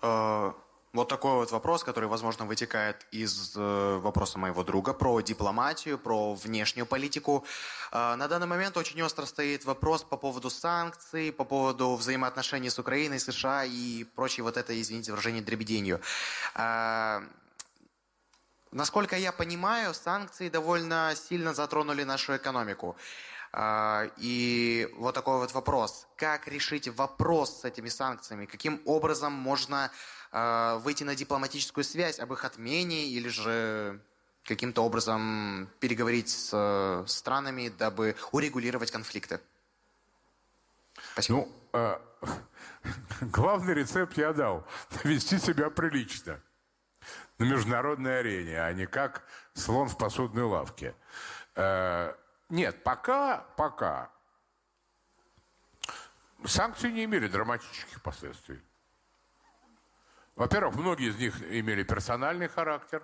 Э, 0.01 0.53
вот 0.93 1.07
такой 1.07 1.35
вот 1.35 1.51
вопрос, 1.51 1.83
который, 1.85 2.09
возможно, 2.09 2.45
вытекает 2.45 3.05
из 3.11 3.53
э, 3.55 3.99
вопроса 4.01 4.37
моего 4.37 4.63
друга 4.63 4.93
про 4.93 5.21
дипломатию, 5.21 5.97
про 5.97 6.33
внешнюю 6.33 6.85
политику. 6.85 7.45
Э, 7.93 8.15
на 8.15 8.27
данный 8.27 8.47
момент 8.47 8.75
очень 8.75 9.01
остро 9.01 9.25
стоит 9.25 9.63
вопрос 9.63 10.03
по 10.03 10.17
поводу 10.17 10.49
санкций, 10.49 11.31
по 11.31 11.45
поводу 11.45 11.95
взаимоотношений 11.95 12.69
с 12.69 12.77
Украиной, 12.77 13.19
США 13.19 13.63
и 13.63 14.03
прочей 14.03 14.41
вот 14.41 14.57
этой, 14.57 14.81
извините 14.81 15.11
выражение, 15.11 15.41
дребеденью. 15.41 16.01
Насколько 18.71 19.17
я 19.17 19.33
понимаю, 19.33 19.93
санкции 19.93 20.47
довольно 20.47 21.13
сильно 21.15 21.53
затронули 21.53 22.03
нашу 22.03 22.37
экономику. 22.37 22.95
И 24.17 24.89
вот 24.95 25.13
такой 25.13 25.39
вот 25.39 25.53
вопрос. 25.53 26.07
Как 26.15 26.47
решить 26.47 26.87
вопрос 26.87 27.61
с 27.61 27.65
этими 27.65 27.89
санкциями? 27.89 28.45
Каким 28.45 28.81
образом 28.85 29.33
можно 29.33 29.91
выйти 30.31 31.03
на 31.03 31.15
дипломатическую 31.15 31.83
связь 31.83 32.17
об 32.19 32.31
их 32.31 32.45
отмене 32.45 33.07
или 33.07 33.27
же 33.27 33.99
каким-то 34.45 34.85
образом 34.85 35.69
переговорить 35.81 36.29
с 36.29 37.03
странами, 37.07 37.73
дабы 37.77 38.15
урегулировать 38.31 38.89
конфликты? 38.89 39.41
Спасибо. 41.11 41.39
Ну, 41.39 41.51
э, 41.73 41.99
главный 43.21 43.73
рецепт 43.73 44.17
я 44.17 44.31
дал. 44.31 44.65
Вести 45.03 45.39
себя 45.39 45.69
прилично 45.69 46.39
на 47.41 47.45
международной 47.45 48.19
арене, 48.19 48.61
а 48.61 48.71
не 48.71 48.85
как 48.85 49.23
слон 49.55 49.89
в 49.89 49.97
посудной 49.97 50.43
лавке. 50.43 50.93
Э, 51.55 52.13
нет, 52.49 52.83
пока, 52.83 53.37
пока 53.57 54.11
санкции 56.45 56.91
не 56.91 57.05
имели 57.05 57.27
драматических 57.27 57.99
последствий. 58.03 58.61
Во-первых, 60.35 60.75
многие 60.75 61.09
из 61.09 61.17
них 61.17 61.41
имели 61.51 61.81
персональный 61.81 62.47
характер. 62.47 63.03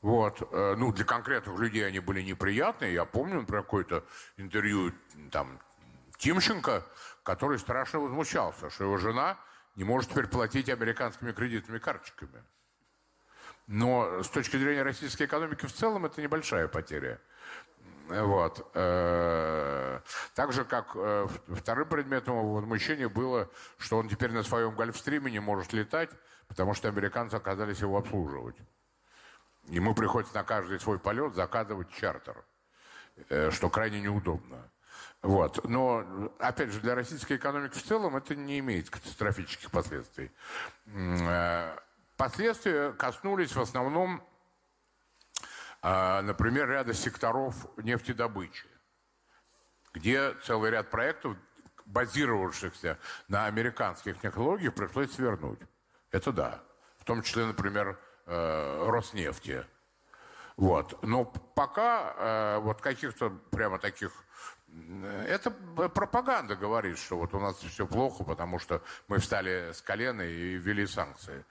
Вот. 0.00 0.40
Э, 0.50 0.74
ну, 0.78 0.90
для 0.90 1.04
конкретных 1.04 1.58
людей 1.58 1.86
они 1.86 2.00
были 2.00 2.22
неприятные. 2.22 2.94
Я 2.94 3.04
помню, 3.04 3.40
например, 3.40 3.64
какое-то 3.64 4.02
интервью 4.38 4.94
там, 5.30 5.60
Тимченко, 6.16 6.86
который 7.22 7.58
страшно 7.58 8.00
возмущался, 8.00 8.70
что 8.70 8.84
его 8.84 8.96
жена 8.96 9.36
не 9.76 9.84
может 9.84 10.10
теперь 10.10 10.26
платить 10.26 10.70
американскими 10.70 11.32
кредитными 11.32 11.78
карточками. 11.78 12.42
Но 13.68 14.22
с 14.22 14.28
точки 14.28 14.56
зрения 14.56 14.82
российской 14.82 15.24
экономики 15.24 15.66
в 15.66 15.72
целом 15.72 16.06
это 16.06 16.22
небольшая 16.22 16.68
потеря. 16.68 17.20
Вот. 18.08 18.66
Э, 18.72 20.00
так 20.34 20.54
же, 20.54 20.64
как 20.64 20.92
э, 20.94 21.26
вторым 21.48 21.86
предметом 21.86 22.54
возмущения 22.54 23.10
было, 23.10 23.50
что 23.76 23.98
он 23.98 24.08
теперь 24.08 24.32
на 24.32 24.42
своем 24.42 24.74
гольфстриме 24.74 25.30
не 25.30 25.40
может 25.40 25.74
летать, 25.74 26.08
потому 26.48 26.72
что 26.72 26.88
американцы 26.88 27.34
оказались 27.34 27.80
его 27.80 27.98
обслуживать. 27.98 28.56
Ему 29.64 29.94
приходится 29.94 30.34
на 30.34 30.44
каждый 30.44 30.80
свой 30.80 30.98
полет 30.98 31.34
заказывать 31.34 31.90
чартер, 31.90 32.42
э, 33.28 33.50
что 33.50 33.68
крайне 33.68 34.00
неудобно. 34.00 34.70
Вот. 35.20 35.62
Но, 35.68 36.32
опять 36.38 36.70
же, 36.70 36.80
для 36.80 36.94
российской 36.94 37.36
экономики 37.36 37.76
в 37.76 37.82
целом 37.82 38.16
это 38.16 38.34
не 38.34 38.60
имеет 38.60 38.88
катастрофических 38.88 39.70
последствий. 39.70 40.30
Последствия 42.18 42.92
коснулись 42.92 43.54
в 43.54 43.60
основном 43.60 44.22
а, 45.80 46.20
например, 46.22 46.68
ряда 46.68 46.92
секторов 46.92 47.54
нефтедобычи, 47.76 48.66
где 49.94 50.34
целый 50.44 50.72
ряд 50.72 50.90
проектов, 50.90 51.36
базировавшихся 51.86 52.98
на 53.28 53.46
американских 53.46 54.20
технологиях, 54.20 54.74
пришлось 54.74 55.12
свернуть. 55.12 55.60
Это 56.10 56.32
да. 56.32 56.64
В 56.98 57.04
том 57.04 57.22
числе, 57.22 57.46
например, 57.46 57.98
э, 58.26 58.88
Роснефти. 58.88 59.64
Вот. 60.56 61.00
Но 61.04 61.24
пока 61.24 62.14
э, 62.16 62.58
вот 62.58 62.80
каких-то 62.82 63.30
прямо 63.30 63.78
таких... 63.78 64.12
Это 65.26 65.50
пропаганда 65.50 66.56
говорит, 66.56 66.98
что 66.98 67.18
вот 67.18 67.34
у 67.34 67.40
нас 67.40 67.56
все 67.58 67.86
плохо, 67.86 68.24
потому 68.24 68.58
что 68.58 68.82
мы 69.06 69.18
встали 69.18 69.72
с 69.72 69.82
колена 69.82 70.22
и 70.22 70.54
ввели 70.54 70.86
санкции. 70.86 71.44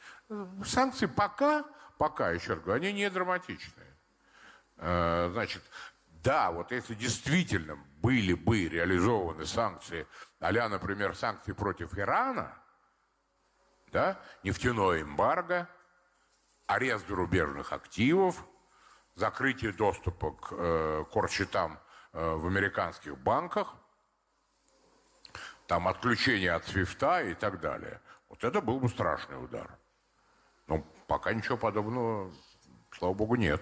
Санкции 0.66 1.06
пока, 1.06 1.66
пока, 1.98 2.32
еще 2.32 2.54
раз 2.54 2.64
говорю, 2.64 2.82
они 2.84 2.94
не 2.94 3.10
драматичные. 3.10 3.88
Э, 4.78 5.30
значит, 5.32 5.64
да, 6.24 6.52
вот 6.52 6.72
если 6.72 6.94
действительно 6.94 7.78
были 8.02 8.34
бы 8.34 8.68
реализованы 8.68 9.46
санкции, 9.46 10.08
а 10.40 10.52
например, 10.70 11.16
санкции 11.16 11.54
против 11.54 11.98
Ирана, 11.98 12.54
да, 13.92 14.20
нефтяное 14.44 15.02
эмбарго, 15.02 15.68
арест 16.68 17.08
зарубежных 17.08 17.72
активов, 17.74 18.44
закрытие 19.16 19.72
доступа 19.72 20.32
к 20.32 20.50
э, 20.52 21.06
корчетам 21.12 21.74
э, 21.74 21.87
в 22.18 22.48
американских 22.48 23.18
банках, 23.18 23.76
там 25.68 25.88
отключение 25.88 26.54
от 26.54 26.66
свифта 26.66 27.22
и 27.22 27.34
так 27.34 27.60
далее. 27.60 28.02
Вот 28.30 28.44
это 28.44 28.62
был 28.62 28.80
бы 28.80 28.90
страшный 28.90 29.44
удар. 29.44 29.78
Но 30.68 30.84
пока 31.08 31.34
ничего 31.34 31.58
подобного, 31.58 32.32
слава 32.92 33.14
богу, 33.14 33.36
нет. 33.36 33.62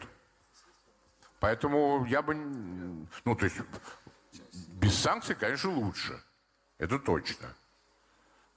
Поэтому 1.40 2.06
я 2.06 2.22
бы... 2.22 2.34
Ну, 2.34 3.36
то 3.36 3.46
есть 3.46 3.58
без 4.74 4.98
санкций, 4.98 5.36
конечно, 5.36 5.70
лучше. 5.72 6.22
Это 6.78 6.98
точно. 6.98 7.54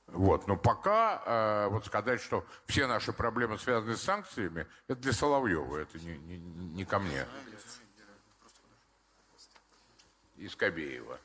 Вот. 0.07 0.47
Но 0.47 0.57
пока 0.57 1.23
э, 1.25 1.69
вот 1.69 1.87
сказать, 1.87 2.21
что 2.21 2.47
все 2.67 2.87
наши 2.87 3.13
проблемы 3.13 3.59
связаны 3.59 3.97
с 3.97 4.03
санкциями, 4.03 4.67
это 4.87 5.01
для 5.01 5.13
Соловьева, 5.13 5.77
это 5.77 5.99
не, 5.99 6.17
не, 6.19 6.39
не 6.39 6.85
ко 6.85 6.99
мне. 6.99 7.27
И 10.39 10.49
Скобеева. 10.49 11.19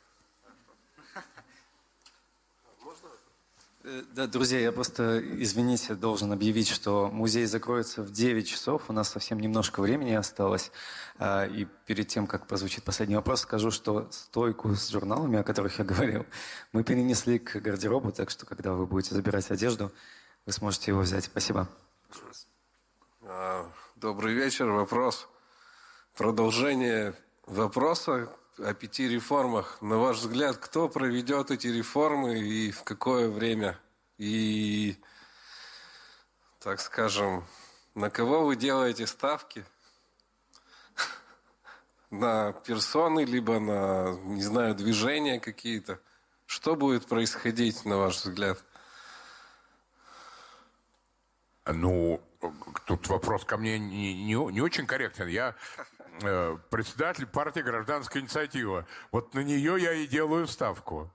Э, 3.85 4.02
да, 4.14 4.27
друзья, 4.27 4.60
я 4.60 4.72
просто, 4.72 5.19
извините, 5.19 5.94
должен 5.94 6.31
объявить, 6.31 6.69
что 6.69 7.10
музей 7.11 7.45
закроется 7.45 8.02
в 8.02 8.11
9 8.11 8.48
часов. 8.48 8.90
У 8.90 8.94
нас 8.94 9.10
совсем 9.10 9.40
немножко 9.40 9.81
времени 9.81 10.14
осталось. 10.14 10.72
А, 11.19 11.45
и 11.45 11.65
перед 11.85 12.07
тем, 12.07 12.26
как 12.26 12.48
прозвучит 12.48 12.85
последний 12.85 13.15
вопрос, 13.15 13.41
скажу, 13.41 13.72
что 13.72 14.07
стойку 14.10 14.73
с 14.73 14.90
журналами, 14.90 15.38
о 15.40 15.44
которых 15.44 15.80
я 15.80 15.85
говорил, 15.85 16.26
мы 16.72 16.84
перенесли 16.84 17.40
к 17.40 17.57
гардеробу, 17.57 18.14
так 18.14 18.30
что, 18.30 18.45
когда 18.45 18.72
вы 18.72 18.85
будете 18.85 19.15
забирать 19.15 19.52
одежду, 19.52 19.91
вы 20.45 20.53
сможете 20.53 20.91
его 20.91 21.02
взять. 21.02 21.26
Спасибо. 21.26 21.68
А, 23.22 23.69
добрый 23.98 24.34
вечер. 24.34 24.69
Вопрос. 24.69 25.27
Продолжение 26.15 27.14
вопроса 27.45 28.30
о 28.59 28.73
пяти 28.73 29.07
реформах. 29.07 29.81
На 29.81 29.97
ваш 29.97 30.17
взгляд, 30.17 30.57
кто 30.57 30.89
проведет 30.89 31.51
эти 31.51 31.67
реформы 31.67 32.39
и 32.39 32.71
в 32.71 32.84
какое 32.84 33.30
время? 33.30 33.80
И, 34.17 34.97
так 36.59 36.80
скажем, 36.80 37.45
на 37.95 38.09
кого 38.09 38.45
вы 38.45 38.55
делаете 38.55 39.07
ставки? 39.07 39.65
На 42.09 42.53
персоны, 42.53 43.25
либо 43.25 43.59
на, 43.59 44.15
не 44.23 44.43
знаю, 44.43 44.75
движения 44.75 45.39
какие-то? 45.39 45.99
Что 46.45 46.75
будет 46.75 47.07
происходить, 47.07 47.85
на 47.85 47.97
ваш 47.97 48.17
взгляд? 48.17 48.63
Ну, 51.65 52.21
тут 52.85 53.07
вопрос 53.07 53.45
ко 53.45 53.57
мне 53.57 53.80
не, 53.80 54.13
не, 54.25 54.35
не 54.35 54.61
очень 54.61 54.85
корректен. 54.85 55.27
Я 55.27 55.55
председатель 56.69 57.26
партии 57.26 57.61
«Гражданская 57.61 58.22
инициатива». 58.22 58.85
Вот 59.11 59.34
на 59.34 59.40
нее 59.40 59.81
я 59.81 59.94
и 59.94 60.07
делаю 60.07 60.48
ставку. 60.48 61.11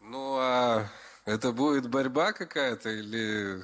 Ну, 0.00 0.36
а 0.38 0.88
это 1.24 1.52
будет 1.52 1.88
борьба 1.88 2.32
какая-то 2.32 2.90
или... 2.90 3.62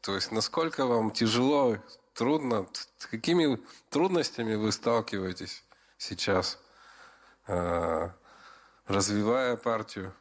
То 0.00 0.14
есть 0.14 0.32
насколько 0.32 0.86
вам 0.86 1.10
тяжело, 1.10 1.76
трудно, 2.14 2.66
с 2.98 3.06
какими 3.06 3.60
трудностями 3.90 4.54
вы 4.54 4.72
сталкиваетесь 4.72 5.64
сейчас, 5.98 6.58
э, 7.46 8.08
развивая 8.86 9.56
партию? 9.56 10.14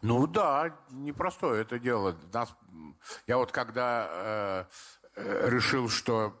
Ну 0.00 0.26
да, 0.26 0.76
непростое 0.90 1.62
это 1.62 1.78
дело. 1.78 2.16
Нас, 2.32 2.54
я 3.26 3.36
вот 3.36 3.50
когда 3.50 4.08
э, 4.10 4.64
э, 5.16 5.50
решил, 5.50 5.88
что 5.88 6.40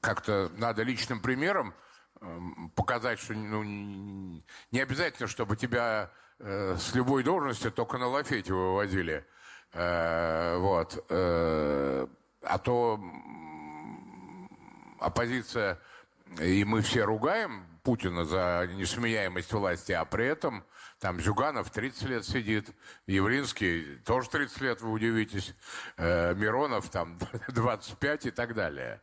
как-то 0.00 0.50
надо 0.56 0.82
личным 0.82 1.20
примером 1.20 1.72
э, 2.20 2.38
показать, 2.74 3.20
что 3.20 3.34
ну, 3.34 3.62
не 3.62 4.80
обязательно, 4.80 5.28
чтобы 5.28 5.56
тебя 5.56 6.10
э, 6.40 6.76
с 6.76 6.94
любой 6.94 7.22
должности 7.22 7.70
только 7.70 7.96
на 7.98 8.08
лафете 8.08 8.52
выводили. 8.52 9.24
Э, 9.72 10.56
вот. 10.58 11.04
Э, 11.10 12.06
а 12.42 12.58
то 12.58 13.00
оппозиция, 15.00 15.80
и 16.40 16.64
мы 16.64 16.82
все 16.82 17.04
ругаем 17.04 17.66
Путина 17.82 18.24
за 18.24 18.68
несменяемость 18.74 19.52
власти, 19.52 19.92
а 19.92 20.04
при 20.04 20.26
этом 20.26 20.64
там 20.98 21.20
Зюганов 21.20 21.70
30 21.70 22.02
лет 22.04 22.24
сидит, 22.24 22.70
Явлинский 23.06 23.96
тоже 24.04 24.28
30 24.28 24.60
лет, 24.60 24.80
вы 24.80 24.90
удивитесь, 24.90 25.54
э, 25.96 26.34
Миронов 26.34 26.90
там 26.90 27.18
25 27.48 28.26
и 28.26 28.30
так 28.30 28.54
далее. 28.54 29.00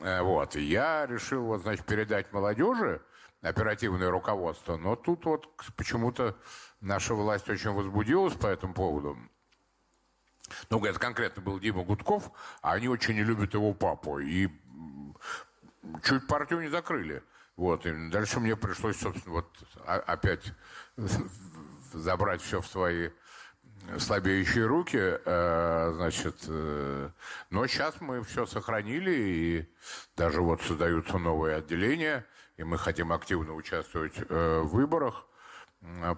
Э, 0.00 0.22
вот. 0.22 0.56
И 0.56 0.62
я 0.62 1.06
решил, 1.06 1.44
вот, 1.44 1.62
значит, 1.62 1.84
передать 1.84 2.32
молодежи 2.32 3.02
оперативное 3.42 4.10
руководство, 4.10 4.76
но 4.76 4.96
тут 4.96 5.24
вот 5.24 5.48
почему-то 5.76 6.36
наша 6.80 7.14
власть 7.14 7.48
очень 7.48 7.72
возбудилась 7.72 8.34
по 8.34 8.46
этому 8.46 8.72
поводу. 8.72 9.18
Ну, 10.70 10.84
это 10.84 10.98
конкретно 10.98 11.42
был 11.42 11.58
Дима 11.58 11.82
Гудков, 11.82 12.30
а 12.60 12.72
они 12.72 12.88
очень 12.88 13.14
не 13.14 13.24
любят 13.24 13.54
его 13.54 13.74
папу. 13.74 14.18
И 14.18 14.48
чуть 16.04 16.26
партию 16.26 16.60
не 16.60 16.68
закрыли. 16.68 17.22
Вот, 17.56 17.84
и 17.84 18.10
дальше 18.10 18.40
мне 18.40 18.56
пришлось, 18.56 18.98
собственно, 18.98 19.34
вот 19.34 19.48
опять 19.84 20.52
забрать 21.92 22.42
все 22.42 22.60
в 22.60 22.66
свои 22.66 23.10
слабеющие 23.98 24.64
руки, 24.64 24.98
э, 24.98 25.92
значит, 25.94 26.36
э, 26.46 27.10
но 27.50 27.66
сейчас 27.66 28.00
мы 28.00 28.22
все 28.22 28.46
сохранили, 28.46 29.10
и 29.10 29.74
даже 30.16 30.40
вот 30.40 30.62
создаются 30.62 31.18
новые 31.18 31.56
отделения, 31.56 32.26
и 32.56 32.64
мы 32.64 32.78
хотим 32.78 33.12
активно 33.12 33.54
участвовать 33.54 34.14
э, 34.16 34.60
в 34.60 34.68
выборах, 34.68 35.26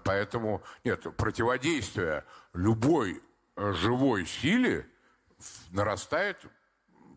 поэтому, 0.04 0.62
нет, 0.84 1.06
противодействие 1.16 2.24
любой 2.52 3.22
живой 3.56 4.26
силе 4.26 4.86
нарастает 5.70 6.44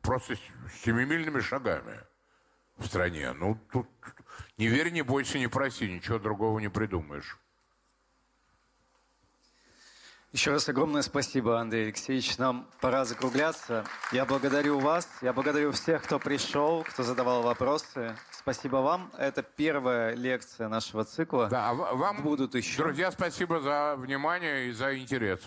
просто 0.02 0.36
семимильными 0.84 1.42
шагами 1.42 2.00
в 2.78 2.86
стране. 2.86 3.34
Ну, 3.34 3.60
тут 3.72 3.90
не 4.58 4.68
верь, 4.68 4.92
не 4.92 5.02
бойся, 5.02 5.40
не 5.40 5.48
проси, 5.48 5.92
ничего 5.92 6.20
другого 6.20 6.60
не 6.60 6.70
придумаешь. 6.70 7.38
Еще 10.38 10.52
раз 10.52 10.70
огромное 10.70 11.02
спасибо, 11.02 11.60
Андрей 11.60 11.86
Алексеевич. 11.86 12.38
Нам 12.38 12.68
пора 12.80 13.06
закругляться. 13.06 13.84
Я 14.12 14.24
благодарю 14.24 14.78
вас, 14.78 15.10
я 15.24 15.34
благодарю 15.34 15.72
всех, 15.72 16.04
кто 16.04 16.20
пришел, 16.20 16.84
кто 16.84 17.02
задавал 17.02 17.42
вопросы. 17.42 18.16
Спасибо 18.30 18.76
вам. 18.76 19.12
Это 19.18 19.42
первая 19.42 20.14
лекция 20.14 20.68
нашего 20.68 21.06
цикла. 21.06 21.48
Да, 21.48 21.72
а 21.72 21.74
вам, 21.74 22.22
Будут 22.22 22.54
еще. 22.54 22.78
Друзья, 22.78 23.10
спасибо 23.10 23.60
за 23.62 23.96
внимание 23.98 24.68
и 24.68 24.74
за 24.74 25.00
интерес. 25.00 25.40